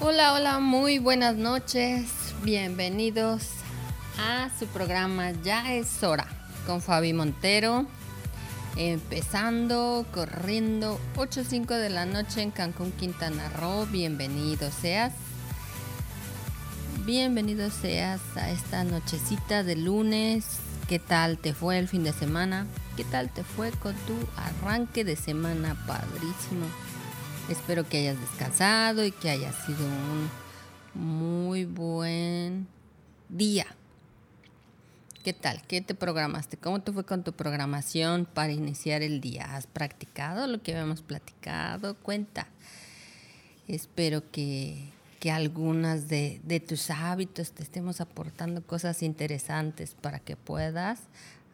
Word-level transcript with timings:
Hola, 0.00 0.32
hola, 0.32 0.60
muy 0.60 1.00
buenas 1.00 1.34
noches. 1.34 2.08
Bienvenidos 2.44 3.48
a 4.16 4.48
su 4.56 4.68
programa 4.68 5.32
Ya 5.42 5.74
es 5.74 6.04
hora 6.04 6.28
con 6.68 6.80
Fabi 6.80 7.12
Montero. 7.12 7.84
Empezando, 8.76 10.06
corriendo, 10.12 11.00
8.05 11.16 11.66
de 11.78 11.90
la 11.90 12.06
noche 12.06 12.42
en 12.42 12.52
Cancún, 12.52 12.92
Quintana 12.92 13.48
Roo. 13.48 13.86
Bienvenido 13.86 14.70
seas. 14.70 15.14
Bienvenido 17.04 17.68
seas 17.68 18.20
a 18.36 18.50
esta 18.50 18.84
nochecita 18.84 19.64
de 19.64 19.74
lunes. 19.74 20.60
¿Qué 20.88 21.00
tal 21.00 21.38
te 21.38 21.54
fue 21.54 21.76
el 21.76 21.88
fin 21.88 22.04
de 22.04 22.12
semana? 22.12 22.68
¿Qué 22.96 23.02
tal 23.02 23.30
te 23.30 23.42
fue 23.42 23.72
con 23.72 23.96
tu 24.06 24.14
arranque 24.36 25.04
de 25.04 25.16
semana? 25.16 25.76
Padrísimo. 25.88 26.66
Espero 27.48 27.88
que 27.88 27.96
hayas 27.96 28.20
descansado 28.20 29.06
y 29.06 29.10
que 29.10 29.30
haya 29.30 29.50
sido 29.52 29.78
un 29.86 30.28
muy 30.92 31.64
buen 31.64 32.68
día. 33.30 33.66
¿Qué 35.24 35.32
tal? 35.32 35.62
¿Qué 35.62 35.80
te 35.80 35.94
programaste? 35.94 36.58
¿Cómo 36.58 36.82
te 36.82 36.92
fue 36.92 37.04
con 37.04 37.24
tu 37.24 37.32
programación 37.32 38.26
para 38.26 38.52
iniciar 38.52 39.00
el 39.00 39.22
día? 39.22 39.56
¿Has 39.56 39.66
practicado 39.66 40.46
lo 40.46 40.62
que 40.62 40.72
habíamos 40.72 41.00
platicado? 41.00 41.94
Cuenta. 41.96 42.48
Espero 43.66 44.30
que, 44.30 44.90
que 45.18 45.30
algunas 45.30 46.08
de, 46.08 46.42
de 46.44 46.60
tus 46.60 46.90
hábitos 46.90 47.52
te 47.52 47.62
estemos 47.62 48.02
aportando 48.02 48.62
cosas 48.62 49.02
interesantes 49.02 49.94
para 49.94 50.18
que 50.18 50.36
puedas 50.36 51.00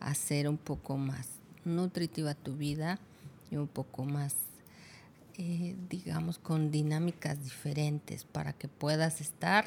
hacer 0.01 0.49
un 0.49 0.59
poco 0.59 0.97
más 0.97 1.29
nutritiva 1.65 2.35
tu 2.35 2.57
vida 2.57 2.99
y 3.53 3.57
un 3.57 3.69
poco 3.69 4.05
más 4.05 4.35
eh, 5.37 5.75
digamos, 5.89 6.39
con 6.39 6.71
dinámicas 6.71 7.43
diferentes 7.43 8.25
para 8.25 8.53
que 8.53 8.69
puedas 8.69 9.21
estar 9.21 9.65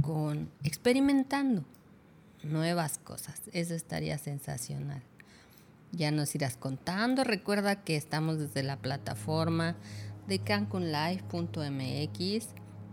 con 0.00 0.48
experimentando 0.62 1.64
nuevas 2.44 2.98
cosas. 2.98 3.42
Eso 3.52 3.74
estaría 3.74 4.16
sensacional. 4.18 5.02
Ya 5.90 6.12
nos 6.12 6.36
irás 6.36 6.56
contando. 6.56 7.24
Recuerda 7.24 7.82
que 7.82 7.96
estamos 7.96 8.38
desde 8.38 8.62
la 8.62 8.76
plataforma 8.76 9.74
de 10.28 10.38
cancunlive.mx. 10.38 12.46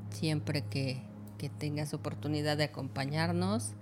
Siempre 0.09 0.63
que, 0.63 1.03
que 1.37 1.49
tengas 1.49 1.93
oportunidad 1.93 2.57
de 2.57 2.63
acompañarnos, 2.63 3.73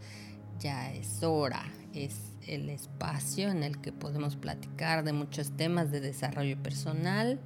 ya 0.60 0.94
es 0.94 1.24
hora. 1.24 1.64
Es 1.94 2.34
el 2.46 2.70
espacio 2.70 3.50
en 3.50 3.64
el 3.64 3.80
que 3.80 3.94
podemos 3.94 4.36
platicar 4.36 5.06
de 5.06 5.14
muchos 5.14 5.56
temas 5.56 5.92
de 5.92 6.02
desarrollo 6.02 6.62
personal 6.62 7.40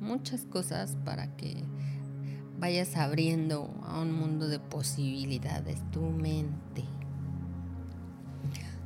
muchas 0.00 0.44
cosas 0.44 0.96
para 1.04 1.36
que 1.36 1.64
vayas 2.58 2.96
abriendo 2.96 3.70
a 3.84 4.00
un 4.00 4.12
mundo 4.12 4.48
de 4.48 4.58
posibilidades 4.58 5.78
tu 5.90 6.00
mente. 6.00 6.84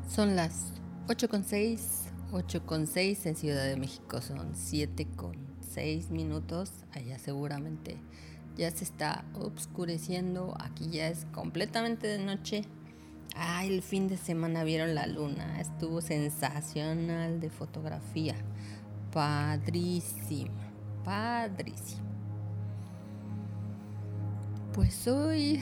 Son 0.09 0.37
las 0.37 0.73
8.6, 1.09 1.81
8.6 2.33 3.27
en 3.27 3.37
Ciudad 3.37 3.65
de 3.65 3.77
México, 3.77 4.21
son 4.21 4.55
7.6 4.55 6.11
minutos, 6.11 6.71
allá 6.93 7.19
seguramente 7.19 7.99
ya 8.57 8.71
se 8.71 8.85
está 8.85 9.25
oscureciendo, 9.35 10.55
aquí 10.61 10.91
ya 10.91 11.09
es 11.09 11.25
completamente 11.33 12.07
de 12.07 12.19
noche. 12.19 12.63
Ay, 13.35 13.69
el 13.75 13.83
fin 13.83 14.09
de 14.09 14.19
semana 14.19 14.63
vieron 14.63 14.95
la 14.95 15.07
luna, 15.07 15.61
estuvo 15.61 16.03
sensacional 16.03 17.41
de 17.41 17.49
fotografía, 17.49 18.35
padrísimo. 19.11 20.72
Padrísimo. 21.05 22.03
Pues 24.73 25.07
hoy, 25.07 25.61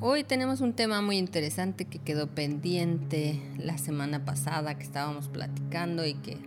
hoy 0.00 0.24
tenemos 0.24 0.60
un 0.60 0.72
tema 0.72 1.02
muy 1.02 1.18
interesante 1.18 1.84
que 1.84 1.98
quedó 1.98 2.26
pendiente 2.28 3.40
la 3.58 3.78
semana 3.78 4.24
pasada 4.24 4.74
que 4.76 4.82
estábamos 4.82 5.28
platicando 5.28 6.04
y 6.04 6.14
que 6.14 6.38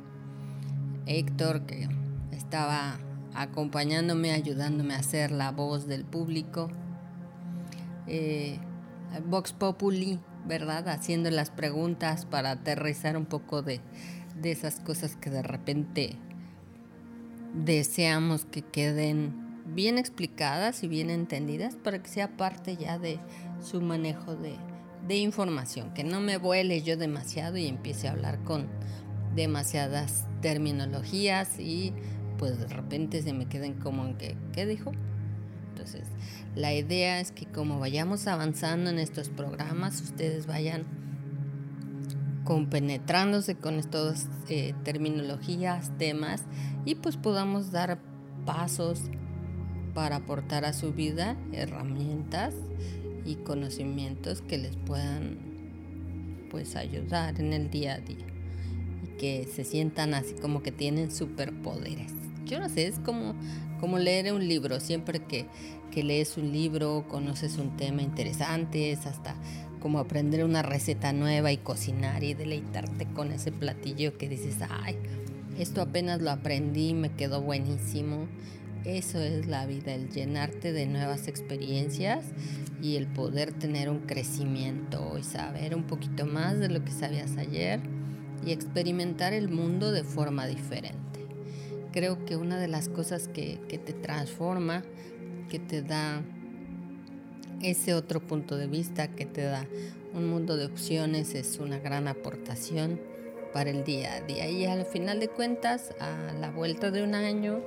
Héctor, 1.06 1.62
que 1.62 1.88
estaba 2.31 2.97
acompañándome, 3.34 4.31
ayudándome 4.31 4.96
a 4.96 5.00
hacer 5.00 5.31
la 5.31 5.52
voz 5.52 5.88
del 5.88 6.03
público, 6.03 6.69
eh, 8.08 8.59
Vox 9.28 9.53
Populi, 9.53 10.19
¿verdad? 10.46 10.90
Haciendo 10.90 11.30
las 11.30 11.52
preguntas 11.52 12.25
para 12.25 12.52
aterrizar 12.52 13.16
un 13.16 13.25
poco 13.25 13.62
de, 13.62 13.80
de 14.42 14.52
esas 14.52 14.80
cosas 14.81 15.16
que 15.16 15.30
de 15.30 15.44
repente 15.44 16.18
deseamos 17.66 18.45
que 18.45 18.62
queden 18.62 19.63
bien 19.66 19.97
explicadas 19.97 20.84
y 20.84 20.88
bien 20.88 21.09
entendidas 21.09 21.75
para 21.75 22.01
que 22.01 22.09
sea 22.09 22.38
parte 22.38 22.78
ya 22.78 22.97
de 23.00 23.19
su 23.62 23.81
manejo 23.81 24.35
de, 24.35 24.56
información, 25.16 25.94
que 25.94 26.03
no 26.03 26.19
me 26.19 26.38
vuele 26.38 26.81
yo 26.81 26.97
demasiado 26.97 27.56
y 27.56 27.68
empiece 27.68 28.07
a 28.07 28.12
hablar 28.12 28.44
con 28.44 28.68
demasiadas 29.35 30.25
terminologías 30.41 31.59
y 31.59 31.94
pues 32.38 32.59
de 32.59 32.68
repente 32.68 33.22
se 33.22 33.31
me 33.31 33.45
queden 33.45 33.75
como 33.75 34.06
en 34.06 34.18
que, 34.18 34.35
¿qué 34.51 34.66
dijo? 34.66 34.91
Entonces, 35.69 36.07
la 36.56 36.74
idea 36.74 37.22
es 37.22 37.31
que 37.31 37.45
como 37.45 37.79
vayamos 37.79 38.28
avanzando 38.28 38.89
en 38.89 39.00
estos 39.00 39.29
programas, 39.29 40.01
ustedes 40.01 40.45
vayan 40.45 40.85
compenetrándose 42.47 43.56
con 43.56 43.74
estas 43.74 44.30
eh, 44.47 44.74
terminologías, 44.85 45.91
temas 45.97 46.46
y 46.85 46.96
pues 46.96 47.18
podamos 47.18 47.74
dar 47.74 48.00
pasos 48.46 49.02
para 49.94 50.16
aportar 50.16 50.63
a 50.63 50.72
su 50.72 50.94
vida 50.94 51.36
herramientas 51.52 52.53
y 53.25 53.36
conocimientos 53.36 54.41
que 54.41 54.57
les 54.57 54.78
puedan 54.78 55.40
pues 56.50 56.78
ayudar 56.78 57.38
en 57.41 57.52
el 57.52 57.69
día 57.69 57.96
a 57.96 57.97
día 57.97 58.25
y 59.03 59.18
que 59.18 59.46
se 59.53 59.66
sientan 59.66 60.13
así 60.13 60.34
como 60.36 60.63
que 60.63 60.72
tienen 60.72 61.12
superpoderes. 61.12 62.13
Yo 62.46 62.62
no 62.62 62.69
sé, 62.69 62.88
es 62.88 63.00
como, 63.00 63.36
como 63.81 64.00
leer 64.00 64.31
un 64.31 64.47
libro, 64.47 64.80
siempre 64.80 65.19
que, 65.19 65.47
que 65.91 66.02
lees 66.02 66.38
un 66.38 66.53
libro, 66.53 67.06
conoces 67.09 67.57
un 67.57 67.75
tema 67.75 68.03
interesante, 68.03 68.94
es 68.94 69.06
hasta 69.06 69.36
como 69.80 70.00
aprender 70.00 70.44
una 70.44 70.62
receta 70.62 71.14
nueva 71.14 71.52
y 71.52 71.58
cocinar 71.58 72.24
y 72.24 72.34
deleitarte 72.34 73.06
con 73.06 73.32
ese 73.32 73.52
platillo 73.52 74.18
que 74.18 74.30
dices, 74.30 74.58
ay, 74.70 74.98
esto 75.58 75.82
apenas 75.82 76.22
lo 76.22 76.32
aprendí, 76.32 76.94
me 76.94 77.14
quedó 77.14 77.42
buenísimo. 77.42 78.28
Eso 78.86 79.20
es 79.20 79.48
la 79.48 79.66
vida, 79.66 79.94
el 79.94 80.10
llenarte 80.10 80.72
de 80.72 80.86
nuevas 80.86 81.28
experiencias 81.28 82.26
y 82.82 82.96
el 82.96 83.08
poder 83.08 83.52
tener 83.52 83.90
un 83.90 84.00
crecimiento 84.00 85.18
y 85.18 85.24
saber 85.24 85.76
un 85.76 85.84
poquito 85.84 86.26
más 86.26 86.60
de 86.60 86.70
lo 86.70 86.84
que 86.86 86.92
sabías 86.92 87.38
ayer 87.38 87.82
y 88.46 88.52
experimentar 88.52 89.34
el 89.34 89.50
mundo 89.50 89.92
de 89.92 90.04
forma 90.04 90.46
diferente. 90.48 90.98
Creo 91.92 92.24
que 92.26 92.36
una 92.38 92.58
de 92.60 92.68
las 92.68 92.88
cosas 92.88 93.28
que, 93.28 93.60
que 93.68 93.78
te 93.78 93.94
transforma, 93.94 94.84
que 95.50 95.60
te 95.60 95.82
da 95.82 96.22
ese 97.62 97.94
otro 97.94 98.19
punto 98.19 98.57
de 98.57 98.68
vista 98.68 99.07
que 99.07 99.25
te 99.25 99.44
da 99.44 99.66
un 100.13 100.29
mundo 100.29 100.57
de 100.57 100.66
opciones 100.66 101.35
es 101.35 101.59
una 101.59 101.79
gran 101.79 102.07
aportación 102.07 103.00
para 103.53 103.69
el 103.69 103.84
día 103.84 104.16
a 104.16 104.22
día. 104.22 104.50
Y 104.50 104.66
al 104.66 104.85
final 104.85 105.19
de 105.19 105.29
cuentas, 105.29 105.94
a 106.00 106.34
la 106.34 106.51
vuelta 106.51 106.91
de 106.91 107.03
un 107.03 107.16
año, 107.16 107.59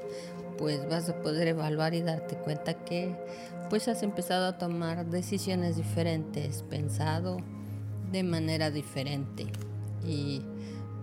pues 0.58 0.88
vas 0.88 1.08
a 1.08 1.22
poder 1.22 1.48
evaluar 1.48 1.94
y 1.94 2.02
darte 2.02 2.36
cuenta 2.36 2.74
que 2.84 3.14
pues 3.68 3.88
has 3.88 4.02
empezado 4.02 4.46
a 4.46 4.58
tomar 4.58 5.06
decisiones 5.06 5.76
diferentes, 5.76 6.62
pensado 6.62 7.38
de 8.12 8.22
manera 8.22 8.70
diferente. 8.70 9.46
Y 10.04 10.42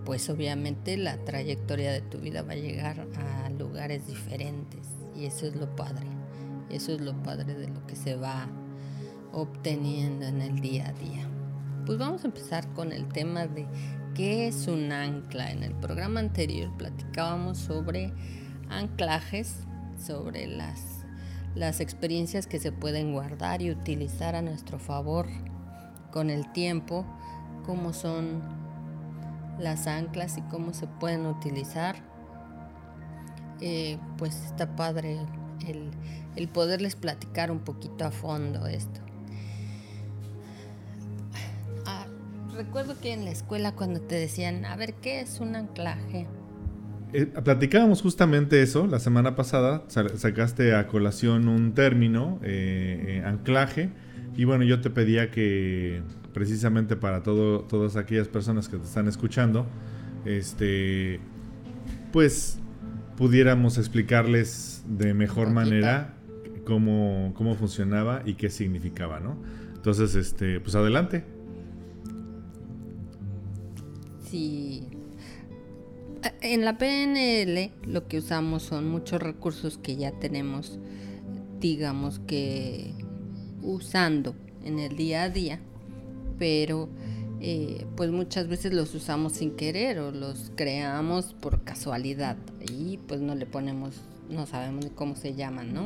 pues 0.05 0.29
obviamente 0.29 0.97
la 0.97 1.17
trayectoria 1.17 1.91
de 1.91 2.01
tu 2.01 2.19
vida 2.19 2.41
va 2.41 2.53
a 2.53 2.57
llegar 2.57 3.07
a 3.17 3.49
lugares 3.49 4.07
diferentes. 4.07 4.87
Y 5.15 5.25
eso 5.25 5.47
es 5.47 5.55
lo 5.55 5.75
padre. 5.75 6.05
Eso 6.69 6.93
es 6.93 7.01
lo 7.01 7.13
padre 7.23 7.55
de 7.55 7.67
lo 7.67 7.85
que 7.87 7.95
se 7.95 8.15
va 8.15 8.47
obteniendo 9.37 10.25
en 10.25 10.41
el 10.41 10.59
día 10.59 10.89
a 10.89 10.93
día. 10.93 11.29
Pues 11.85 11.99
vamos 11.99 12.23
a 12.23 12.27
empezar 12.27 12.67
con 12.73 12.91
el 12.91 13.07
tema 13.07 13.45
de 13.45 13.67
qué 14.15 14.47
es 14.47 14.67
un 14.67 14.91
ancla. 14.91 15.51
En 15.51 15.61
el 15.61 15.75
programa 15.75 16.19
anterior 16.19 16.75
platicábamos 16.75 17.59
sobre 17.59 18.11
anclajes, 18.69 19.57
sobre 20.03 20.47
las, 20.47 21.79
experiencias 21.79 22.47
que 22.47 22.59
se 22.59 22.71
pueden 22.71 23.13
guardar 23.13 23.61
y 23.61 23.71
utilizar 23.71 24.35
a 24.35 24.41
nuestro 24.41 24.79
favor 24.79 25.27
con 26.11 26.29
el 26.31 26.51
tiempo, 26.51 27.05
cómo 27.63 27.93
son 27.93 28.41
las 29.59 29.87
anclas 29.87 30.37
y 30.37 30.41
cómo 30.43 30.73
se 30.73 30.87
pueden 30.87 31.27
utilizar. 31.27 31.95
Eh, 33.61 33.97
pues 34.17 34.35
está 34.45 34.75
padre 34.75 35.19
el 36.35 36.47
poderles 36.49 36.95
platicar 36.95 37.51
un 37.51 37.59
poquito 37.59 38.05
a 38.05 38.11
fondo 38.11 38.67
esto. 38.67 39.06
Recuerdo 42.57 42.99
que 42.99 43.13
en 43.13 43.23
la 43.23 43.31
escuela 43.31 43.73
cuando 43.73 44.01
te 44.01 44.15
decían, 44.15 44.65
a 44.65 44.75
ver, 44.75 44.95
¿qué 44.95 45.21
es 45.21 45.39
un 45.39 45.55
anclaje? 45.55 46.27
eh, 47.13 47.25
platicábamos 47.25 48.01
justamente 48.01 48.61
eso 48.61 48.85
la 48.85 48.99
semana 48.99 49.35
pasada, 49.35 49.85
sacaste 49.87 50.75
a 50.75 50.87
colación 50.87 51.47
un 51.47 51.73
término, 51.73 52.39
eh, 52.43 53.23
anclaje, 53.25 53.91
y 54.35 54.43
bueno, 54.43 54.63
yo 54.63 54.81
te 54.81 54.89
pedía 54.89 55.31
que 55.31 56.01
precisamente 56.33 56.95
para 56.95 57.23
todo, 57.23 57.61
todas 57.61 57.95
aquellas 57.95 58.27
personas 58.27 58.67
que 58.67 58.77
te 58.77 58.83
están 58.83 59.07
escuchando, 59.07 59.65
este, 60.25 61.19
pues 62.11 62.59
pudiéramos 63.15 63.77
explicarles 63.77 64.83
de 64.87 65.13
mejor 65.13 65.49
manera 65.49 66.13
cómo, 66.65 67.33
cómo 67.35 67.55
funcionaba 67.55 68.21
y 68.25 68.35
qué 68.35 68.49
significaba, 68.49 69.19
¿no? 69.19 69.41
Entonces, 69.75 70.13
este, 70.15 70.59
pues 70.59 70.75
adelante. 70.75 71.36
Sí. 74.29 74.87
En 76.41 76.65
la 76.65 76.77
PNL 76.77 77.71
lo 77.85 78.07
que 78.07 78.17
usamos 78.17 78.63
son 78.63 78.89
muchos 78.89 79.21
recursos 79.21 79.77
que 79.77 79.95
ya 79.95 80.11
tenemos, 80.11 80.79
digamos 81.59 82.19
que 82.19 82.93
usando 83.61 84.35
en 84.63 84.79
el 84.79 84.95
día 84.95 85.23
a 85.23 85.29
día, 85.29 85.59
pero 86.37 86.89
eh, 87.39 87.85
pues 87.95 88.09
muchas 88.11 88.47
veces 88.47 88.73
los 88.73 88.93
usamos 88.95 89.33
sin 89.33 89.55
querer 89.55 89.99
o 89.99 90.11
los 90.11 90.51
creamos 90.55 91.33
por 91.33 91.63
casualidad 91.63 92.35
y 92.67 92.97
pues 92.97 93.21
no 93.21 93.35
le 93.35 93.45
ponemos, 93.45 94.01
no 94.29 94.45
sabemos 94.47 94.85
ni 94.85 94.91
cómo 94.91 95.15
se 95.15 95.35
llaman, 95.35 95.73
¿no? 95.73 95.83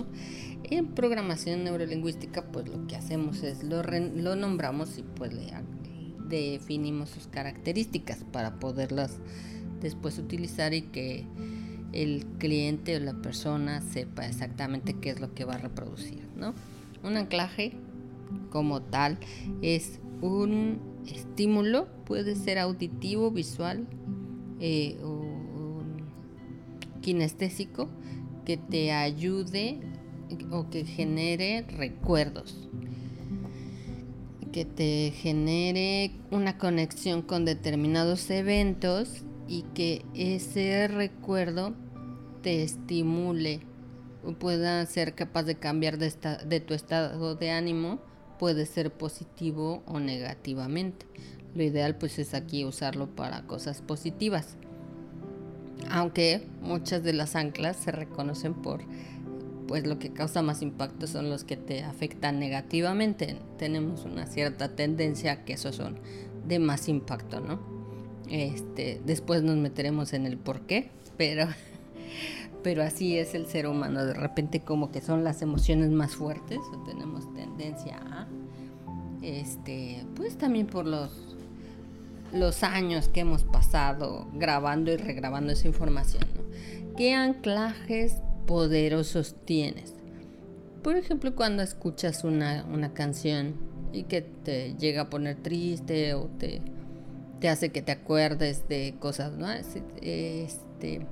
En 0.64 0.88
programación 0.88 1.64
neurolingüística 1.64 2.44
pues 2.52 2.68
lo 2.70 2.88
que 2.88 2.96
hacemos 2.96 3.44
es 3.44 3.64
lo, 3.64 3.84
lo 3.84 4.36
nombramos 4.36 4.98
y 4.98 5.04
pues 5.04 5.34
le 5.34 5.52
definimos 6.38 7.10
sus 7.10 7.28
características 7.28 8.24
para 8.32 8.60
poderlas 8.60 9.20
después 9.82 10.18
utilizar 10.20 10.74
y 10.74 10.84
que 10.84 11.26
el 11.94 12.26
cliente 12.38 12.96
o 12.96 13.00
la 13.00 13.14
persona 13.14 13.82
sepa 13.82 14.26
exactamente 14.26 14.94
qué 14.94 15.10
es 15.10 15.20
lo 15.20 15.34
que 15.34 15.46
va 15.46 15.56
a 15.56 15.58
reproducir, 15.58 16.28
¿no? 16.38 16.54
Un 17.04 17.18
anclaje 17.18 17.74
como 18.50 18.82
tal 18.82 19.18
es 19.62 20.00
un 20.22 20.80
estímulo, 21.08 21.88
puede 22.06 22.36
ser 22.36 22.60
auditivo, 22.60 23.32
visual 23.32 23.88
eh, 24.60 24.98
o 25.04 25.82
kinestésico, 27.02 27.90
que 28.46 28.58
te 28.58 28.92
ayude 28.92 29.80
o 30.52 30.70
que 30.70 30.86
genere 30.86 31.66
recuerdos, 31.78 32.70
que 34.52 34.66
te 34.66 35.12
genere 35.16 36.12
una 36.30 36.58
conexión 36.58 37.22
con 37.22 37.46
determinados 37.46 38.30
eventos 38.30 39.24
y 39.48 39.64
que 39.74 40.06
ese 40.14 40.88
recuerdo 40.88 41.74
te 42.42 42.64
estimule 42.64 43.62
o 44.24 44.34
pueda 44.34 44.86
ser 44.86 45.16
capaz 45.16 45.44
de 45.44 45.56
cambiar 45.56 45.98
de, 45.98 46.14
de 46.46 46.60
tu 46.60 46.74
estado 46.74 47.36
de 47.36 47.52
ánimo 47.52 48.00
puede 48.42 48.66
ser 48.66 48.92
positivo 48.92 49.84
o 49.86 50.00
negativamente. 50.00 51.06
Lo 51.54 51.64
ideal 51.64 51.96
pues 51.98 52.18
es 52.18 52.34
aquí 52.34 52.66
usarlo 52.66 53.08
para 53.16 53.44
cosas 53.44 53.82
positivas. 53.82 54.58
Aunque 55.90 56.48
muchas 56.62 57.04
de 57.04 57.14
las 57.14 57.36
anclas 57.36 57.78
se 57.78 57.92
reconocen 57.92 58.54
por 58.56 58.82
pues 59.72 59.88
lo 59.88 60.00
que 60.00 60.12
causa 60.12 60.42
más 60.42 60.62
impacto 60.62 61.08
son 61.08 61.30
los 61.30 61.46
que 61.46 61.56
te 61.56 61.82
afectan 61.82 62.40
negativamente. 62.40 63.38
Tenemos 63.58 64.04
una 64.04 64.26
cierta 64.26 64.76
tendencia 64.76 65.32
a 65.32 65.46
que 65.46 65.54
esos 65.54 65.78
son 65.78 65.98
de 66.46 66.60
más 66.60 66.90
impacto, 66.90 67.40
¿no? 67.40 67.58
Este, 68.30 69.02
después 69.06 69.44
nos 69.44 69.56
meteremos 69.56 70.12
en 70.12 70.26
el 70.26 70.38
por 70.38 70.64
qué, 70.64 70.92
pero 71.16 71.48
pero 72.64 72.84
así 72.84 73.18
es 73.18 73.34
el 73.34 73.46
ser 73.46 73.66
humano, 73.66 74.04
de 74.06 74.14
repente 74.14 74.60
como 74.60 74.92
que 74.92 75.00
son 75.00 75.24
las 75.24 75.42
emociones 75.42 75.90
más 75.90 76.18
fuertes 76.18 76.60
tenemos 76.86 77.34
tendencia 77.34 77.96
a 77.96 78.28
este, 79.22 80.06
pues 80.18 80.38
también 80.38 80.68
por 80.68 80.86
los 80.86 81.38
los 82.34 82.64
años 82.64 83.08
que 83.08 83.22
hemos 83.22 83.46
pasado 83.46 84.28
grabando 84.34 84.92
y 84.92 84.98
regrabando 84.98 85.54
esa 85.54 85.70
información, 85.70 86.26
¿Qué 86.98 87.14
anclajes 87.14 88.18
poderosos 88.46 89.36
tienes? 89.46 89.94
Por 90.84 90.98
ejemplo, 90.98 91.36
cuando 91.36 91.62
escuchas 91.62 92.24
una, 92.24 92.66
una 92.66 92.94
canción 92.94 93.56
y 93.94 94.04
que 94.04 94.22
te 94.22 94.76
llega 94.76 95.04
a 95.04 95.10
poner 95.10 95.38
triste 95.38 96.14
o 96.14 96.26
te, 96.40 96.62
te 97.40 97.50
hace 97.50 97.70
que 97.70 97.82
te 97.82 97.92
acuerdes 97.92 98.68
de 98.68 98.96
cosas, 99.00 99.34
¿no? 99.34 99.52
Este, 99.52 101.06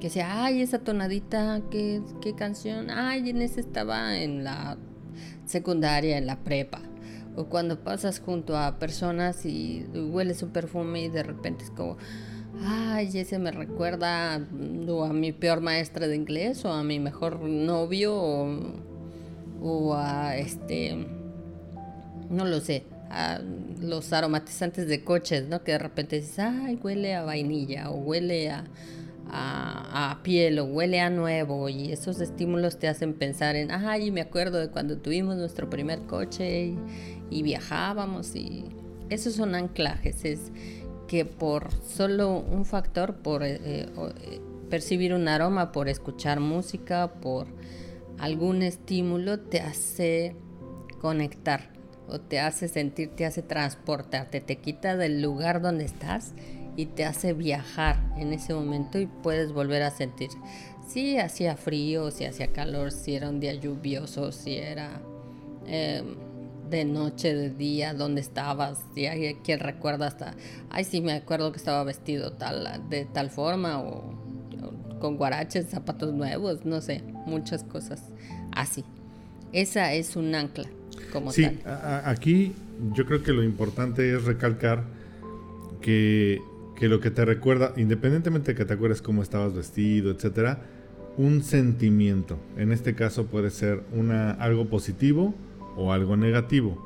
que 0.00 0.10
sea, 0.10 0.44
ay, 0.44 0.62
esa 0.62 0.80
tonadita, 0.80 1.62
¿qué, 1.70 2.02
qué 2.20 2.34
canción? 2.34 2.90
Ay, 2.90 3.30
en 3.30 3.42
ese 3.42 3.60
estaba 3.60 4.18
en 4.18 4.44
la 4.44 4.76
secundaria, 5.46 6.18
en 6.18 6.26
la 6.26 6.38
prepa. 6.38 6.80
O 7.36 7.46
cuando 7.46 7.84
pasas 7.84 8.18
junto 8.18 8.56
a 8.56 8.78
personas 8.78 9.46
y 9.46 9.86
hueles 9.94 10.42
un 10.42 10.50
perfume 10.50 11.04
y 11.04 11.08
de 11.08 11.22
repente 11.22 11.64
es 11.64 11.70
como, 11.70 11.96
ay, 12.64 13.10
ese 13.14 13.38
me 13.38 13.50
recuerda 13.50 14.34
a 14.34 14.38
mi 15.12 15.32
peor 15.32 15.60
maestra 15.60 16.06
de 16.08 16.16
inglés 16.16 16.64
o 16.64 16.72
a 16.72 16.82
mi 16.82 16.98
mejor 16.98 17.40
novio 17.40 18.14
o, 19.62 19.94
a 19.94 20.36
este, 20.36 21.06
no 22.30 22.44
lo 22.44 22.60
sé, 22.60 22.84
a 23.10 23.40
los 23.80 24.12
aromatizantes 24.12 24.86
de 24.88 25.04
coches, 25.04 25.48
¿no? 25.48 25.62
Que 25.62 25.72
de 25.72 25.78
repente 25.78 26.16
dices, 26.20 26.38
ay, 26.38 26.78
huele 26.82 27.14
a 27.14 27.24
vainilla 27.24 27.90
o 27.90 27.96
huele 27.96 28.50
a 28.50 28.64
a, 29.32 30.20
piel 30.22 30.58
o 30.58 30.64
huele 30.64 31.00
a 31.00 31.10
nuevo 31.10 31.68
y 31.68 31.92
esos 31.92 32.20
estímulos 32.20 32.78
te 32.78 32.88
hacen 32.88 33.14
pensar 33.14 33.56
en, 33.56 33.70
ay, 33.70 34.10
me 34.10 34.20
acuerdo 34.20 34.58
de 34.58 34.68
cuando 34.68 34.98
tuvimos 34.98 35.36
nuestro 35.36 35.70
primer 35.70 36.00
coche 36.02 36.74
y, 37.30 37.42
viajábamos 37.42 38.34
y 38.34 38.64
esos 39.08 39.34
son 39.34 39.54
anclajes, 39.54 40.24
es 40.24 40.52
que 41.10 41.24
por 41.24 41.72
solo 41.82 42.38
un 42.38 42.64
factor, 42.64 43.16
por 43.16 43.42
eh, 43.42 43.58
eh, 43.64 43.88
eh, 43.96 44.40
percibir 44.70 45.12
un 45.12 45.26
aroma, 45.26 45.72
por 45.72 45.88
escuchar 45.88 46.38
música, 46.38 47.14
por 47.14 47.48
algún 48.20 48.62
estímulo, 48.62 49.40
te 49.40 49.58
hace 49.58 50.36
conectar 51.00 51.72
o 52.06 52.20
te 52.20 52.38
hace 52.38 52.68
sentir, 52.68 53.08
te 53.16 53.26
hace 53.26 53.42
transportarte, 53.42 54.40
te 54.40 54.58
quita 54.58 54.96
del 54.96 55.20
lugar 55.20 55.60
donde 55.60 55.84
estás 55.84 56.32
y 56.76 56.86
te 56.86 57.04
hace 57.04 57.32
viajar 57.32 57.98
en 58.16 58.32
ese 58.32 58.54
momento 58.54 59.00
y 59.00 59.06
puedes 59.06 59.52
volver 59.52 59.82
a 59.82 59.90
sentir. 59.90 60.30
Si 60.86 61.18
hacía 61.18 61.56
frío, 61.56 62.12
si 62.12 62.24
hacía 62.24 62.52
calor, 62.52 62.92
si 62.92 63.16
era 63.16 63.30
un 63.30 63.40
día 63.40 63.54
lluvioso, 63.54 64.30
si 64.30 64.58
era 64.58 65.02
em, 65.66 66.14
de 66.70 66.84
noche, 66.84 67.34
de 67.34 67.50
día, 67.50 67.94
dónde 67.94 68.20
estabas, 68.20 68.78
si 68.94 69.06
hay 69.06 69.34
quien 69.36 69.60
recuerda 69.60 70.06
hasta, 70.06 70.34
ay 70.70 70.84
sí 70.84 71.00
me 71.00 71.12
acuerdo 71.12 71.52
que 71.52 71.58
estaba 71.58 71.84
vestido 71.84 72.32
tal, 72.32 72.88
de 72.88 73.04
tal 73.04 73.30
forma 73.30 73.80
o, 73.80 74.18
con 75.00 75.16
guaraches, 75.16 75.66
zapatos 75.66 76.12
nuevos, 76.12 76.64
no 76.64 76.80
sé, 76.80 77.02
muchas 77.26 77.64
cosas 77.64 78.02
así. 78.52 78.84
Esa 79.52 79.92
es 79.94 80.16
un 80.16 80.34
ancla 80.34 80.68
como 81.12 81.32
sí, 81.32 81.58
aquí 82.04 82.54
yo 82.92 83.04
creo 83.04 83.22
que 83.22 83.32
lo 83.32 83.42
importante 83.42 84.14
es 84.14 84.24
recalcar 84.24 84.84
que 85.80 86.40
que 86.80 86.88
lo 86.88 86.98
que 86.98 87.10
te 87.10 87.26
recuerda, 87.26 87.74
independientemente 87.76 88.52
de 88.52 88.56
que 88.56 88.64
te 88.64 88.72
acuerdes 88.72 89.02
cómo 89.02 89.22
estabas 89.22 89.54
vestido, 89.54 90.10
etcétera, 90.10 90.62
un 91.18 91.42
sentimiento. 91.42 92.38
En 92.56 92.72
este 92.72 92.94
caso 92.94 93.26
puede 93.26 93.50
ser 93.50 93.82
una, 93.92 94.30
algo 94.30 94.64
positivo 94.70 95.34
o 95.76 95.92
algo 95.92 96.16
negativo. 96.16 96.78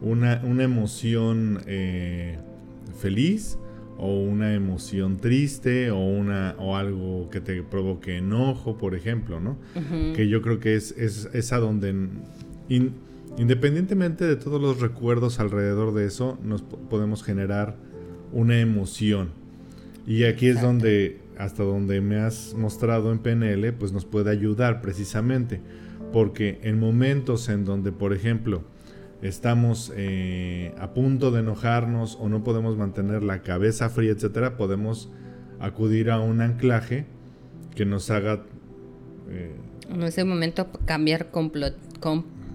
Una, 0.00 0.40
una 0.44 0.64
emoción 0.64 1.62
eh, 1.66 2.38
feliz 2.98 3.58
o 4.02 4.18
una 4.18 4.54
emoción 4.54 5.18
triste 5.18 5.90
o, 5.90 5.98
una, 5.98 6.54
o 6.58 6.74
algo 6.74 7.28
que 7.28 7.42
te 7.42 7.62
provoque 7.62 8.16
enojo, 8.16 8.78
por 8.78 8.94
ejemplo, 8.94 9.40
¿no? 9.40 9.58
Que 10.16 10.26
yo 10.26 10.40
creo 10.40 10.58
que 10.58 10.74
es, 10.74 10.92
es, 10.92 11.52
a 11.52 11.58
donde, 11.58 12.08
independientemente 13.36 14.24
de 14.24 14.36
todos 14.36 14.60
los 14.60 14.80
recuerdos 14.80 15.38
alrededor 15.38 15.92
de 15.92 16.06
eso, 16.06 16.38
nos 16.42 16.62
podemos 16.62 17.22
generar 17.22 17.76
una 18.32 18.58
emoción. 18.58 19.32
Y 20.06 20.24
aquí 20.24 20.46
es 20.46 20.62
donde, 20.62 21.20
hasta 21.36 21.62
donde 21.62 22.00
me 22.00 22.20
has 22.20 22.54
mostrado 22.54 23.12
en 23.12 23.18
PNL, 23.18 23.74
pues 23.74 23.92
nos 23.92 24.06
puede 24.06 24.30
ayudar 24.30 24.80
precisamente. 24.80 25.60
Porque 26.12 26.60
en 26.62 26.78
momentos 26.78 27.48
en 27.48 27.64
donde, 27.64 27.92
por 27.92 28.12
ejemplo, 28.12 28.64
estamos 29.22 29.92
eh, 29.96 30.74
a 30.78 30.92
punto 30.92 31.30
de 31.30 31.40
enojarnos 31.40 32.16
o 32.20 32.28
no 32.28 32.42
podemos 32.42 32.76
mantener 32.76 33.22
la 33.22 33.42
cabeza 33.42 33.90
fría, 33.90 34.12
etcétera, 34.12 34.56
podemos 34.56 35.10
acudir 35.60 36.10
a 36.10 36.20
un 36.20 36.40
anclaje 36.40 37.06
que 37.74 37.84
nos 37.84 38.10
haga. 38.10 38.42
Eh, 39.28 39.54
en 39.92 40.02
ese 40.02 40.24
momento 40.24 40.68
cambiar 40.84 41.30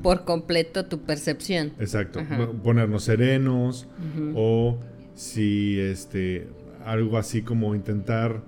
por 0.02 0.26
completo 0.26 0.86
tu 0.86 1.00
percepción. 1.02 1.74
Exacto. 1.80 2.22
Ponernos 2.64 3.04
serenos 3.04 3.88
o 4.36 4.78
si 5.14 5.80
este 5.80 6.48
algo 6.86 7.18
así 7.18 7.42
como 7.42 7.74
intentar 7.74 8.42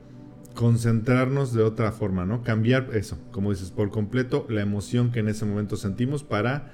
concentrarnos 0.57 1.53
de 1.53 1.61
otra 1.61 1.91
forma, 1.91 2.25
¿no? 2.25 2.41
Cambiar 2.41 2.89
eso, 2.93 3.19
como 3.31 3.51
dices, 3.51 3.69
por 3.69 3.91
completo 3.91 4.47
la 4.49 4.61
emoción 4.61 5.11
que 5.11 5.19
en 5.19 5.27
ese 5.27 5.45
momento 5.45 5.77
sentimos 5.77 6.23
para 6.23 6.71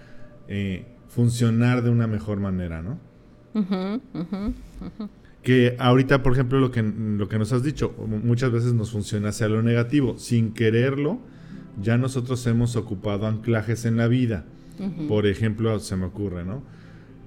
eh, 0.48 0.86
funcionar 1.10 1.84
de 1.84 1.90
una 1.90 2.08
mejor 2.08 2.40
manera, 2.40 2.82
¿no? 2.82 2.98
Que 5.42 5.76
ahorita, 5.80 6.24
por 6.24 6.32
ejemplo, 6.32 6.62
lo 6.62 6.72
que, 6.72 6.82
lo 6.82 7.28
que 7.28 7.38
nos 7.38 7.52
has 7.52 7.62
dicho, 7.62 7.94
muchas 8.08 8.54
veces 8.54 8.74
nos 8.74 8.90
funciona 8.92 9.30
hacia 9.30 9.50
lo 9.50 9.62
negativo. 9.62 10.18
Sin 10.18 10.54
quererlo, 10.54 11.20
ya 11.82 11.98
nosotros 11.98 12.48
hemos 12.48 12.78
ocupado 12.78 13.28
anclajes 13.28 13.84
en 13.84 13.98
la 13.98 14.08
vida. 14.08 14.46
Por 15.10 15.28
ejemplo, 15.28 15.78
se 15.80 15.98
me 15.98 16.06
ocurre, 16.06 16.46
¿no? 16.46 16.64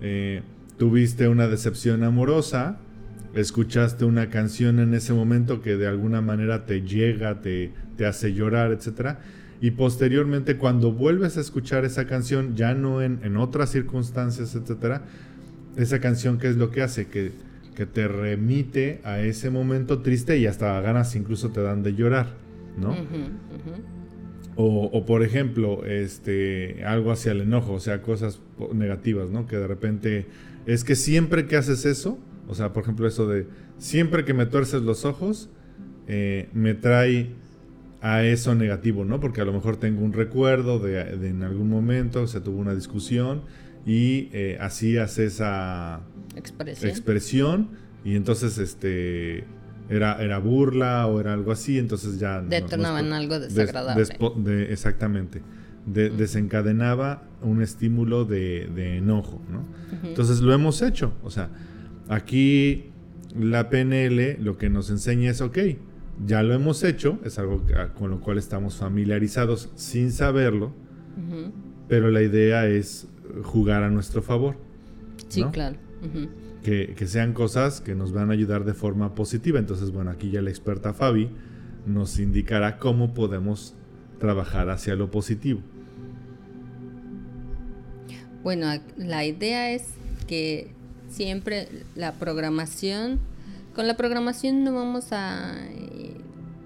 Eh, 0.01 0.41
tuviste 0.79 1.29
una 1.29 1.49
decepción 1.49 2.03
amorosa, 2.03 2.79
escuchaste 3.37 4.05
una 4.05 4.31
canción 4.31 4.79
en 4.79 4.95
ese 4.95 5.13
momento 5.13 5.61
que 5.61 5.77
de 5.77 5.87
alguna 5.87 6.21
manera 6.21 6.67
te 6.67 6.83
llega, 6.83 7.41
te, 7.41 7.73
te 7.97 8.07
hace 8.07 8.33
llorar, 8.33 8.73
etc. 8.73 9.19
Y 9.61 9.73
posteriormente 9.73 10.57
cuando 10.57 10.93
vuelves 10.93 11.37
a 11.37 11.41
escuchar 11.41 11.85
esa 11.85 12.07
canción, 12.07 12.57
ya 12.57 12.75
no 12.75 13.03
en, 13.03 13.21
en 13.23 13.37
otras 13.37 13.71
circunstancias, 13.71 14.55
etc., 14.55 15.03
esa 15.77 16.01
canción, 16.01 16.39
¿qué 16.39 16.49
es 16.49 16.57
lo 16.57 16.71
que 16.71 16.83
hace? 16.83 17.09
Que, 17.09 17.33
que 17.75 17.85
te 17.87 18.09
remite 18.09 19.01
a 19.05 19.21
ese 19.21 19.51
momento 19.51 20.01
triste 20.01 20.39
y 20.39 20.47
hasta 20.47 20.81
ganas 20.81 21.15
incluso 21.15 21.51
te 21.51 21.61
dan 21.61 21.83
de 21.83 21.95
llorar, 21.95 22.35
¿no? 22.79 22.97
O, 24.57 24.85
o, 24.87 25.05
por 25.05 25.23
ejemplo, 25.23 25.85
este, 25.85 26.83
algo 26.87 27.13
hacia 27.13 27.33
el 27.33 27.43
enojo, 27.43 27.75
o 27.75 27.81
sea, 27.81 28.01
cosas 28.01 28.41
negativas, 28.73 29.29
¿no? 29.29 29.47
Que 29.47 29.59
de 29.59 29.67
repente 29.67 30.27
es 30.65 30.83
que 30.83 30.97
siempre 30.97 31.47
que 31.47 31.57
haces 31.57 31.85
eso, 31.85 32.19
o 32.49 32.55
sea, 32.55 32.73
por 32.73 32.83
ejemplo, 32.83 33.07
eso 33.07 33.29
de 33.29 33.47
siempre 33.79 34.25
que 34.25 34.35
me 34.35 34.47
tuerces 34.47 34.83
los 34.83 35.05
ojos, 35.05 35.49
eh, 36.09 36.49
me 36.53 36.75
trae 36.75 37.31
a 38.01 38.23
eso 38.23 38.55
negativo, 38.55 39.05
¿no? 39.05 39.21
Porque 39.21 39.41
a 39.41 39.45
lo 39.45 39.53
mejor 39.53 39.77
tengo 39.77 40.03
un 40.03 40.13
recuerdo 40.13 40.79
de, 40.79 41.01
en 41.29 41.43
algún 41.43 41.69
momento 41.69 42.27
se 42.27 42.41
tuvo 42.41 42.59
una 42.61 42.75
discusión 42.75 43.43
y 43.85 44.29
eh, 44.33 44.59
así 44.61 44.97
hace 44.99 45.27
esa 45.27 46.01
expresión. 46.37 47.71
y 48.05 48.15
entonces 48.15 48.59
este 48.59 49.45
era, 49.89 50.23
era 50.23 50.39
burla 50.39 51.07
o 51.07 51.21
era 51.21 51.33
algo 51.33 51.53
así, 51.53 51.79
entonces 51.79 52.19
ya... 52.19 52.41
Detonaban 52.43 53.13
algo 53.13 53.39
desagradable. 53.39 54.73
exactamente. 54.73 55.43
Desencadenaba 55.87 57.23
un 57.43 57.63
estímulo 57.63 58.25
de, 58.25 58.97
enojo, 58.97 59.41
¿no? 59.51 59.65
Entonces 60.09 60.41
lo 60.41 60.53
hemos 60.53 60.83
hecho, 60.83 61.13
o 61.23 61.31
sea, 61.31 61.51
Aquí 62.09 62.91
la 63.39 63.69
PNL 63.69 64.43
lo 64.43 64.57
que 64.57 64.71
nos 64.71 64.91
enseña 64.91 65.31
es, 65.31 65.41
ok, 65.41 65.59
ya 66.25 66.43
lo 66.43 66.55
hemos 66.55 66.83
hecho, 66.85 67.19
es 67.25 67.39
algo 67.39 67.63
con 67.99 68.11
lo 68.11 68.21
cual 68.21 68.39
estamos 68.39 68.77
familiarizados 68.77 69.71
sin 69.75 70.13
saberlo, 70.13 70.73
pero 71.89 72.11
la 72.11 72.23
idea 72.23 72.67
es 72.67 73.09
jugar 73.43 73.83
a 73.83 73.91
nuestro 73.91 74.23
favor. 74.23 74.57
Sí, 75.29 75.43
claro. 75.53 75.77
que, 76.63 76.95
que, 76.97 77.07
sean 77.07 77.33
cosas 77.33 77.81
que 77.81 77.95
nos 77.95 78.13
van 78.13 78.31
a 78.31 78.35
ayudar 78.35 78.65
de 78.65 78.75
forma 78.75 79.15
positiva. 79.15 79.59
Entonces, 79.59 79.91
bueno, 79.91 80.11
aquí 80.11 80.31
ya 80.31 80.41
la 80.41 80.51
experta 80.51 80.95
Fabi 80.95 81.29
nos 81.87 82.19
indicará 82.19 82.79
cómo 82.79 83.13
podemos 83.13 83.75
trabajar 84.19 84.71
hacia 84.71 84.95
lo 84.95 85.11
positivo. 85.11 85.61
Bueno, 88.43 88.69
la 88.97 89.25
idea 89.25 89.73
es 89.73 89.95
que 90.27 90.71
siempre 91.09 91.69
la 91.95 92.13
programación, 92.13 93.21
con 93.75 93.87
la 93.87 93.97
programación 93.97 94.65
no 94.65 94.75
vamos 94.75 95.13
a 95.13 95.55
eh, 95.69 96.15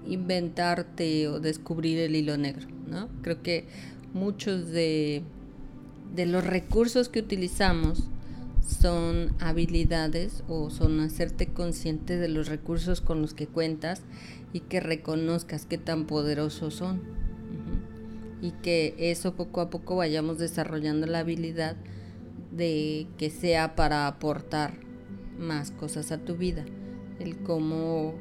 inventarte 0.07 1.27
o 1.27 1.39
descubrir 1.39 1.99
el 1.99 2.15
hilo 2.15 2.37
negro, 2.37 2.67
¿no? 2.87 3.09
Creo 3.21 3.41
que 3.41 3.67
muchos 4.13 4.69
de, 4.69 5.23
de 6.15 6.25
los 6.25 6.45
recursos 6.45 7.09
que 7.09 7.19
utilizamos 7.19 8.09
son 8.65 9.33
habilidades 9.39 10.43
o 10.47 10.69
son 10.69 10.99
hacerte 10.99 11.47
consciente 11.47 12.17
de 12.17 12.29
los 12.29 12.47
recursos 12.47 13.01
con 13.01 13.21
los 13.21 13.33
que 13.33 13.47
cuentas 13.47 14.01
y 14.53 14.61
que 14.61 14.79
reconozcas 14.79 15.65
qué 15.65 15.77
tan 15.77 16.05
poderosos 16.05 16.75
son. 16.75 17.01
Y 18.41 18.51
que 18.63 18.95
eso 18.97 19.35
poco 19.35 19.61
a 19.61 19.69
poco 19.69 19.97
vayamos 19.97 20.39
desarrollando 20.39 21.05
la 21.05 21.19
habilidad 21.19 21.75
de 22.51 23.07
que 23.17 23.29
sea 23.29 23.75
para 23.75 24.07
aportar 24.07 24.73
más 25.37 25.71
cosas 25.71 26.11
a 26.11 26.19
tu 26.19 26.35
vida. 26.35 26.65
El 27.19 27.37
cómo 27.37 28.15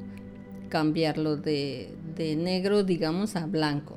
cambiarlo 0.68 1.37
de, 1.37 1.94
de 2.16 2.37
negro, 2.37 2.84
digamos, 2.84 3.37
a 3.37 3.46
blanco. 3.46 3.96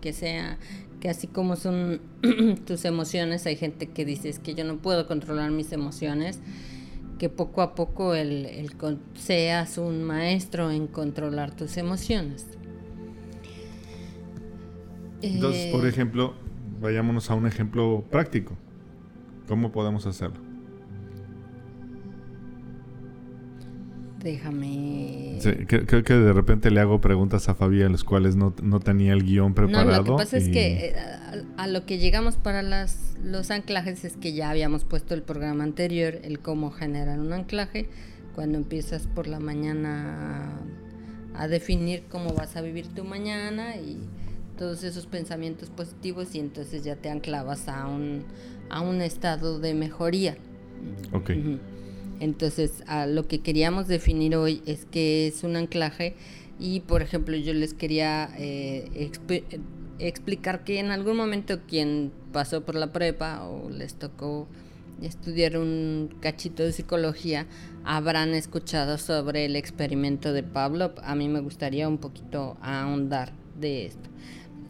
Que 0.00 0.12
sea, 0.12 0.58
que 1.00 1.08
así 1.08 1.26
como 1.26 1.56
son 1.56 2.00
tus 2.66 2.84
emociones, 2.84 3.46
hay 3.46 3.56
gente 3.56 3.88
que 3.88 4.04
dice 4.04 4.34
que 4.42 4.54
yo 4.54 4.64
no 4.64 4.78
puedo 4.78 5.06
controlar 5.06 5.50
mis 5.50 5.72
emociones, 5.72 6.40
que 7.18 7.28
poco 7.28 7.62
a 7.62 7.74
poco 7.74 8.14
el, 8.14 8.46
el 8.46 8.72
seas 9.14 9.78
un 9.78 10.02
maestro 10.02 10.70
en 10.70 10.86
controlar 10.86 11.54
tus 11.56 11.76
emociones. 11.76 12.46
Entonces, 15.22 15.72
por 15.72 15.86
eh, 15.86 15.88
ejemplo, 15.88 16.34
vayámonos 16.80 17.30
a 17.30 17.34
un 17.34 17.46
ejemplo 17.46 18.04
práctico. 18.10 18.56
¿Cómo 19.46 19.72
podemos 19.72 20.06
hacerlo? 20.06 20.40
Déjame. 24.22 25.38
creo, 25.68 26.02
que 26.02 26.14
de 26.14 26.32
repente 26.32 26.72
le 26.72 26.80
hago 26.80 27.00
preguntas 27.00 27.48
a 27.48 27.54
Fabi 27.54 27.82
en 27.82 27.92
las 27.92 28.02
cuales 28.02 28.34
no, 28.34 28.50
tenía 28.80 29.12
el 29.12 29.22
guion 29.22 29.54
preparado. 29.54 29.90
No, 29.90 29.96
lo 29.98 30.04
que 30.04 30.10
pasa 30.24 30.36
es 30.38 30.48
que 30.48 30.86
eh, 30.86 30.94
a, 31.56 31.66
lo 31.68 31.86
que 31.86 31.98
llegamos 31.98 32.36
para 32.36 32.62
las, 32.62 33.14
los 33.22 33.52
anclajes 33.52 34.04
es 34.04 34.16
que 34.16 34.32
ya 34.32 34.50
habíamos 34.50 34.82
puesto 34.82 35.14
el 35.14 35.22
programa 35.22 35.62
anterior, 35.62 36.18
el 36.24 36.40
cómo 36.40 36.72
generar 36.72 37.20
un 37.20 37.32
anclaje. 37.32 37.88
Cuando 38.34 38.58
empiezas 38.58 39.06
por 39.06 39.28
la 39.28 39.38
mañana 39.38 40.50
a, 41.34 41.42
a 41.42 41.48
definir 41.48 42.02
cómo 42.10 42.34
vas 42.34 42.56
a 42.56 42.62
vivir 42.62 42.88
tu 42.88 43.04
mañana 43.04 43.76
y 43.76 43.98
todos 44.56 44.84
esos 44.84 45.06
pensamientos 45.06 45.70
positivos 45.70 46.34
y 46.34 46.40
entonces 46.40 46.84
ya 46.84 46.96
te 46.96 47.10
anclavas 47.10 47.68
a 47.68 47.86
un, 47.86 48.24
a 48.70 48.80
un 48.80 49.02
estado 49.02 49.58
de 49.58 49.74
mejoría. 49.74 50.36
Ok. 51.12 51.30
Entonces, 52.18 52.82
a 52.86 53.06
lo 53.06 53.28
que 53.28 53.40
queríamos 53.40 53.88
definir 53.88 54.36
hoy 54.36 54.62
es 54.66 54.86
que 54.86 55.26
es 55.26 55.44
un 55.44 55.56
anclaje 55.56 56.14
y, 56.58 56.80
por 56.80 57.02
ejemplo, 57.02 57.36
yo 57.36 57.52
les 57.52 57.74
quería 57.74 58.30
eh, 58.38 59.10
explicar 59.98 60.64
que 60.64 60.78
en 60.78 60.90
algún 60.90 61.16
momento 61.16 61.60
quien 61.68 62.12
pasó 62.32 62.64
por 62.64 62.74
la 62.74 62.92
prepa 62.92 63.44
o 63.46 63.68
les 63.68 63.94
tocó 63.94 64.48
estudiar 65.02 65.58
un 65.58 66.16
cachito 66.20 66.62
de 66.62 66.72
psicología 66.72 67.46
habrán 67.84 68.32
escuchado 68.32 68.96
sobre 68.96 69.44
el 69.44 69.54
experimento 69.54 70.32
de 70.32 70.42
Pavlov. 70.42 70.92
A 71.02 71.14
mí 71.14 71.28
me 71.28 71.40
gustaría 71.40 71.86
un 71.86 71.98
poquito 71.98 72.56
ahondar 72.62 73.32
de 73.60 73.86
esto 73.86 74.08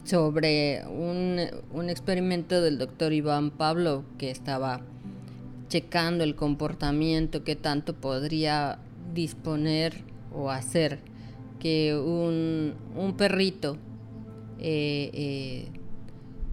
sobre 0.07 0.83
un, 0.87 1.89
experimento 1.89 2.61
del 2.61 2.77
doctor 2.77 3.11
Iván 3.11 3.51
Pablo 3.51 4.05
que 4.17 4.31
estaba 4.31 4.81
checando 5.67 6.23
el 6.23 6.35
comportamiento 6.35 7.43
que 7.43 7.57
tanto 7.57 7.93
podría 7.93 8.79
disponer 9.13 10.01
o 10.33 10.49
hacer 10.49 10.99
que 11.59 11.93
un, 11.93 13.15
perrito 13.17 13.77
eh, 14.59 15.09
eh, 15.13 15.67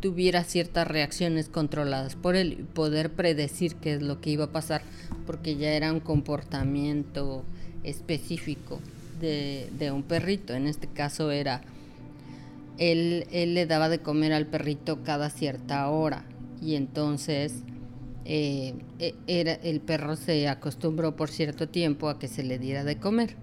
tuviera 0.00 0.42
ciertas 0.42 0.88
reacciones 0.88 1.48
controladas 1.48 2.16
por 2.16 2.34
él 2.34 2.54
y 2.58 2.62
poder 2.62 3.12
predecir 3.12 3.76
qué 3.76 3.94
es 3.94 4.02
lo 4.02 4.20
que 4.20 4.30
iba 4.30 4.46
a 4.46 4.52
pasar 4.52 4.82
porque 5.26 5.54
ya 5.56 5.74
era 5.74 5.92
un 5.92 6.00
comportamiento 6.00 7.44
específico 7.84 8.80
de, 9.20 9.70
de 9.78 9.92
un 9.92 10.02
perrito. 10.02 10.54
En 10.54 10.66
este 10.66 10.88
caso 10.88 11.30
era 11.30 11.62
él, 12.78 13.26
le 13.30 13.66
daba 13.66 13.88
de 13.88 14.00
comer 14.00 14.32
al 14.32 14.46
perrito 14.46 15.02
cada 15.02 15.30
cierta 15.30 15.88
hora 15.88 16.24
y 16.60 16.74
entonces 16.74 17.62
eh, 18.24 18.74
e, 18.98 19.14
era, 19.26 19.52
el 19.52 19.80
perro 19.80 20.16
se 20.16 20.48
acostumbró 20.48 21.14
por 21.16 21.28
cierto 21.28 21.68
tiempo 21.68 22.08
a 22.08 22.18
que 22.18 22.28
se 22.28 22.42
le 22.42 22.58
diera 22.58 22.84
de 22.84 22.98
comer. 22.98 23.36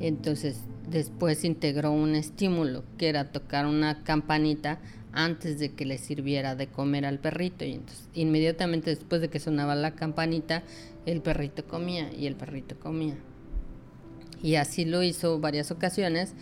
Entonces 0.00 0.60
después 0.88 1.44
integró 1.44 1.92
un 1.92 2.14
estímulo 2.14 2.84
que 2.98 3.08
era 3.08 3.32
tocar 3.32 3.66
una 3.66 4.02
campanita 4.04 4.80
antes 5.12 5.58
de 5.58 5.72
que 5.72 5.86
le 5.86 5.98
sirviera 5.98 6.54
de 6.54 6.66
comer 6.66 7.06
al 7.06 7.18
perrito 7.18 7.64
y 7.64 7.72
entonces 7.72 8.08
inmediatamente 8.14 8.90
después 8.90 9.22
de 9.22 9.28
que 9.28 9.40
sonaba 9.40 9.74
la 9.74 9.92
campanita 9.92 10.62
el 11.06 11.22
perrito 11.22 11.66
comía 11.66 12.12
y 12.12 12.26
el 12.26 12.36
perrito 12.36 12.78
comía. 12.78 13.16
Y 14.42 14.56
así 14.56 14.84
lo 14.84 15.02
hizo 15.02 15.40
varias 15.40 15.70
ocasiones 15.70 16.34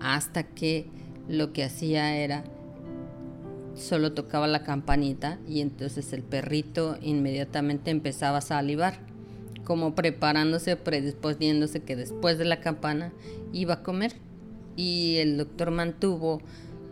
hasta 0.00 0.44
que 0.44 0.86
lo 1.28 1.52
que 1.52 1.64
hacía 1.64 2.16
era 2.16 2.44
solo 3.74 4.12
tocaba 4.12 4.46
la 4.46 4.62
campanita 4.62 5.38
y 5.48 5.60
entonces 5.60 6.12
el 6.12 6.22
perrito 6.22 6.98
inmediatamente 7.00 7.90
empezaba 7.90 8.38
a 8.38 8.42
salivar, 8.42 8.98
como 9.64 9.94
preparándose, 9.94 10.76
predisponiéndose 10.76 11.80
que 11.80 11.96
después 11.96 12.38
de 12.38 12.44
la 12.44 12.60
campana 12.60 13.12
iba 13.52 13.74
a 13.74 13.82
comer. 13.82 14.14
y 14.74 15.16
el 15.18 15.36
doctor 15.36 15.70
mantuvo 15.70 16.40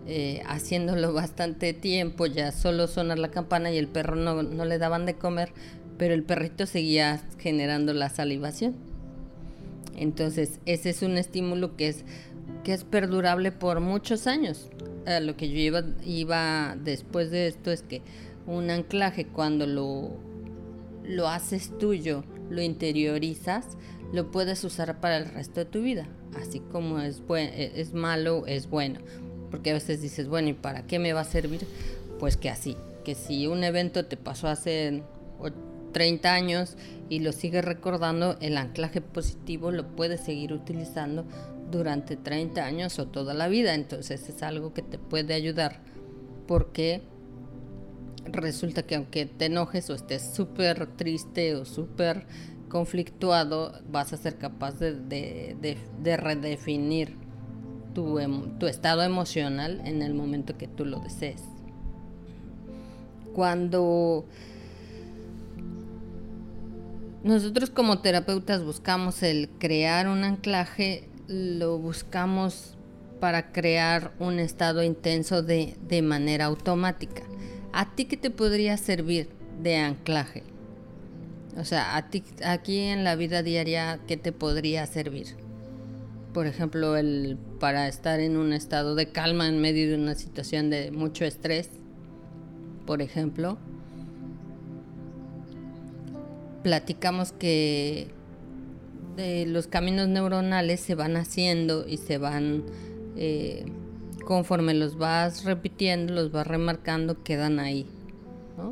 eh, 0.06 0.42
haciéndolo 0.46 1.12
bastante 1.14 1.72
tiempo, 1.72 2.26
ya 2.26 2.52
solo 2.52 2.86
sonar 2.88 3.18
la 3.18 3.30
campana 3.30 3.70
y 3.70 3.78
el 3.78 3.88
perro 3.88 4.16
no, 4.16 4.42
no 4.42 4.64
le 4.64 4.78
daban 4.78 5.06
de 5.06 5.14
comer, 5.14 5.52
pero 5.98 6.14
el 6.14 6.22
perrito 6.22 6.66
seguía 6.66 7.22
generando 7.38 7.92
la 7.92 8.08
salivación. 8.08 8.74
Entonces, 9.96 10.60
ese 10.64 10.90
es 10.90 11.02
un 11.02 11.18
estímulo 11.18 11.76
que 11.76 11.88
es, 11.88 12.04
que 12.64 12.72
es 12.72 12.84
perdurable 12.84 13.52
por 13.52 13.80
muchos 13.80 14.26
años. 14.26 14.70
lo 15.22 15.36
que 15.36 15.48
yo 15.48 15.82
iba, 16.04 16.76
después 16.76 17.30
de 17.30 17.46
esto 17.46 17.70
es 17.70 17.82
que 17.82 18.02
un 18.46 18.70
anclaje 18.70 19.26
cuando 19.26 19.66
lo, 19.66 20.10
lo 21.04 21.28
haces 21.28 21.76
tuyo, 21.78 22.24
lo 22.48 22.62
interiorizas, 22.62 23.76
lo 24.12 24.30
puedes 24.30 24.62
usar 24.64 25.00
para 25.00 25.18
el 25.18 25.26
resto 25.26 25.60
de 25.60 25.66
tu 25.66 25.82
vida. 25.82 26.06
Así 26.40 26.60
como 26.60 27.00
es, 27.00 27.22
es 27.28 27.92
malo, 27.92 28.46
es 28.46 28.68
bueno. 28.68 29.00
Porque 29.50 29.70
a 29.70 29.74
veces 29.74 30.00
dices, 30.00 30.28
bueno, 30.28 30.48
¿y 30.48 30.52
para 30.52 30.86
qué 30.86 30.98
me 30.98 31.12
va 31.12 31.20
a 31.20 31.24
servir? 31.24 31.66
Pues 32.18 32.36
que 32.36 32.50
así, 32.50 32.76
que 33.04 33.14
si 33.14 33.46
un 33.46 33.64
evento 33.64 34.04
te 34.04 34.16
pasó 34.16 34.48
hace 34.48 35.02
30 35.92 36.32
años 36.32 36.76
y 37.08 37.20
lo 37.20 37.32
sigues 37.32 37.64
recordando, 37.64 38.36
el 38.40 38.56
anclaje 38.56 39.00
positivo 39.00 39.70
lo 39.70 39.88
puedes 39.96 40.20
seguir 40.20 40.52
utilizando 40.52 41.24
durante 41.70 42.16
30 42.16 42.64
años 42.64 42.98
o 42.98 43.06
toda 43.06 43.34
la 43.34 43.48
vida. 43.48 43.74
Entonces 43.74 44.28
es 44.28 44.42
algo 44.42 44.74
que 44.74 44.82
te 44.82 44.98
puede 44.98 45.34
ayudar 45.34 45.80
porque 46.46 47.02
resulta 48.24 48.82
que 48.82 48.96
aunque 48.96 49.26
te 49.26 49.46
enojes 49.46 49.88
o 49.90 49.94
estés 49.94 50.34
súper 50.34 50.86
triste 50.96 51.54
o 51.56 51.64
súper 51.64 52.26
conflictuado, 52.68 53.80
vas 53.90 54.12
a 54.12 54.16
ser 54.16 54.38
capaz 54.38 54.78
de, 54.78 55.76
redefinir 56.04 57.16
tu, 57.94 58.18
em, 58.18 58.58
tu, 58.58 58.66
estado 58.66 59.02
emocional 59.02 59.82
en 59.84 60.02
el 60.02 60.14
momento 60.14 60.56
que 60.56 60.68
tú 60.68 60.84
lo 60.84 61.00
desees. 61.00 61.42
Cuando 63.34 64.24
nosotros 67.22 67.68
como 67.70 67.98
terapeutas 67.98 68.64
buscamos 68.64 69.22
el 69.22 69.50
crear 69.58 70.08
un 70.08 70.24
anclaje, 70.24 71.09
lo 71.30 71.78
buscamos 71.78 72.74
para 73.20 73.52
crear 73.52 74.12
un 74.18 74.40
estado 74.40 74.82
intenso 74.82 75.42
de, 75.42 75.76
de 75.86 76.02
manera 76.02 76.46
automática. 76.46 77.22
¿A 77.72 77.94
ti 77.94 78.06
qué 78.06 78.16
te 78.16 78.30
podría 78.30 78.76
servir 78.76 79.28
de 79.62 79.76
anclaje? 79.76 80.42
O 81.56 81.64
sea, 81.64 81.96
a 81.96 82.10
ti, 82.10 82.24
aquí 82.44 82.78
en 82.78 83.04
la 83.04 83.14
vida 83.14 83.44
diaria, 83.44 84.00
¿qué 84.08 84.16
te 84.16 84.32
podría 84.32 84.84
servir? 84.86 85.36
Por 86.34 86.48
ejemplo, 86.48 86.96
el, 86.96 87.38
para 87.60 87.86
estar 87.86 88.18
en 88.18 88.36
un 88.36 88.52
estado 88.52 88.96
de 88.96 89.10
calma 89.10 89.46
en 89.46 89.60
medio 89.60 89.88
de 89.88 89.96
una 89.96 90.16
situación 90.16 90.68
de 90.68 90.90
mucho 90.90 91.24
estrés, 91.24 91.70
por 92.86 93.02
ejemplo. 93.02 93.56
Platicamos 96.64 97.32
que 97.32 98.12
los 99.46 99.66
caminos 99.66 100.08
neuronales 100.08 100.80
se 100.80 100.94
van 100.94 101.16
haciendo 101.16 101.86
y 101.86 101.96
se 101.96 102.18
van, 102.18 102.64
eh, 103.16 103.64
conforme 104.24 104.74
los 104.74 104.96
vas 104.96 105.44
repitiendo, 105.44 106.14
los 106.14 106.32
vas 106.32 106.46
remarcando, 106.46 107.22
quedan 107.22 107.58
ahí, 107.58 107.86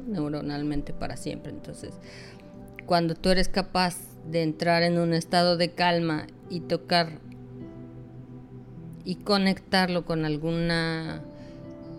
neuronalmente 0.07 0.93
para 0.93 1.17
siempre. 1.17 1.51
Entonces, 1.51 1.95
cuando 2.87 3.15
tú 3.15 3.31
eres 3.31 3.49
capaz 3.49 3.97
de 4.31 4.43
entrar 4.43 4.83
en 4.83 4.99
un 4.99 5.15
estado 5.15 5.57
de 5.57 5.73
calma 5.73 6.27
y 6.51 6.61
tocar 6.61 7.21
y 9.05 9.17
conectarlo 9.17 10.05
con 10.05 10.27
alguna 10.27 11.23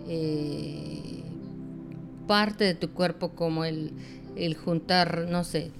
eh, 0.07 1.23
parte 2.27 2.63
de 2.63 2.75
tu 2.75 2.91
cuerpo 2.91 3.29
como 3.29 3.65
el, 3.65 3.93
juntar, 4.63 5.27
no 5.27 5.43
sé, 5.43 5.71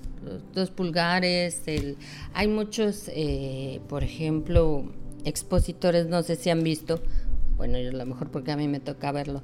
dos 0.54 0.70
pulgares, 0.72 1.62
el, 1.66 1.98
hay 2.34 2.48
muchos, 2.48 3.10
eh, 3.10 3.82
por 3.88 4.04
ejemplo, 4.04 4.86
expositores, 5.26 6.08
no 6.08 6.24
sé 6.24 6.36
si 6.36 6.50
han 6.50 6.64
visto, 6.64 7.02
bueno, 7.58 7.78
yo 7.80 7.90
a 7.90 7.94
lo 7.94 8.06
mejor 8.06 8.30
porque 8.30 8.52
a 8.52 8.58
mí 8.58 8.68
me 8.68 8.80
toca 8.80 9.12
verlo, 9.12 9.42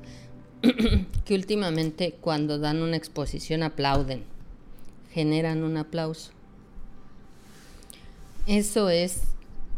que 1.26 1.36
últimamente 1.36 2.16
cuando 2.20 2.60
dan 2.60 2.82
una 2.82 2.98
exposición 2.98 3.64
aplauden 3.64 4.24
generan 5.16 5.64
un 5.64 5.78
aplauso. 5.78 6.32
Eso 8.48 8.90
es, 8.90 9.22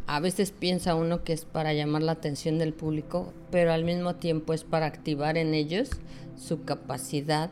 a 0.07 0.19
veces 0.19 0.49
piensa 0.49 0.95
uno 0.95 1.23
que 1.23 1.31
es 1.31 1.45
para 1.45 1.73
llamar 1.73 2.01
la 2.01 2.13
atención 2.13 2.57
del 2.57 2.73
público, 2.73 3.31
pero 3.51 3.71
al 3.71 3.83
mismo 3.83 4.15
tiempo 4.15 4.53
es 4.53 4.63
para 4.63 4.87
activar 4.87 5.37
en 5.37 5.53
ellos 5.53 5.91
su 6.35 6.63
capacidad 6.63 7.51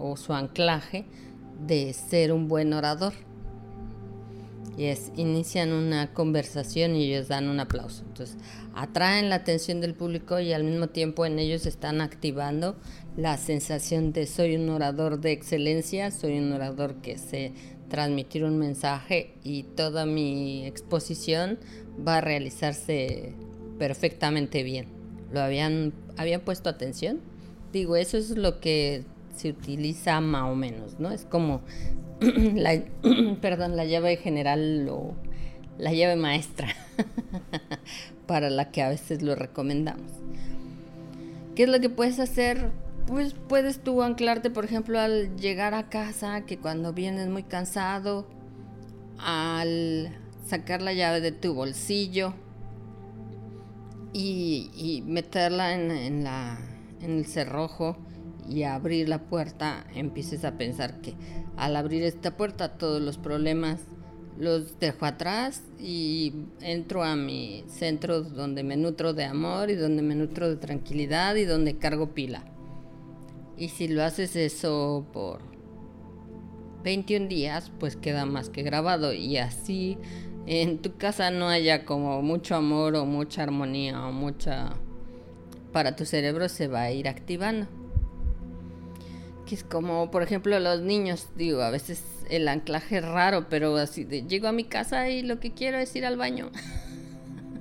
o 0.00 0.16
su 0.16 0.34
anclaje 0.34 1.04
de 1.66 1.92
ser 1.92 2.32
un 2.32 2.48
buen 2.48 2.72
orador. 2.72 3.12
Y 4.76 4.84
es, 4.84 5.12
inician 5.16 5.72
una 5.72 6.14
conversación 6.14 6.96
y 6.96 7.04
ellos 7.04 7.28
dan 7.28 7.48
un 7.48 7.60
aplauso. 7.60 8.04
Entonces, 8.06 8.38
atraen 8.74 9.28
la 9.28 9.36
atención 9.36 9.80
del 9.80 9.94
público 9.94 10.40
y 10.40 10.52
al 10.52 10.64
mismo 10.64 10.88
tiempo 10.88 11.26
en 11.26 11.38
ellos 11.38 11.66
están 11.66 12.00
activando 12.00 12.76
la 13.16 13.36
sensación 13.36 14.12
de 14.12 14.26
soy 14.26 14.56
un 14.56 14.70
orador 14.70 15.20
de 15.20 15.32
excelencia, 15.32 16.10
soy 16.10 16.38
un 16.38 16.52
orador 16.52 16.94
que 17.02 17.18
sé 17.18 17.52
transmitir 17.90 18.44
un 18.44 18.58
mensaje 18.58 19.34
y 19.44 19.64
toda 19.64 20.06
mi 20.06 20.64
exposición 20.64 21.58
va 22.08 22.18
a 22.18 22.20
realizarse 22.22 23.34
perfectamente 23.78 24.62
bien. 24.62 24.86
¿Lo 25.30 25.40
habían, 25.40 25.92
habían 26.16 26.40
puesto 26.40 26.70
atención? 26.70 27.20
Digo, 27.70 27.96
eso 27.96 28.16
es 28.16 28.30
lo 28.30 28.60
que 28.60 29.04
se 29.34 29.50
utiliza 29.50 30.20
más 30.20 30.50
o 30.50 30.54
menos, 30.54 30.98
¿no? 30.98 31.10
Es 31.10 31.24
como 31.24 31.62
la, 32.20 32.82
perdón, 33.40 33.76
la 33.76 33.84
llave 33.84 34.16
general 34.16 34.88
o 34.90 35.14
la 35.78 35.92
llave 35.92 36.16
maestra 36.16 36.68
para 38.26 38.50
la 38.50 38.70
que 38.70 38.82
a 38.82 38.88
veces 38.88 39.22
lo 39.22 39.34
recomendamos. 39.34 40.10
¿Qué 41.54 41.64
es 41.64 41.68
lo 41.68 41.80
que 41.80 41.90
puedes 41.90 42.18
hacer? 42.18 42.70
pues 43.06 43.34
puedes 43.48 43.82
tú 43.82 44.02
anclarte, 44.02 44.50
por 44.50 44.64
ejemplo, 44.64 44.98
al 44.98 45.36
llegar 45.36 45.74
a 45.74 45.88
casa, 45.88 46.42
que 46.42 46.58
cuando 46.58 46.92
vienes 46.92 47.28
muy 47.28 47.42
cansado, 47.42 48.26
al 49.18 50.16
sacar 50.46 50.82
la 50.82 50.92
llave 50.92 51.20
de 51.20 51.32
tu 51.32 51.54
bolsillo 51.54 52.34
y, 54.12 55.02
meterla 55.06 55.74
en, 55.74 56.24
la, 56.24 56.58
en 57.00 57.18
el 57.18 57.26
cerrojo 57.26 57.96
y 58.48 58.64
abrir 58.64 59.08
la 59.08 59.22
puerta, 59.22 59.86
empieces 59.94 60.44
a 60.44 60.56
pensar 60.58 61.00
que 61.00 61.14
al 61.56 61.76
abrir 61.76 62.02
esta 62.02 62.36
puerta 62.36 62.76
todos 62.76 63.00
los 63.00 63.18
problemas 63.18 63.80
los 64.38 64.78
dejo 64.80 65.04
atrás 65.06 65.62
y 65.78 66.32
entro 66.60 67.04
a 67.04 67.16
mi 67.16 67.64
centro 67.68 68.22
donde 68.22 68.62
me 68.62 68.76
nutro 68.76 69.12
de 69.12 69.24
amor 69.24 69.70
y 69.70 69.74
donde 69.74 70.02
me 70.02 70.14
nutro 70.14 70.48
de 70.48 70.56
tranquilidad 70.56 71.36
y 71.36 71.44
donde 71.44 71.76
cargo 71.76 72.14
pila. 72.14 72.44
Y 73.56 73.68
si 73.68 73.88
lo 73.88 74.02
haces 74.02 74.34
eso 74.34 75.06
por 75.12 75.40
21 76.82 77.28
días, 77.28 77.70
pues 77.78 77.96
queda 77.96 78.24
más 78.24 78.48
que 78.48 78.62
grabado. 78.62 79.12
Y 79.12 79.36
así 79.36 79.98
en 80.46 80.78
tu 80.78 80.96
casa 80.96 81.30
no 81.30 81.48
haya 81.48 81.84
como 81.84 82.22
mucho 82.22 82.56
amor 82.56 82.96
o 82.96 83.06
mucha 83.06 83.42
armonía 83.42 84.06
o 84.06 84.12
mucha... 84.12 84.74
Para 85.72 85.96
tu 85.96 86.04
cerebro 86.04 86.48
se 86.48 86.68
va 86.68 86.82
a 86.82 86.92
ir 86.92 87.08
activando. 87.08 87.66
Es 89.52 89.64
como, 89.64 90.10
por 90.10 90.22
ejemplo, 90.22 90.58
los 90.58 90.80
niños, 90.80 91.28
digo, 91.36 91.62
a 91.62 91.70
veces 91.70 92.02
el 92.30 92.48
anclaje 92.48 92.98
es 92.98 93.04
raro, 93.04 93.48
pero 93.50 93.76
así 93.76 94.04
de, 94.04 94.22
llego 94.22 94.48
a 94.48 94.52
mi 94.52 94.64
casa 94.64 95.10
y 95.10 95.22
lo 95.22 95.40
que 95.40 95.52
quiero 95.52 95.78
es 95.78 95.94
ir 95.94 96.06
al 96.06 96.16
baño. 96.16 96.50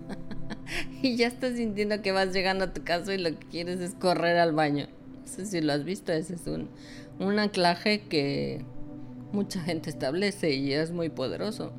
y 1.02 1.18
ya 1.18 1.28
estás 1.28 1.56
sintiendo 1.56 2.02
que 2.02 2.12
vas 2.12 2.34
llegando 2.34 2.66
a 2.66 2.74
tu 2.74 2.84
casa 2.84 3.14
y 3.14 3.18
lo 3.18 3.38
que 3.38 3.46
quieres 3.48 3.80
es 3.82 3.94
correr 3.96 4.38
al 4.38 4.54
baño 4.54 4.88
sé 5.32 5.46
si 5.46 5.62
lo 5.62 5.74
has 5.74 5.84
visto, 5.84 6.12
ese 6.12 6.36
es 6.36 6.46
un, 6.48 6.70
un 7.20 7.40
anclaje 7.40 8.02
que 8.02 8.64
mucha 9.32 9.62
gente 9.62 9.90
establece 9.90 10.54
y 10.54 10.74
es 10.74 10.92
muy 10.92 11.10
poderoso. 11.10 11.72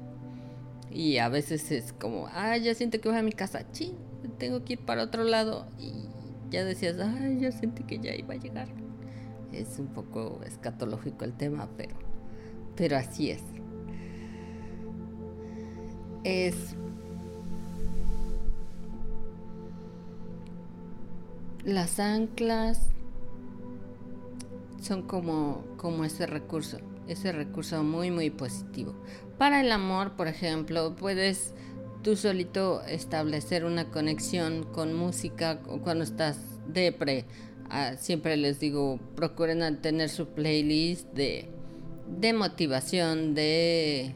Y 0.90 1.18
a 1.18 1.28
veces 1.28 1.70
es 1.70 1.92
como, 1.92 2.28
ah, 2.32 2.56
ya 2.56 2.74
siento 2.74 3.00
que 3.00 3.08
voy 3.08 3.18
a 3.18 3.22
mi 3.22 3.32
casa, 3.32 3.64
sí, 3.72 3.94
tengo 4.38 4.64
que 4.64 4.74
ir 4.74 4.80
para 4.80 5.04
otro 5.04 5.24
lado. 5.24 5.66
Y 5.78 5.92
ya 6.50 6.64
decías, 6.64 6.96
ah, 6.98 7.28
ya 7.38 7.52
sentí 7.52 7.84
que 7.84 7.98
ya 7.98 8.14
iba 8.14 8.34
a 8.34 8.38
llegar. 8.38 8.68
Es 9.52 9.78
un 9.78 9.88
poco 9.88 10.40
escatológico 10.44 11.24
el 11.24 11.34
tema, 11.34 11.68
pero, 11.76 11.94
pero 12.76 12.96
así 12.96 13.30
es. 13.30 13.42
Es 16.24 16.74
las 21.64 22.00
anclas 22.00 22.90
son 24.80 25.02
como, 25.02 25.64
como 25.76 26.04
ese 26.04 26.26
recurso, 26.26 26.78
ese 27.06 27.32
recurso 27.32 27.84
muy, 27.84 28.10
muy 28.10 28.30
positivo. 28.30 28.94
Para 29.38 29.60
el 29.60 29.70
amor, 29.70 30.12
por 30.16 30.26
ejemplo, 30.26 30.96
puedes 30.96 31.54
tú 32.02 32.16
solito 32.16 32.82
establecer 32.82 33.64
una 33.64 33.90
conexión 33.90 34.64
con 34.64 34.92
música 34.92 35.60
cuando 35.60 36.02
estás 36.04 36.38
depre. 36.66 37.26
Ah, 37.74 37.94
siempre 37.96 38.36
les 38.36 38.60
digo, 38.60 39.00
procuren 39.16 39.80
tener 39.80 40.10
su 40.10 40.26
playlist 40.26 41.10
de, 41.14 41.48
de 42.20 42.34
motivación, 42.34 43.34
de, 43.34 44.14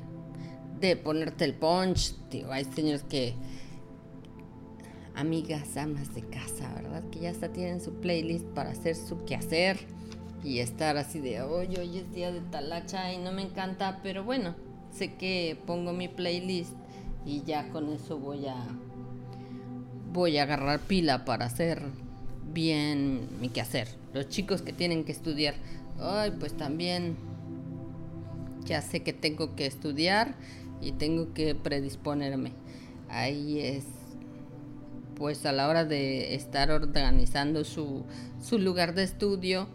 de 0.78 0.96
ponerte 0.96 1.46
el 1.46 1.54
punch. 1.54 2.14
Digo, 2.30 2.52
hay 2.52 2.64
señores 2.66 3.02
que, 3.04 3.32
amigas, 5.14 5.74
amas 5.78 6.14
de 6.14 6.20
casa, 6.20 6.70
¿verdad? 6.74 7.02
Que 7.10 7.20
ya 7.20 7.30
hasta 7.30 7.50
tienen 7.50 7.80
su 7.80 7.94
playlist 7.94 8.44
para 8.48 8.72
hacer 8.72 8.94
su 8.94 9.24
quehacer 9.24 9.78
y 10.44 10.58
estar 10.58 10.98
así 10.98 11.20
de, 11.20 11.40
oye, 11.40 11.80
hoy 11.80 11.96
es 11.96 12.12
día 12.12 12.32
de 12.32 12.42
talacha 12.42 13.10
y 13.14 13.16
no 13.16 13.32
me 13.32 13.40
encanta, 13.40 14.00
pero 14.02 14.22
bueno, 14.22 14.54
sé 14.92 15.14
que 15.14 15.58
pongo 15.64 15.94
mi 15.94 16.08
playlist 16.08 16.74
y 17.24 17.42
ya 17.44 17.70
con 17.70 17.90
eso 17.90 18.18
voy 18.18 18.48
a 18.48 18.56
voy 20.12 20.36
a 20.36 20.42
agarrar 20.42 20.80
pila 20.80 21.24
para 21.24 21.46
hacer 21.46 22.05
bien 22.56 23.28
mi 23.38 23.50
quehacer. 23.50 23.86
Los 24.14 24.30
chicos 24.30 24.62
que 24.62 24.72
tienen 24.72 25.04
que 25.04 25.12
estudiar, 25.12 25.54
ay, 26.00 26.32
pues 26.40 26.56
también 26.56 27.16
ya 28.64 28.80
sé 28.80 29.02
que 29.02 29.12
tengo 29.12 29.54
que 29.54 29.66
estudiar 29.66 30.34
y 30.80 30.92
tengo 30.92 31.34
que 31.34 31.54
predisponerme. 31.54 32.52
Ahí 33.10 33.60
es 33.60 33.84
pues 35.16 35.44
a 35.44 35.52
la 35.52 35.68
hora 35.68 35.84
de 35.84 36.34
estar 36.34 36.70
organizando 36.70 37.64
su, 37.64 38.04
su 38.42 38.58
lugar 38.58 38.94
de 38.94 39.02
estudio, 39.02 39.68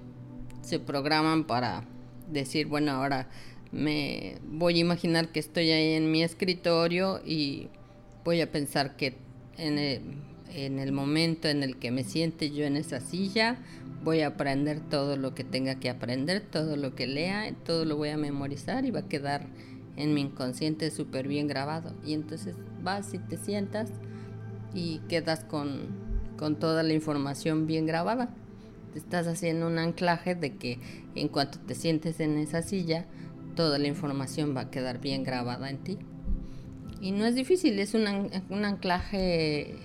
se 0.62 0.80
programan 0.80 1.46
para 1.46 1.84
decir, 2.32 2.66
bueno, 2.66 2.92
ahora 2.94 3.28
me 3.72 4.38
voy 4.44 4.78
a 4.78 4.80
imaginar 4.80 5.32
que 5.32 5.40
estoy 5.40 5.70
ahí 5.70 5.94
en 5.94 6.12
mi 6.12 6.24
escritorio 6.24 7.22
y 7.26 7.70
voy 8.24 8.42
a 8.42 8.52
pensar 8.52 8.96
que 8.96 9.18
en 9.58 9.78
el, 9.78 10.02
momento 10.92 11.48
en 11.48 11.64
el 11.64 11.78
que 11.78 11.92
me 11.92 12.04
siente 12.04 12.52
yo 12.52 12.66
en 12.66 12.76
esa 12.76 13.00
silla, 13.00 13.58
voy 14.04 14.22
a 14.22 14.28
aprender 14.28 14.80
todo 14.80 15.18
lo 15.18 15.34
que 15.34 15.44
tenga 15.44 15.76
que 15.80 15.90
aprender, 15.90 16.42
todo 16.42 16.76
lo 16.76 16.96
que 16.96 17.08
lea, 17.08 17.54
todo 17.66 17.86
lo 17.86 17.98
voy 17.98 18.10
a 18.10 18.18
memorizar 18.18 18.86
y 18.86 18.92
va 18.92 19.02
a 19.02 19.08
quedar 19.08 19.48
en 19.98 20.14
mi 20.14 20.22
inconsciente 20.22 20.90
súper 20.92 21.28
bien 21.28 21.48
grabado. 21.48 21.94
Y 22.06 22.14
entonces 22.14 22.56
vas 22.82 23.14
y 23.14 23.20
te 23.20 23.38
sientas 23.38 23.90
y 24.74 25.00
quedas 25.10 25.44
con, 25.44 25.88
con 26.38 26.58
toda 26.58 26.84
la 26.84 26.94
información 26.94 27.68
bien 27.68 27.86
grabada. 27.86 28.34
Te 28.94 29.00
estás 29.00 29.28
haciendo 29.28 29.68
un 29.68 29.78
anclaje 29.78 30.36
de 30.36 30.58
que 30.58 30.80
en 31.16 31.28
cuanto 31.28 31.60
te 31.60 31.76
sientes 31.76 32.20
en 32.20 32.38
esa 32.38 32.62
silla, 32.62 33.06
toda 33.56 33.78
la 33.78 33.88
información 33.88 34.56
va 34.56 34.62
a 34.62 34.72
quedar 34.72 35.00
bien 35.00 35.24
grabada 35.24 35.70
en 35.70 35.78
ti. 35.78 36.00
Y 37.02 37.12
no 37.12 37.26
es 37.26 37.36
difícil, 37.36 37.80
es 37.80 37.96
un, 37.96 38.08
anclaje 38.08 39.76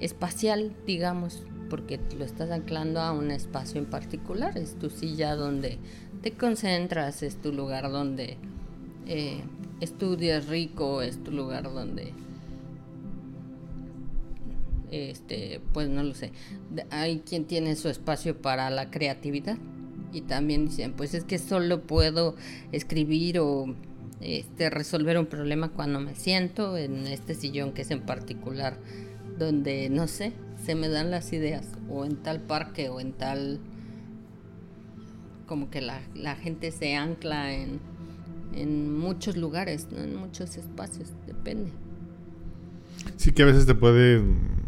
espacial, 0.00 0.74
digamos, 0.86 1.44
porque 1.68 2.00
lo 2.16 2.24
estás 2.24 2.50
anclando 2.50 3.00
a 3.00 3.12
un 3.12 3.30
espacio 3.30 3.80
en 3.80 3.86
particular. 3.86 4.56
Es 4.56 4.78
tu 4.78 4.90
silla 4.90 5.34
donde 5.34 5.78
te 6.22 6.32
concentras, 6.32 7.22
es 7.22 7.36
tu 7.36 7.52
lugar 7.52 7.90
donde 7.90 8.36
eh, 9.06 9.42
estudias 9.80 10.48
rico, 10.48 11.02
es 11.02 11.22
tu 11.22 11.30
lugar 11.30 11.64
donde, 11.64 12.12
este, 14.90 15.60
pues 15.72 15.88
no 15.88 16.02
lo 16.02 16.14
sé, 16.14 16.32
hay 16.90 17.20
quien 17.20 17.44
tiene 17.44 17.76
su 17.76 17.88
espacio 17.88 18.40
para 18.40 18.70
la 18.70 18.90
creatividad 18.90 19.56
y 20.12 20.22
también 20.22 20.66
dicen, 20.66 20.94
pues 20.94 21.14
es 21.14 21.24
que 21.24 21.38
solo 21.38 21.82
puedo 21.82 22.34
escribir 22.72 23.38
o 23.38 23.74
este, 24.20 24.70
resolver 24.70 25.18
un 25.18 25.26
problema 25.26 25.70
cuando 25.70 26.00
me 26.00 26.14
siento 26.14 26.76
en 26.76 27.06
este 27.06 27.34
sillón 27.34 27.72
que 27.72 27.82
es 27.82 27.90
en 27.90 28.02
particular, 28.02 28.78
donde 29.38 29.88
no 29.90 30.06
sé, 30.06 30.32
se 30.64 30.74
me 30.74 30.88
dan 30.88 31.10
las 31.10 31.32
ideas, 31.32 31.66
o 31.88 32.04
en 32.04 32.16
tal 32.16 32.40
parque 32.40 32.88
o 32.88 33.00
en 33.00 33.12
tal, 33.12 33.60
como 35.46 35.70
que 35.70 35.80
la, 35.80 36.34
gente 36.36 36.70
se 36.70 36.96
ancla 36.96 37.52
en, 37.52 37.80
en 38.52 38.98
muchos 38.98 39.36
lugares, 39.36 39.88
en 39.96 40.16
muchos 40.16 40.56
espacios, 40.56 41.12
depende. 41.26 41.70
Sí 43.16 43.32
que 43.32 43.42
a 43.42 43.46
veces 43.46 43.66
te 43.66 43.74
puede 43.74 44.22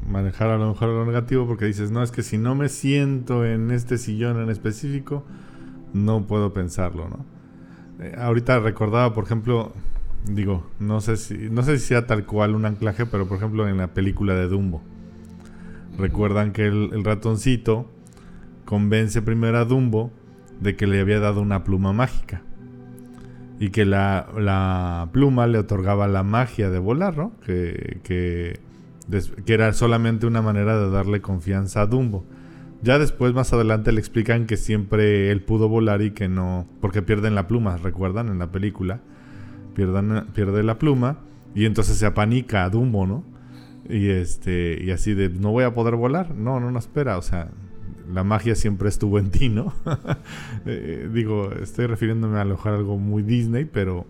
manejar 0.09 0.51
a 0.51 0.59
lo 0.59 0.69
mejor 0.69 0.89
lo 0.89 1.07
negativo 1.07 1.47
porque 1.47 1.65
dices, 1.65 1.91
no, 1.91 2.03
es 2.03 2.11
que 2.11 2.23
si 2.23 2.39
no 2.39 2.55
me 2.55 2.69
siento 2.69 3.45
en 3.45 3.71
este 3.71 3.99
sillón 3.99 4.41
en 4.41 4.51
específico, 4.51 5.25
no 5.93 6.27
puedo 6.27 6.53
pensarlo, 6.53 7.09
¿no? 7.09 7.25
Eh, 8.01 8.15
ahorita 8.17 8.61
recordaba, 8.61 9.13
por 9.13 9.25
ejemplo, 9.25 9.73
digo, 10.25 10.67
no 10.79 11.01
sé 11.01 11.17
si 11.17 11.51
no 11.51 11.63
sé 11.63 11.79
si 11.79 11.87
sea 11.87 12.07
tal 12.07 12.27
cual 12.27 12.55
un 12.55 12.67
anclaje, 12.67 13.07
pero 13.07 13.27
por 13.27 13.39
ejemplo 13.39 13.69
en 13.69 13.79
la 13.79 13.95
película 13.95 14.35
de 14.35 14.49
Dumbo. 14.49 14.83
Recuerdan 15.99 16.53
que 16.53 16.67
el, 16.67 17.05
ratoncito 17.05 17.91
convence 18.65 19.23
primero 19.23 19.59
a 19.59 19.65
Dumbo 19.65 20.13
de 20.61 20.77
que 20.77 20.87
le 20.87 21.01
había 21.01 21.21
dado 21.21 21.41
una 21.41 21.65
pluma 21.65 21.93
mágica. 21.93 22.43
Y 23.59 23.69
que 23.71 23.85
la, 23.85 24.29
la 24.39 25.11
pluma 25.13 25.47
le 25.47 25.59
otorgaba 25.59 26.09
la 26.09 26.23
magia 26.23 26.71
de 26.71 26.79
volar, 26.79 27.19
¿no? 27.19 27.33
Que, 27.45 28.01
que 28.03 28.59
que 29.45 29.55
era 29.55 29.73
solamente 29.73 30.27
una 30.27 30.43
manera 30.43 30.79
de 30.79 30.91
darle 30.91 31.21
confianza 31.21 31.83
a 31.83 31.87
Dumbo. 31.87 32.25
Ya 32.83 32.99
después, 32.99 33.35
más 33.35 33.53
adelante, 33.53 33.93
le 33.93 34.01
explican 34.01 34.47
que 34.47 34.57
siempre 34.57 35.31
él 35.31 35.43
pudo 35.43 35.69
volar 35.69 36.01
y 36.03 36.13
que 36.13 36.29
no. 36.29 36.67
Porque 36.81 37.03
pierden 37.03 37.35
la 37.35 37.47
pluma, 37.47 37.77
¿recuerdan? 37.77 38.29
En 38.29 38.39
la 38.39 38.51
película. 38.51 39.01
Pierde 40.35 40.63
la 40.63 40.79
pluma 40.79 41.19
y 41.55 41.65
entonces 41.65 41.97
se 41.97 42.07
apanica 42.07 42.65
a 42.65 42.71
Dumbo, 42.71 43.07
¿no? 43.07 43.25
Y, 43.89 44.09
este, 44.09 44.79
y 44.83 44.91
así 44.91 45.15
de, 45.15 45.29
no 45.29 45.51
voy 45.51 45.65
a 45.65 45.75
poder 45.75 45.97
volar. 45.97 46.35
No, 46.35 46.61
no, 46.61 46.71
no 46.71 46.79
espera. 46.79 47.19
O 47.19 47.23
sea, 47.23 47.51
la 48.13 48.25
magia 48.25 48.55
siempre 48.55 48.89
estuvo 48.89 49.19
en 49.19 49.31
ti, 49.31 49.49
¿no? 49.49 49.73
Eh, 50.67 51.09
digo, 51.13 51.53
estoy 51.53 51.87
refiriéndome 51.87 52.37
a 52.37 52.43
alojar 52.43 52.75
algo 52.75 52.99
muy 52.99 53.23
Disney, 53.23 53.65
pero 53.65 54.05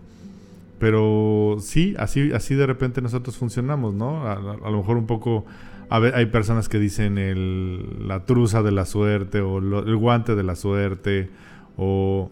pero 0.81 1.57
sí, 1.59 1.93
así, 1.99 2.31
así 2.33 2.55
de 2.55 2.65
repente 2.65 3.03
nosotros 3.03 3.37
funcionamos, 3.37 3.93
¿no? 3.93 4.27
A, 4.27 4.39
lo 4.39 4.77
mejor 4.77 4.97
un 4.97 5.05
poco... 5.05 5.45
Hay 5.89 6.25
personas 6.27 6.69
que 6.69 6.79
dicen 6.79 7.19
el, 7.19 8.07
la 8.07 8.25
truza 8.25 8.63
de 8.63 8.71
la 8.71 8.85
suerte 8.85 9.41
o 9.41 9.59
el 9.59 9.95
guante 9.97 10.35
de 10.35 10.41
la 10.41 10.55
suerte 10.55 11.29
o 11.77 12.31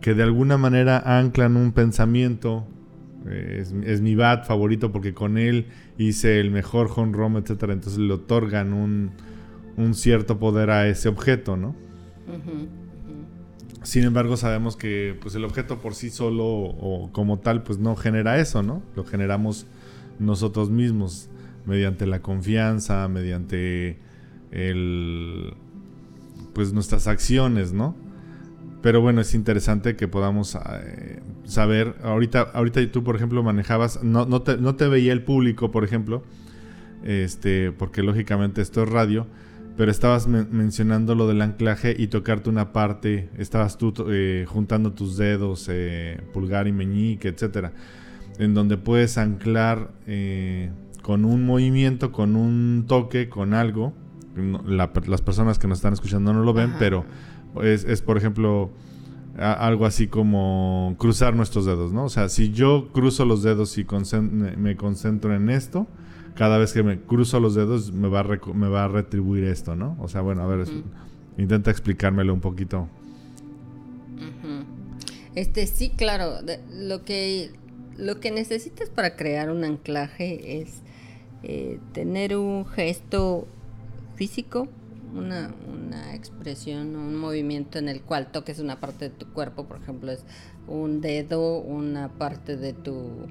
que 0.00 0.14
de 0.14 0.22
alguna 0.22 0.56
manera 0.56 1.18
anclan 1.18 1.56
un 1.56 1.72
pensamiento. 1.72 2.66
es, 3.28 4.00
mi 4.00 4.14
bat 4.14 4.46
favorito 4.46 4.92
porque 4.92 5.12
con 5.12 5.36
él 5.36 5.66
hice 5.98 6.38
el 6.38 6.50
mejor 6.50 6.90
home 6.94 7.12
run, 7.12 7.36
etcétera. 7.36 7.72
Entonces 7.72 7.98
le 7.98 8.12
otorgan 8.12 8.72
un, 8.72 9.10
un 9.76 9.94
cierto 9.94 10.38
poder 10.38 10.70
a 10.70 10.88
ese 10.88 11.08
objeto, 11.08 11.56
¿no? 11.56 11.74
Sin 13.82 14.04
embargo, 14.04 14.36
sabemos 14.36 14.76
que 14.76 15.16
pues, 15.20 15.34
el 15.36 15.44
objeto 15.44 15.78
por 15.78 15.94
sí 15.94 16.10
solo 16.10 16.44
o 16.44 17.10
como 17.12 17.38
tal 17.38 17.62
pues 17.62 17.78
no 17.78 17.94
genera 17.94 18.38
eso, 18.38 18.62
¿no? 18.62 18.82
Lo 18.96 19.04
generamos 19.04 19.66
nosotros 20.18 20.70
mismos 20.70 21.28
mediante 21.66 22.06
la 22.06 22.20
confianza, 22.20 23.06
mediante 23.08 23.98
el 24.50 25.54
pues 26.54 26.72
nuestras 26.72 27.06
acciones, 27.06 27.72
¿no? 27.72 27.94
Pero 28.86 29.00
bueno, 29.00 29.20
es 29.20 29.34
interesante 29.34 29.96
que 29.96 30.06
podamos 30.06 30.54
eh, 30.54 31.20
saber, 31.44 31.96
ahorita, 32.04 32.42
ahorita 32.54 32.88
tú 32.92 33.02
por 33.02 33.16
ejemplo 33.16 33.42
manejabas, 33.42 34.04
no, 34.04 34.26
no, 34.26 34.42
te, 34.42 34.58
no 34.58 34.76
te 34.76 34.86
veía 34.86 35.12
el 35.12 35.24
público, 35.24 35.72
por 35.72 35.82
ejemplo, 35.82 36.22
este, 37.02 37.72
porque 37.72 38.04
lógicamente 38.04 38.62
esto 38.62 38.84
es 38.84 38.88
radio, 38.88 39.26
pero 39.76 39.90
estabas 39.90 40.28
mencionando 40.28 41.16
lo 41.16 41.26
del 41.26 41.42
anclaje 41.42 41.96
y 41.98 42.06
tocarte 42.06 42.48
una 42.48 42.72
parte, 42.72 43.28
estabas 43.38 43.76
tú 43.76 43.92
eh, 44.08 44.44
juntando 44.46 44.92
tus 44.92 45.16
dedos, 45.16 45.66
eh, 45.68 46.20
pulgar 46.32 46.68
y 46.68 46.72
meñique, 46.72 47.26
etcétera, 47.26 47.72
en 48.38 48.54
donde 48.54 48.76
puedes 48.76 49.18
anclar 49.18 49.90
eh, 50.06 50.70
con 51.02 51.24
un 51.24 51.44
movimiento, 51.44 52.12
con 52.12 52.36
un 52.36 52.84
toque, 52.86 53.28
con 53.28 53.52
algo. 53.52 53.94
las 54.64 55.22
personas 55.22 55.58
que 55.58 55.66
nos 55.66 55.78
están 55.78 55.94
escuchando 55.94 56.32
no 56.32 56.44
lo 56.44 56.52
ven, 56.52 56.74
pero 56.78 57.04
es, 57.62 57.84
es, 57.84 58.02
por 58.02 58.16
ejemplo 58.16 58.70
algo 59.38 59.84
así 59.84 60.06
como 60.06 60.94
cruzar 60.98 61.34
nuestros 61.34 61.66
dedos, 61.66 61.92
¿no? 61.92 62.04
O 62.04 62.08
sea, 62.08 62.30
si 62.30 62.52
yo 62.52 62.88
cruzo 62.92 63.26
los 63.26 63.42
dedos 63.42 63.76
y 63.76 63.86
me 64.56 64.76
concentro 64.76 65.34
en 65.34 65.50
esto, 65.50 65.86
cada 66.34 66.56
vez 66.56 66.72
que 66.72 66.82
me 66.82 67.00
cruzo 67.00 67.38
los 67.38 67.54
dedos 67.54 67.92
me 67.92 68.08
va 68.08 68.20
a, 68.20 68.54
me 68.54 68.68
va 68.68 68.84
a 68.84 68.88
retribuir 68.88 69.44
esto, 69.44 69.76
¿no? 69.76 69.96
O 70.00 70.08
sea, 70.08 70.22
bueno, 70.22 70.42
a 70.42 70.46
ver, 70.46 70.66
intenta 71.36 71.70
explicármelo 71.70 72.32
un 72.32 72.40
poquito. 72.40 72.88
Este, 75.34 75.66
sí, 75.66 75.90
claro, 75.90 76.36
lo 76.70 77.04
que 77.04 77.50
lo 77.98 78.20
que 78.20 78.30
necesitas 78.30 78.90
para 78.90 79.16
crear 79.16 79.50
un 79.50 79.64
anclaje 79.64 80.60
es 80.60 80.82
eh, 81.42 81.78
tener 81.92 82.36
un 82.36 82.66
gesto 82.66 83.46
físico, 84.16 84.68
una, 85.16 85.54
una 85.72 86.14
expresión, 86.14 86.96
un 86.96 87.16
movimiento 87.16 87.78
en 87.78 87.88
el 87.88 88.02
cual 88.02 88.30
toques 88.32 88.58
una 88.58 88.80
parte 88.80 89.08
de 89.08 89.14
tu 89.14 89.32
cuerpo, 89.32 89.64
por 89.64 89.78
ejemplo, 89.78 90.12
es 90.12 90.24
un 90.68 91.00
dedo, 91.00 91.58
una 91.58 92.08
parte 92.08 92.56
de 92.56 92.72
tu 92.72 93.26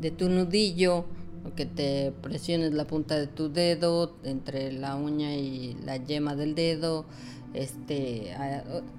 de 0.00 0.10
tu 0.10 0.30
nudillo, 0.30 1.04
o 1.44 1.54
que 1.54 1.66
te 1.66 2.12
presiones 2.22 2.72
la 2.72 2.86
punta 2.86 3.18
de 3.18 3.26
tu 3.26 3.52
dedo 3.52 4.16
entre 4.24 4.72
la 4.72 4.96
uña 4.96 5.34
y 5.34 5.76
la 5.84 5.96
yema 5.96 6.34
del 6.34 6.54
dedo. 6.54 7.06
Este, 7.52 8.32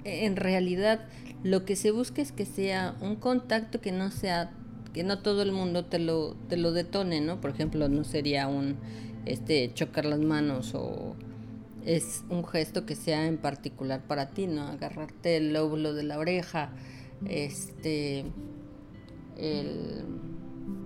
en 0.04 0.36
realidad 0.36 1.00
lo 1.42 1.64
que 1.64 1.74
se 1.74 1.90
busca 1.90 2.20
es 2.20 2.32
que 2.32 2.44
sea 2.44 2.96
un 3.00 3.16
contacto 3.16 3.80
que 3.80 3.92
no 3.92 4.10
sea 4.10 4.52
que 4.92 5.04
no 5.04 5.20
todo 5.20 5.40
el 5.40 5.52
mundo 5.52 5.86
te 5.86 5.98
lo 5.98 6.36
te 6.48 6.56
lo 6.58 6.72
detone, 6.72 7.20
¿no? 7.20 7.40
Por 7.40 7.50
ejemplo, 7.50 7.88
no 7.88 8.04
sería 8.04 8.46
un 8.48 8.76
este 9.24 9.72
chocar 9.72 10.04
las 10.04 10.20
manos 10.20 10.74
o 10.74 11.16
es 11.84 12.24
un 12.28 12.44
gesto 12.44 12.86
que 12.86 12.94
sea 12.94 13.26
en 13.26 13.38
particular 13.38 14.06
para 14.06 14.30
ti, 14.30 14.46
¿no? 14.46 14.62
Agarrarte 14.62 15.36
el 15.36 15.52
lóbulo 15.52 15.94
de 15.94 16.02
la 16.04 16.18
oreja, 16.18 16.70
este, 17.28 18.24
el, 19.36 20.04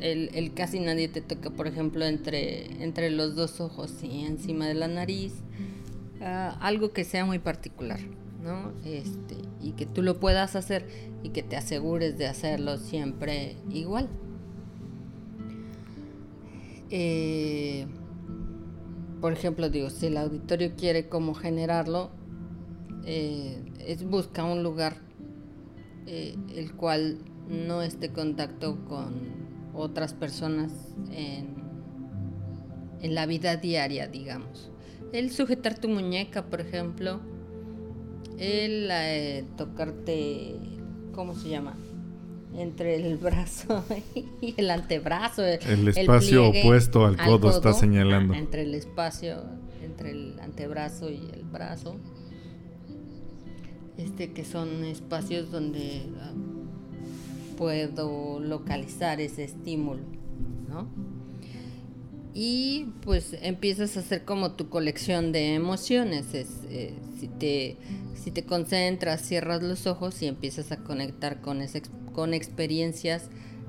el, 0.00 0.54
casi 0.54 0.80
nadie 0.80 1.09
te 1.09 1.20
toca, 1.20 1.50
por 1.50 1.66
ejemplo, 1.66 2.04
entre, 2.04 2.82
entre 2.82 3.11
los 3.11 3.35
dos 3.35 3.61
ojos 3.61 4.02
y 4.02 4.24
encima 4.24 4.66
de 4.66 4.74
la 4.74 4.88
nariz, 4.88 5.35
ah, 6.20 6.56
algo 6.61 6.92
que 6.92 7.04
sea 7.04 7.24
muy 7.24 7.38
particular, 7.38 8.00
¿no? 8.42 8.72
Este, 8.85 9.37
y 9.62 9.72
que 9.72 9.87
tú 9.87 10.02
lo 10.02 10.20
puedas 10.20 10.56
hacer 10.56 10.87
y 11.22 11.30
que 11.30 11.42
te 11.42 11.56
asegures 11.56 12.18
de 12.18 12.26
hacerlo 12.26 12.78
siempre 12.78 13.56
igual. 13.70 14.09
Eh, 16.90 17.87
por 19.20 19.33
ejemplo, 19.33 19.70
digo, 19.70 19.90
si 19.90 20.07
el 20.07 20.16
auditorio 20.16 20.72
quiere 20.76 21.09
cómo 21.09 21.35
generarlo, 21.35 22.11
eh, 23.05 23.62
es 23.79 24.05
busca 24.05 24.44
un 24.44 24.62
lugar 24.62 24.96
eh, 26.07 26.37
el 26.55 26.72
cual 26.74 27.18
no 27.48 27.83
esté 27.83 28.11
contacto 28.12 28.85
con 28.85 29.46
otras 29.74 30.12
personas 30.12 30.72
en, 31.12 31.55
en 33.00 33.14
la 33.14 33.26
vida 33.26 33.57
diaria, 33.57 34.09
digamos. 34.09 34.70
El 35.12 35.31
sujetar 35.31 35.79
tu 35.79 35.88
muñeca, 35.88 36.46
por 36.46 36.61
ejemplo, 36.61 37.20
el 38.38 38.88
eh, 38.90 39.44
tocarte, 39.57 40.57
¿cómo 41.12 41.35
se 41.35 41.48
llama? 41.48 41.76
Entre 42.54 42.96
el 42.96 43.16
brazo 43.16 43.85
y 44.40 44.54
el 44.56 44.70
antebrazo. 44.70 45.44
El 45.44 45.88
espacio 45.88 46.48
opuesto 46.48 47.04
al 47.04 47.16
codo, 47.16 47.50
está 47.50 47.72
señalando. 47.72 48.35
entre 48.35 48.62
el 48.62 48.74
espacio, 48.74 49.42
entre 49.82 50.12
el 50.12 50.38
antebrazo 50.40 51.11
y 51.11 51.28
el 51.32 51.44
brazo. 51.44 51.96
Este 53.98 54.32
que 54.32 54.44
son 54.44 54.85
espacios 54.85 55.50
donde 55.50 56.02
ah, 56.20 56.32
puedo 57.56 58.40
localizar 58.40 59.20
ese 59.20 59.44
estímulo, 59.44 60.02
¿no? 60.68 60.87
Y 62.38 62.88
pues 63.00 63.35
empiezas 63.40 63.96
a 63.96 64.00
hacer 64.00 64.26
como 64.26 64.52
tu 64.52 64.68
colección 64.68 65.32
de 65.32 65.54
emociones. 65.54 66.35
Es, 66.35 66.48
eh, 66.68 66.92
si, 67.18 67.28
te, 67.28 67.78
si 68.14 68.30
te 68.30 68.44
concentras, 68.44 69.22
cierras 69.22 69.62
los 69.62 69.87
ojos 69.87 70.20
y 70.20 70.26
empiezas 70.26 70.70
a 70.70 70.76
conectar 70.76 71.40
con 71.40 71.62
ese 71.62 71.80
con 72.16 72.33
experiencias 72.33 73.29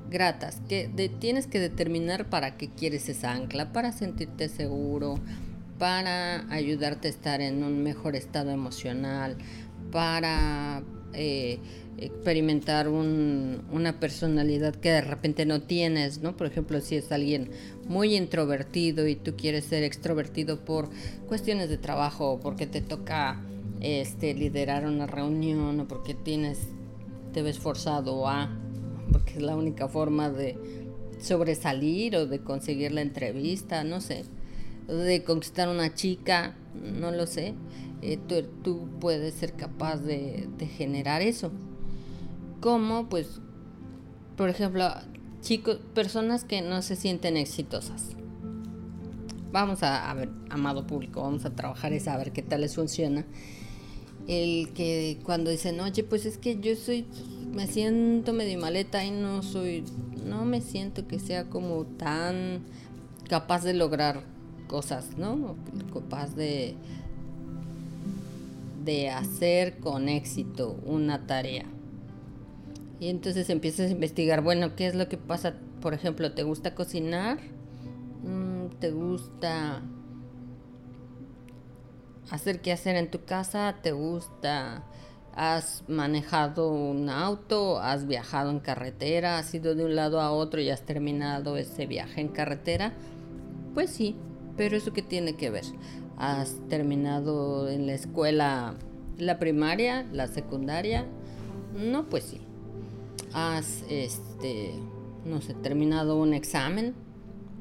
gratas, 0.09 0.61
que 0.69 0.89
tienes 1.19 1.47
que 1.47 1.59
determinar 1.59 2.29
para 2.29 2.55
qué 2.55 2.69
quieres 2.69 3.09
esa 3.09 3.33
ancla, 3.33 3.73
para 3.73 3.91
sentirte 3.91 4.47
seguro, 4.47 5.19
para 5.77 6.49
ayudarte 6.49 7.09
a 7.09 7.11
estar 7.11 7.41
en 7.41 7.61
un 7.61 7.83
mejor 7.83 8.15
estado 8.15 8.51
emocional, 8.51 9.37
para 9.91 10.81
eh, 11.11 11.59
experimentar 11.97 12.87
una 12.87 13.99
personalidad 13.99 14.73
que 14.75 14.91
de 14.91 15.01
repente 15.01 15.45
no 15.45 15.63
tienes, 15.63 16.21
¿no? 16.21 16.37
Por 16.37 16.47
ejemplo, 16.47 16.79
si 16.79 16.95
es 16.95 17.11
alguien 17.11 17.51
muy 17.85 18.15
introvertido 18.15 19.09
y 19.09 19.17
tú 19.17 19.35
quieres 19.35 19.65
ser 19.65 19.83
extrovertido 19.83 20.63
por 20.63 20.89
cuestiones 21.27 21.67
de 21.67 21.77
trabajo, 21.77 22.39
porque 22.41 22.65
te 22.65 22.79
toca 22.79 23.41
este, 23.81 24.33
liderar 24.33 24.85
una 24.85 25.05
reunión 25.05 25.81
o 25.81 25.87
porque 25.87 26.13
tienes 26.13 26.59
te 27.37 27.43
ves 27.43 27.59
forzado 27.59 28.27
a, 28.27 28.49
porque 29.11 29.33
es 29.33 29.43
la 29.43 29.55
única 29.55 29.87
forma 29.87 30.31
de 30.31 30.57
sobresalir 31.19 32.15
o 32.15 32.25
de 32.25 32.39
conseguir 32.39 32.91
la 32.91 33.01
entrevista, 33.01 33.83
no 33.83 34.01
sé, 34.01 34.23
de 34.87 35.23
conquistar 35.23 35.69
una 35.69 35.93
chica, 35.93 36.55
no 36.73 37.11
lo 37.11 37.27
sé, 37.27 37.53
eh, 38.01 38.17
tú, 38.63 38.89
puedes 38.99 39.35
ser 39.35 39.53
capaz 39.53 39.97
de, 39.97 40.49
generar 40.77 41.21
eso. 41.21 41.51
Como, 42.59 43.07
pues, 43.07 43.39
por 44.35 44.49
ejemplo, 44.49 44.89
chicos, 45.41 45.77
personas 45.93 46.43
que 46.43 46.63
no 46.63 46.81
se 46.81 46.95
sienten 46.95 47.37
exitosas. 47.37 48.15
Vamos 49.51 49.83
a, 49.83 50.09
a 50.09 50.13
ver, 50.15 50.29
amado 50.49 50.87
público, 50.87 51.21
vamos 51.21 51.45
a 51.45 51.53
trabajar 51.53 51.93
esa, 51.93 52.15
a 52.15 52.17
ver 52.17 52.31
qué 52.31 52.41
tal 52.41 52.61
les 52.61 52.73
funciona 52.73 53.27
el 54.27 54.73
que 54.73 55.19
cuando 55.23 55.49
dicen, 55.49 55.79
oye, 55.79 56.03
pues 56.03 56.25
es 56.25 56.37
que 56.37 56.59
yo 56.59 56.75
soy, 56.75 57.05
me 57.53 57.65
siento 57.65 58.33
medio 58.33 58.59
maleta 58.59 59.03
y 59.03 59.11
no 59.11 59.41
soy, 59.41 59.85
no 60.25 60.45
me 60.45 60.61
siento 60.61 61.07
que 61.07 61.19
sea 61.19 61.45
como 61.45 61.85
tan 61.85 62.59
capaz 63.29 63.63
de 63.63 63.73
lograr 63.73 64.21
cosas, 64.67 65.17
¿no? 65.17 65.55
Capaz 65.93 66.35
de, 66.35 66.75
de 68.83 69.09
hacer 69.09 69.77
con 69.79 70.09
éxito 70.09 70.77
una 70.85 71.25
tarea. 71.25 71.65
Y 72.99 73.09
entonces 73.09 73.49
empiezas 73.49 73.89
a 73.89 73.93
investigar, 73.93 74.41
bueno, 74.41 74.75
¿qué 74.75 74.87
es 74.87 74.95
lo 74.95 75.07
que 75.07 75.17
pasa? 75.17 75.55
Por 75.81 75.93
ejemplo, 75.93 76.33
¿te 76.33 76.43
gusta 76.43 76.75
cocinar? 76.75 77.37
Mm, 78.23 78.75
¿Te 78.79 78.91
gusta 78.91 79.83
hacer 82.29 82.61
qué 82.61 82.71
hacer 82.71 82.95
en 82.95 83.09
tu 83.09 83.23
casa, 83.25 83.75
te 83.81 83.91
gusta, 83.91 84.83
has 85.37 85.83
manejado 85.87 86.71
un 86.71 87.09
auto, 87.09 87.79
has 87.79 88.07
viajado 88.07 88.49
en 88.49 88.59
carretera, 88.59 89.37
has 89.37 89.53
ido 89.53 89.75
de 89.75 89.85
un 89.85 89.95
lado 89.95 90.19
a 90.19 90.31
otro 90.31 90.59
y 90.59 90.69
has 90.69 90.81
terminado 90.81 91.57
ese 91.57 91.85
viaje 91.85 92.21
en 92.21 92.29
carretera, 92.29 92.93
pues 93.73 93.91
sí, 93.91 94.15
pero 94.57 94.75
eso 94.75 94.93
qué 94.93 95.03
tiene 95.03 95.35
que 95.35 95.51
ver. 95.51 95.63
Has 96.17 96.55
terminado 96.67 97.69
en 97.69 97.85
la 97.85 97.93
escuela 97.93 98.73
la 99.19 99.37
primaria, 99.37 100.07
la 100.11 100.27
secundaria, 100.27 101.05
no, 101.77 102.05
pues 102.09 102.23
sí. 102.23 102.41
Has, 103.33 103.83
este, 103.89 104.73
no 105.23 105.41
sé, 105.41 105.53
terminado 105.53 106.17
un 106.17 106.33
examen 106.33 106.95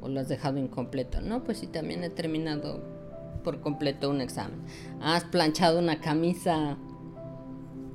o 0.00 0.08
lo 0.08 0.20
has 0.20 0.28
dejado 0.28 0.58
incompleto, 0.58 1.20
no, 1.20 1.44
pues 1.44 1.58
sí, 1.58 1.66
también 1.66 2.02
he 2.04 2.10
terminado 2.10 2.95
por 3.46 3.60
completo 3.60 4.10
un 4.10 4.20
examen. 4.20 4.58
¿Has 5.00 5.22
planchado 5.22 5.78
una 5.78 6.00
camisa 6.00 6.76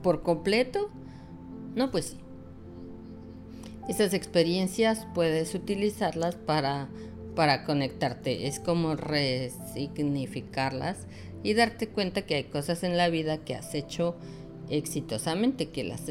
por 0.02 0.24
completo? 0.24 0.90
No, 1.76 1.92
pues 1.92 2.06
sí. 2.06 2.18
Esas 3.90 4.14
experiencias 4.14 5.06
puedes 5.14 5.54
utilizarlas 5.54 6.36
para, 6.36 6.88
para 7.36 7.66
conectarte. 7.66 8.48
Es 8.48 8.62
como 8.62 8.96
resignificarlas 8.96 11.06
y 11.44 11.54
darte 11.54 11.90
cuenta 11.90 12.22
que 12.22 12.36
hay 12.36 12.46
cosas 12.46 12.84
en 12.84 12.96
la 12.96 13.10
vida 13.10 13.40
que 13.40 13.54
has 13.54 13.76
hecho 13.76 14.16
exitosamente, 14.70 15.68
que 15.68 15.84
las, 15.84 16.04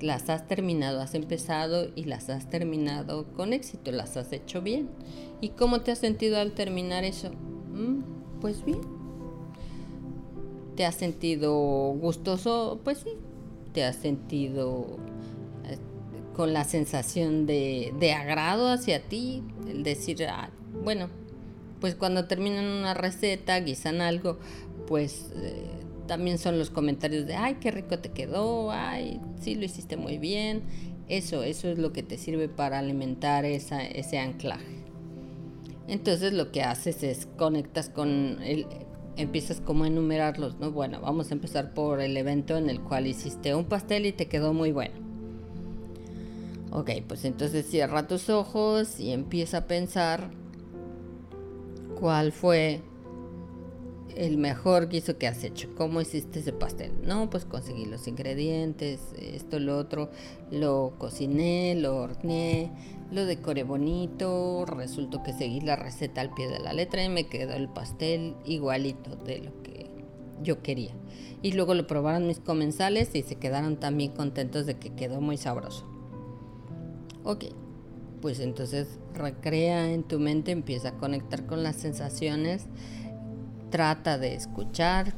las 0.00 0.30
has 0.30 0.48
terminado, 0.48 1.02
has 1.02 1.14
empezado 1.14 1.90
y 1.94 2.04
las 2.04 2.30
has 2.30 2.48
terminado 2.48 3.30
con 3.34 3.52
éxito, 3.52 3.92
las 3.92 4.16
has 4.16 4.32
hecho 4.32 4.62
bien. 4.62 4.88
¿Y 5.42 5.50
cómo 5.50 5.82
te 5.82 5.92
has 5.92 5.98
sentido 5.98 6.38
al 6.38 6.52
terminar 6.52 7.04
eso? 7.04 7.30
Mm, 7.74 8.16
pues 8.40 8.64
bien. 8.64 8.80
¿Te 10.76 10.84
has 10.84 10.94
sentido 10.94 11.54
gustoso? 11.94 12.80
Pues 12.84 12.98
sí. 12.98 13.10
¿Te 13.72 13.84
has 13.84 13.96
sentido 13.96 14.98
eh, 15.64 15.78
con 16.34 16.52
la 16.52 16.64
sensación 16.64 17.46
de, 17.46 18.14
agrado 18.16 18.68
hacia 18.68 19.02
ti? 19.02 19.42
El 19.68 19.82
decir, 19.82 20.24
ah, 20.28 20.50
bueno, 20.84 21.08
pues 21.80 21.94
cuando 21.94 22.26
terminan 22.26 22.66
una 22.66 22.94
receta, 22.94 23.58
guisan 23.60 24.00
algo, 24.00 24.38
pues 24.86 25.30
eh, 25.36 25.66
también 26.06 26.38
son 26.38 26.58
los 26.58 26.70
comentarios 26.70 27.26
de, 27.26 27.36
ay, 27.36 27.56
qué 27.60 27.70
rico 27.70 27.98
te 27.98 28.10
quedó, 28.10 28.70
ay, 28.70 29.20
sí 29.40 29.54
lo 29.54 29.64
hiciste 29.64 29.96
muy 29.96 30.18
bien. 30.18 30.62
Eso, 31.08 31.42
eso 31.42 31.68
es 31.68 31.78
lo 31.78 31.92
que 31.92 32.02
te 32.02 32.18
sirve 32.18 32.48
para 32.48 32.78
alimentar 32.78 33.44
esa, 33.44 33.84
ese 33.84 34.18
anclaje. 34.18 34.85
Entonces 35.88 36.32
lo 36.32 36.50
que 36.50 36.62
haces 36.62 37.02
es 37.02 37.26
conectas 37.36 37.88
con 37.88 38.42
el, 38.42 38.66
empiezas 39.16 39.60
como 39.60 39.84
a 39.84 39.86
enumerarlos, 39.86 40.58
¿no? 40.58 40.72
Bueno, 40.72 41.00
vamos 41.00 41.30
a 41.30 41.34
empezar 41.34 41.74
por 41.74 42.00
el 42.00 42.16
evento 42.16 42.56
en 42.56 42.68
el 42.68 42.80
cual 42.80 43.06
hiciste 43.06 43.54
un 43.54 43.64
pastel 43.64 44.06
y 44.06 44.12
te 44.12 44.26
quedó 44.26 44.52
muy 44.52 44.72
bueno. 44.72 44.94
Ok, 46.72 46.90
pues 47.06 47.24
entonces 47.24 47.66
cierra 47.66 48.06
tus 48.06 48.28
ojos 48.28 49.00
y 49.00 49.12
empieza 49.12 49.58
a 49.58 49.66
pensar 49.66 50.30
cuál 51.98 52.32
fue 52.32 52.82
el 54.14 54.38
mejor 54.38 54.88
guiso 54.88 55.16
que 55.18 55.26
has 55.26 55.44
hecho. 55.44 55.68
¿Cómo 55.76 56.00
hiciste 56.00 56.40
ese 56.40 56.52
pastel? 56.52 56.92
No, 57.02 57.30
pues 57.30 57.44
conseguí 57.44 57.84
los 57.84 58.08
ingredientes, 58.08 59.00
esto, 59.18 59.58
lo 59.58 59.78
otro, 59.78 60.10
lo 60.50 60.94
cociné, 60.98 61.74
lo 61.76 61.96
horneé, 61.96 62.70
lo 63.10 63.24
decoré 63.24 63.62
bonito, 63.62 64.64
resultó 64.66 65.22
que 65.22 65.32
seguí 65.32 65.60
la 65.60 65.76
receta 65.76 66.20
al 66.20 66.34
pie 66.34 66.48
de 66.48 66.58
la 66.58 66.72
letra 66.72 67.04
y 67.04 67.08
me 67.08 67.26
quedó 67.26 67.54
el 67.54 67.68
pastel 67.68 68.34
igualito 68.44 69.16
de 69.16 69.38
lo 69.38 69.62
que 69.62 69.90
yo 70.42 70.62
quería. 70.62 70.92
Y 71.42 71.52
luego 71.52 71.74
lo 71.74 71.86
probaron 71.86 72.26
mis 72.26 72.40
comensales 72.40 73.14
y 73.14 73.22
se 73.22 73.36
quedaron 73.36 73.76
también 73.76 74.12
contentos 74.12 74.66
de 74.66 74.78
que 74.78 74.94
quedó 74.94 75.20
muy 75.20 75.36
sabroso. 75.36 75.86
Ok, 77.24 77.44
pues 78.20 78.40
entonces 78.40 78.98
recrea 79.14 79.92
en 79.92 80.02
tu 80.02 80.18
mente, 80.18 80.52
empieza 80.52 80.90
a 80.90 80.98
conectar 80.98 81.46
con 81.46 81.62
las 81.62 81.76
sensaciones 81.76 82.68
Trata 83.70 84.16
de 84.16 84.34
escuchar, 84.34 85.12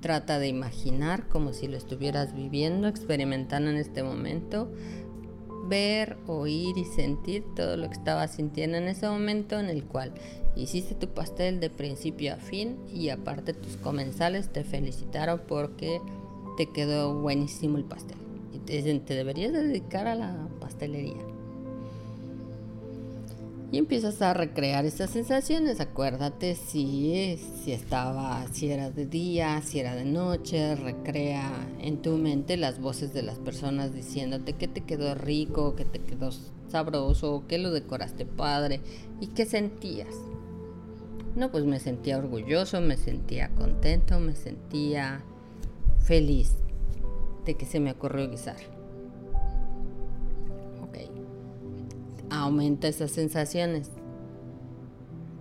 trata 0.00 0.38
de 0.38 0.48
imaginar 0.48 1.28
como 1.28 1.52
si 1.52 1.68
lo 1.68 1.76
estuvieras 1.76 2.34
viviendo, 2.34 2.88
experimentando 2.88 3.70
en 3.70 3.76
este 3.76 4.02
momento, 4.02 4.72
ver, 5.68 6.16
oír 6.26 6.76
y 6.76 6.84
sentir 6.84 7.44
todo 7.54 7.76
lo 7.76 7.88
que 7.88 7.94
estabas 7.94 8.34
sintiendo 8.34 8.76
en 8.76 8.88
ese 8.88 9.08
momento 9.08 9.58
en 9.58 9.66
el 9.66 9.84
cual 9.84 10.12
hiciste 10.56 10.94
tu 10.94 11.08
pastel 11.08 11.60
de 11.60 11.70
principio 11.70 12.34
a 12.34 12.36
fin 12.36 12.76
y 12.92 13.10
aparte 13.10 13.54
tus 13.54 13.76
comensales 13.76 14.52
te 14.52 14.64
felicitaron 14.64 15.40
porque 15.46 16.00
te 16.56 16.66
quedó 16.70 17.14
buenísimo 17.20 17.78
el 17.78 17.84
pastel. 17.84 18.18
Y 18.52 18.58
te 18.58 18.82
te 19.00 19.14
deberías 19.14 19.52
dedicar 19.52 20.06
a 20.06 20.14
la 20.14 20.48
pastelería 20.60 21.37
y 23.70 23.78
empiezas 23.78 24.22
a 24.22 24.32
recrear 24.32 24.86
esas 24.86 25.10
sensaciones. 25.10 25.80
Acuérdate 25.80 26.54
si, 26.54 27.38
si 27.62 27.72
estaba, 27.72 28.46
si 28.52 28.70
era 28.70 28.90
de 28.90 29.06
día, 29.06 29.60
si 29.62 29.80
era 29.80 29.94
de 29.94 30.04
noche, 30.04 30.74
recrea 30.76 31.50
en 31.80 32.00
tu 32.00 32.16
mente 32.16 32.56
las 32.56 32.80
voces 32.80 33.12
de 33.12 33.22
las 33.22 33.38
personas 33.38 33.94
diciéndote 33.94 34.54
que 34.54 34.68
te 34.68 34.82
quedó 34.82 35.14
rico, 35.14 35.76
que 35.76 35.84
te 35.84 35.98
quedó 35.98 36.30
sabroso, 36.68 37.44
que 37.46 37.58
lo 37.58 37.70
decoraste 37.70 38.24
padre 38.24 38.80
y 39.20 39.28
qué 39.28 39.44
sentías. 39.44 40.14
No, 41.36 41.50
pues 41.50 41.64
me 41.64 41.78
sentía 41.78 42.18
orgulloso, 42.18 42.80
me 42.80 42.96
sentía 42.96 43.50
contento, 43.50 44.18
me 44.18 44.34
sentía 44.34 45.22
feliz 46.00 46.54
de 47.44 47.54
que 47.54 47.66
se 47.66 47.80
me 47.80 47.92
ocurrió 47.92 48.30
guisar. 48.30 48.77
Aumenta 52.30 52.88
esas 52.88 53.10
sensaciones. 53.10 53.90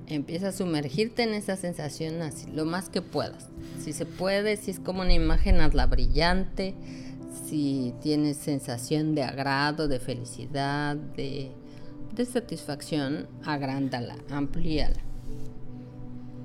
Empieza 0.07 0.49
a 0.49 0.51
sumergirte 0.53 1.23
en 1.23 1.33
esa 1.33 1.57
sensación 1.57 2.21
así, 2.21 2.49
lo 2.51 2.65
más 2.65 2.89
que 2.89 3.01
puedas. 3.01 3.49
Si 3.79 3.91
se 3.91 4.05
puede, 4.05 4.55
si 4.55 4.71
es 4.71 4.79
como 4.79 5.01
una 5.01 5.13
imagen, 5.13 5.59
hazla 5.59 5.85
brillante. 5.85 6.75
Si 7.45 7.93
tienes 8.01 8.37
sensación 8.37 9.15
de 9.15 9.23
agrado, 9.23 9.87
de 9.87 9.99
felicidad, 9.99 10.95
de, 10.95 11.51
de 12.15 12.25
satisfacción, 12.25 13.27
agrándala, 13.43 14.15
amplíala. 14.29 15.01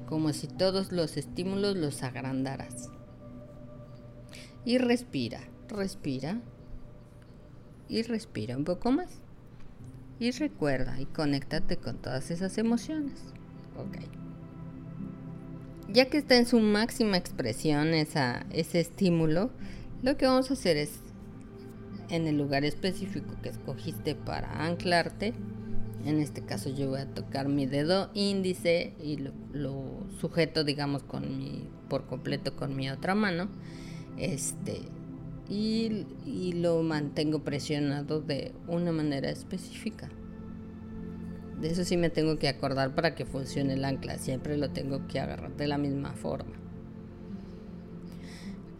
Como 0.06 0.32
si 0.32 0.48
todos 0.48 0.90
los 0.90 1.16
estímulos 1.16 1.76
los 1.76 2.02
agrandaras. 2.02 2.90
Y 4.64 4.78
respira, 4.78 5.40
respira. 5.68 6.40
Y 7.88 8.02
respira 8.02 8.56
un 8.56 8.64
poco 8.64 8.90
más 8.90 9.21
y 10.22 10.30
recuerda 10.30 11.00
y 11.00 11.06
conéctate 11.06 11.78
con 11.78 11.96
todas 11.96 12.30
esas 12.30 12.56
emociones. 12.56 13.18
Ok. 13.76 13.98
Ya 15.92 16.08
que 16.08 16.18
está 16.18 16.36
en 16.36 16.46
su 16.46 16.60
máxima 16.60 17.16
expresión 17.16 17.88
esa, 17.88 18.46
ese 18.50 18.78
estímulo, 18.78 19.50
lo 20.00 20.16
que 20.16 20.26
vamos 20.26 20.50
a 20.50 20.54
hacer 20.54 20.76
es, 20.76 21.00
en 22.08 22.28
el 22.28 22.38
lugar 22.38 22.64
específico 22.64 23.34
que 23.42 23.48
escogiste 23.48 24.14
para 24.14 24.64
anclarte, 24.64 25.34
en 26.06 26.20
este 26.20 26.42
caso 26.42 26.70
yo 26.70 26.90
voy 26.90 27.00
a 27.00 27.06
tocar 27.06 27.48
mi 27.48 27.66
dedo 27.66 28.10
índice 28.14 28.94
y 29.02 29.16
lo, 29.16 29.32
lo 29.52 30.06
sujeto, 30.20 30.62
digamos, 30.62 31.02
con 31.02 31.36
mi, 31.36 31.68
por 31.88 32.06
completo 32.06 32.54
con 32.54 32.76
mi 32.76 32.88
otra 32.90 33.16
mano. 33.16 33.48
Este, 34.18 34.82
y, 35.48 36.52
lo 36.54 36.82
mantengo 36.82 37.40
presionado 37.40 38.20
de 38.20 38.52
una 38.68 38.92
manera 38.92 39.30
específica. 39.30 40.08
De 41.60 41.70
eso 41.70 41.84
sí 41.84 41.96
me 41.96 42.10
tengo 42.10 42.38
que 42.38 42.48
acordar 42.48 42.94
para 42.94 43.14
que 43.14 43.24
funcione 43.24 43.74
el 43.74 43.84
ancla. 43.84 44.18
Siempre 44.18 44.56
lo 44.56 44.70
tengo 44.70 45.06
que 45.06 45.20
agarrar 45.20 45.56
de 45.56 45.66
la 45.66 45.78
misma 45.78 46.12
forma. 46.12 46.56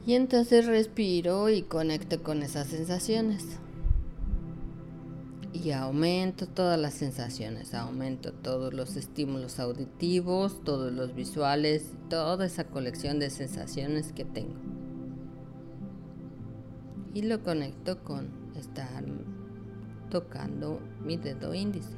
Y 0.05 0.15
entonces 0.15 0.67
respiro 0.67 1.49
y 1.49 1.63
conecto 1.63 2.23
con 2.23 2.43
esas 2.43 2.69
sensaciones. 2.69 3.45
Y 5.53 5.71
aumento 5.71 6.49
todas 6.49 6.81
las 6.81 6.95
sensaciones, 6.95 7.75
aumento 7.75 8.33
todos 8.33 8.75
los 8.75 8.97
estímulos 8.97 9.61
auditivos, 9.61 10.65
todos 10.65 10.93
los 10.93 11.15
visuales, 11.15 11.93
toda 12.09 12.47
esa 12.47 12.65
colección 12.65 13.21
de 13.21 13.31
sensaciones 13.31 14.13
que 14.13 14.25
tengo 14.25 14.55
y 17.15 17.23
lo 17.23 17.43
conecto 17.43 18.03
con 18.03 18.31
estar 18.57 19.05
tocando 20.11 20.81
mi 21.05 21.17
dedo 21.17 21.55
índice. 21.55 21.97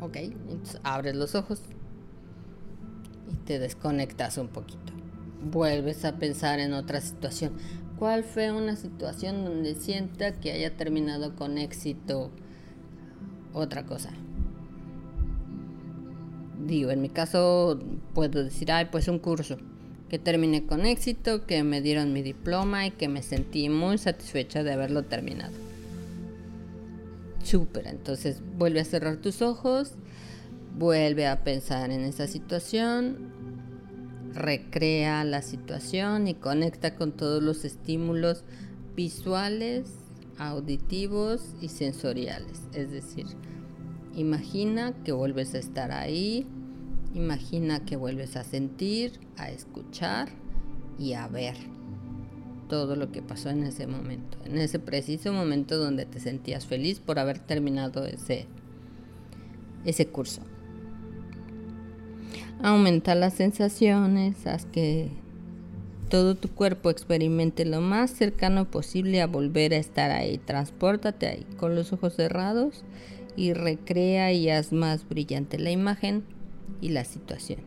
Ok, 0.00 0.16
entonces 0.16 0.80
abres 0.82 1.14
los 1.14 1.34
ojos 1.34 1.62
y 3.30 3.36
te 3.44 3.58
desconectas 3.58 4.38
un 4.38 4.48
poquito. 4.48 4.92
Vuelves 5.42 6.04
a 6.04 6.16
pensar 6.16 6.58
en 6.60 6.72
otra 6.72 7.00
situación. 7.00 7.52
¿Cuál 7.98 8.24
fue 8.24 8.50
una 8.50 8.76
situación 8.76 9.44
donde 9.44 9.74
sienta 9.74 10.40
que 10.40 10.52
haya 10.52 10.76
terminado 10.76 11.36
con 11.36 11.58
éxito 11.58 12.30
otra 13.52 13.84
cosa? 13.84 14.10
Digo, 16.66 16.90
en 16.90 17.02
mi 17.02 17.10
caso 17.10 17.78
puedo 18.14 18.42
decir, 18.44 18.72
ay, 18.72 18.88
pues 18.90 19.08
un 19.08 19.18
curso 19.18 19.58
que 20.10 20.18
terminé 20.18 20.66
con 20.66 20.84
éxito, 20.84 21.46
que 21.46 21.62
me 21.62 21.80
dieron 21.80 22.12
mi 22.12 22.20
diploma 22.20 22.84
y 22.84 22.90
que 22.90 23.08
me 23.08 23.22
sentí 23.22 23.68
muy 23.68 23.96
satisfecha 23.96 24.64
de 24.64 24.72
haberlo 24.72 25.04
terminado. 25.04 25.54
Súper, 27.44 27.86
entonces 27.86 28.42
vuelve 28.58 28.80
a 28.80 28.84
cerrar 28.84 29.18
tus 29.18 29.40
ojos, 29.40 29.92
vuelve 30.76 31.28
a 31.28 31.44
pensar 31.44 31.92
en 31.92 32.00
esa 32.00 32.26
situación, 32.26 33.30
recrea 34.34 35.22
la 35.24 35.42
situación 35.42 36.26
y 36.26 36.34
conecta 36.34 36.96
con 36.96 37.12
todos 37.12 37.40
los 37.40 37.64
estímulos 37.64 38.42
visuales, 38.96 39.92
auditivos 40.38 41.54
y 41.60 41.68
sensoriales. 41.68 42.62
Es 42.74 42.90
decir, 42.90 43.26
imagina 44.16 44.92
que 45.04 45.12
vuelves 45.12 45.54
a 45.54 45.58
estar 45.58 45.92
ahí, 45.92 46.46
Imagina 47.14 47.84
que 47.84 47.96
vuelves 47.96 48.36
a 48.36 48.44
sentir, 48.44 49.18
a 49.36 49.50
escuchar 49.50 50.28
y 50.98 51.14
a 51.14 51.26
ver 51.26 51.56
todo 52.68 52.94
lo 52.94 53.10
que 53.10 53.20
pasó 53.20 53.50
en 53.50 53.64
ese 53.64 53.88
momento, 53.88 54.38
en 54.44 54.58
ese 54.58 54.78
preciso 54.78 55.32
momento 55.32 55.76
donde 55.76 56.06
te 56.06 56.20
sentías 56.20 56.66
feliz 56.66 57.00
por 57.00 57.18
haber 57.18 57.40
terminado 57.40 58.06
ese, 58.06 58.46
ese 59.84 60.06
curso. 60.06 60.42
Aumenta 62.62 63.16
las 63.16 63.34
sensaciones, 63.34 64.46
haz 64.46 64.66
que 64.66 65.10
todo 66.10 66.36
tu 66.36 66.48
cuerpo 66.48 66.90
experimente 66.90 67.64
lo 67.64 67.80
más 67.80 68.10
cercano 68.12 68.70
posible 68.70 69.20
a 69.20 69.26
volver 69.26 69.74
a 69.74 69.78
estar 69.78 70.12
ahí. 70.12 70.38
Transpórtate 70.38 71.26
ahí 71.26 71.46
con 71.56 71.74
los 71.74 71.92
ojos 71.92 72.14
cerrados 72.14 72.84
y 73.34 73.52
recrea 73.52 74.32
y 74.32 74.48
haz 74.50 74.72
más 74.72 75.08
brillante 75.08 75.58
la 75.58 75.70
imagen 75.70 76.24
y 76.80 76.90
la 76.90 77.04
situación. 77.04 77.60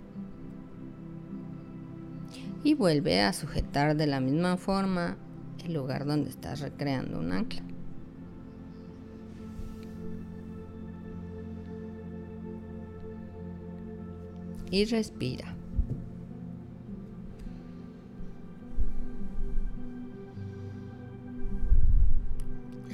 Y 2.63 2.75
vuelve 2.75 3.21
a 3.21 3.33
sujetar 3.33 3.95
de 3.95 4.07
la 4.07 4.19
misma 4.21 4.57
forma 4.57 5.17
el 5.65 5.73
lugar 5.73 6.05
donde 6.05 6.29
estás 6.29 6.61
recreando 6.61 7.19
un 7.19 7.31
ancla. 7.31 7.63
Y 14.71 14.85
respira. 14.85 15.55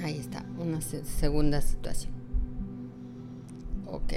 Ahí 0.04 0.18
está, 0.18 0.46
una 0.58 0.82
segunda 0.82 1.62
situación. 1.62 2.14
Ok 3.86 4.14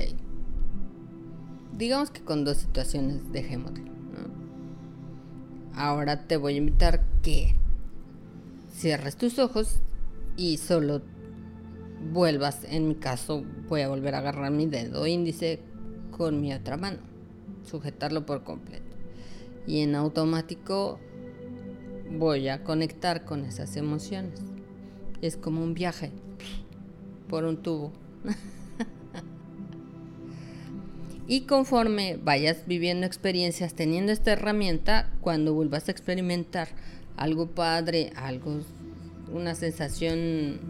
digamos 1.77 2.11
que 2.11 2.23
con 2.23 2.45
dos 2.45 2.59
situaciones 2.59 3.33
dejémoslo. 3.33 3.85
Ahora 5.75 6.27
te 6.27 6.37
voy 6.37 6.55
a 6.55 6.59
invitar 6.59 7.05
que 7.23 7.55
cierres 8.75 9.16
tus 9.16 9.39
ojos 9.39 9.81
y 10.37 10.59
solo 10.59 11.03
vuelvas, 12.12 12.64
en 12.64 12.89
mi 12.89 12.95
caso 12.95 13.45
voy 13.68 13.83
a 13.83 13.89
volver 13.89 14.14
a 14.14 14.18
agarrar 14.18 14.51
mi 14.51 14.66
dedo 14.66 15.07
índice 15.07 15.61
con 16.11 16.41
mi 16.41 16.53
otra 16.53 16.77
mano. 16.77 16.99
sujetarlo 17.64 18.27
por 18.27 18.43
completo. 18.43 18.97
Y 19.68 19.81
en 19.81 19.95
automático 19.95 20.99
voy 22.11 22.49
a 22.49 22.64
conectar 22.64 23.25
con 23.25 23.45
esas 23.45 23.77
emociones. 23.77 24.41
Es 25.20 25.37
como 25.37 25.62
un 25.62 25.73
viaje 25.73 26.11
por 27.29 27.45
un 27.45 27.62
tubo. 27.62 27.93
y 31.27 31.43
conforme 31.43 32.18
vayas 32.23 32.66
viviendo 32.66 33.07
experiencias 33.07 33.75
teniendo 33.75 34.12
esta 34.12 34.33
herramienta, 34.33 35.11
cuando 35.20 35.55
vuelvas 35.55 35.89
a 35.89 35.93
experimentar 35.93 36.68
algo 37.16 37.47
padre, 37.47 38.12
algo, 38.16 38.61
una 39.33 39.55
sensación 39.55 40.61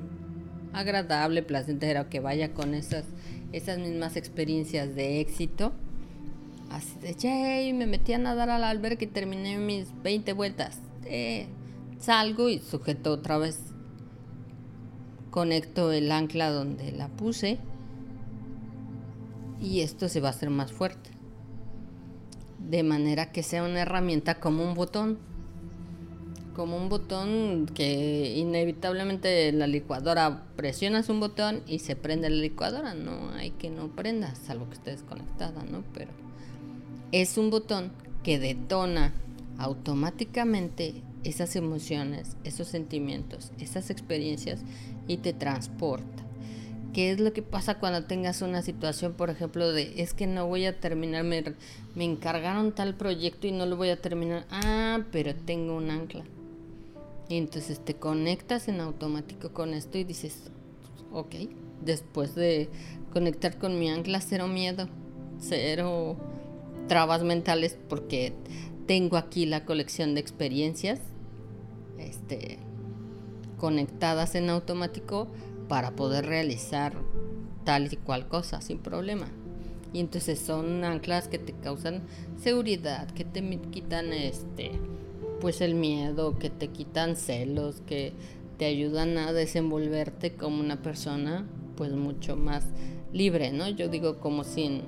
agradable, 0.73 1.43
placentera, 1.43 2.09
que 2.09 2.21
vaya 2.21 2.53
con 2.53 2.75
esas, 2.75 3.07
esas 3.53 3.79
mismas 3.79 4.17
experiencias 4.17 4.95
de 4.95 5.21
éxito, 5.21 5.73
así 6.71 6.99
de, 7.01 7.15
yay, 7.15 7.73
me 7.73 7.87
metí 7.87 8.13
a 8.13 8.19
nadar 8.19 8.51
al 8.51 8.65
albergue 8.65 9.07
y 9.07 9.09
terminé 9.09 9.57
mis 9.59 9.89
20 10.03 10.33
vueltas. 10.35 10.81
Eh, 11.07 11.47
salgo 11.99 12.49
y 12.49 12.59
sujeto 12.59 13.13
otra 13.13 13.39
vez. 13.39 13.59
Conecto 15.31 15.93
el 15.93 16.13
ancla 16.13 16.51
donde 16.51 16.93
la 16.93 17.09
puse 17.09 17.59
y 19.63 19.81
esto 19.81 20.09
se 20.09 20.21
va 20.21 20.29
a 20.29 20.33
hacer 20.33 20.51
más 20.51 20.73
fuerte. 20.73 21.11
De 22.59 22.83
manera 22.83 23.31
que 23.31 23.43
sea 23.43 23.63
una 23.63 23.81
herramienta 23.81 24.41
como 24.41 24.65
un 24.65 24.75
botón. 24.75 25.19
Como 26.55 26.77
un 26.77 26.89
botón 26.89 27.71
que 27.73 28.35
inevitablemente 28.37 29.53
la 29.53 29.67
licuadora 29.67 30.43
presionas 30.57 31.09
un 31.09 31.21
botón 31.21 31.63
y 31.67 31.79
se 31.79 31.97
prende 31.97 32.29
la 32.29 32.37
licuadora. 32.37 32.93
No 32.93 33.31
hay 33.31 33.53
que 33.53 33.71
no 33.71 33.89
prenda, 33.89 34.35
salvo 34.35 34.69
que 34.69 34.75
esté 34.75 34.91
desconectada, 34.91 35.63
¿no? 35.63 35.85
Pero 35.95 36.11
es 37.13 37.39
un 37.39 37.51
botón 37.51 37.93
que 38.23 38.39
detona 38.39 39.15
automáticamente 39.59 41.03
esas 41.25 41.57
emociones, 41.57 42.37
esos 42.45 42.69
sentimientos, 42.69 43.53
esas 43.59 43.91
experiencias 43.91 44.61
y 45.07 45.19
te 45.19 45.33
transporta. 45.33 46.23
¿Qué 46.93 47.11
es 47.11 47.21
lo 47.21 47.33
que 47.33 47.43
pasa 47.43 47.79
cuando 47.79 48.05
tengas 48.05 48.43
una 48.43 48.61
situación, 48.61 49.15
por 49.15 49.31
ejemplo, 49.31 49.73
de 49.73 49.95
es 50.03 50.13
que 50.13 50.27
no 50.27 50.47
voy 50.47 50.67
a 50.67 50.79
terminar, 50.79 51.25
me, 51.25 51.43
me 51.95 52.05
encargaron 52.05 52.73
tal 52.73 52.95
proyecto 52.95 53.47
y 53.47 53.53
no 53.53 53.65
lo 53.65 53.77
voy 53.77 53.89
a 53.89 54.01
terminar? 54.01 54.45
Ah, 54.51 55.01
pero 55.11 55.35
tengo 55.35 55.75
un 55.77 55.91
ancla. 55.91 56.25
Y 57.31 57.39
entonces 57.39 57.83
te 57.83 57.95
conectas 57.95 58.69
en 58.69 58.81
automático 58.81 59.53
con 59.53 59.73
esto 59.73 59.97
y 59.97 60.05
dices, 60.05 60.51
ok, 61.13 61.35
después 61.83 62.35
de 62.35 62.69
conectar 63.11 63.57
con 63.57 63.79
mi 63.79 63.89
ancla, 63.89 64.21
cero 64.21 64.47
miedo, 64.49 64.89
cero 65.41 66.17
trabas 66.89 67.23
mentales 67.23 67.79
porque 67.89 68.35
tengo 68.87 69.17
aquí 69.17 69.47
la 69.47 69.65
colección 69.65 70.15
de 70.15 70.21
experiencias 70.21 71.01
este, 71.99 72.59
conectadas 73.57 74.35
en 74.35 74.51
automático 74.51 75.29
para 75.73 75.93
poder 75.93 76.27
realizar 76.27 76.93
tal 77.65 77.91
y 77.91 77.97
cual 77.97 78.29
cosa 78.29 78.61
sin 78.61 78.77
problema. 78.77 79.27
Y 79.95 80.01
entonces 80.01 80.39
son 80.39 80.85
anclas 80.85 81.29
que 81.29 81.39
te 81.39 81.55
causan 81.55 82.03
seguridad, 82.39 83.11
que 83.13 83.25
te 83.25 83.41
quitan 83.71 84.13
este 84.13 84.73
pues 85.41 85.63
el 85.63 85.75
miedo, 85.75 86.39
que 86.39 86.51
te 86.51 86.69
quitan 86.69 87.17
celos, 87.17 87.81
que 87.87 88.13
te 88.59 88.67
ayudan 88.67 89.17
a 89.17 89.33
desenvolverte 89.33 90.35
como 90.35 90.61
una 90.61 90.83
persona 90.83 91.47
pues 91.75 91.93
mucho 91.93 92.37
más 92.37 92.67
libre, 93.15 93.51
¿no? 93.51 93.67
Yo 93.67 93.89
digo 93.89 94.21
como 94.21 94.45
sin 94.45 94.83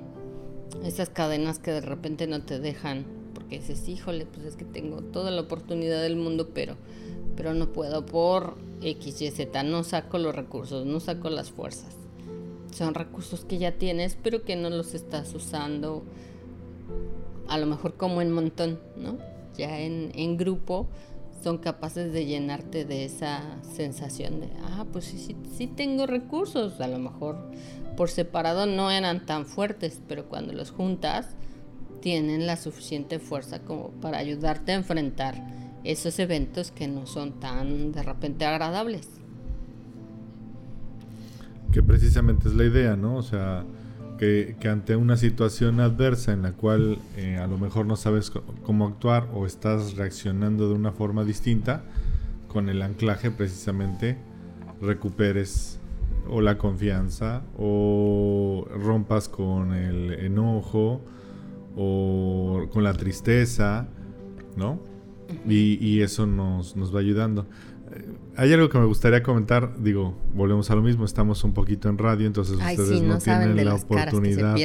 esas 0.83 1.09
cadenas 1.09 1.57
que 1.57 1.71
de 1.71 1.81
repente 1.81 2.27
no 2.27 2.43
te 2.43 2.59
dejan 2.59 3.05
porque 3.33 3.57
dices, 3.57 3.89
híjole, 3.89 4.27
pues 4.27 4.45
es 4.45 4.55
que 4.55 4.65
tengo 4.65 5.01
toda 5.01 5.31
la 5.31 5.41
oportunidad 5.41 6.03
del 6.03 6.15
mundo, 6.15 6.51
pero, 6.53 6.75
pero 7.35 7.55
no 7.55 7.73
puedo 7.73 8.05
por 8.05 8.55
X, 8.85 9.21
Y, 9.21 9.31
Z, 9.31 9.63
no 9.63 9.83
saco 9.83 10.17
los 10.17 10.35
recursos, 10.35 10.85
no 10.85 10.99
saco 10.99 11.29
las 11.29 11.51
fuerzas. 11.51 11.95
Son 12.71 12.93
recursos 12.93 13.45
que 13.45 13.57
ya 13.57 13.73
tienes, 13.73 14.17
pero 14.21 14.43
que 14.43 14.55
no 14.55 14.69
los 14.69 14.93
estás 14.93 15.33
usando 15.33 16.03
a 17.47 17.57
lo 17.57 17.65
mejor 17.65 17.95
como 17.95 18.21
en 18.21 18.31
montón, 18.31 18.79
¿no? 18.95 19.17
Ya 19.57 19.79
en, 19.79 20.11
en 20.13 20.37
grupo 20.37 20.87
son 21.43 21.57
capaces 21.59 22.11
de 22.11 22.25
llenarte 22.25 22.85
de 22.85 23.05
esa 23.05 23.43
sensación 23.61 24.41
de, 24.41 24.49
ah, 24.63 24.85
pues 24.91 25.05
sí, 25.05 25.17
sí, 25.19 25.35
sí 25.55 25.67
tengo 25.67 26.05
recursos, 26.05 26.81
a 26.81 26.87
lo 26.87 26.99
mejor 26.99 27.37
por 27.95 28.09
separado 28.09 28.65
no 28.65 28.91
eran 28.91 29.25
tan 29.25 29.45
fuertes, 29.45 30.01
pero 30.07 30.27
cuando 30.27 30.53
los 30.53 30.71
juntas, 30.71 31.35
tienen 32.05 32.45
la 32.45 32.55
suficiente 32.55 33.17
fuerza 33.17 33.63
como 33.63 33.89
para 33.89 34.19
ayudarte 34.19 34.73
a 34.73 34.75
enfrentar 34.75 35.41
esos 35.85 36.19
eventos 36.19 36.71
que 36.71 36.87
no 36.87 37.05
son 37.05 37.39
tan 37.39 37.91
de 37.91 38.03
repente 38.03 38.45
agradables. 38.45 39.07
Que 41.71 41.83
precisamente 41.83 42.47
es 42.47 42.55
la 42.55 42.65
idea, 42.65 42.95
¿no? 42.95 43.15
O 43.15 43.23
sea, 43.23 43.65
que, 44.17 44.55
ante 44.69 44.95
una 44.95 45.17
situación 45.17 45.79
adversa 45.79 46.33
en 46.33 46.41
la 46.41 46.53
cual 46.53 46.99
eh, 47.17 47.37
a 47.37 47.47
lo 47.47 47.57
mejor 47.57 47.85
no 47.85 47.95
sabes 47.95 48.31
cómo 48.63 48.87
actuar 48.87 49.27
o 49.33 49.45
estás 49.45 49.95
reaccionando 49.95 50.69
de 50.69 50.75
una 50.75 50.91
forma 50.91 51.23
distinta, 51.23 51.83
con 52.47 52.69
el 52.69 52.81
anclaje 52.81 53.31
precisamente 53.31 54.17
recuperes 54.81 55.79
o 56.29 56.41
la 56.41 56.57
confianza 56.57 57.43
o 57.57 58.65
rompas 58.73 59.27
con 59.27 59.73
el 59.73 60.13
enojo 60.13 61.01
o 61.75 62.67
con 62.71 62.83
la 62.83 62.93
tristeza, 62.93 63.87
¿no? 64.55 64.94
Y, 65.47 66.01
eso 66.01 66.25
nos, 66.25 66.75
nos, 66.75 66.95
va 66.95 66.99
ayudando. 66.99 67.47
Eh, 67.91 68.05
hay 68.35 68.53
algo 68.53 68.69
que 68.69 68.77
me 68.77 68.85
gustaría 68.85 69.23
comentar, 69.23 69.81
digo, 69.81 70.17
volvemos 70.33 70.69
a 70.71 70.75
lo 70.75 70.81
mismo, 70.81 71.05
estamos 71.05 71.43
un 71.43 71.53
poquito 71.53 71.89
en 71.89 71.97
radio, 71.97 72.27
entonces 72.27 72.57
ustedes 72.57 73.01
no, 73.01 73.17
tienen 73.19 73.63
la 73.63 73.75
oportunidad, 73.75 74.57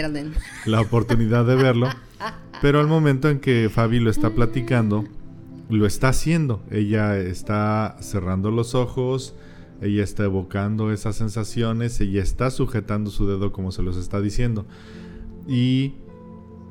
la 0.66 0.80
oportunidad 0.80 1.44
de 1.44 1.54
verlo, 1.56 1.88
pero 2.62 2.80
al 2.80 2.86
momento 2.86 3.28
en 3.28 3.40
que 3.40 3.68
Fabi 3.70 4.00
lo 4.00 4.10
está 4.10 4.30
platicando, 4.30 5.04
lo 5.68 5.86
está 5.86 6.08
haciendo, 6.08 6.62
ella 6.70 7.18
está 7.18 7.96
cerrando 8.00 8.50
los 8.50 8.74
ojos, 8.74 9.34
ella 9.80 10.02
está 10.02 10.24
evocando 10.24 10.92
esas 10.92 11.16
sensaciones, 11.16 12.00
ella 12.00 12.22
está 12.22 12.50
sujetando 12.50 13.10
su 13.10 13.26
dedo 13.26 13.52
como 13.52 13.72
se 13.72 13.82
los 13.82 13.96
está 13.96 14.20
diciendo. 14.20 14.66
Y 15.48 15.94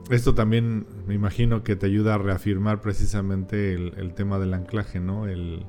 esto 0.09 0.35
también 0.35 0.85
me 1.09 1.15
imagino 1.15 1.63
que 1.63 1.75
te 1.75 1.87
ayuda 1.87 2.13
a 2.13 2.17
reafirmar 2.19 2.81
precisamente 2.81 3.73
el, 3.73 4.13
tema 4.13 4.37
del 4.37 4.53
anclaje, 4.53 4.99
¿no? 4.99 5.27
El, 5.27 5.65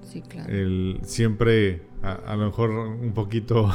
sí, 0.00 0.22
claro. 0.22 0.50
El 0.50 1.00
siempre, 1.02 1.82
a, 2.02 2.34
lo 2.36 2.46
mejor 2.46 2.70
un 2.70 3.12
poquito 3.12 3.70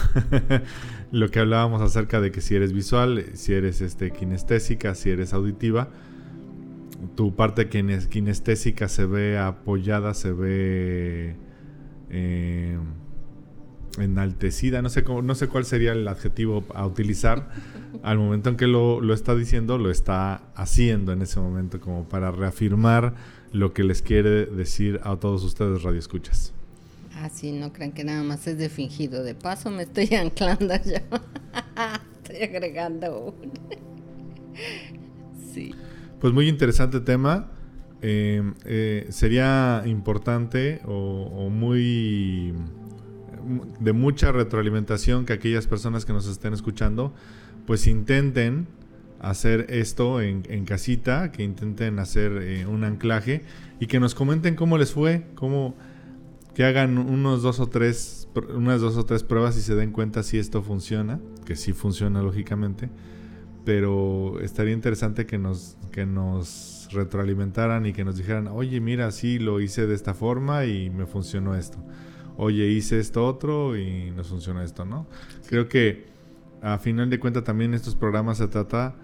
lo 1.12 1.30
que 1.30 1.40
hablábamos 1.40 1.84
acerca 1.84 2.20
de 2.20 2.32
que 2.32 2.42
si 2.42 2.56
eres 2.56 2.74
visual, 2.74 3.26
si 3.36 3.54
eres 3.54 3.80
este, 3.82 4.10
kinestésica, 4.10 4.96
si 4.96 5.12
eres 5.12 5.36
auditiva, 5.36 5.90
tu 7.16 7.36
parte 7.36 7.70
kinestésica 7.70 8.88
se 8.88 9.06
ve 9.06 9.38
apoyada, 9.38 10.16
se 10.16 10.32
ve 10.32 11.36
eh, 12.10 12.76
enaltecida, 14.00 14.82
no 14.82 14.90
sé, 14.90 15.04
cómo, 15.04 15.22
no 15.22 15.36
sé 15.36 15.48
cuál 15.48 15.64
sería 15.66 15.92
el 15.92 16.08
adjetivo 16.08 16.66
a 16.74 16.88
utilizar. 16.88 17.50
Al 18.04 18.18
momento 18.18 18.50
en 18.50 18.58
que 18.58 18.68
lo, 18.68 19.00
lo, 19.00 19.14
está 19.14 19.36
diciendo, 19.36 19.78
lo 19.78 19.92
está 19.92 20.42
haciendo 20.56 21.12
en 21.12 21.22
ese 21.22 21.40
momento, 21.40 21.80
como 21.80 22.06
para 22.10 22.32
reafirmar 22.32 23.14
lo 23.52 23.74
que 23.74 23.84
les 23.84 24.02
quiere 24.02 24.46
decir 24.46 25.00
a 25.04 25.16
todos 25.18 25.44
ustedes 25.44 25.84
radioescuchas. 25.84 26.54
Ah, 27.16 27.30
sí, 27.30 27.52
no 27.52 27.72
crean 27.72 27.92
que 27.92 28.04
nada 28.04 28.24
más 28.24 28.48
es 28.48 28.58
de 28.58 28.70
fingido. 28.70 29.24
De 29.24 29.36
paso 29.36 29.70
me 29.70 29.84
estoy 29.84 30.16
anclando 30.16 30.74
yo. 30.76 30.98
estoy 32.24 32.44
agregando 32.44 33.36
sí. 35.54 35.76
Pues 36.20 36.34
muy 36.34 36.48
interesante 36.48 37.00
tema. 37.00 37.52
Eh, 38.02 38.42
eh, 38.66 39.06
sería 39.10 39.84
importante 39.86 40.82
o 40.86 41.50
muy 41.52 42.56
de 43.80 43.94
mucha 43.94 44.32
retroalimentación 44.32 45.26
que 45.26 45.34
aquellas 45.34 45.68
personas 45.68 46.06
que 46.06 46.14
nos 46.14 46.28
estén 46.28 46.54
escuchando 46.54 47.14
pues 47.66 47.88
intenten 47.88 48.68
hacer 49.20 49.68
esto 49.70 50.20
en, 50.20 50.66
casita, 50.66 51.32
que 51.32 51.44
intenten 51.44 52.00
hacer 52.00 52.32
eh, 52.42 52.66
un 52.66 52.84
anclaje 52.84 53.44
y 53.80 53.86
que 53.86 54.00
nos 54.00 54.16
comenten 54.16 54.56
cómo 54.56 54.80
les 54.80 54.92
fue, 54.92 55.28
cómo 55.36 55.76
que 56.56 56.66
hagan 56.66 56.98
unos 56.98 57.44
dos 57.44 57.60
o 57.60 57.68
tres, 57.68 58.28
unas 58.56 58.82
dos 58.82 58.98
o 58.98 59.06
tres 59.06 59.24
pruebas 59.24 59.58
y 59.58 59.62
se 59.62 59.76
den 59.76 59.92
cuenta 59.92 60.24
si 60.24 60.40
esto 60.40 60.64
funciona, 60.64 61.20
que 61.46 61.56
sí 61.56 61.72
funciona 61.72 62.22
lógicamente, 62.22 62.90
pero 63.64 64.40
estaría 64.42 64.74
interesante 64.74 65.26
que 65.28 65.38
nos, 65.38 65.78
que 65.92 66.06
nos 66.06 66.90
retroalimentaran 66.92 67.86
y 67.86 67.94
que 67.94 68.04
nos 68.04 68.18
dijeran, 68.18 68.48
oye, 68.48 68.82
mira, 68.82 69.12
sí 69.12 69.38
lo 69.40 69.62
hice 69.62 69.86
de 69.86 69.94
esta 69.94 70.14
forma 70.16 70.66
y 70.66 70.90
me 70.90 71.06
funcionó 71.06 71.56
esto. 71.56 71.78
Oye, 72.38 72.68
hice 72.70 73.00
esto 73.00 73.26
otro 73.26 73.78
y 73.78 74.12
no 74.12 74.24
funciona 74.24 74.64
esto, 74.64 74.84
¿no? 74.84 75.06
Creo 75.48 75.70
que 75.70 76.11
a 76.62 76.78
final 76.78 77.10
de 77.10 77.20
cuentas 77.20 77.44
también 77.44 77.74
estos 77.74 77.96
programas 77.96 78.38
se 78.38 78.48
trata 78.48 78.96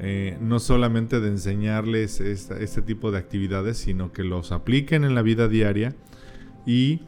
eh, 0.00 0.36
no 0.40 0.60
solamente 0.60 1.18
de 1.18 1.28
enseñarles 1.28 2.20
este 2.20 2.82
tipo 2.82 3.10
de 3.10 3.18
actividades, 3.18 3.78
sino 3.78 4.12
que 4.12 4.22
los 4.22 4.52
apliquen 4.52 5.04
en 5.04 5.14
la 5.14 5.22
vida 5.22 5.48
diaria 5.48 5.96
y 6.64 7.00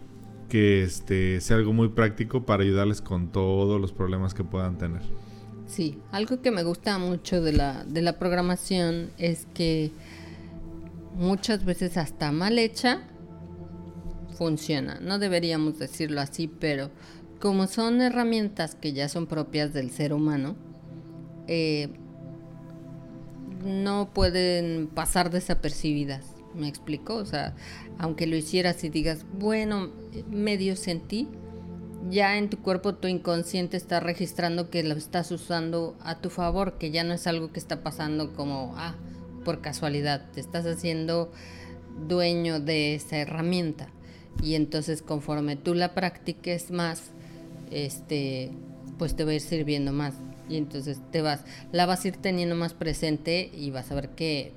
que 0.48 0.82
este, 0.82 1.40
sea 1.40 1.56
algo 1.56 1.72
muy 1.72 1.90
práctico 1.90 2.44
para 2.44 2.64
ayudarles 2.64 3.00
con 3.00 3.30
todos 3.30 3.80
los 3.80 3.92
problemas 3.92 4.34
que 4.34 4.42
puedan 4.42 4.76
tener. 4.76 5.02
Sí, 5.66 6.00
algo 6.10 6.42
que 6.42 6.50
me 6.50 6.64
gusta 6.64 6.98
mucho 6.98 7.40
de 7.40 7.52
la, 7.52 7.84
de 7.84 8.02
la 8.02 8.18
programación 8.18 9.10
es 9.18 9.46
que 9.54 9.92
muchas 11.14 11.64
veces 11.64 11.96
hasta 11.96 12.32
mal 12.32 12.58
hecha 12.58 13.02
funciona. 14.36 14.98
No 15.00 15.20
deberíamos 15.20 15.78
decirlo 15.78 16.20
así, 16.20 16.48
pero 16.48 16.90
como 17.40 17.66
son 17.66 18.00
herramientas 18.02 18.74
que 18.74 18.92
ya 18.92 19.08
son 19.08 19.26
propias 19.26 19.72
del 19.72 19.90
ser 19.90 20.12
humano, 20.12 20.56
eh, 21.48 21.88
no 23.64 24.10
pueden 24.12 24.88
pasar 24.94 25.30
desapercibidas. 25.30 26.26
¿Me 26.54 26.68
explico? 26.68 27.14
O 27.14 27.24
sea, 27.24 27.54
aunque 27.98 28.26
lo 28.26 28.36
hicieras 28.36 28.82
y 28.84 28.88
digas, 28.88 29.24
bueno, 29.32 29.90
medio 30.30 30.76
sentí, 30.76 31.28
ya 32.10 32.36
en 32.38 32.50
tu 32.50 32.58
cuerpo 32.58 32.94
tu 32.94 33.08
inconsciente 33.08 33.76
está 33.76 34.00
registrando 34.00 34.68
que 34.70 34.82
lo 34.82 34.94
estás 34.94 35.30
usando 35.30 35.96
a 36.00 36.20
tu 36.20 36.28
favor, 36.28 36.76
que 36.78 36.90
ya 36.90 37.04
no 37.04 37.14
es 37.14 37.26
algo 37.26 37.52
que 37.52 37.60
está 37.60 37.82
pasando 37.82 38.34
como, 38.34 38.74
ah, 38.76 38.96
por 39.44 39.60
casualidad, 39.60 40.30
te 40.32 40.40
estás 40.40 40.66
haciendo 40.66 41.30
dueño 42.08 42.60
de 42.60 42.94
esa 42.94 43.18
herramienta. 43.18 43.88
Y 44.42 44.54
entonces 44.54 45.02
conforme 45.02 45.56
tú 45.56 45.74
la 45.74 45.94
practiques 45.94 46.70
más, 46.70 47.12
este, 47.70 48.50
pues 48.98 49.16
te 49.16 49.24
va 49.24 49.30
a 49.30 49.34
ir 49.34 49.40
sirviendo 49.40 49.92
más. 49.92 50.14
Y 50.48 50.56
entonces 50.56 50.98
te 51.12 51.22
vas, 51.22 51.44
la 51.72 51.86
vas 51.86 52.04
a 52.04 52.08
ir 52.08 52.16
teniendo 52.16 52.56
más 52.56 52.74
presente 52.74 53.50
y 53.54 53.70
vas 53.70 53.90
a 53.90 53.94
ver 53.94 54.10
que 54.10 54.52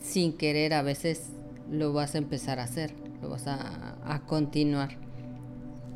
sin 0.00 0.32
querer 0.32 0.74
a 0.74 0.82
veces 0.82 1.30
lo 1.70 1.92
vas 1.92 2.14
a 2.14 2.18
empezar 2.18 2.60
a 2.60 2.64
hacer, 2.64 2.92
lo 3.22 3.30
vas 3.30 3.46
a, 3.46 4.22
continuar. 4.26 4.96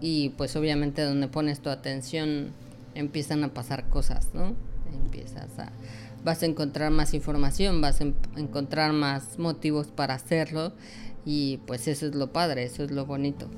Y 0.00 0.30
pues 0.30 0.54
obviamente 0.56 1.02
donde 1.02 1.28
pones 1.28 1.60
tu 1.60 1.70
atención 1.70 2.50
empiezan 2.94 3.42
a 3.44 3.54
pasar 3.54 3.88
cosas, 3.88 4.28
¿no? 4.34 4.54
Empiezas 4.92 5.58
a, 5.58 5.72
vas 6.24 6.42
a 6.42 6.46
encontrar 6.46 6.90
más 6.90 7.14
información, 7.14 7.80
vas 7.80 8.00
a 8.00 8.04
encontrar 8.36 8.92
más 8.92 9.38
motivos 9.38 9.88
para 9.88 10.14
hacerlo 10.14 10.72
y 11.24 11.58
pues 11.66 11.88
eso 11.88 12.06
es 12.06 12.14
lo 12.14 12.32
padre, 12.32 12.64
eso 12.64 12.84
es 12.84 12.90
lo 12.90 13.06
bonito, 13.06 13.48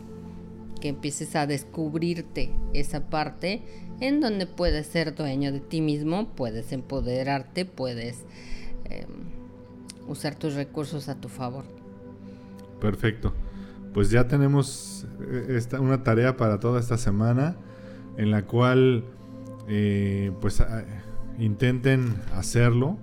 que 0.81 0.89
empieces 0.89 1.37
a 1.37 1.47
descubrirte 1.47 2.53
esa 2.72 3.09
parte 3.09 3.62
en 4.01 4.20
donde 4.20 4.47
puedes 4.47 4.87
ser 4.87 5.14
dueño 5.14 5.53
de 5.53 5.61
ti 5.61 5.81
mismo, 5.81 6.28
puedes 6.35 6.72
empoderarte, 6.72 7.64
puedes 7.66 8.24
em, 8.85 9.07
usar 10.09 10.35
tus 10.35 10.55
recursos 10.55 11.09
a 11.09 11.20
tu 11.20 11.28
favor. 11.28 11.64
Perfecto. 12.81 13.33
Pues 13.93 14.11
ya 14.11 14.26
tenemos 14.26 15.07
eh, 15.20 15.47
esta, 15.51 15.81
una 15.81 16.03
tarea 16.03 16.37
para 16.37 16.61
toda 16.61 16.81
esta 16.81 16.97
semana 16.97 17.57
en 18.16 18.31
la 18.31 18.47
cual 18.47 19.05
eh, 19.68 20.33
pues 20.41 20.62
intenten 21.39 22.14
hacerlo, 22.35 22.99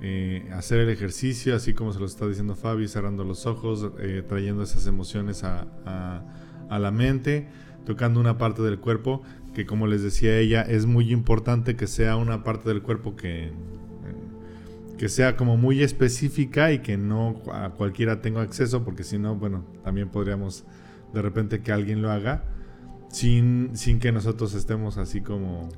eh, 0.00 0.48
hacer 0.52 0.80
el 0.80 0.90
ejercicio, 0.90 1.54
así 1.54 1.74
como 1.74 1.92
se 1.92 2.00
lo 2.00 2.06
está 2.06 2.26
diciendo 2.26 2.54
Fabi, 2.54 2.88
cerrando 2.88 3.24
los 3.24 3.46
ojos, 3.46 3.90
trayendo 4.28 4.62
esas 4.62 4.86
emociones 4.86 5.44
a, 5.44 6.22
la 6.70 6.90
mente, 6.90 7.48
tocando 7.86 8.20
una 8.20 8.38
parte 8.38 8.62
del 8.62 8.78
cuerpo, 8.78 9.22
que 9.54 9.66
como 9.66 9.86
les 9.86 10.02
decía 10.02 10.38
ella, 10.38 10.62
es 10.62 10.86
muy 10.86 11.12
importante 11.12 11.76
que 11.76 11.86
sea 11.86 12.16
una 12.16 12.42
parte 12.42 12.68
del 12.68 12.82
cuerpo 12.82 13.14
que 13.16 13.52
que 14.98 15.08
sea 15.08 15.36
como 15.36 15.56
muy 15.56 15.82
específica 15.82 16.72
y 16.72 16.78
que 16.78 16.96
no 16.96 17.42
a 17.52 17.70
cualquiera 17.70 18.20
tenga 18.20 18.42
acceso, 18.42 18.84
porque 18.84 19.02
si 19.02 19.18
no, 19.18 19.34
bueno, 19.34 19.64
también 19.82 20.08
podríamos 20.08 20.64
de 21.12 21.22
repente 21.22 21.62
que 21.62 21.72
alguien 21.72 22.02
lo 22.02 22.10
haga 22.10 22.44
sin, 23.08 23.70
sin 23.74 23.98
que 23.98 24.12
nosotros 24.12 24.54
estemos 24.54 24.98
así 24.98 25.20
como 25.20 25.68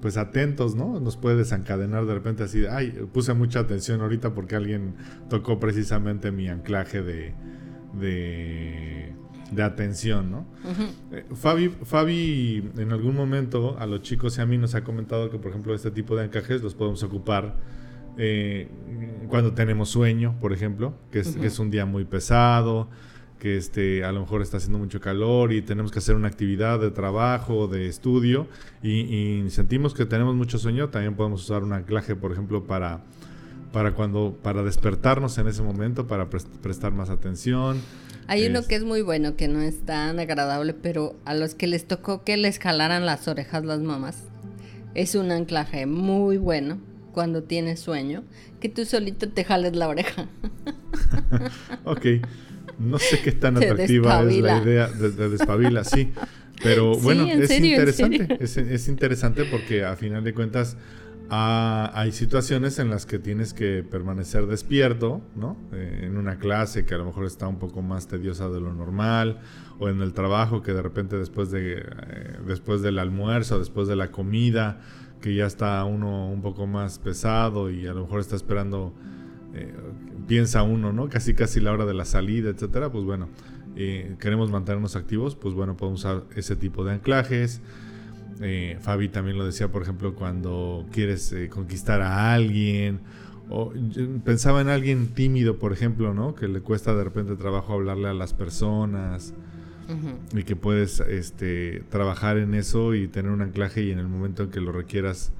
pues 0.00 0.16
atentos, 0.16 0.74
¿no? 0.74 0.98
Nos 0.98 1.16
puede 1.16 1.36
desencadenar 1.36 2.06
de 2.06 2.14
repente 2.14 2.42
así, 2.42 2.64
ay, 2.66 2.90
puse 3.12 3.34
mucha 3.34 3.60
atención 3.60 4.00
ahorita 4.00 4.34
porque 4.34 4.56
alguien 4.56 4.96
tocó 5.28 5.60
precisamente 5.60 6.32
mi 6.32 6.48
anclaje 6.48 7.02
de, 7.02 7.34
de, 7.94 9.14
de 9.54 9.62
atención, 9.62 10.30
¿no? 10.30 10.46
Eh, 11.12 11.24
Fabi, 11.34 11.68
Fabi 11.68 12.70
en 12.76 12.92
algún 12.92 13.14
momento 13.14 13.76
a 13.78 13.86
los 13.86 14.02
chicos 14.02 14.38
y 14.38 14.40
a 14.40 14.46
mí 14.46 14.58
nos 14.58 14.74
ha 14.74 14.82
comentado 14.84 15.30
que, 15.30 15.38
por 15.38 15.50
ejemplo, 15.50 15.74
este 15.74 15.90
tipo 15.90 16.16
de 16.16 16.24
anclajes 16.24 16.62
los 16.62 16.74
podemos 16.74 17.02
ocupar 17.02 17.54
eh, 18.18 18.68
cuando 19.28 19.52
tenemos 19.52 19.88
sueño, 19.88 20.36
por 20.40 20.52
ejemplo, 20.52 20.94
que 21.10 21.20
es, 21.20 21.58
un 21.58 21.70
día 21.70 21.86
muy 21.86 22.04
pesado, 22.04 22.88
que 23.38 23.56
este, 23.56 24.04
a 24.04 24.12
lo 24.12 24.20
mejor 24.20 24.42
está 24.42 24.58
haciendo 24.58 24.78
mucho 24.78 25.00
calor 25.00 25.52
y 25.52 25.62
tenemos 25.62 25.90
que 25.90 25.98
hacer 25.98 26.14
una 26.14 26.28
actividad 26.28 26.78
de 26.78 26.90
trabajo, 26.90 27.66
de 27.66 27.88
estudio, 27.88 28.46
y, 28.82 29.44
sentimos 29.48 29.94
que 29.94 30.04
tenemos 30.04 30.34
mucho 30.34 30.58
sueño, 30.58 30.90
también 30.90 31.14
podemos 31.14 31.42
usar 31.42 31.62
un 31.62 31.72
anclaje, 31.72 32.14
por 32.14 32.32
ejemplo, 32.32 32.64
para, 32.64 33.04
para, 33.72 33.94
cuando, 33.94 34.38
para 34.42 34.62
despertarnos 34.62 35.38
en 35.38 35.48
ese 35.48 35.62
momento, 35.62 36.06
para 36.06 36.28
prestar 36.28 36.92
más 36.92 37.10
atención. 37.10 37.80
Hay 38.26 38.46
uno 38.46 38.62
que 38.62 38.76
es 38.76 38.84
muy 38.84 39.02
bueno, 39.02 39.36
que 39.36 39.48
no 39.48 39.60
es 39.60 39.80
tan 39.80 40.20
agradable, 40.20 40.74
pero 40.74 41.16
a 41.24 41.34
los 41.34 41.54
que 41.54 41.66
les 41.66 41.86
tocó 41.86 42.22
que 42.22 42.36
les 42.36 42.58
jalaran 42.58 43.04
las 43.04 43.26
orejas 43.28 43.64
las 43.64 43.80
mamás, 43.80 44.24
es 44.94 45.14
un 45.14 45.32
anclaje 45.32 45.86
muy 45.86 46.36
bueno 46.36 46.78
cuando 47.12 47.42
tienes 47.42 47.80
sueño, 47.80 48.24
que 48.60 48.68
tú 48.68 48.84
solito 48.84 49.28
te 49.28 49.44
jales 49.44 49.74
la 49.74 49.88
oreja. 49.88 50.28
ok, 51.84 52.06
no 52.78 52.98
sé 52.98 53.20
qué 53.20 53.32
tan 53.32 53.56
atractiva 53.58 54.22
es 54.22 54.38
la 54.38 54.58
idea 54.58 54.88
de, 54.88 55.28
despabila, 55.28 55.84
sí. 55.84 56.12
Pero 56.62 56.96
bueno, 57.00 57.26
es 57.26 57.50
interesante, 57.50 58.38
es, 58.40 58.88
interesante 58.88 59.44
porque 59.44 59.84
a 59.84 59.96
final 59.96 60.24
de 60.24 60.32
cuentas 60.34 60.76
hay 61.34 62.12
situaciones 62.12 62.78
en 62.78 62.90
las 62.90 63.06
que 63.06 63.18
tienes 63.18 63.54
que 63.54 63.82
permanecer 63.82 64.46
despierto, 64.46 65.22
¿no? 65.34 65.56
Eh, 65.72 66.00
en 66.02 66.18
una 66.18 66.36
clase 66.36 66.84
que 66.84 66.94
a 66.94 66.98
lo 66.98 67.06
mejor 67.06 67.24
está 67.24 67.48
un 67.48 67.58
poco 67.58 67.80
más 67.80 68.06
tediosa 68.06 68.50
de 68.50 68.60
lo 68.60 68.74
normal, 68.74 69.40
o 69.78 69.88
en 69.88 70.02
el 70.02 70.12
trabajo 70.12 70.60
que 70.60 70.74
de 70.74 70.82
repente 70.82 71.16
después, 71.16 71.50
de, 71.50 71.78
eh, 71.78 71.84
después 72.46 72.82
del 72.82 72.98
almuerzo, 72.98 73.58
después 73.58 73.88
de 73.88 73.96
la 73.96 74.10
comida, 74.10 74.80
que 75.22 75.34
ya 75.34 75.46
está 75.46 75.82
uno 75.84 76.28
un 76.28 76.42
poco 76.42 76.66
más 76.66 76.98
pesado 76.98 77.70
y 77.70 77.86
a 77.86 77.94
lo 77.94 78.02
mejor 78.02 78.20
está 78.20 78.36
esperando, 78.36 78.92
eh, 79.54 79.72
piensa 80.26 80.62
uno, 80.62 80.92
¿no? 80.92 81.08
Casi 81.08 81.32
casi 81.32 81.60
la 81.60 81.72
hora 81.72 81.86
de 81.86 81.94
la 81.94 82.04
salida, 82.04 82.50
etcétera, 82.50 82.92
pues 82.92 83.04
bueno, 83.04 83.30
queremos 83.74 84.50
mantenernos 84.50 84.96
activos, 84.96 85.34
pues 85.34 85.54
bueno, 85.54 85.78
podemos 85.78 86.00
usar 86.00 86.24
ese 86.36 86.56
tipo 86.56 86.84
de 86.84 86.92
anclajes. 86.92 87.62
Eh, 88.40 88.78
Fabi 88.80 89.08
también 89.08 89.38
lo 89.38 89.44
decía, 89.44 89.70
por 89.70 89.82
ejemplo, 89.82 90.14
cuando 90.14 90.86
quieres 90.92 91.34
conquistar 91.50 92.00
a 92.00 92.32
alguien. 92.32 93.00
O, 93.50 93.72
pensaba 94.24 94.60
en 94.60 94.68
alguien 94.68 95.08
tímido, 95.08 95.58
por 95.58 95.72
ejemplo, 95.72 96.14
¿no? 96.14 96.34
Que 96.34 96.48
le 96.48 96.60
cuesta 96.60 96.94
de 96.94 97.04
repente 97.04 97.36
trabajo 97.36 97.74
hablarle 97.74 98.08
a 98.08 98.14
las 98.14 98.34
personas 98.34 99.34
y 100.34 100.44
que 100.44 100.56
puedes 100.56 101.00
este, 101.00 101.84
trabajar 101.90 102.38
en 102.38 102.54
eso 102.54 102.94
y 102.94 103.08
tener 103.08 103.30
un 103.30 103.42
anclaje 103.42 103.82
y 103.82 103.90
en 103.90 103.98
el 103.98 104.08
momento 104.08 104.44
en 104.44 104.50
que 104.50 104.60
lo 104.60 104.72
requieras 104.72 105.32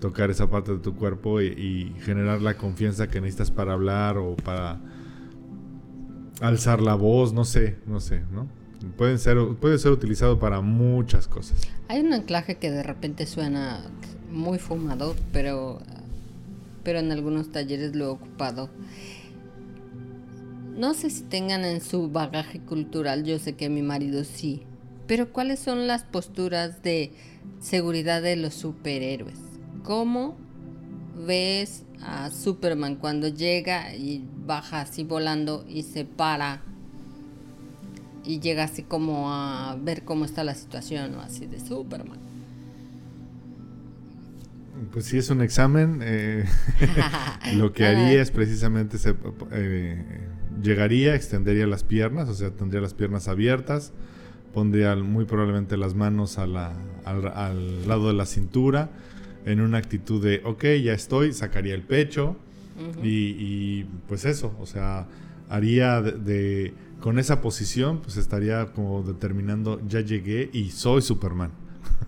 tocar 0.00 0.30
esa 0.30 0.48
parte 0.48 0.72
de 0.72 0.78
tu 0.78 0.94
cuerpo 0.94 1.40
y, 1.40 1.94
generar 2.00 2.40
la 2.40 2.56
confianza 2.56 3.08
que 3.08 3.20
necesitas 3.20 3.50
para 3.50 3.72
hablar 3.72 4.16
o 4.16 4.36
para 4.36 4.80
alzar 6.40 6.80
la 6.80 6.94
voz, 6.94 7.32
no 7.32 7.44
sé, 7.44 7.78
no 7.86 8.00
sé, 8.00 8.22
¿no? 8.32 8.48
Pueden 8.96 9.18
ser, 9.18 9.38
puede 9.60 9.78
ser 9.78 9.92
utilizado 9.92 10.38
para 10.38 10.60
muchas 10.60 11.26
cosas. 11.28 11.60
Hay 11.88 12.00
un 12.00 12.12
anclaje 12.12 12.56
que 12.56 12.70
de 12.70 12.82
repente 12.82 13.26
suena 13.26 13.82
muy 14.30 14.58
fumado, 14.58 15.16
pero, 15.32 15.80
pero 16.84 16.98
en 16.98 17.10
algunos 17.10 17.50
talleres 17.50 17.96
lo 17.96 18.04
he 18.04 18.08
ocupado 18.08 18.70
no 20.78 20.94
sé 20.94 21.10
si 21.10 21.22
tengan 21.22 21.64
en 21.64 21.80
su 21.80 22.08
bagaje 22.08 22.60
cultural, 22.60 23.24
yo 23.24 23.40
sé 23.40 23.56
que 23.56 23.68
mi 23.68 23.82
marido 23.82 24.22
sí, 24.22 24.62
pero 25.08 25.32
¿cuáles 25.32 25.58
son 25.58 25.88
las 25.88 26.04
posturas 26.04 26.84
de 26.84 27.12
seguridad 27.60 28.22
de 28.22 28.36
los 28.36 28.54
superhéroes? 28.54 29.40
¿Cómo 29.82 30.36
ves 31.26 31.82
a 32.00 32.30
Superman 32.30 32.94
cuando 32.94 33.26
llega 33.26 33.92
y 33.96 34.24
baja 34.46 34.82
así 34.82 35.02
volando 35.02 35.64
y 35.68 35.82
se 35.82 36.04
para 36.04 36.62
y 38.28 38.40
llega 38.40 38.64
así 38.64 38.82
como 38.82 39.32
a 39.32 39.74
ver 39.82 40.02
cómo 40.04 40.26
está 40.26 40.44
la 40.44 40.54
situación 40.54 41.14
o 41.14 41.20
así 41.22 41.46
de 41.46 41.58
Superman? 41.60 42.18
Pues 44.92 45.06
si 45.06 45.16
es 45.16 45.30
un 45.30 45.40
examen, 45.40 46.00
eh, 46.02 46.44
lo 47.56 47.72
que 47.72 47.86
haría 47.86 48.20
es 48.20 48.30
precisamente 48.30 48.98
se, 48.98 49.14
eh, 49.52 50.04
llegaría, 50.62 51.14
extendería 51.14 51.66
las 51.66 51.84
piernas, 51.84 52.28
o 52.28 52.34
sea, 52.34 52.50
tendría 52.50 52.82
las 52.82 52.92
piernas 52.92 53.28
abiertas, 53.28 53.94
pondría 54.52 54.94
muy 54.94 55.24
probablemente 55.24 55.78
las 55.78 55.94
manos 55.94 56.36
al, 56.36 56.52
lado 56.52 58.08
de 58.08 58.12
la 58.12 58.26
cintura, 58.26 58.90
en 59.46 59.62
una 59.62 59.78
actitud 59.78 60.22
de, 60.22 60.42
ok, 60.44 60.64
ya 60.84 60.92
estoy, 60.92 61.32
sacaría 61.32 61.74
el 61.74 61.82
pecho 61.82 62.36
y, 63.02 63.84
pues 64.06 64.26
eso, 64.26 64.54
o 64.60 64.66
sea, 64.66 65.06
haría 65.48 66.02
de, 66.02 66.74
con 67.00 67.18
esa 67.18 67.40
posición, 67.40 68.00
pues 68.00 68.16
estaría 68.16 68.72
como 68.72 69.02
determinando, 69.02 69.80
ya 69.86 70.00
llegué 70.00 70.50
y 70.52 70.70
soy 70.70 71.02
Superman. 71.02 71.52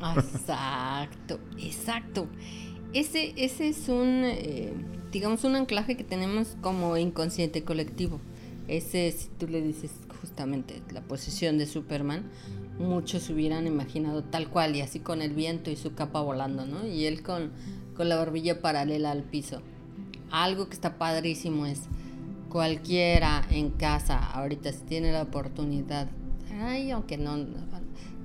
Exacto, 0.17 1.39
exacto. 1.59 2.27
Ese, 2.93 3.35
ese 3.37 3.69
es 3.69 3.89
un, 3.89 4.23
eh, 4.25 4.73
digamos, 5.13 5.45
un 5.45 5.57
anclaje 5.57 5.97
que 5.97 6.05
tenemos 6.05 6.57
como 6.61 6.97
inconsciente 6.97 7.63
colectivo. 7.63 8.21
Ese, 8.67 9.13
si 9.13 9.29
tú 9.39 9.47
le 9.47 9.63
dices 9.63 9.93
justamente 10.21 10.83
la 10.93 11.03
posición 11.03 11.59
de 11.59 11.67
Superman, 11.67 12.25
muchos 12.79 13.29
hubieran 13.31 13.67
imaginado 13.67 14.25
tal 14.25 14.49
cual 14.49 14.75
y 14.75 14.81
así 14.81 15.01
con 15.01 15.23
el 15.23 15.35
viento 15.35 15.71
y 15.71 15.77
su 15.77 15.95
capa 15.95 16.21
volando, 16.21 16.67
¿no? 16.67 16.87
Y 16.87 17.05
él 17.05 17.23
con, 17.23 17.53
con 17.95 18.09
la 18.09 18.17
barbilla 18.17 18.61
paralela 18.61 19.11
al 19.11 19.23
piso. 19.23 19.61
Algo 20.31 20.69
que 20.69 20.75
está 20.75 20.99
padrísimo 20.99 21.67
es 21.67 21.83
cualquiera 22.51 23.43
en 23.51 23.71
casa 23.71 24.19
ahorita 24.19 24.73
si 24.73 24.83
tiene 24.83 25.13
la 25.13 25.23
oportunidad, 25.23 26.09
ay, 26.61 26.91
aunque 26.91 27.17
no, 27.17 27.39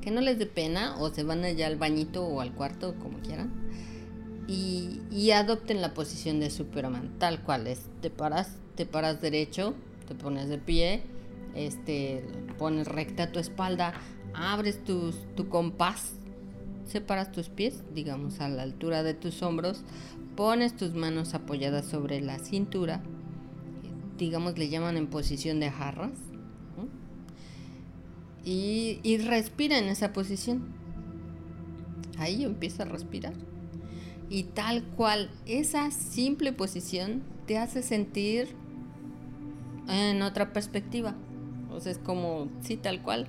que 0.01 0.11
no 0.11 0.19
les 0.19 0.38
dé 0.38 0.45
pena 0.45 0.97
o 0.99 1.09
se 1.09 1.23
van 1.23 1.45
allá 1.45 1.67
al 1.67 1.78
bañito 1.78 2.26
o 2.26 2.41
al 2.41 2.53
cuarto, 2.53 2.95
como 2.95 3.19
quieran, 3.19 3.53
y, 4.47 4.99
y 5.09 5.32
adopten 5.32 5.82
la 5.82 5.93
posición 5.93 6.39
de 6.39 6.49
Superman, 6.49 7.13
tal 7.17 7.41
cual 7.41 7.67
es, 7.67 7.86
te 8.01 8.09
paras, 8.09 8.57
te 8.76 8.86
paras 8.86 9.21
derecho, 9.21 9.73
te 10.07 10.15
pones 10.15 10.49
de 10.49 10.57
pie, 10.57 11.03
este, 11.55 12.23
pones 12.57 12.88
recta 12.88 13.32
tu 13.32 13.39
espalda, 13.39 13.93
abres 14.34 14.84
tus, 14.84 15.15
tu 15.36 15.47
compás, 15.49 16.13
separas 16.86 17.32
tus 17.32 17.49
pies, 17.49 17.84
digamos 17.93 18.39
a 18.41 18.49
la 18.49 18.63
altura 18.63 19.03
de 19.03 19.13
tus 19.13 19.41
hombros, 19.41 19.82
pones 20.36 20.76
tus 20.76 20.93
manos 20.93 21.34
apoyadas 21.34 21.86
sobre 21.86 22.21
la 22.21 22.39
cintura, 22.39 23.01
digamos 24.18 24.57
le 24.57 24.70
llaman 24.70 24.97
en 24.97 25.07
posición 25.07 25.59
de 25.59 25.72
jarras, 25.72 26.11
y, 28.45 28.99
y 29.01 29.18
respira 29.18 29.80
en 29.80 29.86
esa 29.86 30.13
posición. 30.13 30.68
Ahí 32.20 32.43
empieza 32.43 32.84
a 32.84 32.86
respirar. 32.86 33.34
Y 34.30 34.43
tal 34.43 34.84
cual, 34.84 35.32
esa 35.45 35.91
simple 35.91 36.53
posición 36.53 37.24
te 37.47 37.57
hace 37.57 37.82
sentir 37.82 38.49
en 39.88 40.22
otra 40.22 40.53
perspectiva. 40.53 41.16
O 41.72 41.80
sea, 41.80 41.91
es 41.91 41.97
como, 41.97 42.49
sí, 42.61 42.78
tal 42.78 43.01
cual 43.01 43.28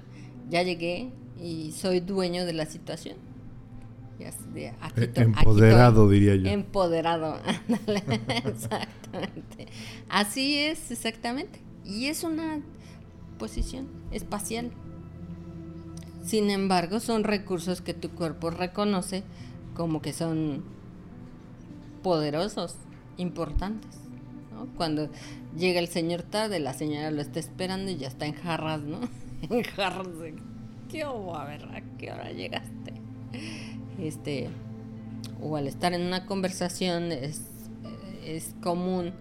ya 0.50 0.62
llegué 0.62 1.10
y 1.42 1.72
soy 1.72 2.00
dueño 2.00 2.44
de 2.44 2.52
la 2.52 2.66
situación. 2.66 3.16
Empoderado, 5.14 6.08
diría 6.08 6.36
yo. 6.36 6.48
Empoderado, 6.48 7.38
exactamente. 8.44 9.66
Así 10.08 10.58
es, 10.58 10.90
exactamente. 10.90 11.60
Y 11.84 12.06
es 12.06 12.24
una 12.24 12.60
posición 13.38 13.88
espacial. 14.10 14.70
Sin 16.24 16.50
embargo, 16.50 16.98
son 17.00 17.24
recursos 17.24 17.80
que 17.80 17.94
tu 17.94 18.10
cuerpo 18.10 18.50
reconoce 18.50 19.22
como 19.74 20.02
que 20.02 20.12
son 20.12 20.64
poderosos, 22.02 22.76
importantes. 23.16 24.00
Cuando 24.76 25.10
llega 25.56 25.80
el 25.80 25.88
señor 25.88 26.22
tarde, 26.22 26.58
la 26.60 26.72
señora 26.72 27.10
lo 27.10 27.20
está 27.20 27.38
esperando 27.38 27.90
y 27.90 27.96
ya 27.96 28.08
está 28.08 28.26
en 28.26 28.32
jarras, 28.32 28.80
¿no? 28.80 29.00
en 29.42 29.62
jarras 29.62 30.18
de 30.18 30.34
¿qué 30.90 31.06
hubo? 31.06 31.36
A 31.36 31.44
ver, 31.44 31.64
¿a 31.64 31.82
qué 31.98 32.10
hora 32.10 32.32
llegaste? 32.32 32.94
Este, 34.00 34.48
o 35.40 35.56
al 35.56 35.66
estar 35.66 35.94
en 35.94 36.02
una 36.02 36.26
conversación 36.26 37.12
es, 37.12 37.42
es 38.24 38.54
común 38.62 39.12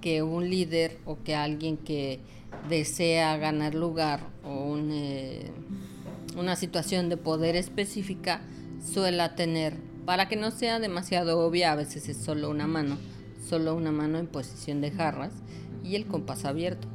que 0.00 0.22
un 0.22 0.48
líder 0.48 0.98
o 1.04 1.22
que 1.22 1.34
alguien 1.34 1.76
que 1.76 2.20
desea 2.68 3.36
ganar 3.36 3.74
lugar 3.74 4.20
o 4.44 4.76
eh, 4.78 5.50
una 6.36 6.56
situación 6.56 7.08
de 7.08 7.16
poder 7.16 7.56
específica 7.56 8.40
suela 8.84 9.34
tener, 9.34 9.74
para 10.06 10.28
que 10.28 10.36
no 10.36 10.50
sea 10.50 10.80
demasiado 10.80 11.38
obvia, 11.40 11.72
a 11.72 11.76
veces 11.76 12.08
es 12.08 12.16
solo 12.16 12.50
una 12.50 12.66
mano, 12.66 12.96
solo 13.46 13.74
una 13.74 13.92
mano 13.92 14.18
en 14.18 14.26
posición 14.26 14.80
de 14.80 14.90
jarras 14.90 15.32
y 15.84 15.96
el 15.96 16.06
compás 16.06 16.44
abierto. 16.44 16.88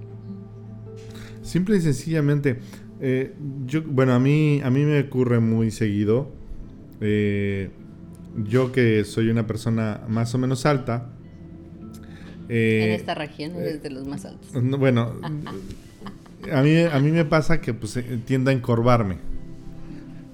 Simple 1.43 1.77
y 1.77 1.81
sencillamente, 1.81 2.59
eh, 2.99 3.36
yo, 3.65 3.83
bueno, 3.83 4.13
a 4.13 4.19
mí, 4.19 4.61
a 4.63 4.71
mí 4.71 4.83
me 4.83 4.99
ocurre 5.01 5.39
muy 5.39 5.69
seguido. 5.69 6.31
Eh, 7.01 7.69
yo 8.43 8.71
que 8.71 9.03
soy 9.05 9.29
una 9.29 9.47
persona 9.47 10.01
más 10.07 10.33
o 10.35 10.37
menos 10.37 10.65
alta. 10.65 11.09
Eh, 12.49 12.85
en 12.85 12.91
esta 12.91 13.15
región 13.15 13.55
eres 13.55 13.81
de 13.81 13.89
los 13.89 14.07
más 14.07 14.25
altos. 14.25 14.49
Bueno, 14.53 15.13
a 16.51 16.61
mí, 16.61 16.77
a 16.79 16.99
mí 16.99 17.11
me 17.11 17.25
pasa 17.25 17.61
que 17.61 17.73
pues 17.73 17.99
tiende 18.25 18.51
a 18.51 18.53
encorvarme. 18.53 19.17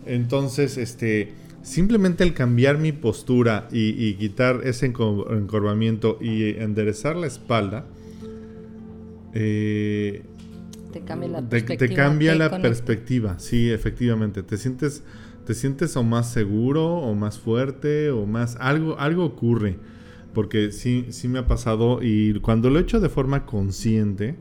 Entonces, 0.05 0.77
este, 0.77 1.33
simplemente 1.61 2.23
el 2.23 2.33
cambiar 2.33 2.77
mi 2.77 2.91
postura 2.91 3.67
y, 3.71 4.13
quitar 4.15 4.61
ese 4.63 4.87
encorvamiento 4.87 6.17
y 6.19 6.49
enderezar 6.57 7.15
la 7.15 7.27
espalda, 7.27 7.85
te 10.91 11.01
cambia 11.01 11.29
la 11.29 11.41
perspectiva. 11.41 11.87
Te, 11.87 11.95
cambia 11.95 12.35
la 12.35 12.61
perspectiva, 12.61 13.39
sí, 13.39 13.71
efectivamente. 13.71 14.43
Te 14.43 14.57
sientes, 14.57 15.03
te 15.51 15.55
sientes 15.55 15.97
o 15.97 16.03
más 16.03 16.31
seguro, 16.31 16.95
o 16.95 17.13
más 17.13 17.37
fuerte, 17.37 18.09
o 18.09 18.25
más. 18.25 18.55
Algo, 18.61 18.97
algo 18.97 19.25
ocurre. 19.25 19.75
Porque 20.33 20.71
sí, 20.71 21.07
sí 21.09 21.27
me 21.27 21.39
ha 21.39 21.45
pasado. 21.45 21.99
Y 22.01 22.39
cuando 22.39 22.69
lo 22.69 22.79
he 22.79 22.83
hecho 22.83 23.01
de 23.01 23.09
forma 23.09 23.45
consciente, 23.45 24.37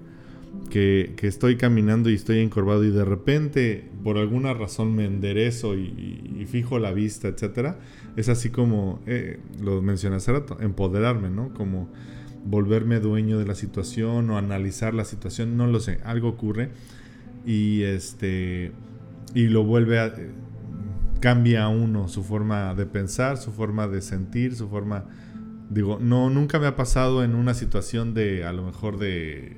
que, 0.70 1.16
estoy 1.22 1.56
caminando 1.56 2.11
y 2.11 2.14
estoy 2.14 2.38
encorvado, 2.38 2.84
y 2.84 2.90
de 2.92 3.04
repente, 3.04 3.90
por 4.04 4.18
alguna 4.18 4.54
razón, 4.54 4.94
me 4.94 5.04
enderezo 5.04 5.74
y, 5.74 6.46
fijo 6.48 6.78
la 6.78 6.92
vista, 6.92 7.26
etcétera, 7.26 7.80
es 8.14 8.28
así 8.28 8.50
como 8.50 9.00
eh, 9.06 9.40
lo 9.61 9.82
mencioné 9.82 10.16
hace 10.16 10.30
rato, 10.30 10.58
empoderarme, 10.61 11.28
¿no? 11.28 11.52
Como 11.54 11.88
volverme 12.44 13.00
dueño 13.00 13.36
de 13.36 13.46
la 13.46 13.56
situación 13.56 14.30
o 14.30 14.38
analizar 14.38 14.94
la 14.94 15.04
situación, 15.04 15.56
no 15.56 15.66
lo 15.66 15.80
sé, 15.80 15.98
algo 16.04 16.28
ocurre 16.28 16.70
y 17.44 17.82
este 17.82 18.70
y 19.34 19.48
lo 19.48 19.64
vuelve 19.64 19.98
a 19.98 20.14
cambia 21.20 21.64
a 21.64 21.68
uno 21.68 22.08
su 22.08 22.22
forma 22.22 22.74
de 22.74 22.86
pensar, 22.86 23.36
su 23.36 23.52
forma 23.52 23.86
de 23.88 24.00
sentir, 24.00 24.56
su 24.56 24.68
forma 24.68 25.04
digo, 25.68 25.98
no 26.00 26.30
nunca 26.30 26.58
me 26.58 26.66
ha 26.66 26.76
pasado 26.76 27.22
en 27.22 27.34
una 27.34 27.54
situación 27.54 28.14
de 28.14 28.44
a 28.44 28.52
lo 28.52 28.62
mejor 28.64 28.98
de 28.98 29.56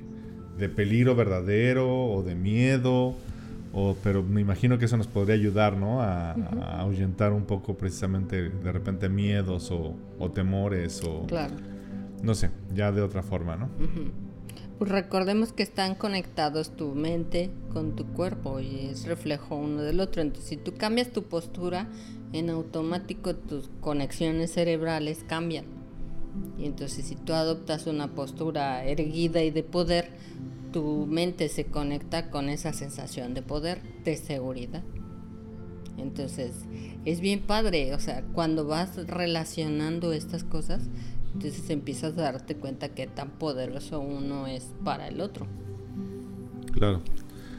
de 0.57 0.69
peligro 0.69 1.15
verdadero 1.15 1.89
o 1.89 2.21
de 2.21 2.35
miedo 2.35 3.15
o, 3.75 3.97
pero 4.03 4.21
me 4.21 4.39
imagino 4.39 4.77
que 4.77 4.85
eso 4.85 4.97
nos 4.97 5.07
podría 5.07 5.33
ayudar, 5.33 5.77
¿no? 5.77 6.03
A, 6.03 6.33
ahuyentar 6.79 7.33
un 7.33 7.45
poco 7.45 7.75
precisamente 7.75 8.49
de 8.49 8.71
repente 8.71 9.09
miedos 9.09 9.71
o, 9.71 9.95
o 10.19 10.29
temores 10.29 11.01
o... 11.03 11.25
Claro 11.25 11.55
no 12.23 12.33
sé, 12.33 12.49
ya 12.73 12.91
de 12.91 13.01
otra 13.01 13.21
forma, 13.21 13.57
¿no? 13.57 13.69
Recordemos 14.85 15.53
que 15.53 15.63
están 15.63 15.95
conectados 15.95 16.75
tu 16.75 16.95
mente 16.95 17.51
con 17.71 17.95
tu 17.95 18.05
cuerpo 18.07 18.59
y 18.59 18.87
es 18.91 19.05
reflejo 19.05 19.55
uno 19.55 19.81
del 19.81 19.99
otro. 19.99 20.21
Entonces, 20.21 20.49
si 20.49 20.57
tú 20.57 20.73
cambias 20.75 21.11
tu 21.11 21.23
postura, 21.23 21.87
en 22.31 22.49
automático 22.49 23.35
tus 23.35 23.69
conexiones 23.81 24.51
cerebrales 24.51 25.23
cambian. 25.27 25.65
Y 26.57 26.65
entonces, 26.65 27.05
si 27.05 27.15
tú 27.15 27.33
adoptas 27.33 27.85
una 27.85 28.15
postura 28.15 28.83
erguida 28.85 29.43
y 29.43 29.51
de 29.51 29.63
poder, 29.63 30.09
tu 30.71 31.05
mente 31.07 31.49
se 31.49 31.65
conecta 31.65 32.31
con 32.31 32.49
esa 32.49 32.73
sensación 32.73 33.33
de 33.33 33.43
poder, 33.43 33.81
de 34.03 34.17
seguridad. 34.17 34.83
Entonces, 35.97 36.53
es 37.05 37.19
bien 37.19 37.41
padre, 37.41 37.93
o 37.93 37.99
sea, 37.99 38.23
cuando 38.33 38.65
vas 38.65 38.95
relacionando 39.07 40.11
estas 40.11 40.43
cosas, 40.43 40.89
entonces 41.33 41.69
empiezas 41.69 42.17
a 42.17 42.21
darte 42.21 42.55
cuenta 42.55 42.89
que 42.89 43.07
tan 43.07 43.31
poderoso 43.31 43.99
uno 43.99 44.47
es 44.47 44.71
para 44.83 45.07
el 45.07 45.19
otro. 45.21 45.47
Claro. 46.71 47.01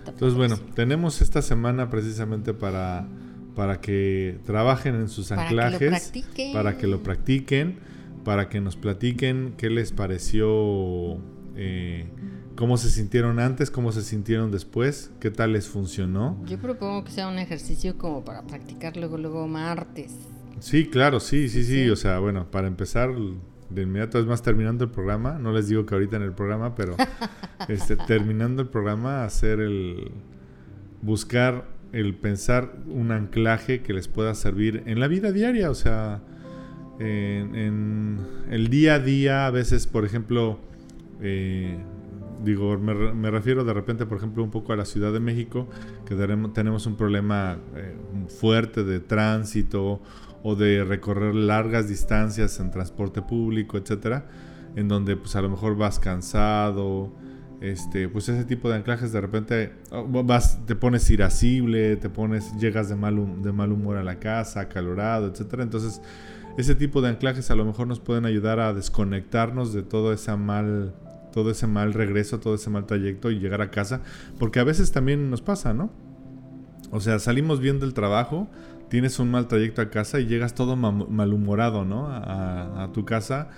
Entonces, 0.07 0.37
bueno, 0.37 0.57
tenemos 0.75 1.22
esta 1.22 1.43
semana 1.43 1.89
precisamente 1.89 2.53
para, 2.53 3.09
para 3.55 3.81
que 3.81 4.39
trabajen 4.45 4.95
en 4.95 5.09
sus 5.09 5.33
anclajes, 5.33 6.12
para 6.53 6.77
que 6.77 6.87
lo 6.87 7.03
practiquen, 7.03 7.79
para 8.25 8.49
que 8.49 8.61
nos 8.61 8.77
platiquen 8.77 9.55
qué 9.57 9.70
les 9.70 9.93
pareció, 9.93 11.18
eh, 11.57 12.07
cómo 12.55 12.77
se 12.77 12.91
sintieron 12.91 13.39
antes, 13.41 13.70
cómo 13.70 13.93
se 13.93 14.03
sintieron 14.03 14.51
después, 14.51 15.11
qué 15.20 15.31
tal 15.31 15.55
les 15.55 15.68
funcionó. 15.68 16.39
Yo 16.47 16.59
propongo 16.59 17.05
que 17.05 17.12
sea 17.12 17.29
un 17.29 17.39
ejercicio 17.39 17.97
como 17.97 18.25
para 18.25 18.43
practicar 18.43 18.97
luego, 18.97 19.16
luego 19.16 19.49
martes. 19.49 20.12
Sí, 20.61 20.87
claro, 20.87 21.18
sí, 21.20 21.49
sí, 21.49 21.64
sí, 21.64 21.89
o 21.91 21.97
sea, 21.97 22.18
bueno, 22.18 22.51
para 22.51 22.68
empezar 22.68 23.11
de 23.71 23.83
inmediato, 23.83 24.19
es 24.19 24.27
más, 24.27 24.43
terminando 24.43 24.85
el 24.85 24.91
programa, 24.91 25.39
no 25.39 25.53
les 25.53 25.69
digo 25.69 25.87
que 25.87 25.95
ahorita 25.95 26.17
en 26.17 26.23
el 26.23 26.33
programa, 26.33 26.75
pero 26.75 26.97
este, 27.69 27.97
terminando 27.97 28.62
el 28.62 28.69
programa, 28.69 29.25
hacer 29.25 29.61
el. 29.61 30.11
buscar 31.03 31.69
el 31.93 32.15
pensar 32.15 32.75
un 32.89 33.12
anclaje 33.12 33.83
que 33.83 33.93
les 33.93 34.09
pueda 34.09 34.35
servir 34.35 34.83
en 34.87 34.99
la 34.99 35.07
vida 35.07 35.31
diaria, 35.31 35.71
o 35.71 35.75
sea, 35.75 36.23
en, 36.99 38.19
el 38.51 38.69
día 38.69 38.95
a 38.95 38.99
día, 38.99 39.47
a 39.47 39.51
veces, 39.51 39.87
por 39.87 40.05
ejemplo, 40.05 40.59
eh, 41.21 41.79
digo, 42.45 42.79
me, 42.79 43.31
refiero 43.31 43.65
de 43.65 43.73
repente, 43.73 44.07
por 44.07 44.19
ejemplo, 44.19 44.43
un 44.43 44.51
poco 44.51 44.73
a 44.73 44.77
la 44.77 44.85
Ciudad 44.85 45.12
de 45.12 45.21
México, 45.21 45.69
que 46.07 46.15
tenemos 46.53 46.87
un 46.87 46.97
problema 46.97 47.59
eh, 47.75 47.95
fuerte 48.29 48.85
de 48.85 49.01
tránsito 49.01 50.01
o 50.45 50.55
de 50.55 50.84
recorrer 50.84 51.34
largas 51.34 51.88
distancias 51.88 52.61
en 52.61 52.70
transporte 52.70 53.22
público, 53.22 53.78
etcétera, 53.78 54.26
en 54.76 54.88
donde 54.88 55.16
pues 55.16 55.34
a 55.36 55.42
lo 55.42 55.49
mejor 55.49 55.74
vas 55.74 55.99
cansado, 55.99 57.11
este, 57.62 58.11
pues 58.11 58.28
ese 58.28 58.45
tipo 58.45 58.68
de 58.68 58.76
anclajes 58.76 59.11
de 59.11 59.22
repente 59.22 59.72
oh, 59.90 60.05
vas, 60.22 60.61
te 60.66 60.76
pones 60.76 61.09
irascible, 61.11 61.97
te 61.97 62.11
pones, 62.11 62.55
llegas 62.59 62.90
de 62.90 62.95
mal, 62.95 63.42
de 63.42 63.53
mal 63.53 63.72
humor 63.72 63.97
a 63.97 64.05
la 64.05 64.18
casa, 64.18 64.61
acalorado, 64.61 65.28
etcétera. 65.28 65.62
Entonces, 65.62 66.03
ese 66.59 66.74
tipo 66.74 67.01
de 67.01 67.09
anclajes 67.09 67.51
a 67.51 67.55
lo 67.55 67.64
mejor 67.64 67.86
nos 67.86 68.01
pueden 68.01 68.26
ayudar 68.26 68.61
a 68.61 68.74
desconectarnos 68.74 69.72
de 69.72 69.82
todo 69.82 70.12
ese 70.12 70.36
mal, 70.36 70.95
todo 71.32 71.51
ese 71.51 71.66
mal 71.66 71.95
regreso, 71.95 72.38
todo 72.38 72.57
ese 72.57 72.68
mal 72.68 72.84
trayecto 72.84 73.30
y 73.30 73.38
llegar 73.38 73.62
a 73.62 73.70
casa, 73.70 74.03
porque 74.38 74.61
a 74.61 74.64
veces 74.64 74.92
también 74.92 75.30
nos 75.30 75.40
pasa, 75.40 75.72
¿no? 75.72 75.90
O 76.90 77.01
sea, 77.01 77.18
salimos 77.18 77.61
bien 77.61 77.80
del 77.80 77.95
trabajo, 77.95 78.47
tienes 78.89 79.18
un 79.18 79.30
mal 79.30 79.49
trayecto 79.49 79.82
a 79.82 79.91
casa 79.91 80.20
y 80.20 80.26
llegas 80.26 80.55
todo 80.55 80.76
malhumorado, 80.76 81.85
¿no? 81.85 82.09
A, 82.09 82.85
a 82.85 82.93
tu 82.93 83.05
casa 83.05 83.51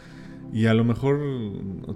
y 0.52 0.66
a 0.66 0.74
lo 0.74 0.84
mejor 0.84 1.20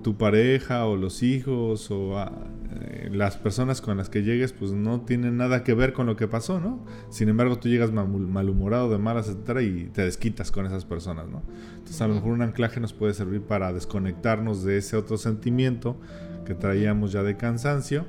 tu 0.03 0.17
pareja 0.17 0.87
o 0.87 0.97
los 0.97 1.23
hijos 1.23 1.91
o 1.91 2.19
ah, 2.19 2.33
eh, 2.81 3.09
las 3.13 3.37
personas 3.37 3.81
con 3.81 3.97
las 3.97 4.09
que 4.09 4.23
llegues 4.23 4.53
pues 4.53 4.73
no 4.73 5.03
tienen 5.03 5.37
nada 5.37 5.63
que 5.65 5.75
ver 5.75 5.93
con 5.93 6.07
lo 6.07 6.17
que 6.17 6.29
pasó, 6.29 6.61
¿no? 6.61 6.85
Sin 7.11 7.29
embargo 7.29 7.59
tú 7.59 7.69
llegas 7.69 7.93
malhumorado, 7.93 8.91
de 8.91 8.99
malas, 8.99 9.29
etcétera 9.29 9.63
y 9.63 9.91
te 9.93 10.03
desquitas 10.03 10.51
con 10.51 10.67
esas 10.67 10.85
personas, 10.85 11.29
¿no? 11.29 11.43
Entonces 11.73 12.01
a 12.01 12.09
lo 12.09 12.15
mejor 12.15 12.33
un 12.33 12.43
anclaje 12.43 12.81
nos 12.81 12.93
puede 12.93 13.15
servir 13.15 13.43
para 13.43 13.73
desconectarnos 13.73 14.65
de 14.65 14.79
ese 14.79 14.97
otro 14.97 15.17
sentimiento 15.17 15.97
que 16.45 16.55
traíamos 16.55 17.13
ya 17.13 17.23
de 17.23 17.37
cansancio 17.37 18.07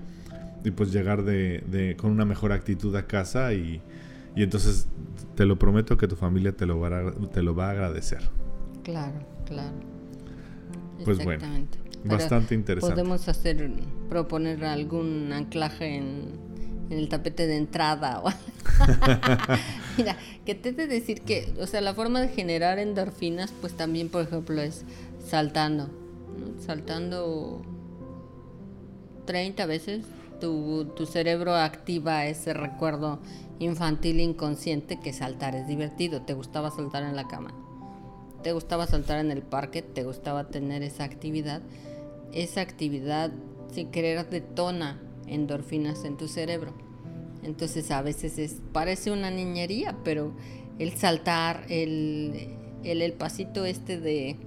y 0.63 0.71
pues 0.71 0.91
llegar 0.91 1.23
de, 1.23 1.95
con 1.99 2.11
una 2.11 2.25
mejor 2.25 2.51
actitud 2.51 2.95
a 2.95 3.07
casa 3.07 3.53
y, 3.53 3.81
y, 4.35 4.43
entonces 4.43 4.87
te 5.35 5.45
lo 5.45 5.57
prometo 5.57 5.97
que 5.97 6.07
tu 6.07 6.15
familia 6.15 6.55
te 6.55 6.65
lo, 6.65 6.79
va 6.79 7.11
te 7.31 7.41
lo 7.41 7.55
va 7.55 7.67
a 7.67 7.71
agradecer. 7.71 8.21
Claro, 8.83 9.19
claro. 9.45 9.73
Pues 11.03 11.23
bueno, 11.23 11.43
bastante 12.03 12.55
interesante. 12.55 12.95
Podemos 12.95 13.27
hacer, 13.27 13.71
proponer 14.09 14.63
algún 14.65 15.31
anclaje 15.33 15.95
en, 15.95 16.51
el 16.89 17.07
tapete 17.07 17.47
de 17.47 17.55
entrada. 17.55 18.21
Mira, 19.97 20.17
que 20.45 20.55
te 20.55 20.73
de 20.73 20.87
decir 20.87 21.21
que, 21.21 21.53
o 21.59 21.65
sea, 21.65 21.79
la 21.79 21.93
forma 21.93 22.19
de 22.19 22.27
generar 22.27 22.79
endorfinas, 22.79 23.53
pues 23.61 23.73
también, 23.73 24.09
por 24.09 24.23
ejemplo, 24.23 24.61
es 24.61 24.83
saltando. 25.25 25.89
Saltando 26.59 27.61
30 29.25 29.65
veces, 29.67 30.05
tu, 30.41 30.85
tu 30.95 31.05
cerebro 31.05 31.55
activa 31.55 32.25
ese 32.25 32.53
recuerdo 32.53 33.19
infantil 33.61 34.19
inconsciente 34.19 34.99
que 34.99 35.13
saltar 35.13 35.55
es 35.55 35.67
divertido. 35.67 36.21
Te 36.23 36.33
gustaba 36.33 36.71
saltar 36.71 37.03
en 37.03 37.15
la 37.15 37.27
cama 37.27 37.53
te 38.41 38.53
gustaba 38.53 38.87
saltar 38.87 39.19
en 39.19 39.31
el 39.31 39.41
parque, 39.41 39.81
te 39.81 40.03
gustaba 40.03 40.47
tener 40.47 40.83
esa 40.83 41.03
actividad, 41.03 41.61
esa 42.33 42.61
actividad 42.61 43.31
sin 43.71 43.91
querer 43.91 44.29
detona 44.29 44.99
endorfinas 45.27 46.03
en 46.03 46.17
tu 46.17 46.27
cerebro. 46.27 46.73
Entonces 47.43 47.91
a 47.91 48.01
veces 48.01 48.37
es, 48.37 48.57
parece 48.71 49.11
una 49.11 49.31
niñería, 49.31 49.95
pero 50.03 50.33
el 50.79 50.93
saltar, 50.93 51.65
el, 51.69 52.55
el, 52.83 53.13
pasito 53.13 53.65
este 53.65 53.99
de, 53.99 54.37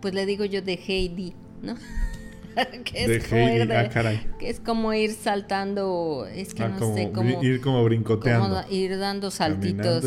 pues 0.00 0.14
le 0.14 0.26
digo 0.26 0.44
yo 0.44 0.62
de 0.62 0.74
Heidi, 0.74 1.34
¿no? 1.62 1.74
que, 2.84 3.04
es 3.04 3.28
como 3.28 3.48
ir 3.48 3.72
ah, 3.72 3.88
que 4.38 4.50
es 4.50 4.60
como 4.60 4.92
ir 4.92 5.12
saltando, 5.12 6.26
es 6.32 6.54
que 6.54 6.64
ah, 6.64 6.68
no 6.68 6.94
sé, 6.94 7.10
como 7.12 7.42
ir 7.42 7.60
como 7.60 7.84
brincoteando, 7.84 8.64
ir 8.70 8.98
dando 8.98 9.30
saltitos, 9.30 10.04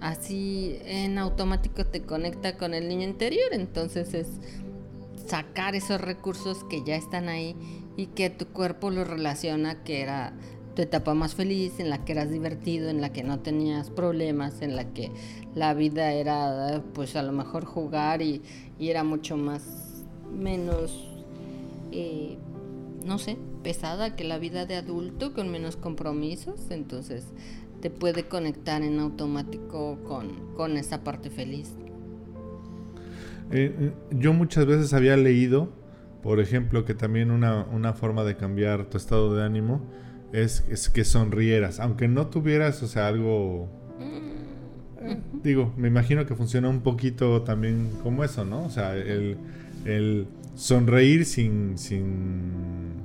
así 0.00 0.78
en 0.84 1.18
automático 1.18 1.84
te 1.86 2.02
conecta 2.02 2.56
con 2.56 2.74
el 2.74 2.88
niño 2.88 3.04
interior. 3.04 3.48
Entonces 3.52 4.14
es 4.14 4.28
sacar 5.26 5.74
esos 5.74 6.00
recursos 6.00 6.64
que 6.64 6.82
ya 6.84 6.96
están 6.96 7.28
ahí 7.28 7.56
y 7.96 8.06
que 8.06 8.30
tu 8.30 8.46
cuerpo 8.46 8.90
lo 8.90 9.04
relaciona 9.04 9.82
que 9.84 10.02
era 10.02 10.32
tu 10.74 10.82
etapa 10.82 11.14
más 11.14 11.34
feliz, 11.34 11.80
en 11.80 11.90
la 11.90 12.04
que 12.04 12.12
eras 12.12 12.30
divertido, 12.30 12.88
en 12.88 13.00
la 13.00 13.12
que 13.12 13.22
no 13.22 13.40
tenías 13.40 13.90
problemas, 13.90 14.62
en 14.62 14.74
la 14.74 14.92
que 14.92 15.10
la 15.54 15.74
vida 15.74 16.12
era 16.12 16.82
pues 16.94 17.14
a 17.16 17.22
lo 17.22 17.32
mejor 17.32 17.64
jugar 17.64 18.22
y, 18.22 18.42
era 18.78 19.04
mucho 19.04 19.36
más 19.36 19.91
menos 20.36 21.08
eh, 21.92 22.38
no 23.04 23.18
sé, 23.18 23.36
pesada 23.62 24.16
que 24.16 24.24
la 24.24 24.38
vida 24.38 24.66
de 24.66 24.76
adulto 24.76 25.32
con 25.32 25.50
menos 25.50 25.76
compromisos. 25.76 26.70
Entonces, 26.70 27.26
te 27.80 27.90
puede 27.90 28.24
conectar 28.24 28.82
en 28.82 29.00
automático 29.00 29.98
con, 30.56 30.76
esa 30.76 31.02
parte 31.02 31.30
feliz. 31.30 31.74
Eh, 33.50 33.74
eh, 33.78 33.92
yo 34.10 34.32
muchas 34.32 34.66
veces 34.66 34.94
había 34.94 35.16
leído, 35.16 35.72
por 36.22 36.40
ejemplo, 36.40 36.84
que 36.84 36.94
también 36.94 37.30
una, 37.30 37.92
forma 37.92 38.24
de 38.24 38.36
cambiar 38.36 38.86
tu 38.86 38.96
estado 38.96 39.34
de 39.34 39.44
ánimo 39.44 39.82
es, 40.32 40.62
que 40.90 41.04
sonrieras, 41.04 41.80
aunque 41.80 42.08
no 42.08 42.28
tuvieras, 42.28 42.82
o 42.82 42.86
sea, 42.86 43.08
algo... 43.08 43.68
Mm, 43.98 45.04
eh, 45.04 45.20
digo, 45.42 45.74
me 45.76 45.88
imagino 45.88 46.24
que 46.24 46.36
funciona 46.36 46.68
un 46.68 46.80
poquito 46.82 47.42
también 47.42 47.90
como 48.02 48.22
eso, 48.22 48.44
¿no? 48.44 48.64
O 48.64 48.70
sea, 48.70 48.96
el, 48.96 49.36
el 49.84 50.26
sonreír 50.54 51.24
sin, 51.24 51.78
sin 51.78 53.02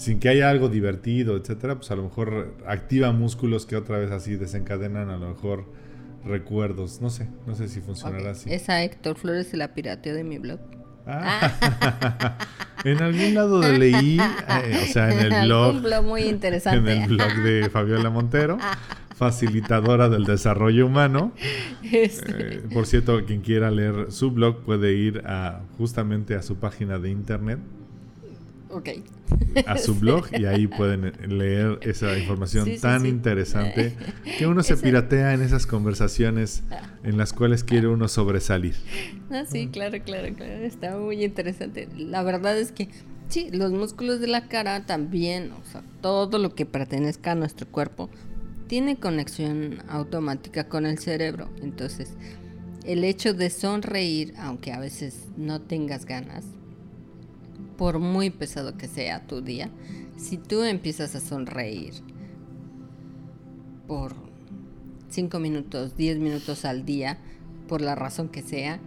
sin 0.00 0.18
que 0.18 0.30
haya 0.30 0.48
algo 0.48 0.70
divertido, 0.70 1.36
etcétera, 1.36 1.74
pues 1.74 1.90
a 1.90 1.94
lo 1.94 2.04
mejor 2.04 2.56
activa 2.66 3.12
músculos 3.12 3.66
que 3.66 3.76
otra 3.76 3.98
vez 3.98 4.10
así 4.10 4.34
desencadenan 4.34 5.10
a 5.10 5.18
lo 5.18 5.28
mejor 5.28 5.66
recuerdos. 6.24 7.02
No 7.02 7.10
sé, 7.10 7.28
no 7.46 7.54
sé 7.54 7.68
si 7.68 7.82
funcionará 7.82 8.30
así. 8.30 8.50
Esa 8.50 8.82
Héctor 8.82 9.18
Flores 9.18 9.52
y 9.52 9.58
la 9.58 9.74
pirateo 9.74 10.14
de 10.14 10.24
mi 10.24 10.38
blog. 10.38 10.58
Ah. 11.06 12.38
en 12.84 13.02
algún 13.02 13.34
lado 13.34 13.60
leí, 13.60 14.18
eh, 14.18 14.80
o 14.82 14.86
sea, 14.90 15.12
en 15.12 15.32
el 15.34 15.42
blog. 15.46 15.74
Un 15.74 15.82
blog 15.82 16.04
muy 16.04 16.22
interesante. 16.22 16.78
En 16.92 17.02
el 17.02 17.08
blog 17.08 17.34
de 17.42 17.68
Fabiola 17.68 18.08
Montero, 18.08 18.56
facilitadora 19.20 20.08
del 20.08 20.24
desarrollo 20.24 20.86
humano. 20.86 21.32
Este. 21.92 22.56
Eh, 22.56 22.62
por 22.72 22.86
cierto, 22.86 23.24
quien 23.24 23.40
quiera 23.40 23.70
leer 23.70 24.12
su 24.12 24.30
blog 24.30 24.62
puede 24.62 24.92
ir 24.92 25.22
a 25.26 25.62
justamente 25.76 26.34
a 26.36 26.42
su 26.42 26.56
página 26.56 26.98
de 26.98 27.10
internet 27.10 27.58
a 29.66 29.76
su 29.78 29.94
blog 30.00 30.26
y 30.38 30.44
ahí 30.44 30.66
pueden 30.66 31.12
leer 31.28 31.80
esa 31.82 32.16
información 32.16 32.68
tan 32.80 33.06
interesante 33.06 33.96
que 34.38 34.46
uno 34.46 34.62
se 34.62 34.76
piratea 34.76 35.34
en 35.34 35.42
esas 35.42 35.66
conversaciones 35.66 36.62
en 37.02 37.18
las 37.18 37.32
cuales 37.32 37.64
quiere 37.64 37.88
uno 37.88 38.06
sobresalir. 38.08 38.76
Ah, 39.30 39.44
sí, 39.46 39.68
claro, 39.68 39.98
claro, 40.04 40.32
claro, 40.34 40.52
está 40.64 40.96
muy 40.96 41.24
interesante. 41.24 41.88
La 41.96 42.22
verdad 42.22 42.58
es 42.58 42.70
que 42.70 42.88
sí, 43.28 43.48
los 43.52 43.72
músculos 43.72 44.20
de 44.20 44.28
la 44.28 44.48
cara 44.48 44.86
también, 44.86 45.50
o 45.52 45.64
sea, 45.70 45.82
todo 46.00 46.38
lo 46.38 46.54
que 46.54 46.66
pertenezca 46.66 47.32
a 47.32 47.34
nuestro 47.34 47.66
cuerpo 47.66 48.08
tiene 48.70 49.00
conexión 49.00 49.82
automática 49.88 50.68
con 50.68 50.86
el 50.86 51.00
cerebro. 51.00 51.50
Entonces, 51.60 52.12
el 52.84 53.02
hecho 53.02 53.34
de 53.34 53.50
sonreír, 53.50 54.32
aunque 54.38 54.70
a 54.70 54.78
veces 54.78 55.26
no 55.36 55.60
tengas 55.60 56.06
ganas, 56.06 56.44
por 57.76 57.98
muy 57.98 58.30
pesado 58.30 58.76
que 58.76 58.86
sea 58.86 59.26
tu 59.26 59.40
día, 59.40 59.70
si 60.16 60.36
tú 60.36 60.62
empiezas 60.62 61.16
a 61.16 61.20
sonreír 61.20 61.94
por 63.88 64.14
5 65.08 65.40
minutos, 65.40 65.96
10 65.96 66.20
minutos 66.20 66.64
al 66.64 66.84
día, 66.84 67.18
por 67.66 67.80
la 67.80 67.96
razón 67.96 68.28
que 68.28 68.42
sea, 68.42 68.78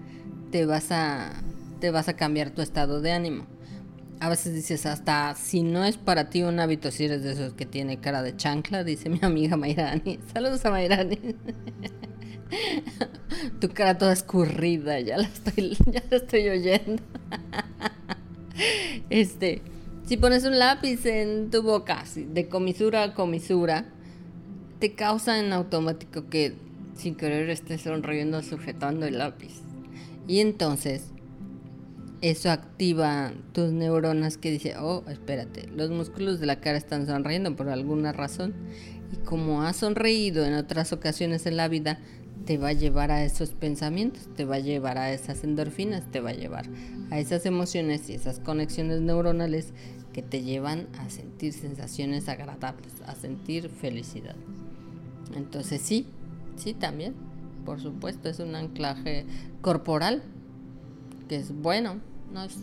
te 0.50 0.66
vas 0.66 0.94
a 0.94 1.44
te 1.82 1.92
vas 1.92 2.08
a 2.08 2.16
cambiar 2.16 2.52
tu 2.52 2.62
estado 2.62 3.02
de 3.02 3.12
ánimo. 3.12 3.48
A 4.24 4.30
veces 4.30 4.54
dices 4.54 4.86
hasta 4.86 5.36
si 5.36 5.64
no 5.64 5.84
es 5.84 5.98
para 5.98 6.30
ti 6.30 6.44
un 6.44 6.58
hábito, 6.62 6.92
si 6.92 7.04
eres 7.04 7.24
de 7.24 7.34
esos 7.34 7.56
que 7.56 7.66
tiene 7.66 8.00
cara 8.00 8.24
de 8.24 8.38
chancla, 8.38 8.86
dice 8.86 9.10
mi 9.10 9.20
amiga 9.22 9.58
Mayrani. 9.58 10.18
Saludos 10.34 10.64
a 10.64 10.70
Mayrani. 10.70 11.20
tu 13.60 13.68
cara 13.68 13.98
toda 13.98 14.14
escurrida, 14.14 15.02
ya 15.02 15.18
la 15.18 15.26
estoy, 15.26 15.78
ya 15.92 16.02
la 16.10 16.16
estoy 16.16 16.48
oyendo. 16.48 17.04
Este, 19.10 19.62
si 20.06 20.16
pones 20.16 20.46
un 20.46 20.58
lápiz 20.58 21.06
en 21.06 21.52
tu 21.52 21.62
boca, 21.62 22.06
de 22.16 22.48
comisura 22.48 23.04
a 23.04 23.14
comisura, 23.16 23.88
te 24.80 24.94
causa 24.94 25.38
en 25.38 25.52
automático 25.52 26.30
que 26.30 26.56
sin 26.96 27.16
querer 27.16 27.50
estés 27.50 27.82
sonriendo 27.82 28.42
sujetando 28.42 29.06
el 29.06 29.18
lápiz. 29.18 29.64
Y 30.30 30.40
entonces, 30.40 31.13
eso 32.24 32.50
activa 32.50 33.34
tus 33.52 33.74
neuronas 33.74 34.38
que 34.38 34.50
dice, 34.50 34.76
oh, 34.80 35.04
espérate, 35.10 35.68
los 35.68 35.90
músculos 35.90 36.40
de 36.40 36.46
la 36.46 36.62
cara 36.62 36.78
están 36.78 37.06
sonriendo 37.06 37.54
por 37.58 37.68
alguna 37.68 38.14
razón. 38.14 38.54
Y 39.12 39.18
como 39.26 39.64
has 39.64 39.76
sonreído 39.76 40.46
en 40.46 40.54
otras 40.54 40.94
ocasiones 40.94 41.46
en 41.48 41.58
la 41.58 41.68
vida, 41.68 42.00
te 42.46 42.58
va 42.58 42.70
a 42.70 42.74
llevar 42.74 43.12
a 43.12 43.26
esos 43.26 43.52
pensamientos, 43.52 44.30
te 44.38 44.46
va 44.46 44.56
a 44.56 44.60
llevar 44.60 44.98
a 44.98 45.12
esas 45.12 45.44
endorfinas, 45.44 46.10
te 46.12 46.22
va 46.22 46.30
a 46.30 46.34
llevar 46.34 46.70
a 47.12 47.20
esas 47.20 47.46
emociones 47.46 48.10
y 48.10 48.14
esas 48.14 48.40
conexiones 48.40 49.02
neuronales 49.02 49.74
que 50.14 50.22
te 50.22 50.44
llevan 50.44 50.88
a 51.00 51.10
sentir 51.10 51.52
sensaciones 51.52 52.30
agradables, 52.30 52.94
a 53.06 53.16
sentir 53.16 53.68
felicidad. 53.68 54.36
Entonces 55.36 55.82
sí, 55.82 56.08
sí 56.56 56.74
también, 56.74 57.16
por 57.66 57.82
supuesto, 57.82 58.30
es 58.30 58.40
un 58.40 58.56
anclaje 58.56 59.26
corporal 59.60 60.24
que 61.28 61.36
es 61.36 61.54
bueno, 61.54 62.00
no 62.34 62.44
es, 62.44 62.58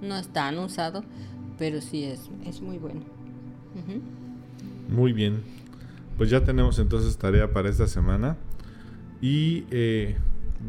no 0.00 0.16
es 0.16 0.28
tan 0.28 0.58
usado, 0.58 1.04
pero 1.58 1.80
sí 1.80 2.04
es, 2.04 2.30
es 2.46 2.60
muy 2.60 2.78
bueno. 2.78 3.02
Muy 4.88 5.12
bien, 5.12 5.42
pues 6.16 6.30
ya 6.30 6.42
tenemos 6.42 6.78
entonces 6.78 7.16
tarea 7.16 7.52
para 7.52 7.68
esta 7.68 7.86
semana. 7.86 8.36
Y 9.20 9.64
eh, 9.70 10.16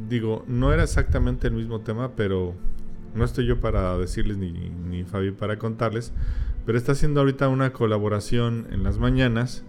digo, 0.10 0.44
no 0.48 0.74
era 0.74 0.84
exactamente 0.84 1.48
el 1.48 1.54
mismo 1.54 1.82
tema, 1.82 2.12
pero 2.16 2.54
no 3.16 3.24
estoy 3.24 3.46
yo 3.46 3.60
para 3.60 3.98
decirles 3.98 4.38
ni, 4.38 4.52
ni 4.52 5.04
Fabi 5.04 5.32
para 5.32 5.58
contarles. 5.58 6.14
Pero 6.66 6.78
está 6.78 6.92
haciendo 6.92 7.22
ahorita 7.22 7.48
una 7.48 7.74
colaboración 7.74 8.68
en 8.72 8.84
las 8.84 9.00
mañanas 9.00 9.64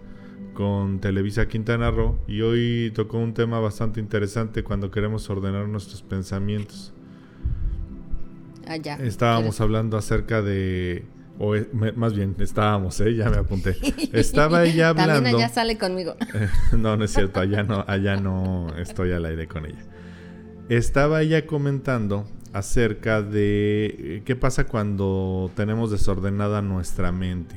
con 0.55 1.01
Televisa 1.01 1.49
Quintana 1.49 1.91
Roo 1.91 2.19
y 2.27 2.43
hoy 2.43 2.93
tocó 2.95 3.17
un 3.19 3.33
tema 3.33 3.59
bastante 3.61 4.01
interesante 4.01 4.63
cuando 4.63 4.91
queremos 4.91 5.31
ordenar 5.31 5.69
nuestros 5.69 6.03
pensamientos. 6.03 6.93
Ah, 8.73 8.77
ya. 8.77 8.95
Estábamos 8.97 9.61
hablando 9.61 9.99
acerca 9.99 10.41
de 10.41 11.05
o 11.39 11.55
más 11.73 12.15
bien, 12.15 12.37
estábamos, 12.39 13.01
¿eh? 13.01 13.15
ya 13.15 13.29
me 13.29 13.37
apunté. 13.37 13.77
Estaba 14.13 14.65
ella 14.65 14.91
hablando. 14.91 15.15
También 15.15 15.37
allá 15.37 15.49
sale 15.49 15.77
conmigo. 15.77 16.15
no, 16.73 16.97
no 16.97 17.05
es 17.05 17.13
cierto, 17.13 17.41
allá 17.41 17.63
no, 17.63 17.85
allá 17.87 18.17
no 18.17 18.69
estoy 18.79 19.13
al 19.13 19.25
aire 19.25 19.47
con 19.47 19.67
ella. 19.67 19.85
Estaba 20.69 21.21
ella 21.21 21.47
comentando 21.47 22.27
acerca 22.53 23.23
de 23.23 23.87
eh, 23.99 24.23
qué 24.25 24.37
pasa 24.37 24.65
cuando 24.65 25.51
tenemos 25.55 25.91
desordenada 25.91 26.63
nuestra 26.63 27.13
mente. 27.13 27.57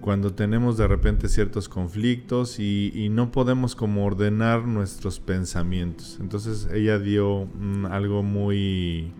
Cuando 0.00 0.34
tenemos 0.34 0.76
de 0.76 0.86
repente 0.86 1.28
ciertos 1.28 1.68
conflictos 1.68 2.60
y, 2.60 3.08
no 3.10 3.32
podemos 3.32 3.74
como 3.74 4.04
ordenar 4.04 4.64
nuestros 4.64 5.18
pensamientos. 5.18 6.18
Entonces 6.20 6.68
ella 6.72 7.00
dio 7.00 7.46
mm, 7.46 7.86
algo 7.86 8.22
muy 8.22 9.12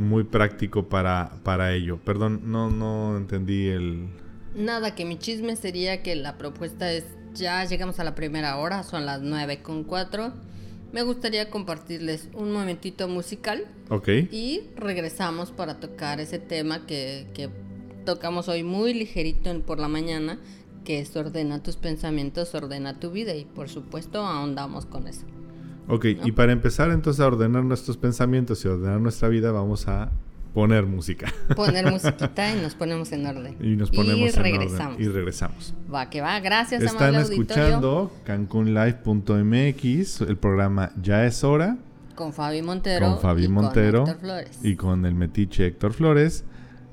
muy 0.00 0.24
práctico 0.24 0.88
para, 0.88 1.30
para 1.44 1.72
ello. 1.72 1.98
Perdón, 2.04 2.40
no, 2.44 2.70
no 2.70 3.16
entendí 3.16 3.68
el... 3.68 4.08
Nada, 4.54 4.94
que 4.94 5.04
mi 5.04 5.16
chisme 5.18 5.54
sería 5.54 6.02
que 6.02 6.16
la 6.16 6.38
propuesta 6.38 6.90
es, 6.90 7.04
ya 7.34 7.64
llegamos 7.64 8.00
a 8.00 8.04
la 8.04 8.14
primera 8.14 8.56
hora, 8.56 8.82
son 8.82 9.06
las 9.06 9.20
9 9.20 9.62
con 9.62 9.84
4. 9.84 10.32
Me 10.92 11.02
gustaría 11.02 11.50
compartirles 11.50 12.28
un 12.34 12.50
momentito 12.50 13.06
musical. 13.06 13.64
Ok. 13.90 14.08
Y 14.32 14.62
regresamos 14.74 15.52
para 15.52 15.78
tocar 15.78 16.18
ese 16.18 16.38
tema 16.40 16.84
que, 16.86 17.28
que 17.34 17.48
tocamos 18.04 18.48
hoy 18.48 18.64
muy 18.64 18.94
ligerito 18.94 19.56
por 19.60 19.78
la 19.78 19.86
mañana, 19.86 20.40
que 20.84 20.98
es 20.98 21.14
ordena 21.14 21.62
tus 21.62 21.76
pensamientos, 21.76 22.54
ordena 22.54 22.98
tu 22.98 23.12
vida 23.12 23.36
y 23.36 23.44
por 23.44 23.68
supuesto 23.68 24.24
ahondamos 24.24 24.86
con 24.86 25.06
eso. 25.06 25.26
Ok, 25.90 26.06
y 26.24 26.32
para 26.32 26.52
empezar 26.52 26.90
entonces 26.90 27.20
a 27.20 27.26
ordenar 27.26 27.64
nuestros 27.64 27.96
pensamientos 27.96 28.64
y 28.64 28.68
ordenar 28.68 29.00
nuestra 29.00 29.28
vida, 29.28 29.50
vamos 29.52 29.88
a 29.88 30.10
poner 30.54 30.86
música. 30.86 31.32
Poner 31.56 31.90
musiquita 31.92 32.54
y 32.56 32.60
nos 32.60 32.74
ponemos 32.74 33.12
en 33.12 33.26
orden. 33.26 33.56
Y 33.60 33.76
nos 33.76 33.90
ponemos 33.90 34.36
en 34.36 34.42
regresamos. 34.42 34.94
orden. 34.94 35.06
Y 35.06 35.08
regresamos. 35.12 35.74
Va, 35.92 36.10
que 36.10 36.20
va. 36.20 36.38
Gracias, 36.40 36.82
Están 36.82 37.14
escuchando 37.16 38.12
cancunlive.mx, 38.24 40.20
el 40.22 40.36
programa 40.36 40.92
Ya 41.00 41.24
es 41.26 41.44
hora. 41.44 41.76
Con 42.14 42.32
Fabi 42.32 42.62
Montero. 42.62 43.06
Con 43.06 43.20
Fabi 43.20 43.48
Montero. 43.48 44.00
Con 44.00 44.10
Héctor 44.10 44.20
Flores. 44.20 44.58
Y 44.62 44.76
con 44.76 45.06
el 45.06 45.14
metiche 45.14 45.66
Héctor 45.66 45.92
Flores. 45.92 46.44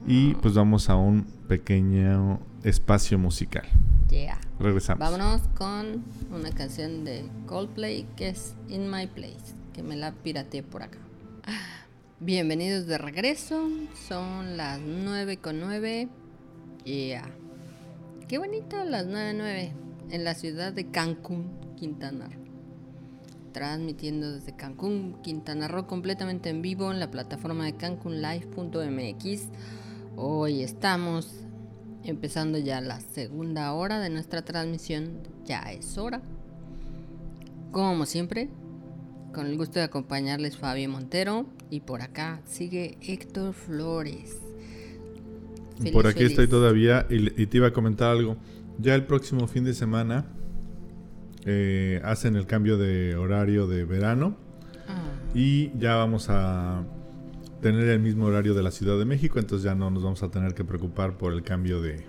Y 0.05 0.35
pues 0.35 0.53
vamos 0.53 0.89
a 0.89 0.95
un 0.95 1.25
pequeño 1.47 2.39
espacio 2.63 3.17
musical. 3.19 3.65
Yeah. 4.09 4.39
Regresamos. 4.59 4.99
Vámonos 4.99 5.41
con 5.55 6.03
una 6.31 6.49
canción 6.51 7.03
de 7.03 7.29
Coldplay 7.45 8.07
que 8.15 8.29
es 8.29 8.55
In 8.69 8.89
My 8.89 9.05
Place, 9.05 9.53
que 9.73 9.83
me 9.83 9.95
la 9.95 10.13
pirateé 10.13 10.63
por 10.63 10.81
acá. 10.81 10.97
Bienvenidos 12.19 12.87
de 12.87 12.97
regreso, 12.97 13.69
son 14.07 14.57
las 14.57 14.79
9 14.79 15.37
con 15.37 15.59
9. 15.59 16.09
Yeah. 16.85 17.29
Qué 18.27 18.39
bonito 18.39 18.83
las 18.83 19.05
9.9 19.05 19.71
en 20.09 20.23
la 20.23 20.33
ciudad 20.33 20.73
de 20.73 20.89
Cancún, 20.89 21.51
Quintana 21.75 22.27
Roo. 22.27 22.43
Transmitiendo 23.51 24.31
desde 24.31 24.55
Cancún, 24.55 25.21
Quintana 25.21 25.67
Roo, 25.67 25.85
completamente 25.85 26.49
en 26.49 26.63
vivo 26.63 26.91
en 26.91 26.99
la 26.99 27.11
plataforma 27.11 27.65
de 27.65 27.75
cancunlive.mx. 27.75 29.49
Hoy 30.15 30.63
estamos 30.63 31.46
empezando 32.03 32.57
ya 32.57 32.81
la 32.81 32.99
segunda 32.99 33.73
hora 33.73 33.99
de 33.99 34.09
nuestra 34.09 34.43
transmisión. 34.43 35.19
Ya 35.45 35.61
es 35.71 35.97
hora. 35.97 36.21
Como 37.71 38.05
siempre, 38.05 38.49
con 39.33 39.45
el 39.45 39.57
gusto 39.57 39.79
de 39.79 39.85
acompañarles 39.85 40.57
Fabio 40.57 40.89
Montero 40.89 41.45
y 41.69 41.81
por 41.81 42.01
acá 42.01 42.41
sigue 42.45 42.97
Héctor 43.01 43.53
Flores. 43.53 44.37
por 45.93 46.07
aquí 46.07 46.23
estoy 46.23 46.47
todavía 46.47 47.05
y, 47.09 47.45
te 47.45 47.57
iba 47.57 47.67
a 47.67 47.73
comentar 47.73 48.09
algo. 48.09 48.37
Ya 48.79 48.95
el 48.95 49.05
próximo 49.05 49.47
fin 49.47 49.63
de 49.63 49.73
semana 49.73 50.25
eh, 51.45 52.01
hacen 52.03 52.35
el 52.35 52.45
cambio 52.47 52.77
de 52.77 53.15
horario 53.15 53.67
de 53.67 53.85
verano 53.85 54.37
ah. 54.87 55.03
y 55.33 55.71
ya 55.77 55.95
vamos 55.95 56.27
a 56.29 56.83
tener 57.61 57.87
el 57.87 57.99
mismo 57.99 58.25
horario 58.25 58.53
de 58.53 58.63
la 58.63 58.71
Ciudad 58.71 58.97
de 58.97 59.05
México, 59.05 59.39
entonces 59.39 59.63
ya 59.63 59.75
no 59.75 59.89
nos 59.89 60.03
vamos 60.03 60.23
a 60.23 60.29
tener 60.29 60.53
que 60.53 60.63
preocupar 60.63 61.17
por 61.17 61.33
el 61.33 61.43
cambio 61.43 61.81
de, 61.81 62.05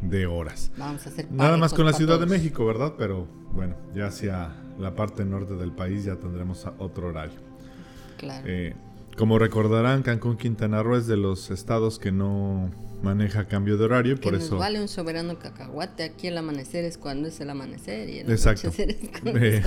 de 0.00 0.26
horas. 0.26 0.70
Vamos 0.76 1.06
a 1.06 1.10
hacer 1.10 1.30
Nada 1.30 1.56
más 1.56 1.72
con 1.72 1.86
la 1.86 1.92
Ciudad 1.92 2.18
de 2.18 2.26
México, 2.26 2.66
¿verdad? 2.66 2.94
Pero 2.98 3.26
bueno, 3.52 3.76
ya 3.94 4.06
hacia 4.06 4.54
la 4.78 4.94
parte 4.94 5.24
norte 5.24 5.54
del 5.54 5.72
país 5.72 6.04
ya 6.04 6.16
tendremos 6.16 6.66
otro 6.78 7.08
horario. 7.08 7.38
Claro. 8.18 8.44
Eh, 8.46 8.74
como 9.16 9.38
recordarán, 9.38 10.02
Cancún, 10.02 10.36
Quintana 10.36 10.82
Roo 10.82 10.96
es 10.96 11.06
de 11.06 11.16
los 11.16 11.50
estados 11.50 11.98
que 11.98 12.12
no 12.12 12.70
maneja 13.02 13.46
cambio 13.46 13.76
de 13.76 13.84
horario, 13.84 14.20
por 14.20 14.32
nos 14.32 14.44
eso 14.44 14.58
vale 14.58 14.80
un 14.80 14.88
soberano 14.88 15.38
cacahuate. 15.38 16.04
Aquí 16.04 16.28
el 16.28 16.38
amanecer 16.38 16.84
es 16.84 16.98
cuando 16.98 17.28
es 17.28 17.40
el 17.40 17.50
amanecer 17.50 18.08
y 18.08 18.18
el 18.18 18.30
Exacto. 18.30 18.68
es 18.68 19.20
cuando 19.20 19.38
eh, 19.40 19.62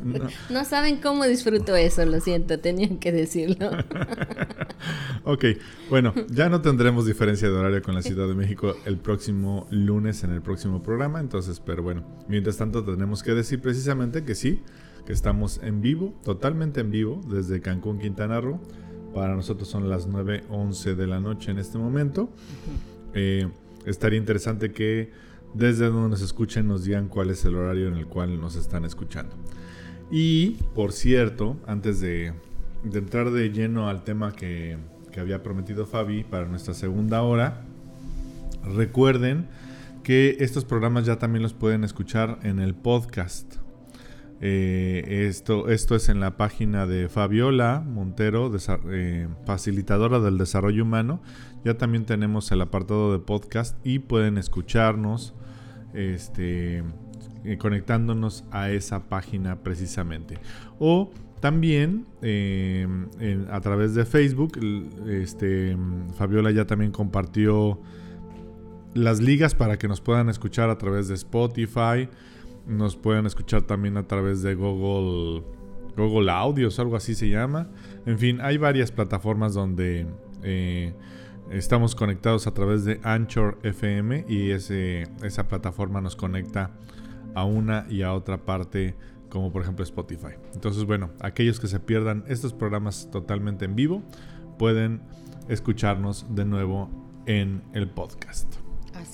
no. 0.50 0.64
saben 0.64 0.96
cómo 0.98 1.24
disfruto 1.24 1.74
eso, 1.76 2.04
lo 2.06 2.20
siento, 2.20 2.58
tenían 2.58 2.98
que 2.98 3.12
decirlo. 3.12 3.70
ok, 5.24 5.44
bueno, 5.90 6.14
ya 6.28 6.48
no 6.48 6.60
tendremos 6.62 7.06
diferencia 7.06 7.48
de 7.48 7.54
horario 7.54 7.82
con 7.82 7.94
la 7.94 8.02
Ciudad 8.02 8.28
de 8.28 8.34
México 8.34 8.76
el 8.84 8.98
próximo 8.98 9.66
lunes 9.70 10.24
en 10.24 10.32
el 10.32 10.42
próximo 10.42 10.82
programa, 10.82 11.20
entonces, 11.20 11.60
pero 11.60 11.82
bueno, 11.82 12.06
mientras 12.28 12.56
tanto 12.56 12.84
tenemos 12.84 13.22
que 13.22 13.32
decir 13.32 13.60
precisamente 13.60 14.24
que 14.24 14.34
sí, 14.34 14.62
que 15.04 15.12
estamos 15.12 15.60
en 15.62 15.80
vivo, 15.80 16.14
totalmente 16.24 16.80
en 16.80 16.90
vivo, 16.90 17.20
desde 17.28 17.60
Cancún, 17.60 17.98
Quintana 17.98 18.40
Roo 18.40 18.60
para 19.16 19.34
nosotros 19.34 19.66
son 19.66 19.88
las 19.88 20.10
9.11 20.10 20.94
de 20.94 21.06
la 21.06 21.20
noche 21.20 21.50
en 21.50 21.58
este 21.58 21.78
momento. 21.78 22.28
Eh, 23.14 23.48
estaría 23.86 24.18
interesante 24.18 24.72
que 24.72 25.10
desde 25.54 25.86
donde 25.86 26.10
nos 26.10 26.20
escuchen 26.20 26.68
nos 26.68 26.84
digan 26.84 27.08
cuál 27.08 27.30
es 27.30 27.42
el 27.46 27.54
horario 27.54 27.88
en 27.88 27.94
el 27.94 28.06
cual 28.06 28.38
nos 28.38 28.56
están 28.56 28.84
escuchando. 28.84 29.34
Y, 30.10 30.58
por 30.74 30.92
cierto, 30.92 31.56
antes 31.66 31.98
de, 32.00 32.34
entrar 32.92 33.30
de 33.30 33.48
lleno 33.48 33.88
al 33.88 34.04
tema 34.04 34.32
que, 34.32 34.76
que 35.12 35.20
había 35.20 35.42
prometido 35.42 35.86
Fabi 35.86 36.22
para 36.22 36.44
nuestra 36.44 36.74
segunda 36.74 37.22
hora, 37.22 37.64
recuerden 38.76 39.46
que 40.02 40.36
estos 40.40 40.66
programas 40.66 41.06
ya 41.06 41.18
también 41.18 41.42
los 41.42 41.54
pueden 41.54 41.84
escuchar 41.84 42.38
en 42.42 42.58
el 42.58 42.74
podcast. 42.74 43.65
Eh, 44.40 45.26
esto, 45.28 45.68
esto 45.70 45.96
es 45.96 46.10
en 46.10 46.20
la 46.20 46.36
página 46.36 46.86
de 46.86 47.08
Fabiola 47.08 47.82
Montero, 47.86 48.52
eh, 48.90 49.28
facilitadora 49.46 50.20
del 50.20 50.36
desarrollo 50.36 50.82
humano. 50.82 51.22
Ya 51.64 51.78
también 51.78 52.04
tenemos 52.04 52.52
el 52.52 52.60
apartado 52.60 53.12
de 53.12 53.18
podcast 53.18 53.76
y 53.84 54.00
pueden 54.00 54.36
escucharnos 54.36 55.34
este, 55.94 56.84
eh, 57.44 57.58
conectándonos 57.58 58.44
a 58.50 58.70
esa 58.70 59.08
página 59.08 59.62
precisamente. 59.62 60.38
O 60.78 61.10
también 61.40 62.06
a 63.50 63.60
través 63.60 63.94
de 63.94 64.04
Facebook, 64.04 64.58
este, 65.08 65.76
Fabiola 66.16 66.50
ya 66.50 66.66
también 66.66 66.92
compartió 66.92 67.80
las 68.94 69.20
ligas 69.20 69.54
para 69.54 69.78
que 69.78 69.88
nos 69.88 70.00
puedan 70.00 70.28
escuchar 70.28 70.70
a 70.70 70.78
través 70.78 71.08
de 71.08 71.14
Spotify. 71.14 72.08
Nos 72.66 72.96
pueden 72.96 73.26
escuchar 73.26 73.62
también 73.62 73.96
a 73.96 74.06
través 74.06 74.42
de 74.42 74.54
Google, 74.54 75.44
Google 75.96 76.30
Audios, 76.30 76.78
algo 76.78 76.96
así 76.96 77.14
se 77.14 77.28
llama. 77.28 77.68
En 78.06 78.18
fin, 78.18 78.40
hay 78.40 78.58
varias 78.58 78.90
plataformas 78.90 79.54
donde 79.54 80.06
eh, 80.42 80.94
estamos 81.50 81.94
conectados 81.94 82.46
a 82.46 82.54
través 82.54 82.84
de 82.84 83.00
Anchor 83.02 83.58
FM 83.62 84.26
y 84.28 84.50
ese, 84.50 85.04
esa 85.22 85.46
plataforma 85.46 86.00
nos 86.00 86.16
conecta 86.16 86.72
a 87.34 87.44
una 87.44 87.86
y 87.88 88.02
a 88.02 88.12
otra 88.12 88.38
parte 88.44 88.96
como 89.28 89.52
por 89.52 89.62
ejemplo 89.62 89.84
Spotify. 89.84 90.34
Entonces, 90.54 90.84
bueno, 90.84 91.10
aquellos 91.20 91.60
que 91.60 91.66
se 91.66 91.80
pierdan 91.80 92.24
estos 92.26 92.52
programas 92.52 93.10
totalmente 93.10 93.64
en 93.64 93.76
vivo 93.76 94.02
pueden 94.58 95.02
escucharnos 95.48 96.26
de 96.34 96.44
nuevo 96.44 96.90
en 97.26 97.62
el 97.74 97.88
podcast. 97.88 98.65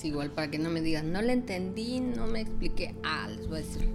Igual 0.03 0.31
para 0.31 0.51
que 0.51 0.59
no 0.59 0.69
me 0.69 0.81
digan, 0.81 1.11
no 1.11 1.21
le 1.21 1.33
entendí, 1.33 2.01
no 2.01 2.27
me 2.27 2.41
expliqué. 2.41 2.95
Ah, 3.03 3.27
les 3.29 3.47
voy 3.47 3.59
a 3.59 3.61
decir, 3.61 3.89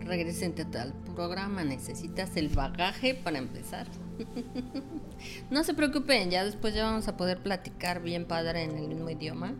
regresen 0.00 0.54
al 0.78 0.92
programa, 1.14 1.64
necesitas 1.64 2.36
el 2.36 2.48
bagaje 2.48 3.14
para 3.14 3.38
empezar. 3.38 3.86
no 5.50 5.64
se 5.64 5.74
preocupen, 5.74 6.30
ya 6.30 6.44
después 6.44 6.74
ya 6.74 6.84
vamos 6.84 7.08
a 7.08 7.16
poder 7.16 7.42
platicar 7.42 8.02
bien 8.02 8.26
padre 8.26 8.64
en 8.64 8.76
el 8.76 8.88
mismo 8.88 9.10
idioma. 9.10 9.54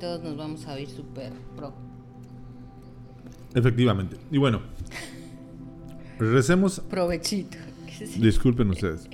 Todos 0.00 0.22
nos 0.22 0.36
vamos 0.36 0.66
a 0.66 0.74
oír 0.74 0.88
súper 0.88 1.32
pro. 1.56 1.74
Efectivamente. 3.54 4.16
Y 4.30 4.38
bueno, 4.38 4.62
regresemos. 6.18 6.80
Provechito. 6.88 7.58
Disculpen 8.18 8.70
ustedes. 8.70 9.08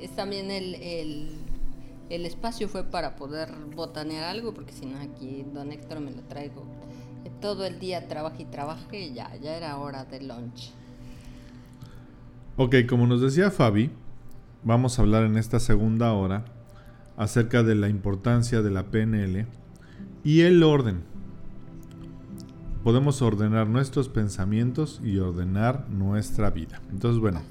Es 0.00 0.10
también 0.16 0.50
el, 0.50 0.74
el, 0.76 1.28
el, 2.14 2.26
espacio 2.26 2.68
fue 2.68 2.84
para 2.84 3.16
poder 3.16 3.50
botanear 3.74 4.24
algo, 4.24 4.54
porque 4.54 4.72
si 4.72 4.86
no 4.86 5.00
aquí 5.00 5.44
don 5.52 5.72
Héctor 5.72 6.00
me 6.00 6.10
lo 6.10 6.22
traigo 6.22 6.64
todo 7.42 7.66
el 7.66 7.78
día 7.78 8.08
trabaja 8.08 8.40
y 8.40 8.44
trabaja 8.46 8.96
y 8.96 9.12
ya, 9.12 9.36
ya 9.36 9.56
era 9.56 9.76
hora 9.76 10.04
de 10.04 10.22
lunch. 10.22 10.70
Ok, 12.56 12.76
como 12.88 13.06
nos 13.06 13.20
decía 13.20 13.50
Fabi, 13.50 13.90
vamos 14.62 14.98
a 14.98 15.02
hablar 15.02 15.24
en 15.24 15.36
esta 15.36 15.58
segunda 15.58 16.12
hora 16.12 16.44
acerca 17.16 17.62
de 17.62 17.74
la 17.74 17.88
importancia 17.88 18.62
de 18.62 18.70
la 18.70 18.84
PNL 18.84 19.46
y 20.24 20.40
el 20.42 20.62
orden. 20.62 21.02
Podemos 22.84 23.22
ordenar 23.22 23.68
nuestros 23.68 24.08
pensamientos 24.08 25.00
y 25.04 25.18
ordenar 25.18 25.88
nuestra 25.88 26.50
vida. 26.50 26.80
Entonces, 26.90 27.20
bueno, 27.20 27.42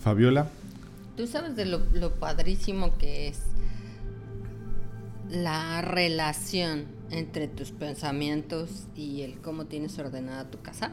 Fabiola. 0.00 0.48
Tú 1.16 1.26
sabes 1.26 1.56
de 1.56 1.66
lo, 1.66 2.14
padrísimo 2.18 2.96
que 2.96 3.28
es 3.28 3.40
la 5.30 5.82
relación 5.82 6.86
entre 7.10 7.48
tus 7.48 7.70
pensamientos 7.70 8.86
y 8.96 9.22
el 9.22 9.40
cómo 9.40 9.66
tienes 9.66 9.98
ordenada 9.98 10.50
tu 10.50 10.62
casa 10.62 10.92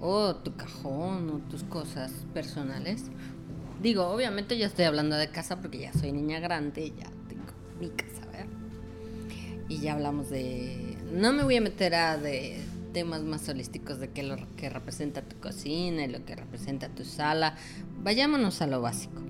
o 0.00 0.34
tu 0.36 0.56
cajón 0.56 1.30
o 1.30 1.38
tus 1.48 1.62
cosas 1.64 2.12
personales. 2.34 3.04
Digo, 3.80 4.08
obviamente 4.08 4.58
yo 4.58 4.66
estoy 4.66 4.86
hablando 4.86 5.16
de 5.16 5.28
casa 5.30 5.60
porque 5.60 5.78
ya 5.78 5.92
soy 5.92 6.10
niña 6.10 6.40
grande, 6.40 6.92
ya 6.96 7.10
tengo 7.28 7.44
mi 7.80 7.90
casa, 7.90 8.26
¿ver? 8.32 8.46
Y 9.68 9.78
ya 9.78 9.94
hablamos 9.94 10.30
de... 10.30 10.98
No 11.12 11.32
me 11.32 11.44
voy 11.44 11.56
a 11.56 11.60
meter 11.60 11.94
a 11.94 12.16
de 12.18 12.60
temas 12.96 13.24
más 13.24 13.46
holísticos 13.50 14.00
de 14.00 14.08
qué 14.08 14.22
lo 14.22 14.38
que 14.56 14.70
representa 14.70 15.20
tu 15.20 15.38
cocina 15.38 16.06
y 16.06 16.08
lo 16.08 16.24
que 16.24 16.34
representa 16.34 16.88
tu 16.88 17.04
sala. 17.04 17.54
Vayámonos 18.02 18.62
a 18.62 18.66
lo 18.66 18.80
básico. 18.80 19.20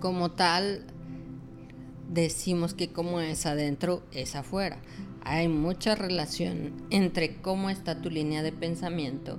Como 0.00 0.32
tal, 0.32 0.86
decimos 2.08 2.74
que 2.74 2.90
como 2.92 3.20
es 3.20 3.46
adentro, 3.46 4.02
es 4.10 4.34
afuera. 4.34 4.80
Hay 5.22 5.46
mucha 5.46 5.94
relación 5.94 6.72
entre 6.90 7.36
cómo 7.36 7.70
está 7.70 8.02
tu 8.02 8.10
línea 8.10 8.42
de 8.42 8.50
pensamiento 8.50 9.38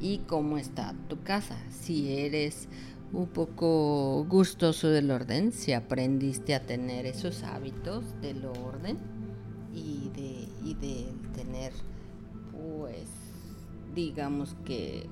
y 0.00 0.20
cómo 0.20 0.56
está 0.56 0.94
tu 1.10 1.22
casa. 1.22 1.58
Si 1.68 2.16
eres 2.16 2.66
un 3.12 3.26
poco 3.26 4.24
gustoso 4.24 4.88
del 4.88 5.10
orden, 5.10 5.52
si 5.52 5.74
aprendiste 5.74 6.54
a 6.54 6.64
tener 6.64 7.04
esos 7.04 7.42
hábitos 7.42 8.18
del 8.22 8.46
orden 8.46 8.96
y 9.74 10.08
de, 10.16 10.48
y 10.64 10.74
de 10.74 11.12
tener, 11.34 11.72
pues, 12.76 13.08
digamos 13.94 14.54
que, 14.64 15.06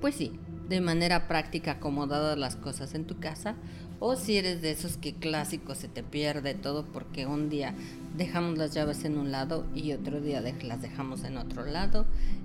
pues 0.00 0.14
sí, 0.14 0.32
de 0.68 0.80
manera 0.80 1.28
práctica 1.28 1.72
acomodadas 1.72 2.38
las 2.38 2.56
cosas 2.56 2.94
en 2.94 3.04
tu 3.04 3.18
casa, 3.18 3.54
o 3.98 4.16
si 4.16 4.36
eres 4.36 4.60
de 4.60 4.70
esos 4.70 4.96
que 4.96 5.14
clásicos 5.14 5.78
se 5.78 5.88
te 5.88 6.02
pierde 6.02 6.54
todo 6.54 6.84
porque 6.84 7.26
un 7.26 7.48
día 7.48 7.74
dejamos 8.16 8.58
las 8.58 8.74
llaves 8.74 9.04
en 9.04 9.16
un 9.16 9.32
lado 9.32 9.66
y 9.74 9.92
otro 9.92 10.20
día 10.20 10.40
las 10.40 10.82
dejamos 10.82 11.24
en 11.24 11.38
otro 11.38 11.64
lado. 11.64 12.04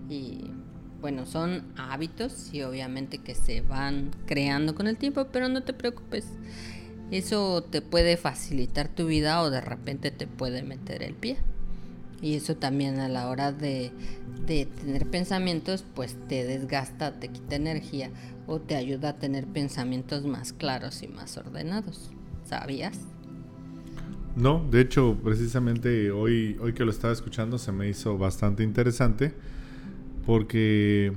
Y 0.09 0.51
bueno, 1.01 1.26
son 1.26 1.74
hábitos 1.76 2.53
y 2.53 2.62
obviamente 2.62 3.18
que 3.18 3.36
se 3.36 3.62
van 3.62 4.12
creando 4.28 4.76
con 4.76 4.88
el 4.88 4.97
tiempo, 4.97 5.28
pero 5.32 5.49
no 5.49 5.64
te 5.64 5.74
preocupes. 5.74 6.26
Eso 7.09 7.64
te 7.64 7.82
puede 7.82 8.16
facilitar 8.16 8.88
tu 8.88 9.07
vida 9.07 9.41
o 9.41 9.49
de 9.49 9.59
repente 9.59 10.12
te 10.12 10.28
puede 10.28 10.64
meter 10.64 11.03
el 11.03 11.16
pie. 11.16 11.38
Y 12.22 12.36
eso 12.36 12.55
también 12.55 12.99
a 12.99 13.09
la 13.09 13.28
hora 13.30 13.51
de, 13.51 13.91
de 14.45 14.65
tener 14.65 15.07
pensamientos, 15.07 15.84
pues 15.95 16.17
te 16.28 16.43
desgasta, 16.43 17.19
te 17.19 17.30
quita 17.30 17.55
energía 17.55 18.11
o 18.47 18.59
te 18.59 18.76
ayuda 18.76 19.09
a 19.09 19.19
tener 19.19 19.47
pensamientos 19.47 20.26
más 20.26 20.53
claros 20.53 21.01
y 21.03 21.07
más 21.07 21.38
ordenados. 21.38 22.11
¿Sabías? 22.45 22.99
No, 24.36 24.65
de 24.69 24.82
hecho, 24.82 25.17
precisamente 25.24 26.11
hoy, 26.11 26.57
hoy 26.61 26.74
que 26.74 26.86
lo 26.86 26.91
estaba 26.91 27.13
escuchando 27.13 27.57
se 27.57 27.72
me 27.72 27.89
hizo 27.89 28.17
bastante 28.17 28.63
interesante 28.63 29.34
porque 30.26 31.13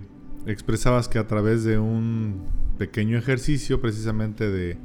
expresabas 0.47 1.09
que 1.09 1.19
a 1.19 1.27
través 1.27 1.65
de 1.65 1.79
un 1.79 2.43
pequeño 2.79 3.17
ejercicio 3.17 3.81
precisamente 3.81 4.51
de, 4.51 4.77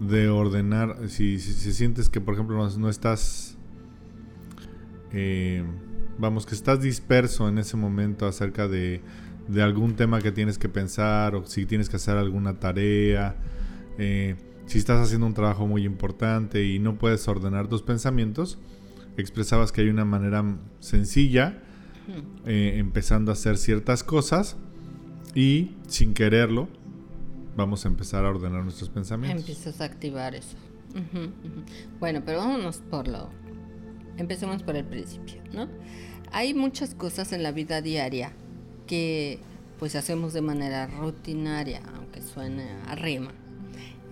de 0.00 0.28
ordenar, 0.28 1.08
si, 1.08 1.38
si, 1.38 1.72
sientes 1.72 2.08
que 2.08 2.20
por 2.20 2.34
ejemplo 2.34 2.68
no, 2.76 2.88
estás, 2.88 3.55
eh, 5.16 5.64
vamos, 6.18 6.44
que 6.46 6.54
estás 6.54 6.80
disperso 6.80 7.48
en 7.48 7.58
ese 7.58 7.76
momento 7.76 8.26
acerca 8.26 8.68
de 8.68 9.00
de 9.48 9.62
algún 9.62 9.94
tema 9.94 10.20
que 10.20 10.32
tienes 10.32 10.58
que 10.58 10.68
pensar 10.68 11.34
o 11.34 11.46
si 11.46 11.66
tienes 11.66 11.88
que 11.88 11.96
hacer 11.96 12.16
alguna 12.16 12.58
tarea, 12.58 13.36
eh, 13.98 14.36
si 14.66 14.78
estás 14.78 15.00
haciendo 15.00 15.26
un 15.26 15.34
trabajo 15.34 15.66
muy 15.66 15.84
importante 15.84 16.64
y 16.64 16.78
no 16.78 16.98
puedes 16.98 17.26
ordenar 17.28 17.68
tus 17.68 17.82
pensamientos, 17.82 18.58
expresabas 19.16 19.72
que 19.72 19.82
hay 19.82 19.88
una 19.88 20.04
manera 20.04 20.44
sencilla, 20.80 21.62
eh, 22.44 22.74
empezando 22.76 23.30
a 23.30 23.34
hacer 23.34 23.56
ciertas 23.56 24.04
cosas 24.04 24.56
y 25.34 25.76
sin 25.86 26.14
quererlo, 26.14 26.68
vamos 27.56 27.84
a 27.84 27.88
empezar 27.88 28.24
a 28.24 28.30
ordenar 28.30 28.62
nuestros 28.64 28.90
pensamientos. 28.90 29.40
Empiezas 29.40 29.80
a 29.80 29.84
activar 29.84 30.34
eso. 30.34 30.56
Bueno, 32.00 32.22
pero 32.24 32.38
vámonos 32.38 32.78
por 32.78 33.06
lo... 33.06 33.28
Empecemos 34.16 34.62
por 34.62 34.76
el 34.76 34.84
principio, 34.84 35.42
¿no? 35.52 35.68
Hay 36.32 36.54
muchas 36.54 36.94
cosas 36.94 37.32
en 37.32 37.42
la 37.42 37.52
vida 37.52 37.80
diaria 37.80 38.32
que 38.86 39.38
pues 39.78 39.94
hacemos 39.94 40.32
de 40.32 40.40
manera 40.40 40.86
rutinaria, 40.86 41.82
aunque 41.96 42.22
suene 42.22 42.66
a 42.86 42.94
rima. 42.94 43.32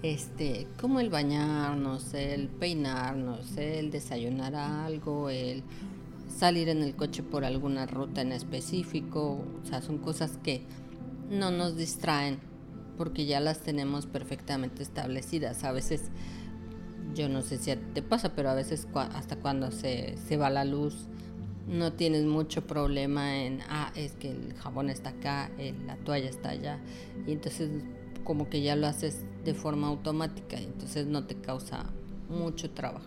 Este, 0.03 0.67
como 0.79 1.01
el 1.01 1.09
bañarnos, 1.09 2.13
el 2.13 2.49
peinarnos, 2.49 3.57
el 3.57 3.91
desayunar 3.91 4.55
algo, 4.55 5.31
el 5.31 5.63
salir 6.29 6.69
en 6.69 6.83
el 6.83 6.95
coche 6.95 7.23
por 7.23 7.45
alguna 7.45 7.87
ruta 7.87 8.21
en 8.21 8.33
específico, 8.33 9.43
o 9.63 9.67
sea, 9.67 9.81
son 9.81 9.99
cosas 9.99 10.39
que 10.43 10.63
no 11.31 11.51
nos 11.51 11.77
distraen 11.77 12.39
porque 12.99 13.25
ya 13.27 13.41
las 13.41 13.61
tenemos 13.61 14.07
perfectamente 14.07 14.83
establecidas. 14.83 15.65
A 15.65 15.73
veces, 15.73 16.03
yo 17.15 17.29
no 17.29 17.43
sé 17.43 17.59
si 17.59 17.75
te 17.77 18.03
pasa, 18.03 18.35
pero 18.35 18.51
a 18.51 18.55
veces 18.55 18.87
hasta 18.95 19.37
cuando 19.37 19.71
se, 19.71 20.17
se 20.29 20.37
va 20.37 20.51
la 20.51 20.65
luz, 20.65 21.07
no 21.67 21.93
tienes 21.93 22.25
mucho 22.25 22.67
problema 22.67 23.37
en, 23.37 23.61
ah, 23.69 23.93
es 23.95 24.13
que 24.13 24.31
el 24.31 24.55
jabón 24.55 24.91
está 24.91 25.11
acá, 25.11 25.51
la 25.87 25.97
toalla 25.97 26.29
está 26.29 26.51
allá, 26.51 26.79
y 27.27 27.33
entonces 27.33 27.71
como 28.23 28.49
que 28.49 28.63
ya 28.63 28.77
lo 28.77 28.87
haces 28.87 29.25
de 29.45 29.55
forma 29.55 29.89
automática, 29.89 30.61
y 30.61 30.65
entonces 30.65 31.07
no 31.07 31.25
te 31.25 31.37
causa 31.37 31.87
mucho 32.29 32.71
trabajo. 32.71 33.07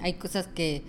Hay 0.00 0.14
cosas 0.14 0.46
que 0.48 0.82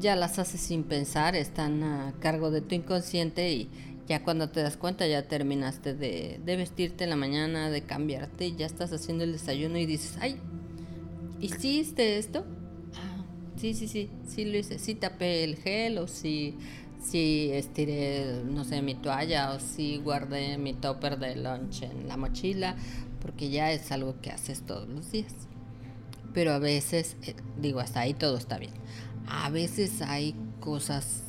ya 0.00 0.16
las 0.16 0.38
haces 0.38 0.60
sin 0.60 0.84
pensar, 0.84 1.36
están 1.36 1.82
a 1.82 2.14
cargo 2.20 2.50
de 2.50 2.60
tu 2.60 2.74
inconsciente 2.74 3.52
y 3.52 3.70
ya 4.08 4.24
cuando 4.24 4.48
te 4.48 4.62
das 4.62 4.76
cuenta 4.76 5.06
ya 5.06 5.28
terminaste 5.28 5.94
de, 5.94 6.40
de 6.44 6.56
vestirte 6.56 7.04
en 7.04 7.10
la 7.10 7.16
mañana, 7.16 7.70
de 7.70 7.82
cambiarte, 7.82 8.56
ya 8.56 8.66
estás 8.66 8.92
haciendo 8.92 9.22
el 9.24 9.32
desayuno 9.32 9.78
y 9.78 9.86
dices, 9.86 10.16
ay, 10.20 10.40
¿hiciste 11.40 12.18
esto? 12.18 12.44
Sí, 13.56 13.74
sí, 13.74 13.88
sí, 13.88 14.08
sí 14.26 14.44
lo 14.46 14.56
hice. 14.56 14.78
Sí 14.78 14.94
tapé 14.94 15.44
el 15.44 15.56
gel 15.56 15.98
o 15.98 16.08
sí, 16.08 16.56
sí 17.02 17.50
estiré, 17.52 18.42
no 18.44 18.64
sé, 18.64 18.80
mi 18.80 18.94
toalla 18.94 19.52
o 19.52 19.60
sí 19.60 20.00
guardé 20.02 20.56
mi 20.56 20.72
topper 20.72 21.18
de 21.18 21.36
lunch 21.36 21.82
en 21.82 22.08
la 22.08 22.16
mochila, 22.16 22.76
porque 23.20 23.50
ya 23.50 23.70
es 23.70 23.92
algo 23.92 24.18
que 24.22 24.30
haces 24.30 24.62
todos 24.62 24.88
los 24.88 25.12
días. 25.12 25.34
Pero 26.32 26.52
a 26.52 26.58
veces, 26.58 27.16
eh, 27.22 27.34
digo, 27.60 27.80
hasta 27.80 28.00
ahí 28.00 28.14
todo 28.14 28.38
está 28.38 28.58
bien. 28.58 28.72
A 29.26 29.50
veces 29.50 30.00
hay 30.02 30.34
cosas 30.60 31.22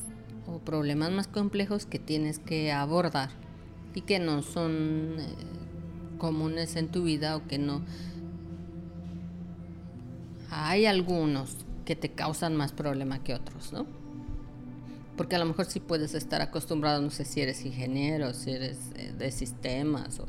o 0.47 0.59
problemas 0.59 1.11
más 1.11 1.27
complejos 1.27 1.85
que 1.85 1.99
tienes 1.99 2.39
que 2.39 2.71
abordar 2.71 3.29
y 3.93 4.01
que 4.01 4.19
no 4.19 4.41
son 4.41 5.17
eh, 5.19 5.25
comunes 6.17 6.75
en 6.75 6.87
tu 6.89 7.03
vida 7.03 7.35
o 7.35 7.47
que 7.47 7.57
no... 7.57 7.81
Hay 10.51 10.85
algunos 10.85 11.55
que 11.85 11.95
te 11.95 12.11
causan 12.11 12.55
más 12.57 12.73
problema 12.73 13.23
que 13.23 13.33
otros, 13.33 13.71
¿no? 13.71 13.87
Porque 15.15 15.35
a 15.35 15.39
lo 15.39 15.45
mejor 15.45 15.65
sí 15.65 15.79
puedes 15.79 16.13
estar 16.13 16.41
acostumbrado, 16.41 17.01
no 17.01 17.09
sé 17.09 17.25
si 17.25 17.41
eres 17.41 17.65
ingeniero, 17.65 18.33
si 18.33 18.51
eres 18.51 18.77
eh, 18.95 19.13
de 19.17 19.31
sistemas 19.31 20.19
o 20.19 20.25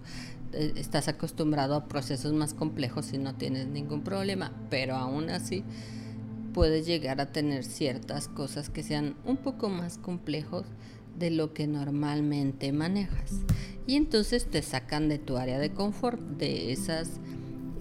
eh, 0.53 0.75
estás 0.77 1.09
acostumbrado 1.09 1.75
a 1.75 1.89
procesos 1.89 2.33
más 2.33 2.55
complejos 2.55 3.13
y 3.13 3.19
no 3.19 3.35
tienes 3.35 3.67
ningún 3.67 4.03
problema, 4.03 4.53
pero 4.71 4.95
aún 4.95 5.29
así 5.29 5.65
puedes 6.53 6.87
llegar 6.87 7.21
a 7.21 7.33
tener 7.33 7.65
ciertas 7.65 8.29
cosas 8.29 8.71
que 8.71 8.83
sean 8.83 9.17
un 9.25 9.39
poco 9.39 9.69
más 9.69 9.99
complejos 9.99 10.67
de 11.19 11.31
lo 11.31 11.53
que 11.53 11.67
normalmente 11.67 12.73
manejas. 12.73 13.33
Y 13.87 13.97
entonces 13.97 14.49
te 14.49 14.63
sacan 14.63 15.09
de 15.09 15.19
tu 15.19 15.37
área 15.37 15.59
de 15.59 15.73
confort, 15.73 16.21
de 16.21 16.73
esas 16.73 17.21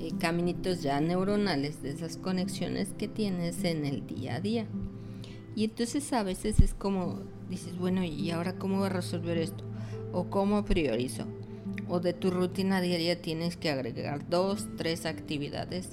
eh, 0.02 0.14
caminitos 0.18 0.82
ya 0.82 1.00
neuronales, 1.00 1.84
de 1.84 1.92
esas 1.92 2.18
conexiones 2.18 2.92
que 2.98 3.08
tienes 3.08 3.64
en 3.64 3.86
el 3.86 4.08
día 4.08 4.38
a 4.38 4.42
día. 4.42 4.66
Y 5.56 5.66
entonces 5.66 6.12
a 6.14 6.24
veces 6.24 6.60
es 6.60 6.74
como 6.74 7.20
dices, 7.52 7.78
bueno, 7.78 8.04
¿y 8.04 8.32
ahora 8.32 8.58
cómo 8.58 8.78
voy 8.78 8.88
a 8.88 8.90
resolver 8.90 9.38
esto? 9.38 9.64
¿O 10.12 10.32
cómo 10.32 10.66
priorizo? 10.66 11.28
O 11.88 12.00
de 12.00 12.14
tu 12.14 12.32
rutina 12.32 12.82
diaria 12.82 13.22
tienes 13.22 13.58
que 13.58 13.70
agregar 13.70 14.28
dos, 14.28 14.70
tres 14.76 15.06
actividades 15.06 15.90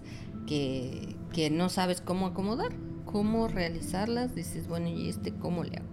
que, 0.47 1.15
que 1.35 1.51
no 1.51 1.69
sabes 1.69 2.01
cómo 2.01 2.29
acomodar, 2.29 2.73
cómo 3.05 3.47
realizarlas. 3.47 4.35
Dices, 4.35 4.69
bueno, 4.69 4.89
¿y 4.89 5.11
este 5.11 5.35
cómo 5.35 5.65
le 5.65 5.77
hago? 5.77 5.89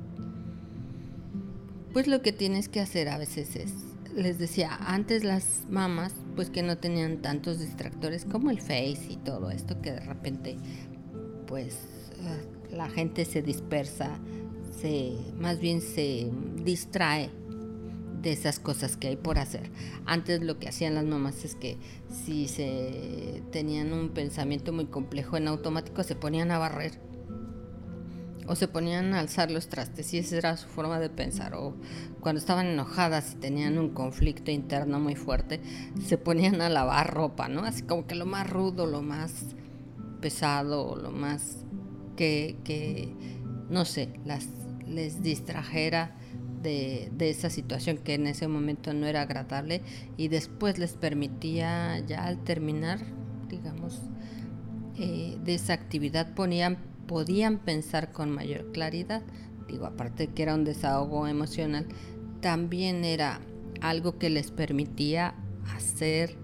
Pues 1.91 2.07
lo 2.07 2.22
que 2.22 2.32
tienes 2.32 2.70
que 2.70 2.80
hacer 2.80 3.09
a 3.09 3.18
veces 3.18 3.57
es, 3.57 3.74
les 4.16 4.39
decía, 4.39 4.74
antes 4.88 5.26
las 5.26 5.66
mamás, 5.70 6.13
pues 6.36 6.49
que 6.49 6.63
no 6.63 6.77
tenían 6.77 7.17
tantos 7.21 7.59
distractores 7.59 8.25
como 8.25 8.51
el 8.51 8.59
Face 8.59 9.07
y 9.09 9.17
todo 9.17 9.51
esto, 9.51 9.81
que 9.81 9.91
de 9.91 9.99
repente, 10.01 10.57
pues 11.47 11.75
eh, 12.19 12.75
la 12.75 12.89
gente 12.89 13.25
se 13.25 13.41
dispersa, 13.41 14.19
se, 14.79 15.13
más 15.38 15.59
bien 15.59 15.81
se 15.81 16.29
distrae 16.63 17.29
de 18.21 18.31
esas 18.31 18.59
cosas 18.59 18.97
que 18.97 19.07
hay 19.07 19.15
por 19.15 19.38
hacer. 19.38 19.69
Antes 20.05 20.41
lo 20.41 20.57
que 20.57 20.67
hacían 20.67 20.95
las 20.95 21.05
mamás 21.05 21.45
es 21.45 21.55
que 21.55 21.77
si 22.09 22.47
se 22.47 23.43
tenían 23.51 23.93
un 23.93 24.09
pensamiento 24.09 24.73
muy 24.73 24.86
complejo 24.86 25.38
en 25.38 25.47
automático 25.47 26.03
se 26.03 26.15
ponían 26.15 26.51
a 26.51 26.57
barrer 26.57 26.99
o 28.48 28.56
se 28.56 28.68
ponían 28.68 29.14
a 29.14 29.20
alzar 29.20 29.52
los 29.52 29.68
trastes 29.68 30.14
y 30.14 30.20
esa 30.20 30.38
era 30.38 30.58
su 30.58 30.68
forma 30.68 31.00
de 31.00 31.10
pensar 31.10 31.56
o 31.56 31.76
cuando 32.20 32.39
estaban 32.39 32.68
enojadas 32.68 33.34
y 33.34 33.36
tenían 33.36 33.78
un 33.78 33.89
conflicto 33.89 34.52
interno 34.52 35.00
muy 35.00 35.16
fuerte 35.16 35.62
se 36.04 36.18
ponían 36.18 36.62
a 36.62 36.70
lavar 36.70 37.14
ropa, 37.14 37.48
¿no? 37.48 37.62
Así 37.62 37.84
como 37.84 38.08
que 38.08 38.16
lo 38.16 38.26
más 38.26 38.50
rudo, 38.50 38.86
lo 38.86 39.02
más 39.02 39.56
pesado, 40.22 40.96
lo 40.96 41.12
más 41.12 41.66
que, 42.16 42.58
que 42.64 43.14
no 43.70 43.86
sé, 43.86 44.10
las, 44.26 44.48
les 44.88 45.22
distrajera 45.22 46.16
de, 46.62 47.12
de, 47.16 47.30
esa 47.30 47.50
situación 47.50 47.98
que 47.98 48.16
en 48.16 48.26
ese 48.26 48.48
momento 48.48 48.93
no 48.93 49.06
era 49.06 49.22
agradable 49.22 49.84
y 50.18 50.30
después 50.30 50.80
les 50.80 50.93
permitía 50.93 52.00
ya 52.00 52.26
al 52.26 52.43
terminar, 52.43 53.00
digamos, 53.50 54.02
eh, 54.98 55.38
de 55.43 55.56
esa 55.56 55.74
actividad 55.74 56.34
ponían 56.34 56.78
podían 57.08 57.60
pensar 57.60 58.12
con 58.12 58.32
mayor 58.32 58.72
claridad. 58.72 59.24
Digo, 59.68 59.86
aparte 59.86 60.28
de 60.28 60.34
que 60.34 60.43
era 60.43 60.56
un 60.56 60.64
desahogo 60.64 61.28
emocional, 61.28 61.88
también 62.41 63.03
era 63.03 63.41
algo 63.82 64.18
que 64.18 64.30
les 64.30 64.51
permitía 64.51 65.36
hacer 65.76 66.36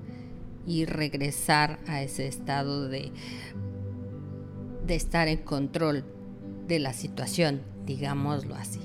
y 0.65 0.85
regresar 0.85 1.79
a 1.87 2.01
ese 2.01 2.27
estado 2.27 2.87
de, 2.87 3.11
de 4.85 4.95
estar 4.95 5.27
en 5.27 5.39
control 5.39 6.03
de 6.67 6.79
la 6.79 6.93
situación, 6.93 7.61
digámoslo 7.85 8.55
así. 8.55 8.79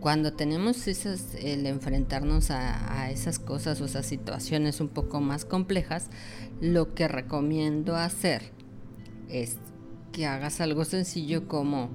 Cuando 0.00 0.32
tenemos 0.32 0.86
esas, 0.86 1.34
el 1.34 1.66
enfrentarnos 1.66 2.50
a, 2.50 3.00
a 3.00 3.10
esas 3.10 3.38
cosas 3.38 3.80
o 3.80 3.86
esas 3.86 4.06
situaciones 4.06 4.80
un 4.80 4.88
poco 4.88 5.20
más 5.20 5.44
complejas, 5.44 6.08
lo 6.60 6.94
que 6.94 7.08
recomiendo 7.08 7.96
hacer 7.96 8.52
es 9.28 9.56
que 10.12 10.26
hagas 10.26 10.60
algo 10.60 10.84
sencillo 10.84 11.48
como 11.48 11.90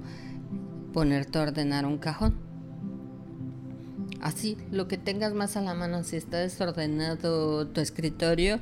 ponerte 0.92 1.38
a 1.38 1.42
ordenar 1.42 1.86
un 1.86 1.98
cajón. 1.98 2.34
Así, 4.20 4.56
lo 4.70 4.88
que 4.88 4.96
tengas 4.96 5.34
más 5.34 5.56
a 5.56 5.60
la 5.60 5.74
mano, 5.74 6.02
si 6.02 6.16
está 6.16 6.38
desordenado 6.38 7.66
tu 7.66 7.80
escritorio, 7.80 8.58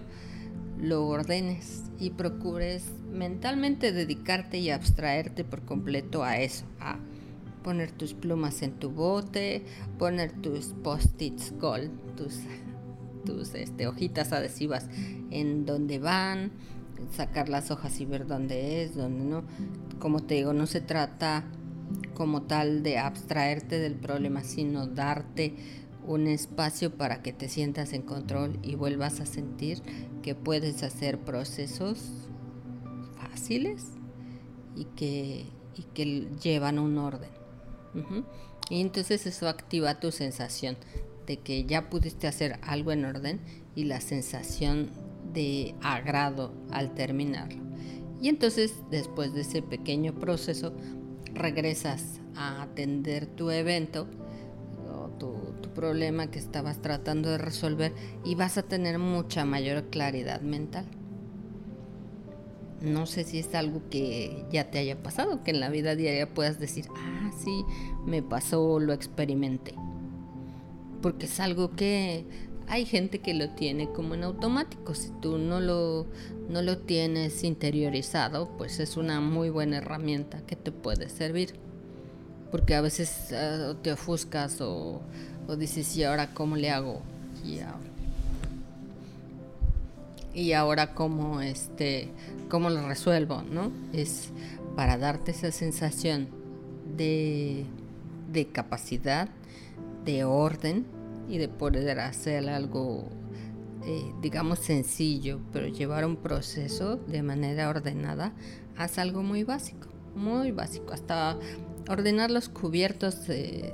lo 0.81 1.07
ordenes 1.07 1.85
y 2.01 2.11
procures 2.11 2.85
mentalmente 3.13 3.93
dedicarte 3.93 4.59
y 4.59 4.71
abstraerte 4.71 5.45
por 5.45 5.65
completo 5.65 6.25
a 6.25 6.39
eso, 6.39 6.65
a 6.81 6.99
poner 7.63 7.93
tus 7.93 8.15
plumas 8.15 8.63
en 8.63 8.73
tu 8.73 8.91
bote, 8.91 9.65
poner 9.99 10.33
tus 10.33 10.75
post-its 10.83 11.53
gold, 11.61 11.93
tus, 12.17 12.41
tus 13.25 13.55
este, 13.55 13.87
hojitas 13.87 14.33
adhesivas 14.33 14.89
en 15.31 15.65
donde 15.65 16.01
van, 16.01 16.51
sacar 17.11 17.49
las 17.49 17.71
hojas 17.71 18.01
y 18.01 18.07
ver 18.07 18.27
dónde 18.27 18.83
es, 18.83 18.95
dónde 18.95 19.25
no. 19.25 19.45
Como 19.99 20.21
te 20.21 20.35
digo, 20.35 20.53
no 20.53 20.67
se 20.67 20.81
trata 20.81 21.45
como 22.15 22.43
tal 22.43 22.83
de 22.83 22.99
abstraerte 22.99 23.79
del 23.79 23.95
problema, 23.95 24.43
sino 24.43 24.87
darte 24.87 25.55
un 26.07 26.27
espacio 26.27 26.95
para 26.97 27.23
que 27.23 27.33
te 27.33 27.49
sientas 27.49 27.93
en 27.93 28.03
control 28.03 28.59
y 28.63 28.75
vuelvas 28.75 29.21
a 29.21 29.27
sentir 29.27 29.83
que 30.23 30.35
puedes 30.35 30.83
hacer 30.83 31.19
procesos 31.19 32.29
fáciles 33.17 33.85
y 34.77 34.85
que, 34.97 35.47
y 35.77 35.83
que 35.95 36.29
llevan 36.43 36.79
un 36.79 36.99
orden. 36.99 37.31
Y 38.71 38.81
entonces 38.81 39.27
eso 39.27 39.49
activa 39.49 40.01
tu 40.01 40.13
sensación 40.13 40.77
de 41.27 41.39
que 41.39 41.65
ya 41.65 41.89
pudiste 41.89 42.27
hacer 42.27 42.59
algo 42.63 42.93
en 42.93 43.05
orden 43.05 43.41
y 43.75 43.85
la 43.85 44.01
sensación 44.01 44.91
de 45.33 45.75
agrado 45.83 46.55
al 46.71 46.95
terminarlo. 46.95 47.63
Y 48.21 48.29
entonces, 48.29 48.75
después 48.91 49.35
de 49.35 49.41
ese 49.41 49.63
pequeño 49.63 50.15
proceso, 50.15 50.73
regresas 51.35 52.21
a 52.37 52.63
atender 52.63 53.27
tu 53.27 53.51
evento 53.51 54.07
o 54.93 55.09
tu, 55.19 55.53
problema 55.75 56.31
que 56.31 56.39
estabas 56.39 56.83
tratando 56.83 57.31
de 57.31 57.39
resolver 57.39 57.95
y 58.27 58.35
vas 58.35 58.59
a 58.59 58.63
tener 58.63 58.99
mucha 58.99 59.47
mayor 59.47 59.85
claridad 59.89 60.43
mental. 60.43 60.85
No 62.83 63.07
sé 63.07 63.25
si 63.25 63.39
es 63.39 63.55
algo 63.55 63.81
que 63.89 64.45
ya 64.53 64.71
te 64.71 64.79
haya 64.79 65.03
pasado, 65.03 65.43
que 65.43 65.51
en 65.51 65.61
la 65.61 65.71
vida 65.71 65.97
diaria 65.97 66.35
puedas 66.35 66.61
decir, 66.61 66.85
ah, 66.95 67.31
sí, 67.43 67.65
me 68.05 68.23
pasó, 68.23 68.81
lo 68.81 68.93
experimenté. 68.93 69.75
Porque 71.01 71.25
es 71.25 71.41
algo 71.41 71.71
que 71.71 72.27
hay 72.73 72.87
gente 72.87 73.19
que 73.19 73.35
lo 73.35 73.51
tiene 73.51 73.91
como 73.91 74.15
en 74.15 74.25
automático. 74.25 74.95
Si 74.95 75.11
tú 75.21 75.37
no 75.37 75.61
lo, 75.61 76.07
no 76.49 76.63
lo 76.63 76.79
tienes 76.79 77.45
interiorizado, 77.45 78.49
pues 78.57 78.81
es 78.81 78.97
una 78.97 79.21
muy 79.21 79.51
buena 79.51 79.77
herramienta 79.77 80.41
que 80.47 80.57
te 80.57 80.73
puede 80.73 81.11
servir. 81.11 81.53
Porque 82.51 82.75
a 82.75 82.81
veces 82.81 83.31
ah, 83.35 83.75
te 83.83 83.93
ofuscas 83.93 84.63
o, 84.63 85.03
dices, 85.59 85.95
¿y 85.99 86.05
ahora 86.05 86.33
cómo 86.33 86.57
le 86.57 86.71
hago? 86.71 87.03
Y 87.45 87.59
ahora, 87.59 87.91
y 90.33 90.53
ahora 90.53 90.95
cómo, 90.95 91.43
este, 91.43 92.09
cómo 92.49 92.71
lo 92.71 92.89
resuelvo, 92.89 93.43
¿no? 93.43 93.71
Es 93.93 94.31
para 94.77 94.97
darte 94.97 95.33
esa 95.33 95.53
sensación 95.53 96.29
de, 96.97 97.67
de 98.33 98.47
capacidad, 98.47 99.29
de 100.07 100.25
orden, 100.25 100.87
y 101.29 101.39
de 101.39 101.49
poder 101.49 102.01
hacer 102.01 102.49
algo, 102.49 103.09
eh, 103.85 104.13
digamos, 104.21 104.59
sencillo, 104.59 105.41
pero 105.53 105.69
llevar 105.69 106.05
un 106.05 106.17
proceso 106.17 106.97
de 106.97 107.23
manera 107.23 107.69
ordenada, 107.69 108.33
haz 108.77 108.99
algo 108.99 109.23
muy 109.23 109.45
básico, 109.45 109.89
muy 110.15 110.51
básico, 110.51 110.93
hasta 110.93 111.39
ordenar 111.89 112.31
los 112.31 112.49
cubiertos 112.49 113.27
de, 113.27 113.73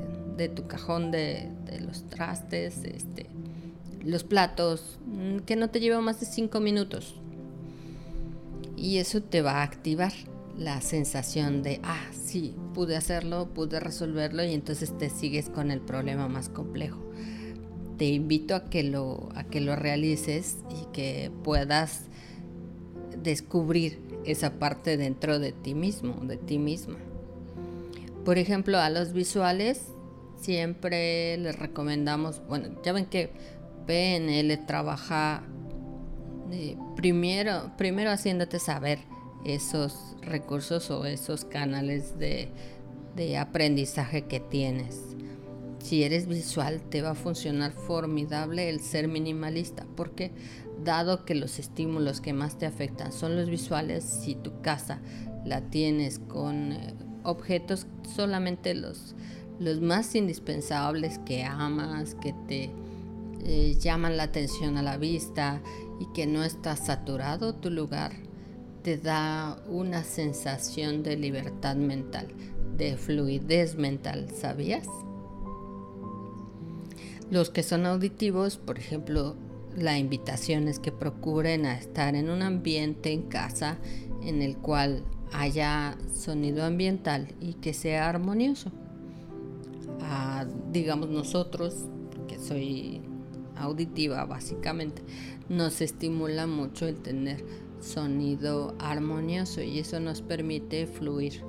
tu 0.55 0.67
cajón 0.67 1.11
de, 1.11 1.51
los 1.85 2.05
trastes, 2.09 2.85
este, 2.85 3.27
los 4.05 4.25
platos, 4.25 4.99
mm, 5.07 5.39
que 5.39 5.57
no 5.57 5.71
te 5.71 5.81
lleva 5.81 6.01
más 6.01 6.21
de 6.21 6.27
cinco 6.27 6.61
minutos. 6.61 7.21
Y 8.77 8.99
eso 8.99 9.21
te 9.21 9.43
va 9.43 9.55
a 9.55 9.63
activar 9.65 10.13
la 10.57 10.81
sensación 10.81 11.63
de, 11.63 11.81
ah, 11.83 12.07
sí, 12.13 12.55
pude 12.75 12.97
hacerlo, 12.97 13.49
pude 13.53 13.81
resolverlo 13.81 14.45
y 14.45 14.55
entonces 14.55 14.97
te 14.97 15.11
sigues 15.11 15.51
con 15.51 15.73
el 15.73 15.81
problema 15.81 16.29
más 16.29 16.49
complejo 16.49 17.08
te 17.99 18.07
invito 18.07 18.55
a 18.55 18.71
que 18.71 18.85
lo, 18.85 19.29
a 19.35 19.45
que 19.45 19.61
lo 19.61 19.77
realices 19.77 20.59
y 20.71 20.87
que 20.93 21.31
puedas 21.43 22.03
descubrir 23.23 24.01
esa 24.25 24.59
parte 24.59 24.97
dentro 24.97 25.39
de 25.39 25.53
ti 25.53 25.75
mismo, 25.75 26.15
de 26.23 26.37
ti 26.37 26.59
misma. 26.59 26.97
Por 28.25 28.39
ejemplo, 28.39 28.79
a 28.79 28.89
los 28.89 29.13
visuales 29.13 29.83
siempre 30.41 31.37
les 31.39 31.59
recomendamos, 31.59 32.41
bueno, 32.47 32.69
ya 32.85 32.93
ven 32.93 33.07
que 33.07 33.31
PNL 33.87 34.67
trabaja 34.67 35.43
eh, 36.53 36.77
primero, 36.95 37.73
primero 37.77 38.11
haciéndote 38.11 38.59
saber 38.59 39.01
esos 39.45 40.17
recursos 40.23 40.91
o 40.91 41.05
esos 41.05 41.45
canales 41.45 42.19
de, 42.19 42.49
de 43.17 43.39
aprendizaje 43.39 44.27
que 44.27 44.41
tienes. 44.41 45.08
Si 45.79 46.03
eres 46.03 46.27
visual, 46.27 46.83
te 46.83 47.03
va 47.03 47.11
a 47.11 47.15
funcionar 47.15 47.73
formidable 47.73 48.69
el 48.69 48.81
ser 48.81 49.09
minimalista, 49.09 49.87
porque 49.97 50.33
dado 50.85 51.25
que 51.25 51.35
los 51.35 51.59
estímulos 51.59 52.21
que 52.21 52.33
más 52.33 52.59
te 52.59 52.67
afectan 52.67 53.13
son 53.13 53.37
los 53.37 53.49
visuales, 53.49 54.05
si 54.05 54.35
tu 54.35 54.61
casa 54.61 55.01
la 55.45 55.63
tienes 55.63 56.19
con 56.19 56.73
eh, 56.73 56.95
objetos 57.23 57.87
solamente 58.15 58.75
los, 58.75 59.15
los 59.59 59.81
más 59.81 60.15
indispensables 60.15 61.19
que 61.21 61.45
amas, 61.45 62.15
que 62.17 62.35
te 62.47 62.71
eh, 63.45 63.77
llaman 63.81 64.17
la 64.17 64.25
atención 64.25 64.77
a 64.77 64.83
la 64.83 64.97
vista 64.97 65.63
y 66.01 66.07
que 66.13 66.27
no 66.27 66.45
está 66.45 66.77
saturado 66.77 67.55
tu 67.55 67.71
lugar, 67.71 68.13
te 68.83 68.99
da 68.99 69.61
una 69.69 70.05
sensación 70.05 71.03
de 71.03 71.17
libertad 71.17 71.77
mental, 71.77 72.29
de 72.77 72.97
fluidez 72.97 73.77
mental, 73.77 74.29
¿sabías? 74.35 74.87
Los 77.31 77.51
que 77.51 77.63
son 77.63 77.85
auditivos, 77.87 78.57
por 78.57 78.79
ejemplo, 78.79 79.37
la 79.77 79.99
invitación 79.99 80.67
es 80.67 80.79
que 80.79 80.93
procuren 80.93 81.67
a 81.67 81.77
estar 81.77 82.15
en 82.15 82.31
un 82.31 82.43
ambiente 82.43 83.13
en 83.13 83.23
casa 83.23 83.79
en 84.23 84.43
el 84.43 84.57
cual 84.57 85.05
haya 85.33 85.97
sonido 86.15 86.65
ambiental 86.65 87.29
y 87.41 87.55
que 87.55 87.75
sea 87.75 88.09
armonioso. 88.09 88.73
Ah, 90.01 90.47
digamos 90.73 91.11
nosotros, 91.11 91.75
que 92.27 92.39
soy 92.39 93.03
auditiva 93.57 94.25
básicamente, 94.25 95.03
nos 95.49 95.81
estimula 95.81 96.47
mucho 96.47 96.87
el 96.87 96.97
tener 96.97 97.45
sonido 97.81 98.75
armonioso 98.79 99.63
y 99.63 99.79
eso 99.79 100.01
nos 100.01 100.23
permite 100.23 100.87
fluir 100.87 101.43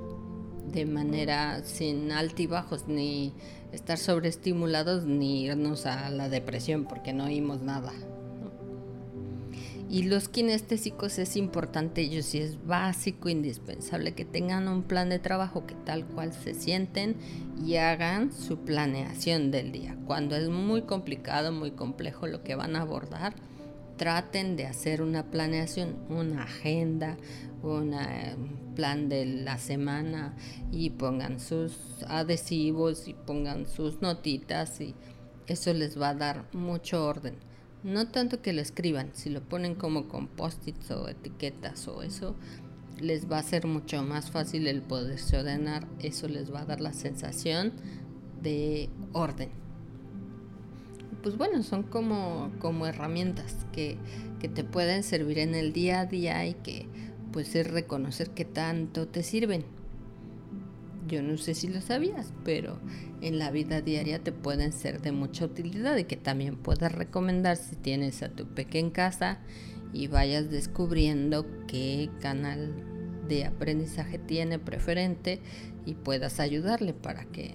de 0.72 0.86
manera 0.86 1.64
sin 1.64 2.12
altibajos 2.12 2.86
ni 2.86 3.32
estar 3.72 3.98
sobreestimulados 3.98 5.04
ni 5.04 5.44
irnos 5.44 5.86
a 5.86 6.10
la 6.10 6.28
depresión 6.28 6.84
porque 6.84 7.12
no 7.12 7.24
oímos 7.24 7.62
nada. 7.62 7.92
Y 9.90 10.04
los 10.04 10.28
kinestésicos 10.28 11.18
es 11.18 11.36
importante, 11.36 12.02
ellos 12.02 12.26
sí 12.26 12.38
es 12.38 12.64
básico, 12.64 13.28
indispensable 13.28 14.12
que 14.12 14.24
tengan 14.24 14.68
un 14.68 14.84
plan 14.84 15.08
de 15.08 15.18
trabajo 15.18 15.66
que 15.66 15.74
tal 15.74 16.04
cual 16.04 16.32
se 16.32 16.54
sienten 16.54 17.16
y 17.60 17.74
hagan 17.74 18.32
su 18.32 18.58
planeación 18.58 19.50
del 19.50 19.72
día. 19.72 19.96
Cuando 20.06 20.36
es 20.36 20.48
muy 20.48 20.82
complicado, 20.82 21.50
muy 21.50 21.72
complejo 21.72 22.28
lo 22.28 22.44
que 22.44 22.54
van 22.54 22.76
a 22.76 22.82
abordar, 22.82 23.34
traten 23.96 24.56
de 24.56 24.66
hacer 24.66 25.02
una 25.02 25.24
planeación, 25.24 25.96
una 26.08 26.44
agenda, 26.44 27.16
un 27.64 27.92
plan 28.80 29.08
de 29.08 29.26
la 29.26 29.58
semana 29.58 30.34
y 30.72 30.90
pongan 30.90 31.38
sus 31.38 31.76
adhesivos 32.08 33.08
y 33.08 33.14
pongan 33.14 33.66
sus 33.66 34.00
notitas 34.00 34.80
y 34.80 34.94
eso 35.46 35.72
les 35.74 36.00
va 36.00 36.10
a 36.10 36.14
dar 36.14 36.44
mucho 36.52 37.04
orden 37.04 37.34
no 37.82 38.08
tanto 38.08 38.42
que 38.42 38.52
lo 38.52 38.60
escriban, 38.60 39.10
si 39.14 39.30
lo 39.30 39.40
ponen 39.40 39.74
como 39.74 40.06
con 40.06 40.26
post-its 40.26 40.90
o 40.90 41.08
etiquetas 41.08 41.88
o 41.88 42.02
eso, 42.02 42.36
les 43.00 43.30
va 43.30 43.38
a 43.38 43.42
ser 43.42 43.66
mucho 43.66 44.02
más 44.02 44.30
fácil 44.30 44.66
el 44.66 44.82
poderse 44.82 45.38
ordenar. 45.38 45.86
Eso 46.00 46.28
les 46.28 46.52
va 46.52 46.60
a 46.60 46.64
dar 46.66 46.82
la 46.82 46.92
sensación 46.92 47.72
de 48.42 48.90
orden. 49.14 49.48
Pues 51.22 51.38
bueno, 51.38 51.62
son 51.62 51.82
como, 51.82 52.50
como 52.58 52.86
herramientas 52.86 53.66
que, 53.72 53.96
que 54.40 54.48
te 54.48 54.62
pueden 54.62 55.02
servir 55.02 55.38
en 55.38 55.54
el 55.54 55.72
día 55.72 56.00
a 56.00 56.06
día 56.06 56.46
y 56.46 56.54
que 56.54 56.86
pues 57.32 57.54
es 57.54 57.70
reconocer 57.70 58.30
que 58.30 58.44
tanto 58.44 59.08
te 59.08 59.22
sirven. 59.22 59.64
Yo 61.08 61.22
no 61.22 61.36
sé 61.38 61.54
si 61.54 61.66
lo 61.68 61.80
sabías, 61.80 62.32
pero 62.44 62.78
en 63.20 63.38
la 63.38 63.50
vida 63.50 63.80
diaria 63.80 64.22
te 64.22 64.32
pueden 64.32 64.72
ser 64.72 65.00
de 65.00 65.12
mucha 65.12 65.44
utilidad 65.44 65.96
y 65.96 66.04
que 66.04 66.16
también 66.16 66.56
puedes 66.56 66.92
recomendar 66.92 67.56
si 67.56 67.76
tienes 67.76 68.22
a 68.22 68.28
tu 68.28 68.46
pequeña 68.46 68.92
casa 68.92 69.38
y 69.92 70.06
vayas 70.06 70.50
descubriendo 70.50 71.46
qué 71.66 72.10
canal 72.20 72.72
de 73.28 73.44
aprendizaje 73.44 74.18
tiene 74.18 74.58
preferente 74.58 75.40
y 75.86 75.94
puedas 75.94 76.40
ayudarle 76.40 76.92
para 76.94 77.24
que 77.24 77.54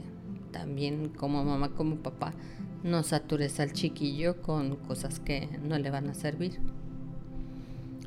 también 0.52 1.10
como 1.10 1.44
mamá 1.44 1.76
como 1.76 1.98
papá 1.98 2.34
no 2.84 3.04
satures 3.04 3.60
al 3.60 3.74
chiquillo 3.74 4.42
con 4.42 4.76
cosas 4.76 5.20
que 5.20 5.50
no 5.64 5.78
le 5.80 5.90
van 5.90 6.08
a 6.08 6.14
servir. 6.14 6.60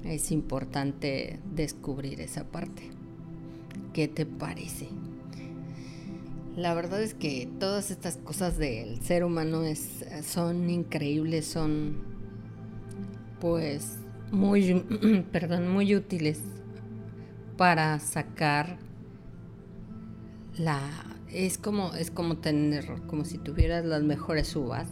Es 0.08 0.32
importante 0.32 1.38
descubrir 1.54 2.22
esa 2.22 2.44
parte. 2.44 2.84
¿Qué 3.92 4.08
te 4.08 4.24
parece? 4.24 4.88
La 6.56 6.72
verdad 6.72 7.02
es 7.02 7.12
que 7.12 7.46
todas 7.60 7.90
estas 7.90 8.16
cosas 8.16 8.56
del 8.56 9.02
ser 9.02 9.22
humano 9.22 9.64
es, 9.64 10.06
son 10.24 10.70
increíbles, 10.70 11.44
son 11.44 11.98
pues 13.38 13.98
muy, 14.32 14.82
perdón, 15.30 15.68
muy 15.68 15.94
útiles 15.94 16.40
para 17.58 18.00
sacar 18.00 18.78
la 20.56 20.80
es 21.30 21.58
como 21.58 21.92
es 21.92 22.10
como 22.10 22.38
tener 22.38 23.02
como 23.06 23.26
si 23.26 23.36
tuvieras 23.36 23.84
las 23.84 24.02
mejores 24.02 24.56
uvas 24.56 24.88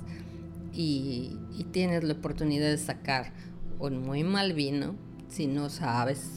y, 0.75 1.39
y 1.57 1.65
tienes 1.65 2.05
la 2.05 2.13
oportunidad 2.13 2.69
de 2.69 2.77
sacar 2.77 3.33
un 3.79 4.03
muy 4.03 4.23
mal 4.23 4.53
vino 4.53 5.06
si 5.37 5.47
no 5.47 5.69
sabes 5.69 6.31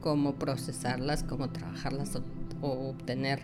cómo 0.00 0.36
procesarlas, 0.36 1.24
cómo 1.24 1.50
trabajarlas 1.50 2.16
o 2.60 2.68
obtener 2.90 3.40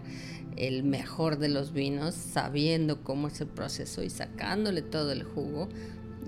el 0.56 0.84
mejor 0.84 1.38
de 1.38 1.48
los 1.48 1.72
vinos, 1.72 2.14
sabiendo 2.14 3.02
cómo 3.02 3.26
es 3.26 3.40
el 3.40 3.48
proceso 3.48 4.04
y 4.04 4.10
sacándole 4.10 4.82
todo 4.82 5.10
el 5.10 5.24
jugo 5.24 5.68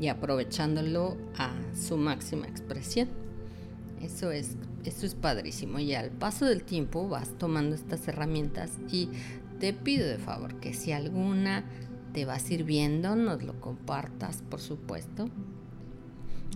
y 0.01 0.09
aprovechándolo 0.09 1.17
a 1.39 1.55
su 1.77 1.97
máxima 1.97 2.49
expresión. 2.49 3.09
Eso 4.01 4.33
es, 4.33 4.57
eso 4.85 5.07
es 5.07 5.15
padrísimo. 5.15 5.79
Y 5.79 5.95
al 5.95 6.11
paso 6.11 6.45
del 6.45 6.65
tiempo 6.65 7.09
vas 7.09 7.39
tomando 7.39 7.77
estas 7.77 8.09
herramientas 8.09 8.73
y 8.91 9.11
te 9.61 9.73
pido 9.73 10.09
de 10.09 10.19
favor 10.19 10.59
que 10.59 10.75
si 10.75 10.91
alguna 10.91 11.65
te 12.13 12.25
va 12.25 12.41
sirviendo, 12.41 13.15
nos 13.15 13.45
lo 13.45 13.61
compartas, 13.61 14.43
por 14.51 14.61
supuesto. 14.61 15.29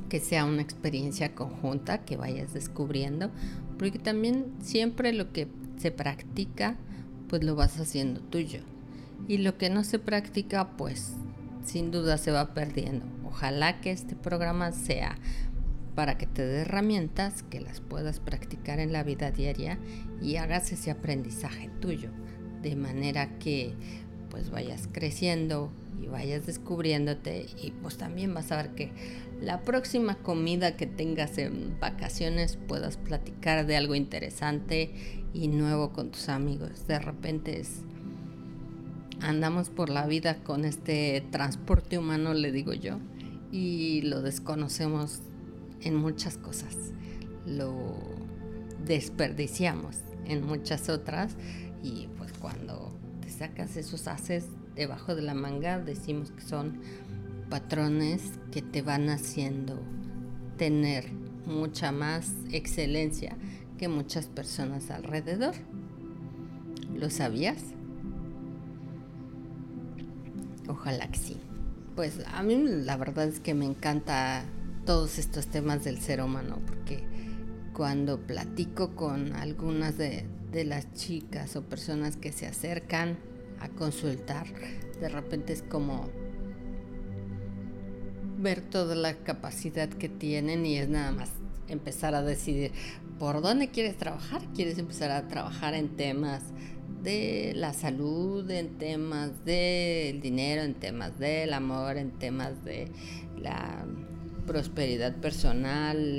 Que 0.08 0.20
sea 0.20 0.44
una 0.44 0.62
experiencia 0.62 1.34
conjunta 1.34 2.04
que 2.04 2.16
vayas 2.16 2.54
descubriendo, 2.54 3.30
porque 3.78 3.98
también 3.98 4.52
siempre 4.60 5.12
lo 5.12 5.32
que 5.32 5.48
se 5.78 5.90
practica, 5.90 6.76
pues 7.28 7.42
lo 7.44 7.54
vas 7.54 7.78
haciendo 7.78 8.20
tuyo. 8.20 8.60
Y 9.28 9.38
lo 9.38 9.58
que 9.58 9.70
no 9.70 9.84
se 9.84 9.98
practica, 9.98 10.76
pues 10.76 11.12
sin 11.64 11.90
duda 11.90 12.16
se 12.16 12.30
va 12.30 12.54
perdiendo. 12.54 13.06
Ojalá 13.26 13.80
que 13.80 13.90
este 13.90 14.14
programa 14.14 14.72
sea 14.72 15.18
para 15.96 16.18
que 16.18 16.26
te 16.26 16.46
dé 16.46 16.60
herramientas 16.60 17.42
que 17.42 17.60
las 17.60 17.80
puedas 17.80 18.20
practicar 18.20 18.78
en 18.78 18.92
la 18.92 19.02
vida 19.02 19.30
diaria 19.30 19.78
y 20.22 20.36
hagas 20.36 20.70
ese 20.70 20.90
aprendizaje 20.90 21.70
tuyo, 21.80 22.10
de 22.62 22.76
manera 22.76 23.38
que 23.38 23.74
pues 24.30 24.50
vayas 24.50 24.88
creciendo 24.92 25.72
y 26.00 26.06
vayas 26.06 26.46
descubriéndote 26.46 27.46
y 27.60 27.70
pues 27.70 27.96
también 27.96 28.34
vas 28.34 28.52
a 28.52 28.56
ver 28.56 28.74
que 28.74 28.92
la 29.40 29.60
próxima 29.60 30.14
comida 30.16 30.76
que 30.76 30.86
tengas 30.86 31.38
en 31.38 31.78
vacaciones 31.78 32.58
puedas 32.68 32.96
platicar 32.96 33.66
de 33.66 33.76
algo 33.76 33.94
interesante 33.94 34.92
y 35.34 35.48
nuevo 35.48 35.92
con 35.92 36.10
tus 36.10 36.28
amigos. 36.28 36.86
De 36.86 36.98
repente 36.98 37.60
es, 37.60 37.82
andamos 39.20 39.68
por 39.68 39.90
la 39.90 40.06
vida 40.06 40.36
con 40.42 40.64
este 40.64 41.22
transporte 41.30 41.98
humano, 41.98 42.32
le 42.32 42.50
digo 42.50 42.72
yo, 42.72 42.98
y 43.52 44.02
lo 44.02 44.22
desconocemos 44.22 45.20
en 45.82 45.96
muchas 45.96 46.38
cosas. 46.38 46.74
Lo 47.46 47.94
desperdiciamos 48.84 49.96
en 50.24 50.44
muchas 50.44 50.88
otras 50.88 51.36
y 51.82 52.08
pues 52.16 52.32
cuando 52.32 52.92
te 53.20 53.30
sacas 53.30 53.76
esos 53.76 54.08
haces 54.08 54.46
debajo 54.74 55.14
de 55.14 55.22
la 55.22 55.34
manga 55.34 55.78
decimos 55.78 56.30
que 56.30 56.42
son 56.42 56.80
patrones 57.48 58.22
que 58.50 58.62
te 58.62 58.82
van 58.82 59.08
haciendo 59.08 59.80
tener 60.56 61.10
mucha 61.46 61.92
más 61.92 62.32
excelencia 62.50 63.36
que 63.78 63.88
muchas 63.88 64.26
personas 64.26 64.90
alrededor. 64.90 65.54
¿Lo 66.94 67.10
sabías? 67.10 67.58
Ojalá 70.68 71.08
que 71.10 71.18
sí. 71.18 71.36
Pues 71.94 72.20
a 72.32 72.42
mí 72.42 72.56
la 72.56 72.96
verdad 72.96 73.28
es 73.28 73.40
que 73.40 73.54
me 73.54 73.64
encanta 73.64 74.44
todos 74.84 75.18
estos 75.18 75.46
temas 75.46 75.84
del 75.84 75.98
ser 75.98 76.22
humano 76.22 76.58
porque 76.66 77.04
cuando 77.72 78.18
platico 78.20 78.94
con 78.94 79.32
algunas 79.34 79.98
de, 79.98 80.26
de 80.52 80.64
las 80.64 80.92
chicas 80.94 81.56
o 81.56 81.62
personas 81.62 82.16
que 82.16 82.32
se 82.32 82.46
acercan 82.46 83.18
a 83.60 83.68
consultar, 83.68 84.46
de 85.00 85.08
repente 85.08 85.52
es 85.52 85.62
como 85.62 86.08
ver 88.38 88.60
toda 88.60 88.94
la 88.94 89.14
capacidad 89.18 89.88
que 89.88 90.08
tienen 90.08 90.66
y 90.66 90.76
es 90.76 90.88
nada 90.88 91.12
más 91.12 91.30
empezar 91.68 92.14
a 92.14 92.22
decidir 92.22 92.72
por 93.18 93.42
dónde 93.42 93.68
quieres 93.68 93.96
trabajar. 93.96 94.42
¿Quieres 94.54 94.78
empezar 94.78 95.10
a 95.10 95.28
trabajar 95.28 95.74
en 95.74 95.96
temas 95.96 96.42
de 97.02 97.52
la 97.54 97.72
salud, 97.72 98.50
en 98.50 98.78
temas 98.78 99.44
del 99.44 100.20
dinero, 100.20 100.62
en 100.62 100.74
temas 100.74 101.18
del 101.18 101.52
amor, 101.52 101.96
en 101.96 102.10
temas 102.12 102.64
de 102.64 102.90
la 103.38 103.86
prosperidad 104.46 105.14
personal, 105.16 106.16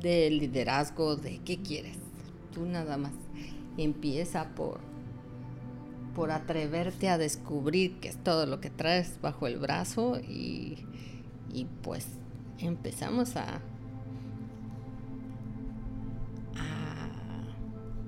del 0.00 0.38
liderazgo, 0.38 1.16
de 1.16 1.40
qué 1.44 1.62
quieres. 1.62 1.98
Tú 2.52 2.64
nada 2.64 2.96
más 2.96 3.12
empieza 3.76 4.54
por 4.54 4.80
por 6.16 6.30
atreverte 6.30 7.10
a 7.10 7.18
descubrir 7.18 8.00
qué 8.00 8.08
es 8.08 8.16
todo 8.16 8.46
lo 8.46 8.58
que 8.58 8.70
traes 8.70 9.20
bajo 9.20 9.46
el 9.46 9.58
brazo 9.58 10.18
y, 10.18 10.78
y 11.52 11.66
pues 11.82 12.06
empezamos 12.58 13.36
a, 13.36 13.60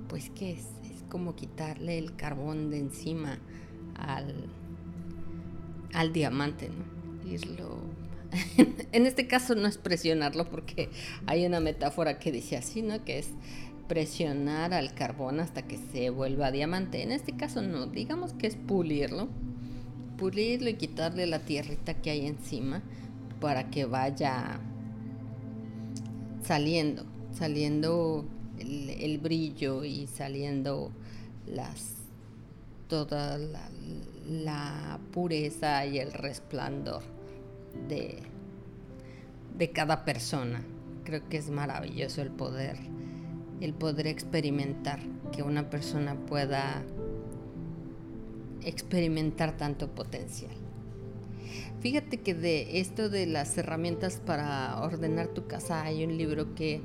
pues 0.07 0.31
qué 0.31 0.53
es, 0.53 0.65
es 0.91 1.03
como 1.07 1.35
quitarle 1.35 1.99
el 1.99 2.15
carbón 2.15 2.71
de 2.71 2.79
encima 2.79 3.37
al, 3.95 4.49
al 5.93 6.11
diamante, 6.11 6.69
¿no? 6.69 7.29
Irlo 7.31 7.77
en 8.91 9.05
este 9.05 9.27
caso 9.27 9.53
no 9.53 9.67
es 9.67 9.77
presionarlo 9.77 10.49
porque 10.49 10.89
hay 11.27 11.45
una 11.45 11.59
metáfora 11.59 12.17
que 12.17 12.31
dice 12.31 12.57
así, 12.57 12.81
¿no? 12.81 13.05
Que 13.05 13.19
es 13.19 13.29
presionar 13.89 14.71
al 14.73 14.93
carbón 14.93 15.39
hasta 15.39 15.63
que 15.63 15.77
se 15.77 16.11
vuelva 16.11 16.51
diamante. 16.51 17.01
En 17.01 17.11
este 17.11 17.35
caso 17.35 17.61
no, 17.63 17.87
digamos 17.87 18.33
que 18.33 18.47
es 18.47 18.55
pulirlo, 18.55 19.27
pulirlo 20.15 20.69
y 20.69 20.75
quitarle 20.75 21.25
la 21.25 21.39
tierrita 21.39 21.95
que 21.95 22.11
hay 22.11 22.27
encima 22.27 22.83
para 23.41 23.71
que 23.71 23.85
vaya 23.85 24.59
saliendo, 26.43 27.03
saliendo 27.33 28.25
el, 28.59 29.17
brillo 29.17 29.83
y 29.83 30.05
saliendo 30.07 30.91
las 31.47 31.95
toda 32.87 33.37
la, 33.37 33.69
la, 34.27 34.99
pureza 35.11 35.85
y 35.85 35.97
el 35.97 36.11
resplandor 36.13 37.01
de, 37.87 38.19
de 39.57 39.71
cada 39.71 40.05
persona. 40.05 40.63
Creo 41.05 41.27
que 41.27 41.37
es 41.37 41.49
maravilloso 41.49 42.21
el 42.21 42.29
poder 42.29 42.77
el 43.61 43.73
poder 43.73 44.07
experimentar, 44.07 44.99
que 45.31 45.43
una 45.43 45.69
persona 45.69 46.15
pueda 46.15 46.83
experimentar 48.63 49.57
tanto 49.57 49.89
potencial. 49.89 50.51
Fíjate 51.81 52.17
que 52.17 52.33
de 52.33 52.79
esto 52.79 53.09
de 53.09 53.25
las 53.25 53.57
herramientas 53.57 54.21
para 54.25 54.81
ordenar 54.81 55.27
tu 55.29 55.47
casa 55.47 55.83
hay 55.83 56.03
un 56.03 56.17
libro 56.17 56.53
que, 56.53 56.81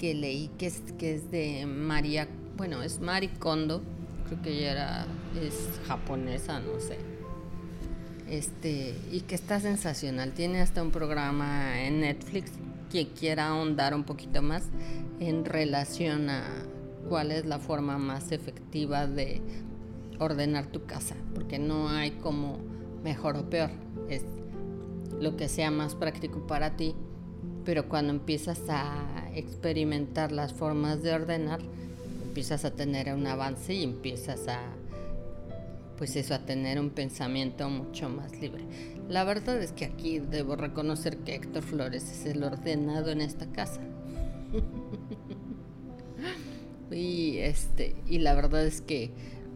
que 0.00 0.14
leí 0.14 0.48
que 0.58 0.66
es, 0.66 0.80
que 0.98 1.14
es 1.14 1.30
de 1.30 1.66
María, 1.66 2.26
bueno, 2.56 2.82
es 2.82 3.00
Mari 3.00 3.28
Kondo, 3.28 3.82
creo 4.26 4.42
que 4.42 4.50
ella 4.50 4.72
era, 4.72 5.06
es 5.40 5.68
japonesa, 5.86 6.60
no 6.60 6.80
sé. 6.80 6.96
Este, 8.28 8.94
y 9.12 9.20
que 9.20 9.36
está 9.36 9.60
sensacional. 9.60 10.32
Tiene 10.32 10.60
hasta 10.60 10.82
un 10.82 10.90
programa 10.90 11.80
en 11.82 12.00
Netflix 12.00 12.50
que 12.90 13.08
quiera 13.08 13.48
ahondar 13.48 13.94
un 13.94 14.04
poquito 14.04 14.42
más 14.42 14.68
en 15.20 15.44
relación 15.44 16.30
a 16.30 16.44
cuál 17.08 17.32
es 17.32 17.46
la 17.46 17.58
forma 17.58 17.98
más 17.98 18.32
efectiva 18.32 19.06
de 19.06 19.40
ordenar 20.18 20.66
tu 20.66 20.84
casa, 20.84 21.16
porque 21.34 21.58
no 21.58 21.88
hay 21.88 22.12
como 22.12 22.58
mejor 23.02 23.36
o 23.36 23.48
peor, 23.48 23.70
es 24.08 24.22
lo 25.20 25.36
que 25.36 25.48
sea 25.48 25.70
más 25.70 25.94
práctico 25.94 26.46
para 26.46 26.76
ti, 26.76 26.94
pero 27.64 27.88
cuando 27.88 28.12
empiezas 28.12 28.60
a 28.68 29.30
experimentar 29.34 30.32
las 30.32 30.52
formas 30.52 31.02
de 31.02 31.12
ordenar, 31.12 31.60
empiezas 32.24 32.64
a 32.64 32.70
tener 32.70 33.12
un 33.14 33.26
avance 33.26 33.74
y 33.74 33.82
empiezas 33.82 34.48
a 34.48 34.60
pues 35.96 36.16
eso, 36.16 36.34
a 36.34 36.40
tener 36.40 36.78
un 36.78 36.90
pensamiento 36.90 37.68
mucho 37.70 38.08
más 38.08 38.38
libre. 38.40 38.64
La 39.08 39.24
verdad 39.24 39.60
es 39.62 39.72
que 39.72 39.84
aquí 39.84 40.18
debo 40.18 40.56
reconocer 40.56 41.18
que 41.18 41.34
Héctor 41.34 41.62
Flores 41.62 42.10
es 42.10 42.26
el 42.26 42.42
ordenado 42.42 43.10
en 43.10 43.20
esta 43.20 43.46
casa. 43.46 43.80
y 46.90 47.38
este, 47.38 47.96
y 48.06 48.18
la 48.18 48.34
verdad 48.34 48.66
es 48.66 48.80
que 48.80 49.12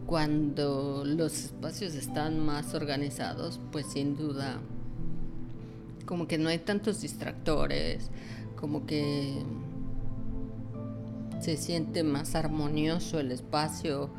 cuando 0.06 1.04
los 1.04 1.44
espacios 1.44 1.94
están 1.94 2.44
más 2.44 2.74
organizados, 2.74 3.60
pues 3.70 3.86
sin 3.86 4.16
duda 4.16 4.60
como 6.10 6.26
que 6.26 6.38
no 6.38 6.48
hay 6.48 6.58
tantos 6.58 7.02
distractores, 7.02 8.10
como 8.56 8.84
que 8.84 9.44
se 11.40 11.56
siente 11.56 12.02
más 12.02 12.34
armonioso 12.34 13.20
el 13.20 13.30
espacio. 13.30 14.10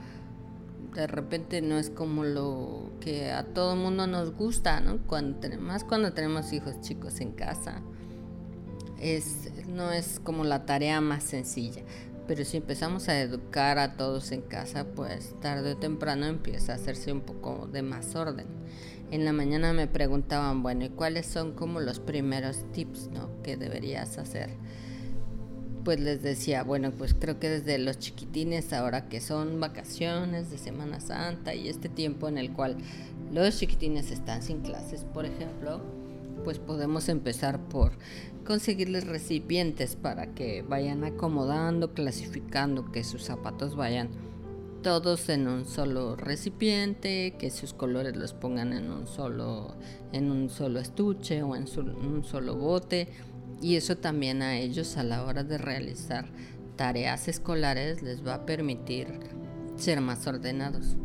De 0.93 1.07
repente 1.07 1.61
no 1.61 1.77
es 1.77 1.89
como 1.89 2.23
lo 2.23 2.91
que 2.99 3.31
a 3.31 3.45
todo 3.45 3.75
mundo 3.75 4.07
nos 4.07 4.33
gusta, 4.33 4.81
¿no? 4.81 4.99
Cuando 5.07 5.47
más 5.59 5.83
cuando 5.83 6.13
tenemos 6.13 6.51
hijos 6.53 6.81
chicos 6.81 7.21
en 7.21 7.31
casa. 7.31 7.81
Es, 8.99 9.49
no 9.67 9.91
es 9.91 10.19
como 10.19 10.43
la 10.43 10.65
tarea 10.65 11.01
más 11.01 11.23
sencilla. 11.23 11.81
Pero 12.27 12.45
si 12.45 12.57
empezamos 12.57 13.09
a 13.09 13.19
educar 13.19 13.79
a 13.79 13.97
todos 13.97 14.31
en 14.31 14.41
casa, 14.41 14.85
pues 14.85 15.35
tarde 15.41 15.73
o 15.73 15.77
temprano 15.77 16.27
empieza 16.27 16.73
a 16.73 16.75
hacerse 16.75 17.11
un 17.11 17.21
poco 17.21 17.67
de 17.67 17.81
más 17.81 18.15
orden. 18.15 18.45
En 19.11 19.25
la 19.25 19.33
mañana 19.33 19.73
me 19.73 19.87
preguntaban, 19.87 20.63
bueno, 20.63 20.85
¿y 20.85 20.89
cuáles 20.89 21.25
son 21.25 21.53
como 21.53 21.81
los 21.81 21.99
primeros 21.99 22.63
tips 22.71 23.09
¿no? 23.09 23.29
que 23.43 23.57
deberías 23.57 24.17
hacer? 24.17 24.51
Pues 25.83 25.99
les 25.99 26.21
decía, 26.21 26.63
bueno, 26.63 26.91
pues 26.91 27.15
creo 27.15 27.39
que 27.39 27.49
desde 27.49 27.79
los 27.79 27.97
chiquitines, 27.97 28.71
ahora 28.71 29.09
que 29.09 29.19
son 29.19 29.59
vacaciones 29.59 30.51
de 30.51 30.57
Semana 30.57 30.99
Santa 30.99 31.55
y 31.55 31.67
este 31.67 31.89
tiempo 31.89 32.27
en 32.27 32.37
el 32.37 32.51
cual 32.53 32.77
los 33.31 33.57
chiquitines 33.57 34.11
están 34.11 34.43
sin 34.43 34.61
clases, 34.61 35.05
por 35.05 35.25
ejemplo, 35.25 35.81
pues 36.43 36.59
podemos 36.59 37.09
empezar 37.09 37.59
por 37.59 37.93
conseguirles 38.45 39.07
recipientes 39.07 39.95
para 39.95 40.33
que 40.33 40.63
vayan 40.63 41.03
acomodando, 41.03 41.93
clasificando, 41.93 42.91
que 42.91 43.03
sus 43.03 43.23
zapatos 43.23 43.75
vayan 43.75 44.09
todos 44.81 45.29
en 45.29 45.47
un 45.47 45.65
solo 45.65 46.15
recipiente, 46.15 47.35
que 47.37 47.51
sus 47.51 47.73
colores 47.73 48.15
los 48.15 48.33
pongan 48.33 48.73
en 48.73 48.91
un 48.91 49.07
solo, 49.07 49.75
en 50.11 50.31
un 50.31 50.49
solo 50.49 50.79
estuche 50.79 51.43
o 51.43 51.55
en, 51.55 51.65
un 51.77 52.23
solo 52.23 52.55
bote. 52.55 53.07
Y 53.61 53.75
eso 53.75 53.97
también 53.97 54.41
a 54.41 54.57
ellos 54.57 54.97
a 54.97 55.03
la 55.03 55.23
hora 55.23 55.43
de 55.43 55.57
realizar 55.57 56.25
tareas 56.75 57.27
escolares 57.27 58.01
les 58.01 58.25
va 58.25 58.35
a 58.35 58.45
permitir 58.45 59.07
ser 59.75 60.01
más 60.01 60.25
ordenados. 60.27 60.97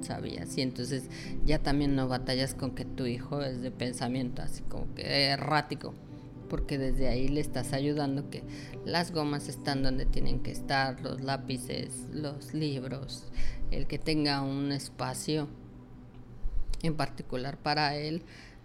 ¿Sabías? 0.00 0.58
Y 0.58 0.60
entonces 0.60 1.04
ya 1.46 1.60
también 1.60 1.96
no 1.96 2.08
batallas 2.08 2.54
con 2.54 2.74
que 2.74 2.84
tu 2.84 3.06
hijo 3.06 3.40
es 3.40 3.62
de 3.62 3.70
pensamiento 3.70 4.42
así 4.42 4.62
como 4.62 4.92
que 4.94 5.28
errático 5.28 5.94
porque 6.48 6.78
desde 6.78 7.08
ahí 7.08 7.28
le 7.28 7.40
estás 7.40 7.72
ayudando 7.72 8.30
que 8.30 8.42
las 8.84 9.12
gomas 9.12 9.48
están 9.48 9.82
donde 9.82 10.06
tienen 10.06 10.40
que 10.40 10.50
estar, 10.50 11.00
los 11.00 11.20
lápices, 11.22 12.08
los 12.12 12.54
libros, 12.54 13.24
el 13.70 13.86
que 13.86 13.98
tenga 13.98 14.42
un 14.42 14.72
espacio 14.72 15.48
en 16.82 16.94
particular 16.94 17.56
para 17.56 17.96
él 17.96 18.22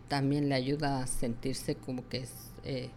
también 0.08 0.50
le 0.50 0.56
ayuda 0.56 1.02
a 1.02 1.08
sentirse 1.08 1.76
como 1.76 2.08
que 2.10 2.18
es 2.18 2.32
eh, 2.64 2.90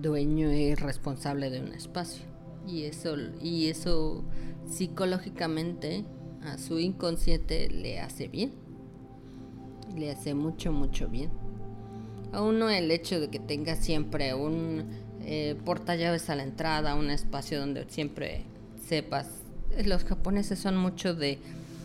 dueño 0.00 0.52
y 0.52 0.74
responsable 0.74 1.50
de 1.50 1.60
un 1.60 1.72
espacio 1.72 2.24
y 2.66 2.84
eso 2.84 3.16
y 3.40 3.68
eso 3.68 4.24
psicológicamente 4.66 6.04
a 6.42 6.58
su 6.58 6.78
inconsciente 6.78 7.68
le 7.70 8.00
hace 8.00 8.28
bien 8.28 8.52
le 9.96 10.10
hace 10.10 10.34
mucho 10.34 10.72
mucho 10.72 11.08
bien 11.08 11.30
a 12.32 12.42
uno 12.42 12.68
el 12.68 12.90
hecho 12.90 13.20
de 13.20 13.28
que 13.28 13.38
tenga 13.38 13.76
siempre 13.76 14.34
un 14.34 14.84
eh, 15.30 15.56
llaves 15.98 16.30
a 16.30 16.36
la 16.36 16.42
entrada, 16.42 16.94
un 16.94 17.10
espacio 17.10 17.60
donde 17.60 17.84
siempre 17.88 18.44
sepas. 18.86 19.28
Los 19.84 20.04
japoneses 20.04 20.58
son 20.58 20.76
mucho 20.76 21.14
de 21.14 21.38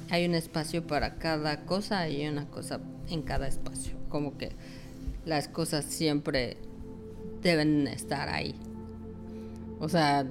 hay 0.09 0.25
un 0.25 0.35
espacio 0.35 0.85
para 0.85 1.15
cada 1.15 1.65
cosa 1.65 2.07
y 2.09 2.27
una 2.27 2.45
cosa 2.47 2.79
en 3.09 3.21
cada 3.21 3.47
espacio. 3.47 3.95
Como 4.09 4.37
que 4.37 4.51
las 5.25 5.47
cosas 5.47 5.85
siempre 5.85 6.57
deben 7.43 7.87
estar 7.87 8.29
ahí. 8.29 8.55
O 9.79 9.89
sea, 9.89 10.25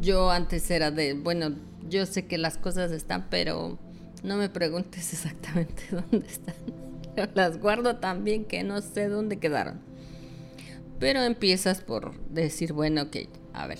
yo 0.00 0.30
antes 0.30 0.70
era 0.70 0.90
de, 0.90 1.14
bueno, 1.14 1.54
yo 1.88 2.06
sé 2.06 2.26
que 2.26 2.38
las 2.38 2.58
cosas 2.58 2.90
están, 2.92 3.28
pero 3.30 3.78
no 4.22 4.36
me 4.36 4.48
preguntes 4.48 5.12
exactamente 5.12 5.84
dónde 5.90 6.26
están. 6.26 6.54
las 7.34 7.58
guardo 7.58 7.96
tan 7.96 8.24
bien 8.24 8.44
que 8.44 8.62
no 8.64 8.80
sé 8.82 9.08
dónde 9.08 9.38
quedaron. 9.38 9.80
Pero 10.98 11.22
empiezas 11.22 11.80
por 11.80 12.20
decir, 12.28 12.74
bueno, 12.74 13.02
ok, 13.02 13.16
a 13.54 13.66
ver, 13.66 13.78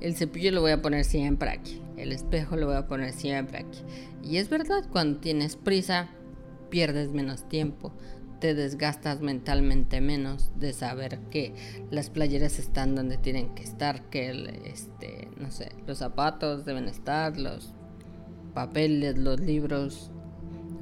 el 0.00 0.16
cepillo 0.16 0.50
lo 0.50 0.60
voy 0.62 0.72
a 0.72 0.82
poner 0.82 1.04
siempre 1.04 1.50
aquí, 1.50 1.80
el 1.96 2.10
espejo 2.10 2.56
lo 2.56 2.66
voy 2.66 2.76
a 2.76 2.88
poner 2.88 3.12
siempre 3.12 3.58
aquí. 3.58 3.78
Y 4.24 4.38
es 4.38 4.48
verdad, 4.48 4.84
cuando 4.90 5.20
tienes 5.20 5.54
prisa, 5.54 6.08
pierdes 6.68 7.10
menos 7.12 7.48
tiempo, 7.48 7.92
te 8.40 8.54
desgastas 8.54 9.20
mentalmente 9.20 10.00
menos 10.00 10.50
de 10.56 10.72
saber 10.72 11.18
que 11.30 11.54
las 11.90 12.10
playeras 12.10 12.58
están 12.58 12.94
donde 12.94 13.18
tienen 13.18 13.54
que 13.54 13.62
estar, 13.62 14.08
que 14.10 14.60
este, 14.64 15.28
no 15.36 15.50
sé, 15.50 15.72
los 15.86 15.98
zapatos 15.98 16.64
deben 16.64 16.88
estar, 16.88 17.38
los 17.38 17.74
papeles, 18.54 19.18
los 19.18 19.40
libros. 19.40 20.10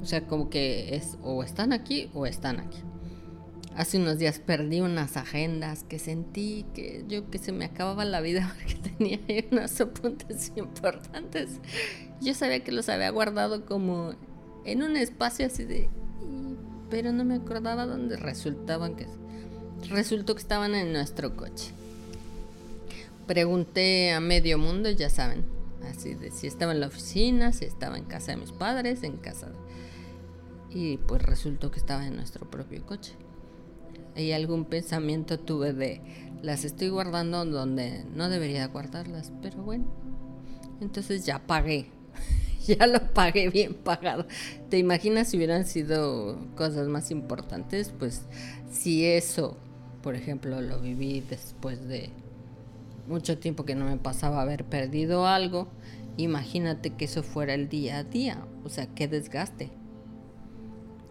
O 0.01 0.05
sea, 0.05 0.25
como 0.25 0.49
que 0.49 0.95
es 0.95 1.17
o 1.21 1.43
están 1.43 1.73
aquí 1.73 2.09
o 2.13 2.25
están 2.25 2.59
aquí. 2.59 2.79
Hace 3.75 3.97
unos 3.97 4.17
días 4.17 4.39
perdí 4.39 4.81
unas 4.81 5.15
agendas 5.15 5.83
que 5.83 5.99
sentí 5.99 6.65
que 6.73 7.05
yo 7.07 7.29
que 7.29 7.37
se 7.37 7.51
me 7.51 7.65
acababa 7.65 8.03
la 8.03 8.19
vida 8.19 8.53
porque 8.57 8.75
tenía 8.75 9.19
ahí 9.27 9.47
unos 9.51 9.79
apuntes 9.79 10.51
importantes. 10.55 11.59
Yo 12.21 12.33
sabía 12.33 12.63
que 12.63 12.71
los 12.71 12.89
había 12.89 13.09
guardado 13.09 13.65
como 13.65 14.15
en 14.65 14.83
un 14.83 14.97
espacio 14.97 15.45
así 15.45 15.63
de... 15.65 15.89
Pero 16.89 17.11
no 17.11 17.23
me 17.23 17.35
acordaba 17.35 17.85
dónde 17.85 18.17
resultaban 18.17 18.95
que... 18.95 19.07
Resultó 19.89 20.35
que 20.35 20.41
estaban 20.41 20.75
en 20.75 20.91
nuestro 20.91 21.35
coche. 21.35 21.71
Pregunté 23.27 24.11
a 24.11 24.19
medio 24.19 24.57
mundo, 24.57 24.89
ya 24.89 25.09
saben, 25.09 25.45
así 25.89 26.15
de 26.15 26.31
si 26.31 26.47
estaba 26.47 26.73
en 26.73 26.81
la 26.81 26.87
oficina, 26.87 27.53
si 27.53 27.65
estaba 27.65 27.97
en 27.97 28.05
casa 28.05 28.31
de 28.31 28.37
mis 28.37 28.51
padres, 28.51 29.03
en 29.03 29.17
casa 29.17 29.47
Y 30.69 30.97
pues 30.97 31.21
resultó 31.21 31.71
que 31.71 31.79
estaba 31.79 32.05
en 32.05 32.15
nuestro 32.15 32.49
propio 32.49 32.85
coche. 32.85 33.13
Y 34.15 34.31
algún 34.31 34.65
pensamiento 34.65 35.39
tuve 35.39 35.73
de, 35.73 36.01
las 36.41 36.65
estoy 36.65 36.89
guardando 36.89 37.45
donde 37.45 38.03
no 38.15 38.29
debería 38.29 38.67
guardarlas, 38.67 39.31
pero 39.41 39.57
bueno. 39.61 39.85
Entonces 40.81 41.25
ya 41.25 41.39
pagué, 41.45 41.91
ya 42.77 42.87
lo 42.87 42.99
pagué 43.13 43.49
bien 43.49 43.73
pagado. 43.73 44.25
¿Te 44.69 44.77
imaginas 44.77 45.29
si 45.29 45.37
hubieran 45.37 45.65
sido 45.65 46.37
cosas 46.55 46.87
más 46.87 47.11
importantes? 47.11 47.93
Pues 47.97 48.23
si 48.71 49.05
eso, 49.05 49.57
por 50.01 50.15
ejemplo, 50.15 50.61
lo 50.61 50.79
viví 50.79 51.23
después 51.27 51.87
de 51.87 52.09
mucho 53.07 53.37
tiempo 53.39 53.65
que 53.65 53.75
no 53.75 53.85
me 53.85 53.97
pasaba 53.97 54.41
haber 54.41 54.65
perdido 54.65 55.25
algo, 55.25 55.67
imagínate 56.17 56.91
que 56.91 57.05
eso 57.05 57.23
fuera 57.23 57.53
el 57.53 57.69
día 57.69 57.97
a 57.97 58.03
día. 58.03 58.45
O 58.63 58.69
sea, 58.69 58.87
qué 58.87 59.07
desgaste. 59.07 59.71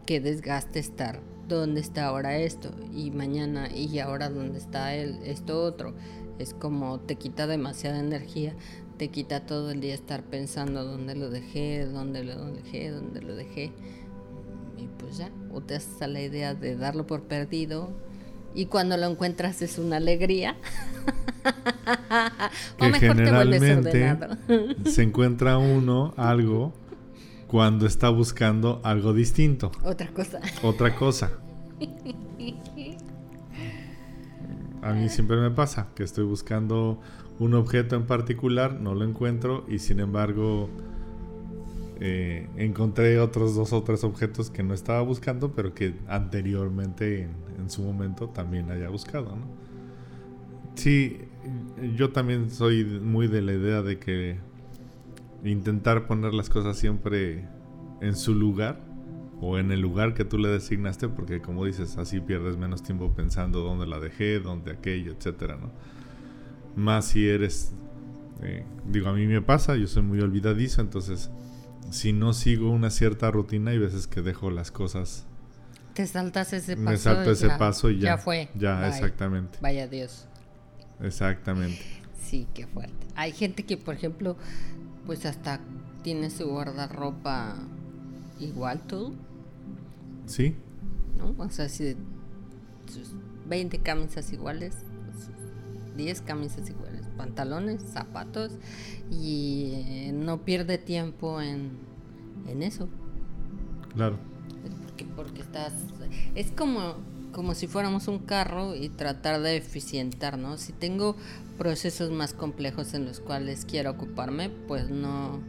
Qué 0.06 0.20
desgaste 0.20 0.78
estar 0.78 1.20
donde 1.48 1.80
está 1.80 2.06
ahora 2.06 2.36
esto 2.36 2.70
y 2.94 3.10
mañana 3.10 3.68
y 3.74 3.98
ahora 3.98 4.28
dónde 4.28 4.58
está 4.58 4.94
él, 4.94 5.18
esto 5.24 5.62
otro. 5.62 5.94
Es 6.38 6.54
como 6.54 7.00
te 7.00 7.16
quita 7.16 7.46
demasiada 7.46 7.98
energía, 7.98 8.54
te 8.98 9.08
quita 9.08 9.46
todo 9.46 9.70
el 9.70 9.80
día 9.80 9.94
estar 9.94 10.22
pensando 10.24 10.84
dónde 10.84 11.14
lo 11.14 11.30
dejé, 11.30 11.86
dónde 11.86 12.24
lo 12.24 12.52
dejé, 12.52 12.90
dónde 12.90 13.22
lo 13.22 13.34
dejé. 13.34 13.72
Y 14.76 14.88
pues 14.98 15.16
ya, 15.18 15.30
o 15.52 15.60
te 15.60 15.76
haces 15.76 16.02
a 16.02 16.08
la 16.08 16.20
idea 16.20 16.54
de 16.54 16.76
darlo 16.76 17.06
por 17.06 17.22
perdido 17.22 17.90
y 18.54 18.66
cuando 18.66 18.96
lo 18.96 19.06
encuentras 19.06 19.62
es 19.62 19.78
una 19.78 19.96
alegría. 19.98 20.56
o 22.80 22.84
mejor 22.84 23.00
generalmente 23.00 24.16
te 24.84 24.90
se 24.90 25.02
encuentra 25.02 25.58
uno 25.58 26.12
algo 26.16 26.72
cuando 27.46 27.86
está 27.86 28.10
buscando 28.10 28.80
algo 28.82 29.12
distinto. 29.12 29.70
Otra 29.84 30.08
cosa. 30.08 30.40
Otra 30.62 30.94
cosa. 30.96 31.30
A 34.82 34.92
mí 34.92 35.08
siempre 35.08 35.36
me 35.36 35.50
pasa 35.50 35.88
que 35.94 36.04
estoy 36.04 36.24
buscando 36.24 37.00
un 37.38 37.54
objeto 37.54 37.96
en 37.96 38.06
particular, 38.06 38.80
no 38.80 38.94
lo 38.94 39.04
encuentro 39.04 39.64
y 39.68 39.78
sin 39.78 40.00
embargo 40.00 40.68
eh, 42.00 42.48
encontré 42.56 43.18
otros 43.18 43.56
dos 43.56 43.72
o 43.72 43.82
tres 43.82 44.04
objetos 44.04 44.50
que 44.50 44.62
no 44.62 44.74
estaba 44.74 45.02
buscando, 45.02 45.52
pero 45.52 45.74
que 45.74 45.94
anteriormente 46.08 47.22
en, 47.22 47.70
su 47.70 47.82
momento 47.82 48.28
también 48.28 48.70
haya 48.70 48.88
buscado. 48.88 49.36
¿no? 49.36 49.44
Sí, 50.74 51.18
yo 51.96 52.10
también 52.12 52.50
soy 52.50 52.84
muy 52.84 53.26
de 53.26 53.42
la 53.42 53.52
idea 53.52 53.82
de 53.82 53.98
que 53.98 54.38
intentar 55.44 56.06
poner 56.06 56.32
las 56.34 56.48
cosas 56.48 56.78
siempre 56.78 57.46
en 58.00 58.16
su 58.16 58.34
lugar 58.34 58.80
o 59.40 59.58
en 59.58 59.70
el 59.70 59.80
lugar 59.80 60.14
que 60.14 60.24
tú 60.24 60.38
le 60.38 60.48
designaste, 60.48 61.08
porque 61.08 61.40
como 61.40 61.64
dices, 61.64 61.98
así 61.98 62.20
pierdes 62.20 62.56
menos 62.56 62.82
tiempo 62.82 63.12
pensando 63.12 63.60
dónde 63.60 63.86
la 63.86 64.00
dejé, 64.00 64.40
dónde 64.40 64.72
aquello, 64.72 65.12
etcétera, 65.12 65.56
¿no? 65.56 65.70
Más 66.78 67.06
si 67.06 67.28
eres, 67.28 67.72
eh, 68.42 68.64
digo, 68.86 69.08
a 69.08 69.12
mí 69.12 69.26
me 69.26 69.42
pasa, 69.42 69.76
yo 69.76 69.88
soy 69.88 70.02
muy 70.02 70.20
olvidadizo, 70.20 70.80
entonces 70.80 71.30
si 71.90 72.12
no 72.12 72.32
sigo 72.32 72.70
una 72.70 72.90
cierta 72.90 73.30
rutina, 73.30 73.72
hay 73.72 73.78
veces 73.78 74.06
que 74.06 74.22
dejo 74.22 74.50
las 74.50 74.70
cosas. 74.70 75.26
Te 75.94 76.06
saltas 76.06 76.52
ese 76.52 76.76
paso. 76.76 76.88
Me 76.90 76.96
salto 76.96 77.30
ese 77.32 77.48
paso 77.50 77.90
y 77.90 77.98
ya. 77.98 78.10
Ya 78.10 78.18
fue. 78.18 78.48
Ya, 78.54 78.86
exactamente. 78.88 79.58
Vaya 79.60 79.88
Dios. 79.88 80.26
Exactamente. 81.02 81.80
Sí, 82.22 82.46
qué 82.54 82.66
fuerte. 82.66 83.06
Hay 83.16 83.32
gente 83.32 83.64
que, 83.64 83.76
por 83.76 83.94
ejemplo, 83.94 84.36
pues 85.06 85.26
hasta 85.26 85.60
tiene 86.02 86.30
su 86.30 86.46
guardarropa 86.46 87.56
igual 88.38 88.82
todo. 88.86 89.14
Sí. 90.26 90.54
¿No? 91.16 91.34
O 91.38 91.50
sea, 91.50 91.68
si 91.68 91.96
20 93.48 93.78
camisas 93.78 94.32
iguales, 94.32 94.76
10 95.98 96.22
camisas 96.22 96.70
iguales, 96.70 97.06
pantalones, 97.16 97.82
zapatos, 97.82 98.52
y 99.10 99.72
eh, 99.74 100.12
no 100.14 100.44
pierde 100.44 100.78
tiempo 100.78 101.42
en, 101.42 101.72
en 102.46 102.62
eso. 102.62 102.88
Claro. 103.94 104.16
Porque, 104.86 105.04
porque 105.04 105.42
estás. 105.42 105.74
Es 106.34 106.52
como, 106.52 106.94
como 107.32 107.54
si 107.54 107.66
fuéramos 107.66 108.08
un 108.08 108.20
carro 108.20 108.74
y 108.74 108.88
tratar 108.88 109.42
de 109.42 109.56
eficientar, 109.56 110.38
¿no? 110.38 110.56
Si 110.56 110.72
tengo 110.72 111.16
procesos 111.58 112.10
más 112.10 112.32
complejos 112.32 112.94
en 112.94 113.04
los 113.04 113.20
cuales 113.20 113.66
quiero 113.66 113.90
ocuparme, 113.90 114.48
pues 114.48 114.88
no 114.88 115.40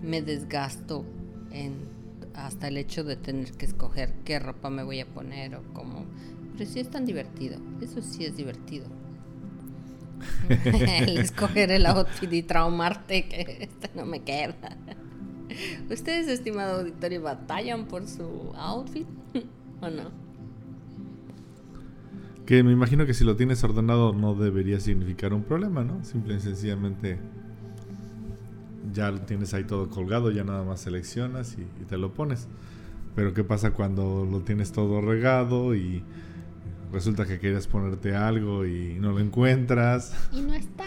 me 0.00 0.22
desgasto 0.22 1.04
en 1.50 1.98
hasta 2.34 2.68
el 2.68 2.76
hecho 2.76 3.02
de 3.02 3.16
tener 3.16 3.50
que 3.52 3.66
escoger 3.66 4.14
qué 4.24 4.38
ropa 4.38 4.70
me 4.70 4.84
voy 4.84 5.00
a 5.00 5.06
poner 5.06 5.56
o 5.56 5.62
cómo. 5.74 6.04
Pero 6.56 6.70
sí 6.70 6.78
es 6.78 6.88
tan 6.88 7.04
divertido, 7.04 7.58
eso 7.80 8.00
sí 8.00 8.24
es 8.24 8.36
divertido. 8.36 8.86
escoger 10.64 11.70
el 11.70 11.86
outfit 11.86 12.32
y 12.32 12.42
traumarte 12.42 13.28
que 13.28 13.58
este 13.60 13.90
no 13.94 14.06
me 14.06 14.20
queda. 14.20 14.76
¿Ustedes, 15.90 16.28
estimado 16.28 16.80
auditorio, 16.80 17.22
batallan 17.22 17.86
por 17.86 18.06
su 18.06 18.52
outfit 18.56 19.06
o 19.80 19.90
no? 19.90 20.10
Que 22.46 22.62
me 22.62 22.72
imagino 22.72 23.04
que 23.04 23.12
si 23.12 23.24
lo 23.24 23.36
tienes 23.36 23.62
ordenado 23.62 24.14
no 24.14 24.34
debería 24.34 24.80
significar 24.80 25.34
un 25.34 25.42
problema, 25.42 25.84
¿no? 25.84 26.02
Simple 26.04 26.36
y 26.36 26.40
sencillamente 26.40 27.18
ya 28.92 29.10
lo 29.10 29.20
tienes 29.20 29.52
ahí 29.54 29.64
todo 29.64 29.90
colgado, 29.90 30.30
ya 30.30 30.44
nada 30.44 30.64
más 30.64 30.80
seleccionas 30.80 31.56
y, 31.58 31.84
te 31.84 31.98
lo 31.98 32.14
pones. 32.14 32.48
Pero 33.14 33.34
¿qué 33.34 33.44
pasa 33.44 33.72
cuando 33.72 34.26
lo 34.30 34.40
tienes 34.40 34.72
todo 34.72 35.00
regado 35.00 35.74
y 35.74 36.02
resulta 36.92 37.26
que 37.26 37.38
querías 37.38 37.66
ponerte 37.66 38.14
algo 38.14 38.66
y 38.66 38.96
no 39.00 39.12
lo 39.12 39.20
encuentras? 39.20 40.14
Y 40.32 40.40
no 40.40 40.54
está. 40.54 40.84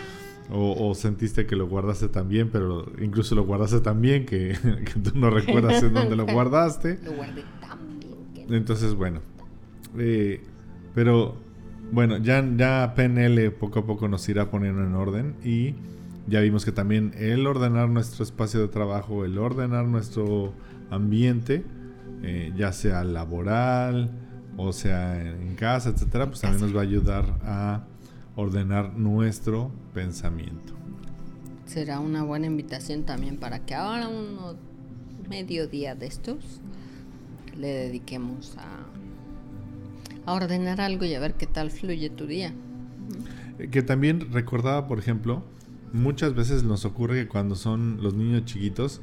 O, 0.53 0.93
sentiste 0.95 1.45
que 1.45 1.55
lo 1.55 1.67
guardaste 1.67 2.09
también, 2.09 2.49
pero 2.49 2.85
incluso 3.01 3.35
lo 3.35 3.45
guardaste 3.45 3.79
tan 3.79 4.01
bien 4.01 4.25
que, 4.25 4.57
tú 5.01 5.11
no 5.15 5.29
recuerdas 5.29 5.81
en 5.81 5.93
dónde 5.93 6.15
lo 6.17 6.25
guardaste. 6.31 6.99
Lo 7.03 7.13
guardé 7.13 7.43
tan 7.61 7.99
bien. 8.33 8.53
Entonces, 8.53 8.93
bueno. 8.93 9.21
Eh, 9.97 10.41
pero, 10.93 11.37
bueno, 11.91 12.17
ya, 12.17 12.45
ya 12.57 12.93
PNL 12.95 13.51
poco 13.51 13.79
a 13.79 13.85
poco 13.85 14.09
nos 14.09 14.27
irá 14.27 14.51
poniendo 14.51 14.83
en 14.83 14.93
orden 14.93 15.35
y 15.43 15.75
ya 16.27 16.41
vimos 16.41 16.65
que 16.65 16.73
también 16.73 17.13
el 17.17 17.47
ordenar 17.47 17.87
nuestro 17.89 18.23
espacio 18.23 18.59
de 18.59 18.67
trabajo, 18.67 19.23
el 19.23 19.37
ordenar 19.37 19.85
nuestro 19.85 20.53
ambiente, 20.89 21.63
eh, 22.23 22.51
ya 22.57 22.73
sea 22.73 23.05
laboral 23.05 24.11
o 24.61 24.73
sea 24.73 25.21
en 25.21 25.55
casa, 25.55 25.89
etcétera, 25.89 26.27
pues 26.27 26.41
también 26.41 26.61
nos 26.61 26.75
va 26.75 26.79
a 26.79 26.83
ayudar 26.83 27.25
a 27.43 27.83
ordenar 28.35 28.97
nuestro 28.97 29.71
pensamiento. 29.93 30.73
Será 31.65 31.99
una 31.99 32.23
buena 32.23 32.47
invitación 32.47 33.03
también 33.03 33.37
para 33.37 33.65
que 33.65 33.75
ahora 33.75 34.07
un 34.07 34.37
mediodía 35.29 35.95
de 35.95 36.07
estos 36.07 36.59
le 37.57 37.67
dediquemos 37.67 38.57
a, 38.57 38.85
a 40.29 40.33
ordenar 40.33 40.81
algo 40.81 41.05
y 41.05 41.13
a 41.13 41.19
ver 41.19 41.35
qué 41.35 41.47
tal 41.47 41.71
fluye 41.71 42.09
tu 42.09 42.27
día. 42.27 42.53
Que 43.71 43.81
también 43.81 44.31
recordaba, 44.31 44.87
por 44.87 44.99
ejemplo, 44.99 45.43
muchas 45.93 46.33
veces 46.35 46.63
nos 46.63 46.85
ocurre 46.85 47.23
que 47.23 47.27
cuando 47.27 47.55
son 47.55 48.01
los 48.01 48.13
niños 48.13 48.45
chiquitos 48.45 49.01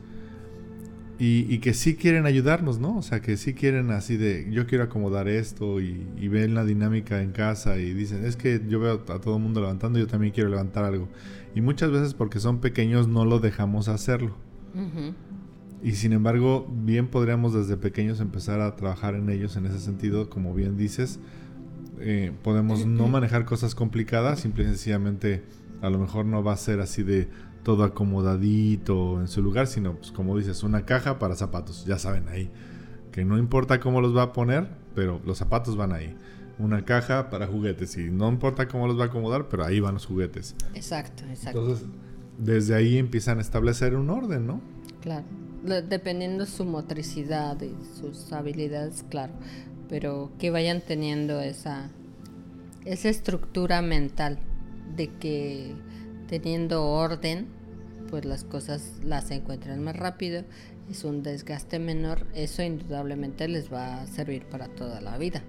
y, 1.21 1.59
que 1.59 1.75
sí 1.75 1.97
quieren 1.97 2.27
ayudarnos, 2.27 2.79
¿no? 2.79 2.97
O 2.97 3.03
sea, 3.03 3.21
que 3.21 3.37
sí 3.37 3.53
quieren 3.53 3.91
así 3.91 4.17
de, 4.17 4.47
yo 4.53 4.69
quiero 4.69 4.85
acomodar 4.85 5.27
esto 5.27 5.81
y, 5.81 6.29
ven 6.29 6.55
la 6.55 6.65
dinámica 6.65 7.21
en 7.23 7.33
casa 7.33 7.79
y 7.79 7.93
dicen, 7.93 8.25
es 8.25 8.37
que 8.37 8.63
yo 8.69 8.79
veo 8.79 9.03
a 9.09 9.21
todo 9.21 9.37
el 9.37 9.43
mundo 9.43 9.61
levantando, 9.61 9.99
yo 9.99 10.07
también 10.07 10.33
quiero 10.33 10.49
levantar 10.49 10.85
algo. 10.85 11.09
Y 11.57 11.61
muchas 11.61 11.91
veces 11.91 12.15
porque 12.15 12.39
son 12.39 12.61
pequeños 12.61 13.09
no 13.09 13.25
lo 13.25 13.41
dejamos 13.41 13.89
hacerlo. 13.89 14.37
Y 15.83 15.93
sin 15.93 16.13
embargo, 16.13 16.73
bien 16.85 17.09
podríamos 17.09 17.53
desde 17.53 17.77
pequeños 17.77 18.21
empezar 18.21 18.61
a 18.61 18.77
trabajar 18.77 19.17
en 19.17 19.29
ellos 19.29 19.57
en 19.57 19.67
ese 19.67 19.81
sentido, 19.81 20.31
como 20.31 20.55
bien 20.55 20.77
dices. 20.77 21.19
Eh, 22.01 22.33
podemos 22.45 22.87
no 22.87 23.09
manejar 23.09 23.45
cosas 23.45 23.75
complicadas, 23.75 24.39
simple 24.39 24.63
y 24.63 24.67
sencillamente 24.69 25.43
A 25.83 25.91
lo 25.91 25.99
mejor 25.99 26.27
no 26.27 26.45
va 26.45 26.53
a 26.53 26.57
ser 26.57 26.81
así 26.81 27.03
de 27.03 27.29
todo 27.69 27.85
acomodadito 27.85 29.21
en 29.21 29.29
su 29.29 29.43
lugar, 29.43 29.67
sino 29.67 29.97
pues 29.97 30.11
como 30.11 30.35
dices, 30.39 30.63
una 30.63 30.87
caja 30.87 31.19
para 31.19 31.35
zapatos, 31.35 31.85
ya 31.85 31.99
saben 31.99 32.27
ahí, 32.31 32.51
que 33.13 33.27
no 33.27 33.37
importa 33.37 33.79
cómo 33.79 34.01
los 34.01 34.17
va 34.17 34.23
a 34.23 34.33
poner, 34.33 34.71
pero 34.95 35.21
los 35.27 35.37
zapatos 35.37 35.77
van 35.77 35.93
ahí. 35.93 36.17
Una 36.59 36.87
caja 36.87 37.29
para 37.29 37.47
juguetes 37.47 37.99
y 37.99 38.09
no 38.09 38.31
importa 38.31 38.69
cómo 38.69 38.87
los 38.87 38.99
va 38.99 39.03
a 39.03 39.07
acomodar, 39.09 39.51
pero 39.51 39.67
ahí 39.67 39.81
van 39.81 39.93
los 39.93 40.07
juguetes. 40.07 40.57
Exacto, 40.73 41.25
exacto. 41.29 41.61
Entonces, 41.61 41.87
desde 42.39 42.75
ahí 42.75 42.97
empiezan 42.97 43.37
a 43.37 43.43
establecer 43.43 43.95
un 43.97 44.09
orden, 44.09 44.47
¿no? 44.47 44.63
Claro, 45.03 45.27
dependiendo 45.63 46.47
su 46.47 46.65
motricidad 46.65 47.61
y 47.61 47.75
sus 48.01 48.33
habilidades, 48.33 49.05
claro, 49.11 49.35
pero 49.91 50.31
que 50.39 50.51
vayan 50.51 50.81
teniendo 50.81 51.43
esa, 51.43 51.91
esa 52.87 53.11
estructura 53.11 53.83
mental 53.83 54.39
de 54.97 55.09
que 55.09 55.75
teniendo 56.29 56.87
orden, 56.87 57.58
pues 58.11 58.25
las 58.25 58.45
cosas 58.45 58.93
las 59.03 59.31
encuentran 59.31 59.83
más 59.83 59.97
rápido, 59.97 60.45
es 60.91 61.05
un 61.05 61.23
desgaste 61.23 61.79
menor, 61.79 62.27
eso 62.35 62.63
indudablemente 62.63 63.47
les 63.49 63.73
va 63.73 64.03
a 64.03 64.07
servir 64.07 64.45
para 64.47 64.69
toda 64.69 65.01
la 65.01 65.19
vida. 65.19 65.43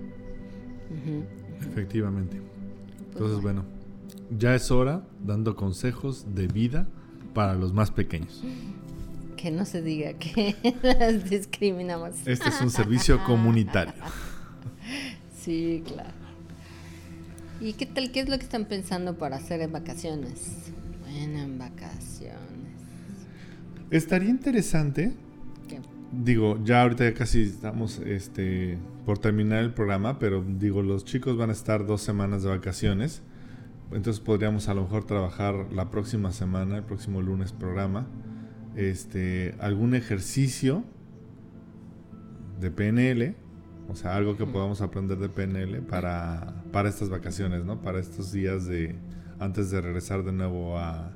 Efectivamente. 1.61 2.37
Pues 2.37 3.07
Entonces, 3.13 3.41
bueno, 3.41 3.65
ya 4.37 4.55
es 4.55 4.71
hora 4.71 5.03
dando 5.25 5.55
consejos 5.55 6.25
de 6.35 6.47
vida 6.47 6.87
para 7.33 7.55
los 7.55 7.73
más 7.73 7.91
pequeños. 7.91 8.43
Que 9.37 9.51
no 9.51 9.65
se 9.65 9.81
diga 9.81 10.13
que 10.13 10.55
las 10.83 11.29
discriminamos. 11.29 12.15
Este 12.25 12.49
es 12.49 12.61
un 12.61 12.69
servicio 12.69 13.23
comunitario. 13.23 13.93
Sí, 15.39 15.83
claro. 15.87 16.11
¿Y 17.61 17.73
qué 17.73 17.85
tal? 17.85 18.11
¿Qué 18.11 18.19
es 18.19 18.29
lo 18.29 18.37
que 18.37 18.43
están 18.43 18.65
pensando 18.65 19.17
para 19.17 19.37
hacer 19.37 19.61
en 19.61 19.71
vacaciones? 19.71 20.69
Bueno, 21.11 21.39
en 21.39 21.57
vacaciones. 21.57 22.37
Estaría 23.89 24.29
interesante. 24.29 25.13
Digo, 26.11 26.59
ya 26.63 26.81
ahorita 26.81 27.03
ya 27.03 27.13
casi 27.13 27.43
estamos 27.43 27.99
este, 27.99 28.79
por 29.05 29.19
terminar 29.19 29.63
el 29.63 29.73
programa, 29.73 30.17
pero 30.17 30.43
digo, 30.43 30.81
los 30.81 31.05
chicos 31.05 31.37
van 31.37 31.51
a 31.51 31.53
estar 31.53 31.85
dos 31.85 32.01
semanas 32.01 32.41
de 32.41 32.49
vacaciones. 32.49 33.21
Entonces 33.91 34.19
podríamos 34.19 34.69
a 34.69 34.73
lo 34.73 34.83
mejor 34.83 35.05
trabajar 35.05 35.67
la 35.71 35.91
próxima 35.91 36.31
semana, 36.31 36.77
el 36.77 36.83
próximo 36.83 37.21
lunes 37.21 37.51
programa, 37.51 38.07
este, 38.75 39.53
algún 39.59 39.93
ejercicio 39.93 40.83
de 42.59 42.71
PNL 42.71 43.35
o 43.89 43.95
sea, 43.95 44.15
algo 44.15 44.37
que 44.37 44.45
podamos 44.45 44.81
aprender 44.81 45.17
de 45.17 45.29
PNL 45.29 45.81
para, 45.81 46.63
para 46.71 46.89
estas 46.89 47.09
vacaciones, 47.09 47.65
¿no? 47.65 47.81
Para 47.81 47.99
estos 47.99 48.31
días 48.31 48.67
de 48.67 48.95
antes 49.39 49.71
de 49.71 49.81
regresar 49.81 50.23
de 50.23 50.31
nuevo 50.31 50.77
a 50.77 51.11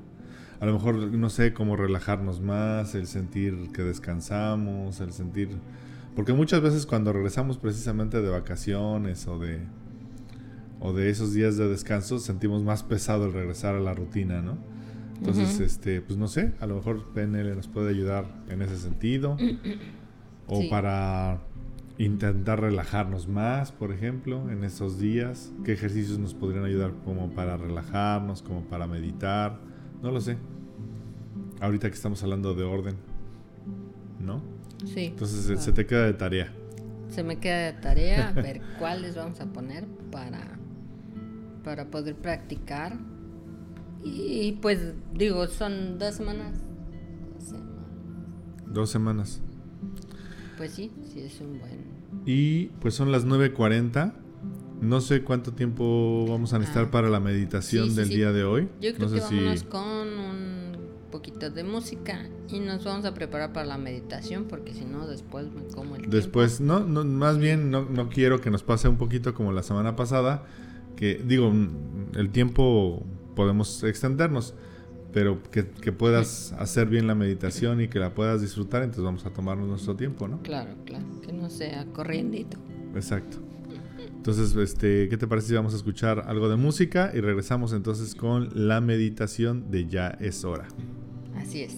a 0.60 0.66
lo 0.66 0.72
mejor 0.72 0.94
no 0.94 1.30
sé 1.30 1.52
cómo 1.52 1.76
relajarnos 1.76 2.40
más, 2.40 2.94
el 2.94 3.06
sentir 3.06 3.70
que 3.72 3.82
descansamos, 3.82 5.00
el 5.00 5.12
sentir 5.12 5.50
porque 6.14 6.32
muchas 6.32 6.62
veces 6.62 6.86
cuando 6.86 7.12
regresamos 7.12 7.58
precisamente 7.58 8.22
de 8.22 8.28
vacaciones 8.28 9.26
o 9.26 9.38
de 9.38 9.60
o 10.80 10.92
de 10.92 11.10
esos 11.10 11.32
días 11.32 11.56
de 11.56 11.68
descanso 11.68 12.18
sentimos 12.18 12.62
más 12.62 12.82
pesado 12.82 13.26
el 13.26 13.32
regresar 13.32 13.74
a 13.74 13.80
la 13.80 13.94
rutina, 13.94 14.42
¿no? 14.42 14.58
Entonces, 15.18 15.60
este, 15.60 16.02
pues 16.02 16.18
no 16.18 16.28
sé, 16.28 16.52
a 16.60 16.66
lo 16.66 16.74
mejor 16.74 17.12
PNL 17.14 17.54
nos 17.54 17.68
puede 17.68 17.88
ayudar 17.88 18.26
en 18.48 18.62
ese 18.62 18.76
sentido. 18.76 19.36
o 20.46 20.68
para 20.68 21.40
intentar 21.98 22.60
relajarnos 22.60 23.28
más, 23.28 23.70
por 23.72 23.92
ejemplo, 23.92 24.50
en 24.50 24.64
estos 24.64 24.98
días. 24.98 25.52
¿Qué 25.64 25.72
ejercicios 25.72 26.18
nos 26.18 26.34
podrían 26.34 26.64
ayudar 26.64 26.92
como 27.04 27.30
para 27.30 27.56
relajarnos, 27.56 28.42
como 28.42 28.62
para 28.62 28.86
meditar? 28.86 29.60
No 30.02 30.10
lo 30.10 30.20
sé. 30.20 30.36
Ahorita 31.60 31.88
que 31.88 31.94
estamos 31.94 32.22
hablando 32.22 32.54
de 32.54 32.64
orden, 32.64 32.96
¿no? 34.18 34.42
Sí. 34.84 35.06
Entonces 35.06 35.60
se 35.62 35.72
te 35.72 35.86
queda 35.86 36.04
de 36.04 36.14
tarea. 36.14 36.52
Se 37.08 37.22
me 37.22 37.38
queda 37.38 37.72
de 37.72 37.72
tarea 37.74 38.32
ver 38.32 38.60
cuáles 38.78 39.14
vamos 39.14 39.40
a 39.40 39.46
poner 39.46 39.86
para, 40.10 40.58
para 41.62 41.90
poder 41.90 42.16
practicar. 42.16 42.98
Y 44.02 44.58
pues 44.60 44.94
digo, 45.14 45.46
son 45.46 45.98
dos 45.98 46.16
semanas. 46.16 46.60
Dos 47.34 47.44
semanas. 47.44 47.84
Dos 48.66 48.90
semanas. 48.90 49.43
Pues 50.56 50.72
sí, 50.72 50.90
sí 51.12 51.20
es 51.20 51.40
un 51.40 51.58
buen. 51.58 51.84
Y 52.26 52.66
pues 52.80 52.94
son 52.94 53.12
las 53.12 53.26
9.40. 53.26 54.14
No 54.80 55.00
sé 55.00 55.22
cuánto 55.22 55.52
tiempo 55.52 56.26
vamos 56.28 56.52
a 56.52 56.58
necesitar 56.58 56.86
ah. 56.86 56.90
para 56.90 57.08
la 57.08 57.20
meditación 57.20 57.94
del 57.94 58.08
día 58.08 58.32
de 58.32 58.44
hoy. 58.44 58.68
Yo 58.80 58.94
creo 58.94 59.10
que 59.10 59.20
vámonos 59.20 59.62
con 59.64 59.82
un 59.82 60.76
poquito 61.10 61.48
de 61.48 61.64
música 61.64 62.28
y 62.48 62.60
nos 62.60 62.84
vamos 62.84 63.04
a 63.04 63.14
preparar 63.14 63.52
para 63.52 63.66
la 63.66 63.78
meditación 63.78 64.44
porque 64.44 64.74
si 64.74 64.84
no 64.84 65.06
después 65.06 65.46
me 65.52 65.64
como 65.68 65.96
el 65.96 66.10
Después, 66.10 66.60
no, 66.60 66.80
no, 66.80 67.04
más 67.04 67.38
bien 67.38 67.70
no, 67.70 67.84
no 67.88 68.08
quiero 68.08 68.40
que 68.40 68.50
nos 68.50 68.62
pase 68.62 68.88
un 68.88 68.98
poquito 68.98 69.32
como 69.32 69.52
la 69.52 69.62
semana 69.62 69.96
pasada, 69.96 70.44
que 70.96 71.22
digo, 71.24 71.52
el 72.14 72.30
tiempo 72.30 73.06
podemos 73.34 73.82
extendernos 73.84 74.54
pero 75.14 75.40
que, 75.44 75.62
puedas 75.62 76.52
hacer 76.58 76.88
bien 76.88 77.06
la 77.06 77.14
meditación 77.14 77.80
y 77.80 77.86
que 77.86 78.00
la 78.00 78.12
puedas 78.12 78.40
disfrutar, 78.40 78.82
entonces 78.82 79.04
vamos 79.04 79.24
a 79.24 79.30
tomarnos 79.30 79.68
nuestro 79.68 79.94
tiempo, 79.94 80.26
¿no? 80.26 80.42
Claro, 80.42 80.74
claro, 80.84 81.04
que 81.20 81.32
no 81.32 81.50
sea 81.50 81.86
corriendito. 81.92 82.58
Exacto. 82.96 83.36
Entonces, 84.08 84.56
este, 84.56 85.08
¿qué 85.08 85.16
te 85.16 85.28
parece 85.28 85.48
si 85.48 85.54
vamos 85.54 85.72
a 85.72 85.76
escuchar 85.76 86.24
algo 86.26 86.48
de 86.48 86.56
música 86.56 87.12
y 87.14 87.20
regresamos 87.20 87.72
entonces 87.72 88.16
con 88.16 88.48
la 88.54 88.80
meditación 88.80 89.70
de 89.70 89.86
Ya 89.86 90.08
es 90.18 90.44
hora? 90.44 90.66
Así 91.36 91.62
es. 91.62 91.76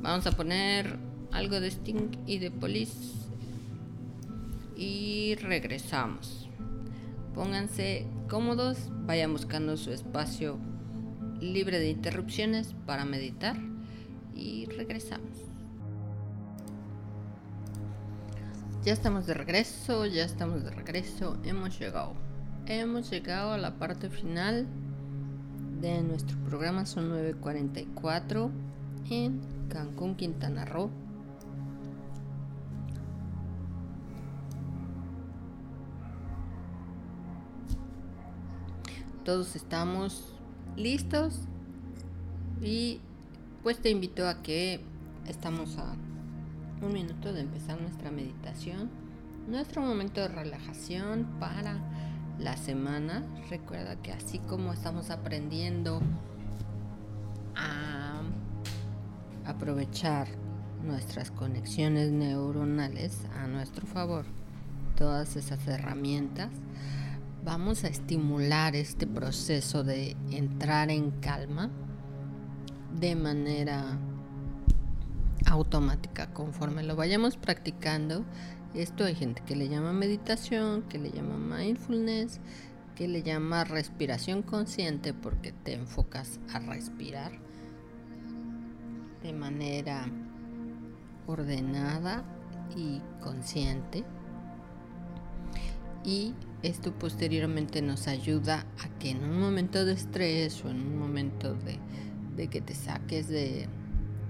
Vamos 0.00 0.26
a 0.26 0.32
poner 0.32 0.98
algo 1.30 1.60
de 1.60 1.68
Sting 1.68 2.16
y 2.26 2.38
de 2.38 2.50
Police 2.50 3.28
y 4.78 5.34
regresamos. 5.42 6.48
Pónganse 7.34 8.06
cómodos, 8.30 8.78
vayan 9.04 9.30
buscando 9.30 9.76
su 9.76 9.92
espacio 9.92 10.58
libre 11.40 11.78
de 11.78 11.90
interrupciones 11.90 12.74
para 12.86 13.04
meditar 13.04 13.56
y 14.34 14.66
regresamos. 14.66 15.48
Ya 18.84 18.92
estamos 18.92 19.26
de 19.26 19.34
regreso, 19.34 20.06
ya 20.06 20.24
estamos 20.24 20.64
de 20.64 20.70
regreso, 20.70 21.36
hemos 21.44 21.78
llegado. 21.78 22.14
Hemos 22.66 23.10
llegado 23.10 23.52
a 23.52 23.58
la 23.58 23.78
parte 23.78 24.08
final 24.08 24.66
de 25.80 26.02
nuestro 26.02 26.38
programa, 26.40 26.86
son 26.86 27.10
9.44 27.10 28.50
en 29.10 29.40
Cancún, 29.68 30.16
Quintana 30.16 30.64
Roo. 30.64 30.90
Todos 39.24 39.56
estamos 39.56 40.37
listos 40.78 41.40
y 42.62 43.00
pues 43.62 43.78
te 43.78 43.90
invito 43.90 44.28
a 44.28 44.42
que 44.42 44.80
estamos 45.26 45.76
a 45.78 45.94
un 46.80 46.92
minuto 46.92 47.32
de 47.32 47.40
empezar 47.40 47.80
nuestra 47.80 48.10
meditación, 48.10 48.88
nuestro 49.48 49.82
momento 49.82 50.20
de 50.20 50.28
relajación 50.28 51.26
para 51.40 51.76
la 52.38 52.56
semana. 52.56 53.24
Recuerda 53.50 53.96
que 53.96 54.12
así 54.12 54.38
como 54.38 54.72
estamos 54.72 55.10
aprendiendo 55.10 56.00
a 57.56 58.20
aprovechar 59.44 60.28
nuestras 60.84 61.32
conexiones 61.32 62.12
neuronales 62.12 63.18
a 63.36 63.48
nuestro 63.48 63.86
favor, 63.86 64.24
todas 64.96 65.34
esas 65.34 65.66
herramientas, 65.66 66.50
vamos 67.48 67.82
a 67.84 67.88
estimular 67.88 68.76
este 68.76 69.06
proceso 69.06 69.82
de 69.82 70.18
entrar 70.30 70.90
en 70.90 71.10
calma 71.12 71.70
de 73.00 73.16
manera 73.16 73.98
automática 75.46 76.30
conforme 76.34 76.82
lo 76.82 76.94
vayamos 76.94 77.38
practicando. 77.38 78.22
Esto 78.74 79.04
hay 79.04 79.14
gente 79.14 79.42
que 79.46 79.56
le 79.56 79.70
llama 79.70 79.94
meditación, 79.94 80.82
que 80.90 80.98
le 80.98 81.10
llama 81.10 81.38
mindfulness, 81.56 82.38
que 82.94 83.08
le 83.08 83.22
llama 83.22 83.64
respiración 83.64 84.42
consciente 84.42 85.14
porque 85.14 85.52
te 85.52 85.72
enfocas 85.72 86.40
a 86.52 86.58
respirar 86.58 87.32
de 89.22 89.32
manera 89.32 90.04
ordenada 91.26 92.24
y 92.76 93.00
consciente. 93.22 94.04
Y 96.04 96.34
esto 96.62 96.92
posteriormente 96.92 97.82
nos 97.82 98.08
ayuda 98.08 98.66
a 98.78 98.88
que 98.98 99.10
en 99.10 99.22
un 99.22 99.40
momento 99.40 99.84
de 99.84 99.92
estrés 99.92 100.64
o 100.64 100.70
en 100.70 100.80
un 100.80 100.98
momento 100.98 101.54
de, 101.54 102.48
que 102.48 102.60
te 102.60 102.74
saques 102.74 103.28
de 103.28 103.68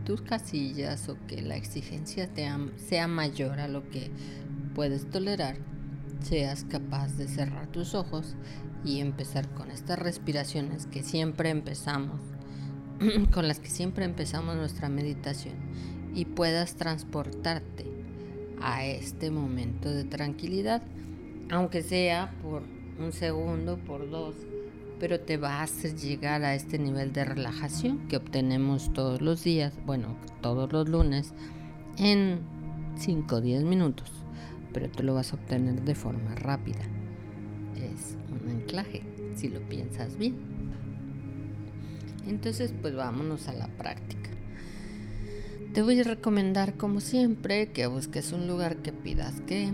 tus 0.05 0.23
casillas 0.23 1.09
o 1.09 1.17
que 1.27 1.43
la 1.43 1.57
exigencia 1.57 2.29
sea 2.77 3.09
mayor 3.09 3.61
a 3.61 3.69
lo 3.69 3.89
que 3.91 4.11
puedes 4.75 5.09
tolerar, 5.11 5.57
seas 6.23 6.65
capaz 6.65 7.17
de 7.17 7.29
cerrar 7.29 7.67
tus 7.69 7.95
ojos 7.95 8.37
y 8.85 9.01
empezar 9.01 9.49
con 9.55 9.71
estas 9.71 9.99
respiraciones 9.99 10.87
que 10.87 11.03
siempre 11.03 11.51
empezamos 11.51 12.21
con 13.33 13.49
las 13.49 13.61
que 13.61 13.71
siempre 13.71 14.05
empezamos 14.05 14.57
nuestra 14.57 14.89
meditación 14.89 15.55
y 16.15 16.25
puedas 16.25 16.75
transportarte 16.75 17.87
a 18.61 18.85
este 18.85 19.31
momento 19.31 19.91
de 19.91 20.05
tranquilidad, 20.05 20.83
aunque 21.51 21.83
sea 21.83 22.33
por 22.43 22.63
un 22.99 23.13
segundo, 23.13 23.79
por 23.79 24.11
dos, 24.11 24.35
pero 24.99 25.21
te 25.21 25.37
va 25.37 25.61
a 25.61 25.63
hacer 25.63 25.95
llegar 25.95 26.43
a 26.45 26.55
este 26.55 26.79
nivel 26.79 27.13
de 27.13 27.25
relajación 27.25 28.09
que 28.09 28.17
obtenemos 28.17 28.93
todos 28.93 29.21
los 29.21 29.45
días, 29.45 29.75
bueno, 29.87 30.17
todos 30.41 30.73
los 30.73 30.89
lunes, 30.89 31.33
en 31.97 32.41
5 32.97 33.37
o 33.37 33.41
10 33.41 33.65
minutos, 33.65 34.11
pero 34.73 34.91
tú 34.91 35.03
lo 35.03 35.15
vas 35.15 35.33
a 35.33 35.37
obtener 35.37 35.83
de 35.83 35.95
forma 35.95 36.35
rápida. 36.35 36.83
Es 37.77 38.17
un 38.31 38.51
anclaje, 38.51 39.03
si 39.37 39.49
lo 39.49 39.61
piensas 39.61 40.17
bien. 40.19 40.37
Entonces, 42.27 42.75
pues 42.83 42.95
vámonos 42.95 43.49
a 43.49 43.55
la 43.55 43.69
práctica. 43.69 44.31
Te 45.73 45.83
voy 45.83 46.01
a 46.01 46.05
recomendar, 46.05 46.75
como 46.75 47.01
siempre, 47.01 47.73
que 47.73 47.87
busques 47.87 48.33
un 48.33 48.47
lugar 48.49 48.79
que 48.79 48.93
pidas 48.93 49.41
que 49.43 49.71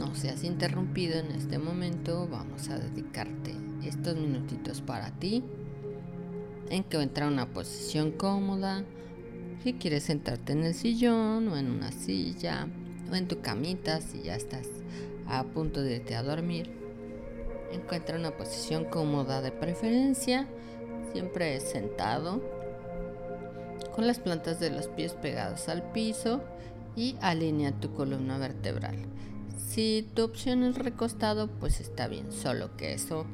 no 0.00 0.14
seas 0.14 0.44
interrumpido 0.44 1.18
en 1.18 1.30
este 1.32 1.58
momento. 1.58 2.26
Vamos 2.26 2.70
a 2.70 2.78
dedicarte 2.78 3.54
estos 3.84 4.16
minutitos 4.16 4.80
para 4.80 5.10
ti. 5.10 5.44
Encuentra 6.70 7.28
una 7.28 7.52
posición 7.52 8.10
cómoda. 8.10 8.82
Si 9.62 9.74
quieres 9.74 10.04
sentarte 10.04 10.54
en 10.54 10.64
el 10.64 10.72
sillón 10.72 11.48
o 11.48 11.58
en 11.58 11.70
una 11.70 11.92
silla 11.92 12.66
o 13.12 13.14
en 13.14 13.28
tu 13.28 13.42
camita, 13.42 14.00
si 14.00 14.22
ya 14.22 14.36
estás 14.36 14.66
a 15.28 15.44
punto 15.44 15.82
de 15.82 15.96
irte 15.96 16.16
a 16.16 16.22
dormir, 16.22 16.70
encuentra 17.70 18.16
una 18.16 18.30
posición 18.30 18.86
cómoda 18.86 19.42
de 19.42 19.52
preferencia, 19.52 20.48
siempre 21.12 21.60
sentado, 21.60 22.42
con 23.94 24.06
las 24.06 24.18
plantas 24.18 24.60
de 24.60 24.70
los 24.70 24.88
pies 24.88 25.12
pegados 25.12 25.68
al 25.68 25.82
piso 25.92 26.40
y 26.96 27.16
alinea 27.20 27.72
tu 27.72 27.92
columna 27.92 28.38
vertebral. 28.38 28.96
Si 29.70 30.04
tu 30.16 30.24
opción 30.24 30.64
es 30.64 30.74
recostado, 30.74 31.46
pues 31.46 31.80
está 31.80 32.08
bien, 32.08 32.32
solo 32.32 32.76
que 32.76 32.92
eso 32.92 33.24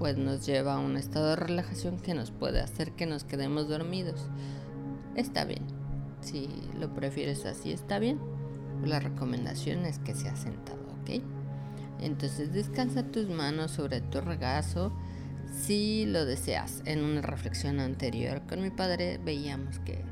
pues 0.00 0.16
nos 0.16 0.44
lleva 0.44 0.74
a 0.74 0.78
un 0.80 0.96
estado 0.96 1.28
de 1.28 1.36
relajación 1.36 2.00
que 2.00 2.12
nos 2.12 2.32
puede 2.32 2.60
hacer 2.60 2.90
que 2.90 3.06
nos 3.06 3.22
quedemos 3.22 3.68
dormidos. 3.68 4.20
Está 5.14 5.44
bien. 5.44 5.62
Si 6.22 6.48
lo 6.76 6.92
prefieres 6.92 7.46
así, 7.46 7.70
está 7.70 8.00
bien. 8.00 8.18
La 8.84 8.98
recomendación 8.98 9.86
es 9.86 10.00
que 10.00 10.16
sea 10.16 10.34
sentado, 10.34 10.80
¿ok? 11.00 11.22
Entonces 12.00 12.52
descansa 12.52 13.04
tus 13.04 13.28
manos 13.28 13.70
sobre 13.70 14.00
tu 14.00 14.20
regazo 14.20 14.92
si 15.56 16.04
lo 16.04 16.24
deseas. 16.24 16.82
En 16.84 17.00
una 17.00 17.22
reflexión 17.22 17.78
anterior 17.78 18.42
con 18.48 18.60
mi 18.60 18.70
padre 18.70 19.20
veíamos 19.24 19.78
que 19.78 20.02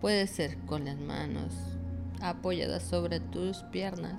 puede 0.00 0.26
ser 0.26 0.58
con 0.66 0.86
las 0.86 0.98
manos 0.98 1.54
apoyadas 2.20 2.82
sobre 2.82 3.20
tus 3.20 3.58
piernas 3.70 4.18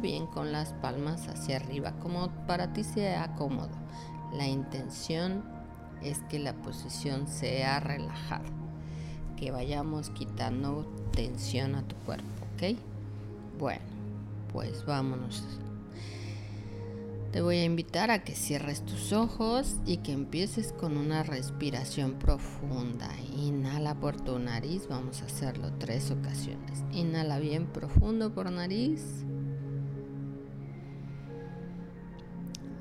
bien 0.00 0.26
con 0.26 0.52
las 0.52 0.72
palmas 0.74 1.28
hacia 1.28 1.56
arriba, 1.56 1.92
como 2.00 2.30
para 2.46 2.72
ti 2.72 2.84
sea 2.84 3.34
cómodo. 3.36 3.70
La 4.32 4.46
intención 4.46 5.44
es 6.02 6.20
que 6.30 6.38
la 6.38 6.54
posición 6.54 7.28
sea 7.28 7.80
relajada, 7.80 8.48
que 9.36 9.50
vayamos 9.50 10.10
quitando 10.10 10.86
tensión 11.12 11.74
a 11.74 11.82
tu 11.82 11.94
cuerpo, 11.96 12.26
¿ok? 12.54 12.76
Bueno, 13.58 13.84
pues 14.52 14.84
vámonos. 14.84 15.44
Te 17.32 17.40
voy 17.40 17.56
a 17.56 17.64
invitar 17.64 18.10
a 18.10 18.24
que 18.24 18.34
cierres 18.34 18.84
tus 18.84 19.14
ojos 19.14 19.76
y 19.86 19.98
que 19.98 20.12
empieces 20.12 20.74
con 20.74 20.98
una 20.98 21.22
respiración 21.22 22.18
profunda. 22.18 23.08
Inhala 23.34 23.94
por 23.94 24.20
tu 24.20 24.38
nariz, 24.38 24.86
vamos 24.86 25.22
a 25.22 25.24
hacerlo 25.24 25.72
tres 25.78 26.10
ocasiones. 26.10 26.84
Inhala 26.92 27.38
bien 27.38 27.66
profundo 27.66 28.34
por 28.34 28.52
nariz. 28.52 29.24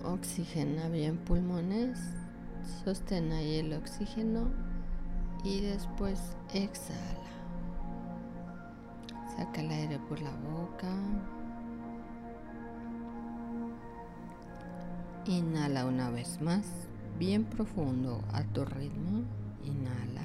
Oxigena 0.03 0.90
bien 0.90 1.18
pulmones. 1.18 1.99
Sostén 2.84 3.32
ahí 3.32 3.57
el 3.57 3.73
oxígeno 3.73 4.49
y 5.44 5.61
después 5.61 6.36
exhala. 6.53 7.30
Saca 9.36 9.61
el 9.61 9.69
aire 9.69 9.99
por 10.10 10.19
la 10.22 10.32
boca. 10.32 10.91
Inhala 15.26 15.86
una 15.86 16.10
vez 16.10 16.41
más, 16.41 16.65
bien 17.19 17.44
profundo 17.45 18.23
a 18.34 18.44
tu 18.44 18.65
ritmo. 18.65 19.23
Inhala. 19.64 20.23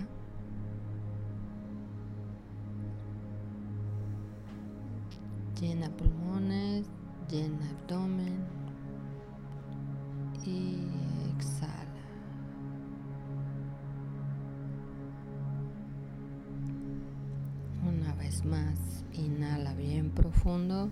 Llena 5.60 5.90
pulmones, 5.90 6.86
llena 7.28 7.70
abdomen 7.70 8.55
y 10.46 10.86
exhala. 11.36 11.72
Una 17.86 18.14
vez 18.14 18.44
más, 18.44 19.04
inhala 19.12 19.74
bien 19.74 20.10
profundo. 20.10 20.90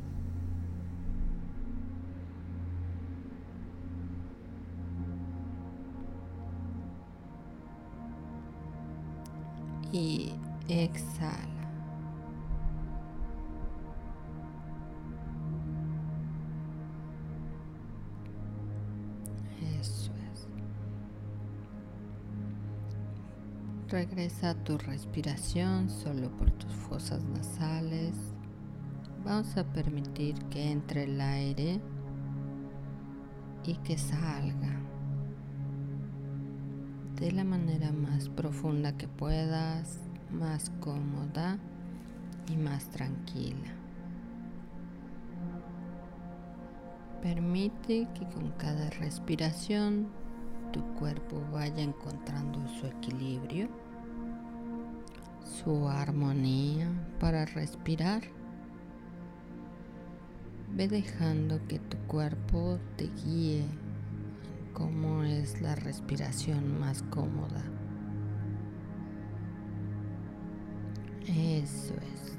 Y 9.93 10.33
exhala. 10.69 11.64
Regresa 23.95 24.55
tu 24.55 24.77
respiración 24.77 25.89
solo 25.89 26.29
por 26.37 26.51
tus 26.51 26.73
fosas 26.73 27.23
nasales. 27.23 28.17
Vamos 29.25 29.57
a 29.57 29.63
permitir 29.63 30.35
que 30.47 30.73
entre 30.73 31.05
el 31.05 31.21
aire 31.21 31.81
y 33.63 33.75
que 33.85 33.97
salga 33.97 34.81
de 37.21 37.31
la 37.31 37.45
manera 37.45 37.93
más 37.93 38.29
profunda 38.31 38.97
que 38.97 39.07
puedas, 39.07 40.01
más 40.29 40.73
cómoda 40.81 41.61
y 42.53 42.57
más 42.57 42.91
tranquila. 42.91 43.77
Permite 47.23 48.09
que 48.13 48.27
con 48.35 48.51
cada 48.59 48.91
respiración 48.91 50.09
tu 50.73 50.83
cuerpo 50.95 51.41
vaya 51.53 51.85
encontrando 51.85 52.59
su 52.81 52.89
equilibrio 52.89 53.84
su 55.65 55.89
armonía 55.89 56.87
para 57.19 57.47
respirar. 57.47 58.23
Ve 60.77 60.89
dejando 60.89 61.67
que 61.67 61.79
tu 61.79 61.97
cuerpo 62.07 62.79
te 62.97 63.09
guíe 63.25 63.61
en 63.61 63.85
cómo 64.75 65.25
es 65.25 65.63
la 65.63 65.75
respiración 65.75 66.79
más 66.79 67.03
cómoda. 67.05 67.63
Eso 71.27 71.95
es. 71.95 72.37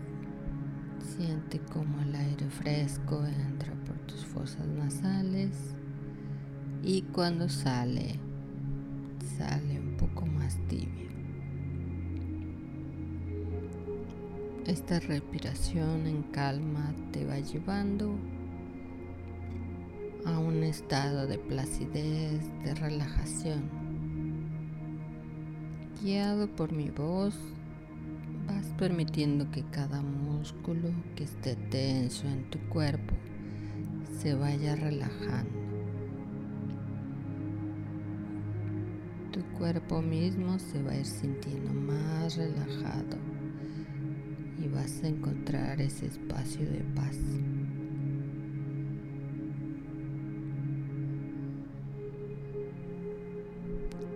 Siente 1.15 1.59
cómo 1.73 2.01
el 2.01 2.13
aire 2.13 2.49
fresco 2.49 3.25
entra 3.25 3.73
por 3.85 3.97
tus 3.99 4.25
fosas 4.25 4.67
nasales 4.67 5.75
y 6.83 7.01
cuando 7.03 7.49
sale, 7.49 8.19
sale 9.37 9.79
un 9.79 9.95
poco 9.97 10.25
más 10.25 10.57
tibio. 10.67 11.14
Esta 14.67 14.99
respiración 14.99 16.07
en 16.07 16.23
calma 16.23 16.91
te 17.11 17.23
va 17.23 17.37
llevando 17.37 18.15
a 20.25 20.39
un 20.39 20.63
estado 20.63 21.27
de 21.27 21.37
placidez, 21.37 22.41
de 22.63 22.73
relajación. 22.73 23.69
Guiado 26.01 26.47
por 26.47 26.71
mi 26.71 26.89
voz, 26.89 27.35
vas 28.47 28.65
permitiendo 28.75 29.51
que 29.51 29.61
cada 29.69 30.01
músculo 30.01 30.89
que 31.15 31.25
esté 31.25 31.55
tenso 31.69 32.27
en 32.27 32.49
tu 32.49 32.57
cuerpo 32.69 33.13
se 34.17 34.33
vaya 34.33 34.75
relajando. 34.75 35.59
Tu 39.31 39.43
cuerpo 39.59 40.01
mismo 40.01 40.57
se 40.57 40.81
va 40.81 40.93
a 40.93 40.97
ir 40.97 41.05
sintiendo 41.05 41.71
más 41.71 42.35
relajado 42.35 43.34
vas 44.67 45.03
a 45.03 45.07
encontrar 45.07 45.81
ese 45.81 46.07
espacio 46.07 46.65
de 46.69 46.81
paz. 46.95 47.15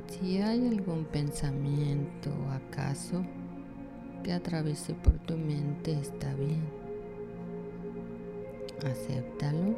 Si 0.07 0.19
Si 0.19 0.37
hay 0.37 0.67
algún 0.67 1.05
pensamiento 1.05 2.29
acaso 2.51 3.23
que 4.23 4.33
atraviese 4.33 4.93
por 4.93 5.13
tu 5.19 5.37
mente, 5.37 5.93
está 5.93 6.33
bien. 6.35 6.61
Acéptalo 8.85 9.77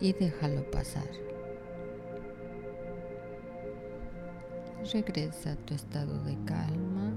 y 0.00 0.12
déjalo 0.12 0.70
pasar. 0.70 1.27
Regresa 4.92 5.52
a 5.52 5.56
tu 5.56 5.74
estado 5.74 6.22
de 6.24 6.36
calma 6.44 7.12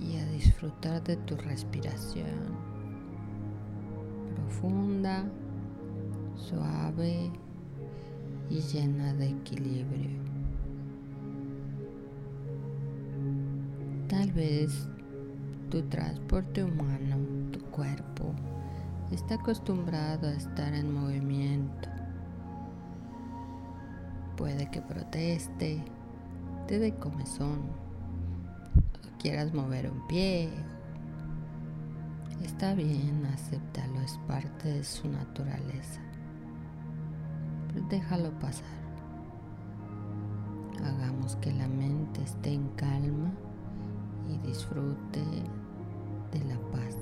y 0.00 0.16
a 0.16 0.26
disfrutar 0.26 1.02
de 1.04 1.16
tu 1.16 1.36
respiración 1.36 2.70
profunda, 4.34 5.24
suave 6.36 7.30
y 8.48 8.60
llena 8.60 9.14
de 9.14 9.28
equilibrio. 9.30 10.20
Tal 14.08 14.32
vez 14.32 14.88
tu 15.70 15.82
transporte 15.82 16.64
humano, 16.64 17.16
tu 17.52 17.60
cuerpo, 17.70 18.34
está 19.12 19.36
acostumbrado 19.36 20.28
a 20.28 20.32
estar 20.32 20.74
en 20.74 20.92
movimiento. 20.92 21.99
Puede 24.40 24.70
que 24.70 24.80
proteste, 24.80 25.84
te 26.66 26.78
dé 26.78 26.94
comezón, 26.94 27.60
quieras 29.18 29.52
mover 29.52 29.90
un 29.90 30.06
pie. 30.06 30.48
Está 32.42 32.72
bien, 32.72 33.26
acéptalo, 33.34 34.00
es 34.00 34.18
parte 34.26 34.72
de 34.72 34.82
su 34.82 35.10
naturaleza. 35.10 36.00
Déjalo 37.90 38.30
pasar. 38.38 38.64
Hagamos 40.86 41.36
que 41.36 41.52
la 41.52 41.68
mente 41.68 42.22
esté 42.22 42.54
en 42.54 42.66
calma 42.76 43.30
y 44.26 44.38
disfrute 44.48 45.20
de 46.32 46.44
la 46.46 46.58
paz. 46.72 46.96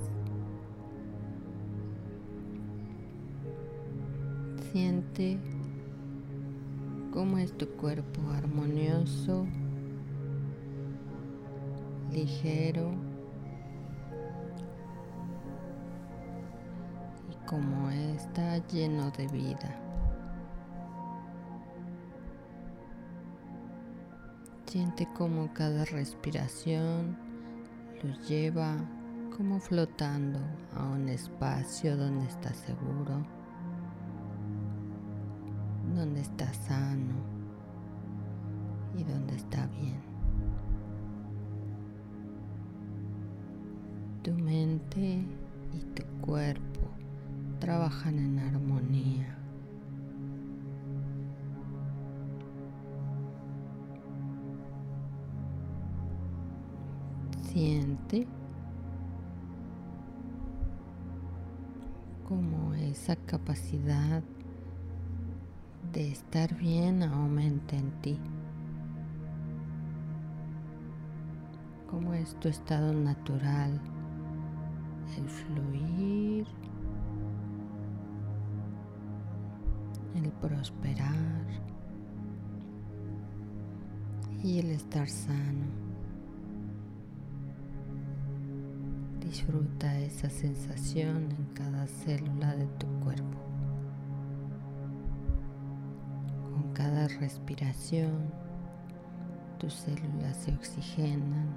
Siente 4.73 5.39
cómo 7.11 7.37
es 7.37 7.51
tu 7.57 7.67
cuerpo 7.69 8.21
armonioso, 8.31 9.45
ligero 12.11 12.91
y 17.31 17.47
cómo 17.47 17.89
está 17.89 18.57
lleno 18.67 19.11
de 19.11 19.27
vida. 19.27 19.75
Siente 24.65 25.07
cómo 25.17 25.51
cada 25.53 25.83
respiración 25.85 27.17
los 28.03 28.29
lleva 28.29 28.77
como 29.35 29.59
flotando 29.59 30.39
a 30.75 30.85
un 30.85 31.09
espacio 31.09 31.97
donde 31.97 32.27
está 32.27 32.53
seguro, 32.53 33.25
donde 35.99 36.21
está 36.21 36.53
sano 36.53 37.15
y 38.97 39.03
donde 39.03 39.35
está 39.35 39.67
bien. 39.67 39.99
Tu 44.23 44.31
mente 44.31 45.25
y 45.73 45.81
tu 45.93 46.03
cuerpo 46.21 46.87
trabajan 47.59 48.17
en 48.17 48.39
armonía. 48.39 49.35
Siente 57.41 58.25
como 62.25 62.73
esa 62.75 63.17
capacidad 63.17 64.23
de 65.93 66.11
estar 66.11 66.55
bien 66.55 67.03
aumenta 67.03 67.75
en 67.75 67.91
ti. 68.01 68.19
Como 71.89 72.13
es 72.13 72.35
tu 72.39 72.47
estado 72.47 72.93
natural, 72.93 73.81
el 75.17 75.27
fluir, 75.27 76.45
el 80.15 80.31
prosperar 80.33 81.45
y 84.43 84.59
el 84.59 84.69
estar 84.69 85.09
sano. 85.09 85.65
Disfruta 89.19 89.97
esa 89.99 90.29
sensación 90.29 91.31
en 91.31 91.45
cada 91.55 91.87
célula 91.87 92.55
de 92.55 92.67
tu 92.77 92.87
cuerpo. 93.03 93.48
Cada 96.79 97.09
respiración, 97.09 98.31
tus 99.59 99.73
células 99.73 100.37
se 100.37 100.53
oxigenan, 100.53 101.49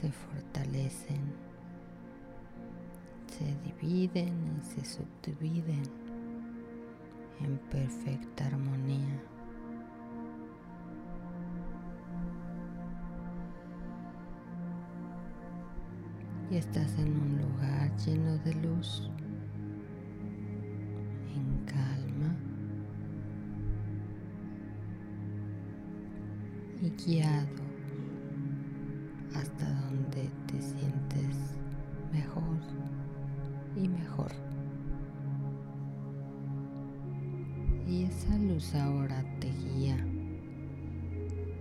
se 0.00 0.12
fortalecen, 0.12 1.34
se 3.26 3.46
dividen 3.64 4.32
y 4.56 4.60
se 4.62 4.84
subdividen 4.84 5.82
en 7.40 7.58
perfecta 7.68 8.46
armonía. 8.46 9.20
y 16.50 16.56
estás 16.58 16.96
en 16.98 17.08
un 17.08 17.38
lugar 17.38 17.90
lleno 17.96 18.38
de 18.44 18.54
luz, 18.54 19.10
guiado 27.04 27.64
hasta 29.34 29.68
donde 29.82 30.30
te 30.46 30.60
sientes 30.60 31.36
mejor 32.12 32.58
y 33.76 33.88
mejor. 33.88 34.30
Y 37.88 38.04
esa 38.04 38.38
luz 38.38 38.74
ahora 38.74 39.22
te 39.40 39.50
guía 39.50 39.96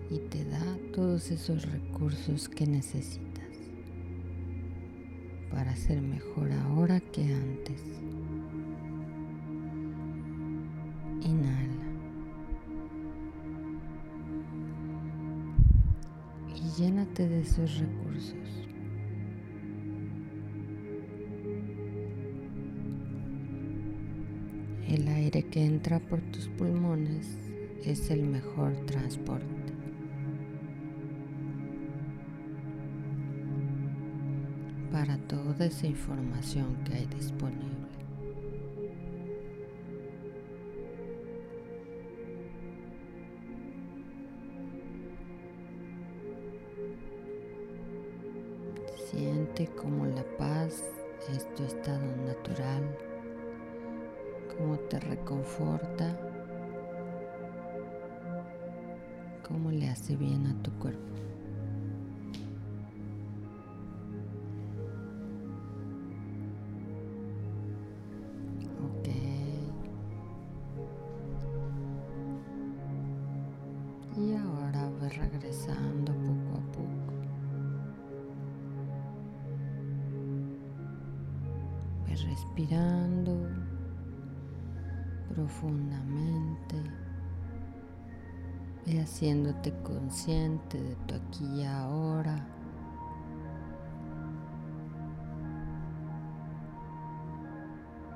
y 0.10 0.19
te 0.30 0.45
da 0.45 0.77
todos 0.93 1.31
esos 1.31 1.69
recursos 1.72 2.47
que 2.47 2.68
necesitas 2.68 3.34
para 5.51 5.76
ser 5.76 6.01
mejor 6.01 6.51
ahora 6.51 6.99
que 6.99 7.34
antes. 7.34 7.81
De 17.18 17.41
esos 17.41 17.77
recursos. 17.77 18.34
El 24.88 25.07
aire 25.07 25.44
que 25.44 25.64
entra 25.64 25.99
por 25.99 26.22
tus 26.22 26.48
pulmones 26.48 27.38
es 27.85 28.10
el 28.10 28.23
mejor 28.23 28.73
transporte. 28.88 29.64
para 34.91 35.18
toda 35.18 35.65
esa 35.65 35.88
información 35.88 36.77
que 36.85 36.94
hay 36.94 37.07
disponible. 37.07 38.02
Como 49.75 50.05
consciente 90.14 90.80
de 90.80 90.95
tu 91.07 91.15
aquí 91.15 91.61
y 91.61 91.65
ahora. 91.65 92.35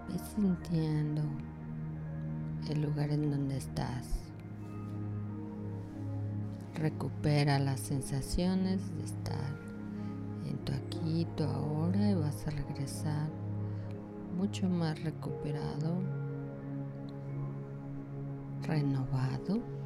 Ve 0.07 0.19
sintiendo 0.35 1.23
el 2.69 2.83
lugar 2.83 3.09
en 3.09 3.31
donde 3.31 3.57
estás. 3.57 4.19
Recupera 6.75 7.57
las 7.57 7.79
sensaciones 7.79 8.95
de 8.95 9.03
estar 9.03 9.55
en 10.45 10.57
tu 10.65 10.73
aquí 10.73 11.21
y 11.21 11.25
tu 11.35 11.45
ahora 11.45 12.11
y 12.11 12.13
vas 12.13 12.45
a 12.45 12.51
regresar 12.51 13.27
mucho 14.37 14.69
más 14.69 15.01
recuperado, 15.01 16.03
renovado 18.67 19.76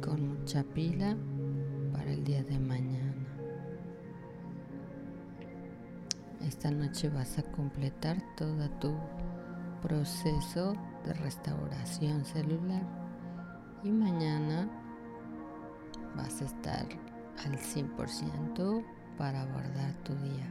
con 0.00 0.40
mucha 0.40 0.62
pila 0.62 1.16
para 1.92 2.12
el 2.12 2.24
día 2.24 2.42
de 2.42 2.58
mañana. 2.58 3.14
Esta 6.40 6.70
noche 6.70 7.08
vas 7.08 7.38
a 7.38 7.42
completar 7.42 8.22
todo 8.36 8.68
tu 8.80 8.94
proceso 9.82 10.74
de 11.04 11.12
restauración 11.14 12.24
celular 12.24 12.82
y 13.84 13.90
mañana 13.90 14.68
vas 16.16 16.42
a 16.42 16.46
estar 16.46 16.86
al 17.44 17.58
100% 17.58 18.84
para 19.16 19.42
abordar 19.42 19.94
tu 20.02 20.14
día. 20.14 20.50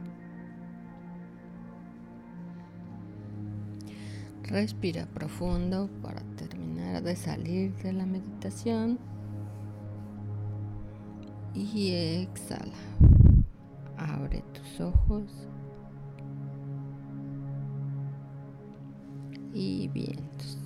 Respira 4.44 5.06
profundo 5.06 5.88
para 6.02 6.22
terminar 6.36 7.02
de 7.02 7.14
salir 7.14 7.72
de 7.76 7.92
la 7.92 8.04
meditación 8.04 8.98
y 11.54 11.92
exhala. 11.92 12.72
Abre 13.96 14.42
tus 14.52 14.80
ojos 14.80 15.48
y 19.52 19.88
vientos. 19.88 20.58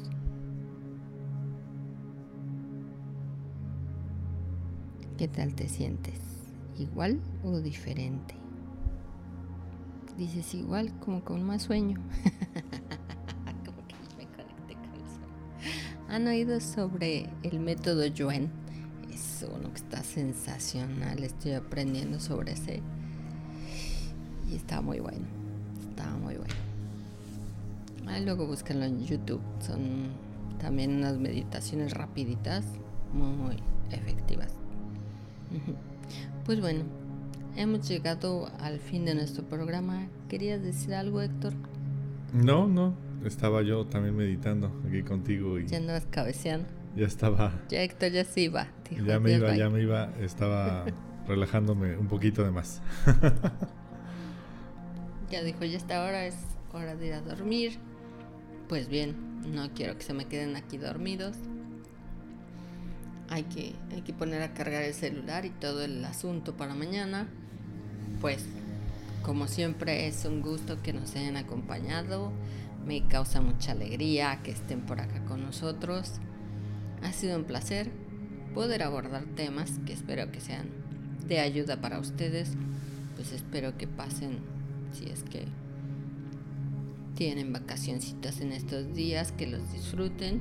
¿Qué 5.16 5.28
tal 5.28 5.54
te 5.54 5.68
sientes? 5.68 6.20
¿Igual 6.78 7.20
o 7.44 7.60
diferente? 7.60 8.34
Dices 10.18 10.54
igual 10.54 10.92
como 11.00 11.24
con 11.24 11.42
más 11.42 11.62
sueño. 11.62 12.00
como 13.64 13.86
que 13.86 13.94
me 14.16 14.26
conecté 14.26 14.74
con 14.74 14.94
el 14.94 15.06
sueño. 15.08 16.08
¿Han 16.08 16.26
oído 16.26 16.60
sobre 16.60 17.30
el 17.42 17.60
método 17.60 18.06
Yuen? 18.06 18.63
Es 19.44 19.50
uno 19.54 19.70
que 19.70 19.76
está 19.76 20.02
sensacional. 20.02 21.22
Estoy 21.22 21.52
aprendiendo 21.52 22.20
sobre 22.20 22.52
ese. 22.52 22.80
Y 24.50 24.56
está 24.56 24.80
muy 24.80 25.00
bueno. 25.00 25.26
Está 25.88 26.08
muy 26.16 26.36
bueno. 26.36 26.54
Ah, 28.06 28.20
luego 28.20 28.46
búsquenlo 28.46 28.84
en 28.84 29.04
YouTube. 29.04 29.40
Son 29.60 30.08
también 30.58 30.96
unas 30.96 31.18
meditaciones 31.18 31.92
rapiditas 31.92 32.64
muy 33.12 33.56
efectivas. 33.90 34.52
Pues 36.44 36.60
bueno, 36.60 36.84
hemos 37.56 37.88
llegado 37.88 38.50
al 38.60 38.78
fin 38.78 39.04
de 39.04 39.14
nuestro 39.14 39.44
programa. 39.44 40.08
¿Querías 40.28 40.62
decir 40.62 40.94
algo, 40.94 41.22
Héctor? 41.22 41.54
No, 42.32 42.66
no. 42.66 42.94
Estaba 43.24 43.62
yo 43.62 43.86
también 43.86 44.14
meditando 44.16 44.70
aquí 44.86 45.02
contigo 45.02 45.58
y. 45.58 45.66
Ya 45.66 45.78
andabas 45.78 46.06
cabeceando. 46.10 46.68
Ya 46.96 47.06
estaba. 47.06 47.52
Ya 47.68 47.82
Héctor 47.82 48.12
ya 48.12 48.24
se 48.24 48.42
iba. 48.42 48.68
ya 48.90 49.20
me 49.20 49.32
iba, 49.32 49.56
ya 49.56 49.68
me 49.68 49.82
iba. 49.82 50.10
Estaba 50.20 50.84
relajándome 51.28 51.96
un 51.96 52.08
poquito 52.08 52.44
de 52.44 52.50
más. 52.50 52.80
ya 55.30 55.42
dijo, 55.42 55.64
ya 55.64 55.76
está 55.76 56.04
hora, 56.04 56.26
es 56.26 56.36
hora 56.72 56.94
de 56.94 57.06
ir 57.06 57.12
a 57.14 57.20
dormir. 57.20 57.78
Pues 58.68 58.88
bien, 58.88 59.42
no 59.52 59.70
quiero 59.74 59.96
que 59.96 60.04
se 60.04 60.14
me 60.14 60.26
queden 60.26 60.56
aquí 60.56 60.78
dormidos 60.78 61.36
hay 63.28 63.44
que, 63.44 63.74
hay 63.92 64.02
que 64.02 64.12
poner 64.12 64.42
a 64.42 64.54
cargar 64.54 64.82
el 64.82 64.94
celular 64.94 65.44
y 65.44 65.50
todo 65.50 65.82
el 65.82 66.04
asunto 66.04 66.56
para 66.56 66.74
mañana. 66.74 67.28
Pues, 68.20 68.44
como 69.22 69.48
siempre, 69.48 70.06
es 70.06 70.24
un 70.24 70.42
gusto 70.42 70.82
que 70.82 70.92
nos 70.92 71.14
hayan 71.16 71.36
acompañado. 71.36 72.32
Me 72.86 73.06
causa 73.08 73.40
mucha 73.40 73.72
alegría 73.72 74.40
que 74.42 74.50
estén 74.50 74.82
por 74.82 75.00
acá 75.00 75.24
con 75.24 75.42
nosotros. 75.42 76.12
Ha 77.04 77.12
sido 77.12 77.36
un 77.36 77.44
placer 77.44 77.90
poder 78.54 78.82
abordar 78.82 79.24
temas 79.36 79.78
que 79.84 79.92
espero 79.92 80.32
que 80.32 80.40
sean 80.40 80.68
de 81.28 81.38
ayuda 81.38 81.80
para 81.80 82.00
ustedes. 82.00 82.54
Pues 83.14 83.32
espero 83.32 83.76
que 83.76 83.86
pasen, 83.86 84.38
si 84.92 85.10
es 85.10 85.22
que 85.22 85.44
tienen 87.14 87.52
vacacioncitas 87.52 88.40
en 88.40 88.52
estos 88.52 88.94
días, 88.94 89.32
que 89.32 89.46
los 89.46 89.70
disfruten, 89.70 90.40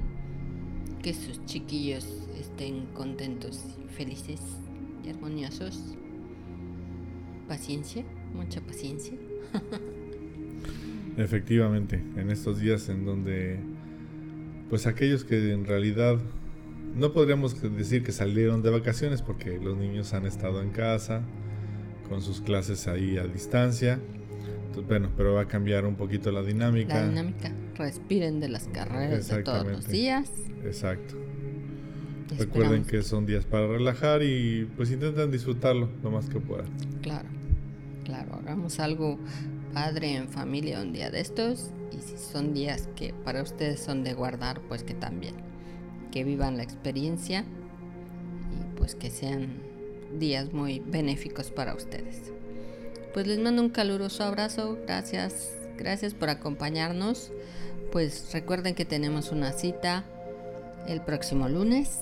que 1.04 1.14
sus 1.14 1.46
chiquillos 1.46 2.08
estén 2.40 2.86
contentos 2.94 3.62
y 3.84 3.94
felices 3.94 4.40
y 5.04 5.10
armoniosos. 5.10 5.96
Paciencia, 7.48 8.06
mucha 8.34 8.62
paciencia. 8.62 9.14
Efectivamente, 11.18 12.02
en 12.16 12.32
estos 12.32 12.60
días 12.60 12.88
en 12.88 13.06
donde 13.06 13.60
pues 14.70 14.88
aquellos 14.88 15.26
que 15.26 15.52
en 15.52 15.66
realidad 15.66 16.20
no 16.96 17.14
podríamos 17.14 17.60
decir 17.76 18.04
que 18.04 18.12
salieron 18.12 18.62
de 18.62 18.70
vacaciones 18.70 19.22
porque 19.22 19.60
los 19.60 19.78
niños 19.78 20.14
han 20.14 20.26
estado 20.26 20.62
en 20.62 20.70
casa 20.70 21.22
con 22.08 22.22
sus 22.22 22.42
clases 22.42 22.88
ahí 22.88 23.18
a 23.18 23.26
distancia. 23.26 24.00
bueno, 24.88 25.10
pero 25.16 25.34
va 25.34 25.42
a 25.42 25.48
cambiar 25.48 25.86
un 25.86 25.96
poquito 25.96 26.32
la 26.32 26.44
dinámica. 26.44 26.96
La 26.96 27.10
dinámica. 27.10 27.52
Respiren 27.76 28.40
de 28.40 28.50
las 28.50 28.68
carreras 28.68 29.28
de 29.28 29.44
todos 29.44 29.66
los 29.66 29.88
días. 29.88 30.30
Exacto. 30.64 31.16
Recuerden 32.38 32.84
que 32.84 33.04
son 33.04 33.26
días 33.26 33.46
para 33.46 33.68
relajar 33.68 34.24
y 34.24 34.68
pues 34.76 34.92
intenten 34.92 35.32
disfrutarlo 35.32 35.90
lo 36.02 36.12
más 36.12 36.30
que 36.30 36.40
puedan. 36.40 36.68
Claro, 37.02 37.28
claro, 38.04 38.36
hagamos 38.36 38.80
algo 38.80 39.20
padre 39.74 40.16
en 40.16 40.30
familia 40.30 40.82
un 40.82 40.94
día 40.94 41.10
de 41.10 41.20
estos 41.20 41.72
y 41.92 42.02
si 42.02 42.18
son 42.18 42.54
días 42.54 42.90
que 42.96 43.14
para 43.24 43.42
ustedes 43.42 43.80
son 43.80 44.04
de 44.04 44.14
guardar, 44.14 44.62
pues 44.68 44.84
que 44.84 44.94
también, 44.94 45.36
que 46.14 46.24
vivan 46.24 46.58
la 46.58 46.64
experiencia 46.64 47.44
y 48.52 48.78
pues 48.78 48.94
que 48.94 49.10
sean 49.10 49.64
días 50.20 50.54
muy 50.54 50.80
benéficos 50.80 51.50
para 51.50 51.74
ustedes. 51.74 52.32
Pues 53.16 53.26
les 53.26 53.40
mando 53.40 53.64
un 53.64 53.70
caluroso 53.70 54.24
abrazo, 54.24 54.78
gracias, 54.86 55.52
gracias 55.76 56.14
por 56.14 56.30
acompañarnos. 56.30 57.32
Pues 57.92 58.32
recuerden 58.32 58.76
que 58.76 58.86
tenemos 58.86 59.32
una 59.32 59.54
cita 59.54 60.06
el 60.88 61.02
próximo 61.02 61.50
lunes 61.50 62.02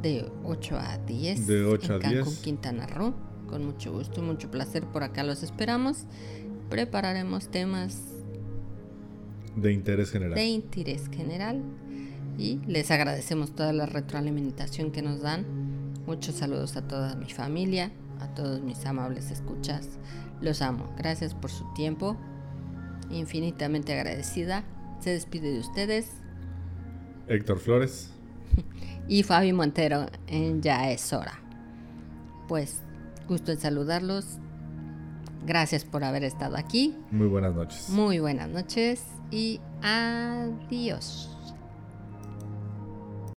de 0.00 0.30
8 0.44 0.78
a 0.78 0.98
10 0.98 1.46
de 1.48 1.64
8 1.64 1.86
en 1.86 1.92
a 1.92 1.98
Cancún, 1.98 2.36
Quintana 2.42 2.86
Roo. 2.86 3.12
Con 3.48 3.66
mucho 3.66 3.90
gusto, 3.90 4.22
mucho 4.22 4.52
placer 4.52 4.84
por 4.84 5.02
acá 5.02 5.24
los 5.24 5.42
esperamos. 5.42 6.04
Prepararemos 6.70 7.48
temas 7.48 7.98
de 9.56 9.72
interés 9.72 10.12
general. 10.12 10.34
De 10.36 10.46
interés 10.46 11.08
general 11.08 11.60
y 12.38 12.60
les 12.66 12.90
agradecemos 12.90 13.54
toda 13.54 13.72
la 13.72 13.86
retroalimentación 13.86 14.90
que 14.90 15.02
nos 15.02 15.20
dan. 15.20 15.44
Muchos 16.06 16.36
saludos 16.36 16.76
a 16.76 16.86
toda 16.86 17.14
mi 17.16 17.30
familia, 17.30 17.90
a 18.20 18.28
todos 18.34 18.60
mis 18.60 18.84
amables 18.84 19.30
escuchas. 19.30 19.88
Los 20.40 20.62
amo. 20.62 20.92
Gracias 20.98 21.34
por 21.34 21.50
su 21.50 21.64
tiempo. 21.74 22.16
Infinitamente 23.10 23.92
agradecida. 23.92 24.64
Se 25.00 25.10
despide 25.10 25.52
de 25.52 25.60
ustedes. 25.60 26.10
Héctor 27.28 27.58
Flores 27.58 28.10
y 29.08 29.22
Fabi 29.22 29.52
Montero 29.52 30.06
en 30.26 30.60
Ya 30.60 30.90
es 30.90 31.12
hora. 31.12 31.40
Pues 32.48 32.82
gusto 33.28 33.52
en 33.52 33.60
saludarlos. 33.60 34.38
Gracias 35.46 35.84
por 35.84 36.04
haber 36.04 36.24
estado 36.24 36.56
aquí. 36.56 36.96
Muy 37.10 37.26
buenas 37.26 37.54
noches. 37.54 37.88
Muy 37.90 38.18
buenas 38.18 38.48
noches 38.48 39.02
y 39.30 39.60
adiós. 39.82 41.33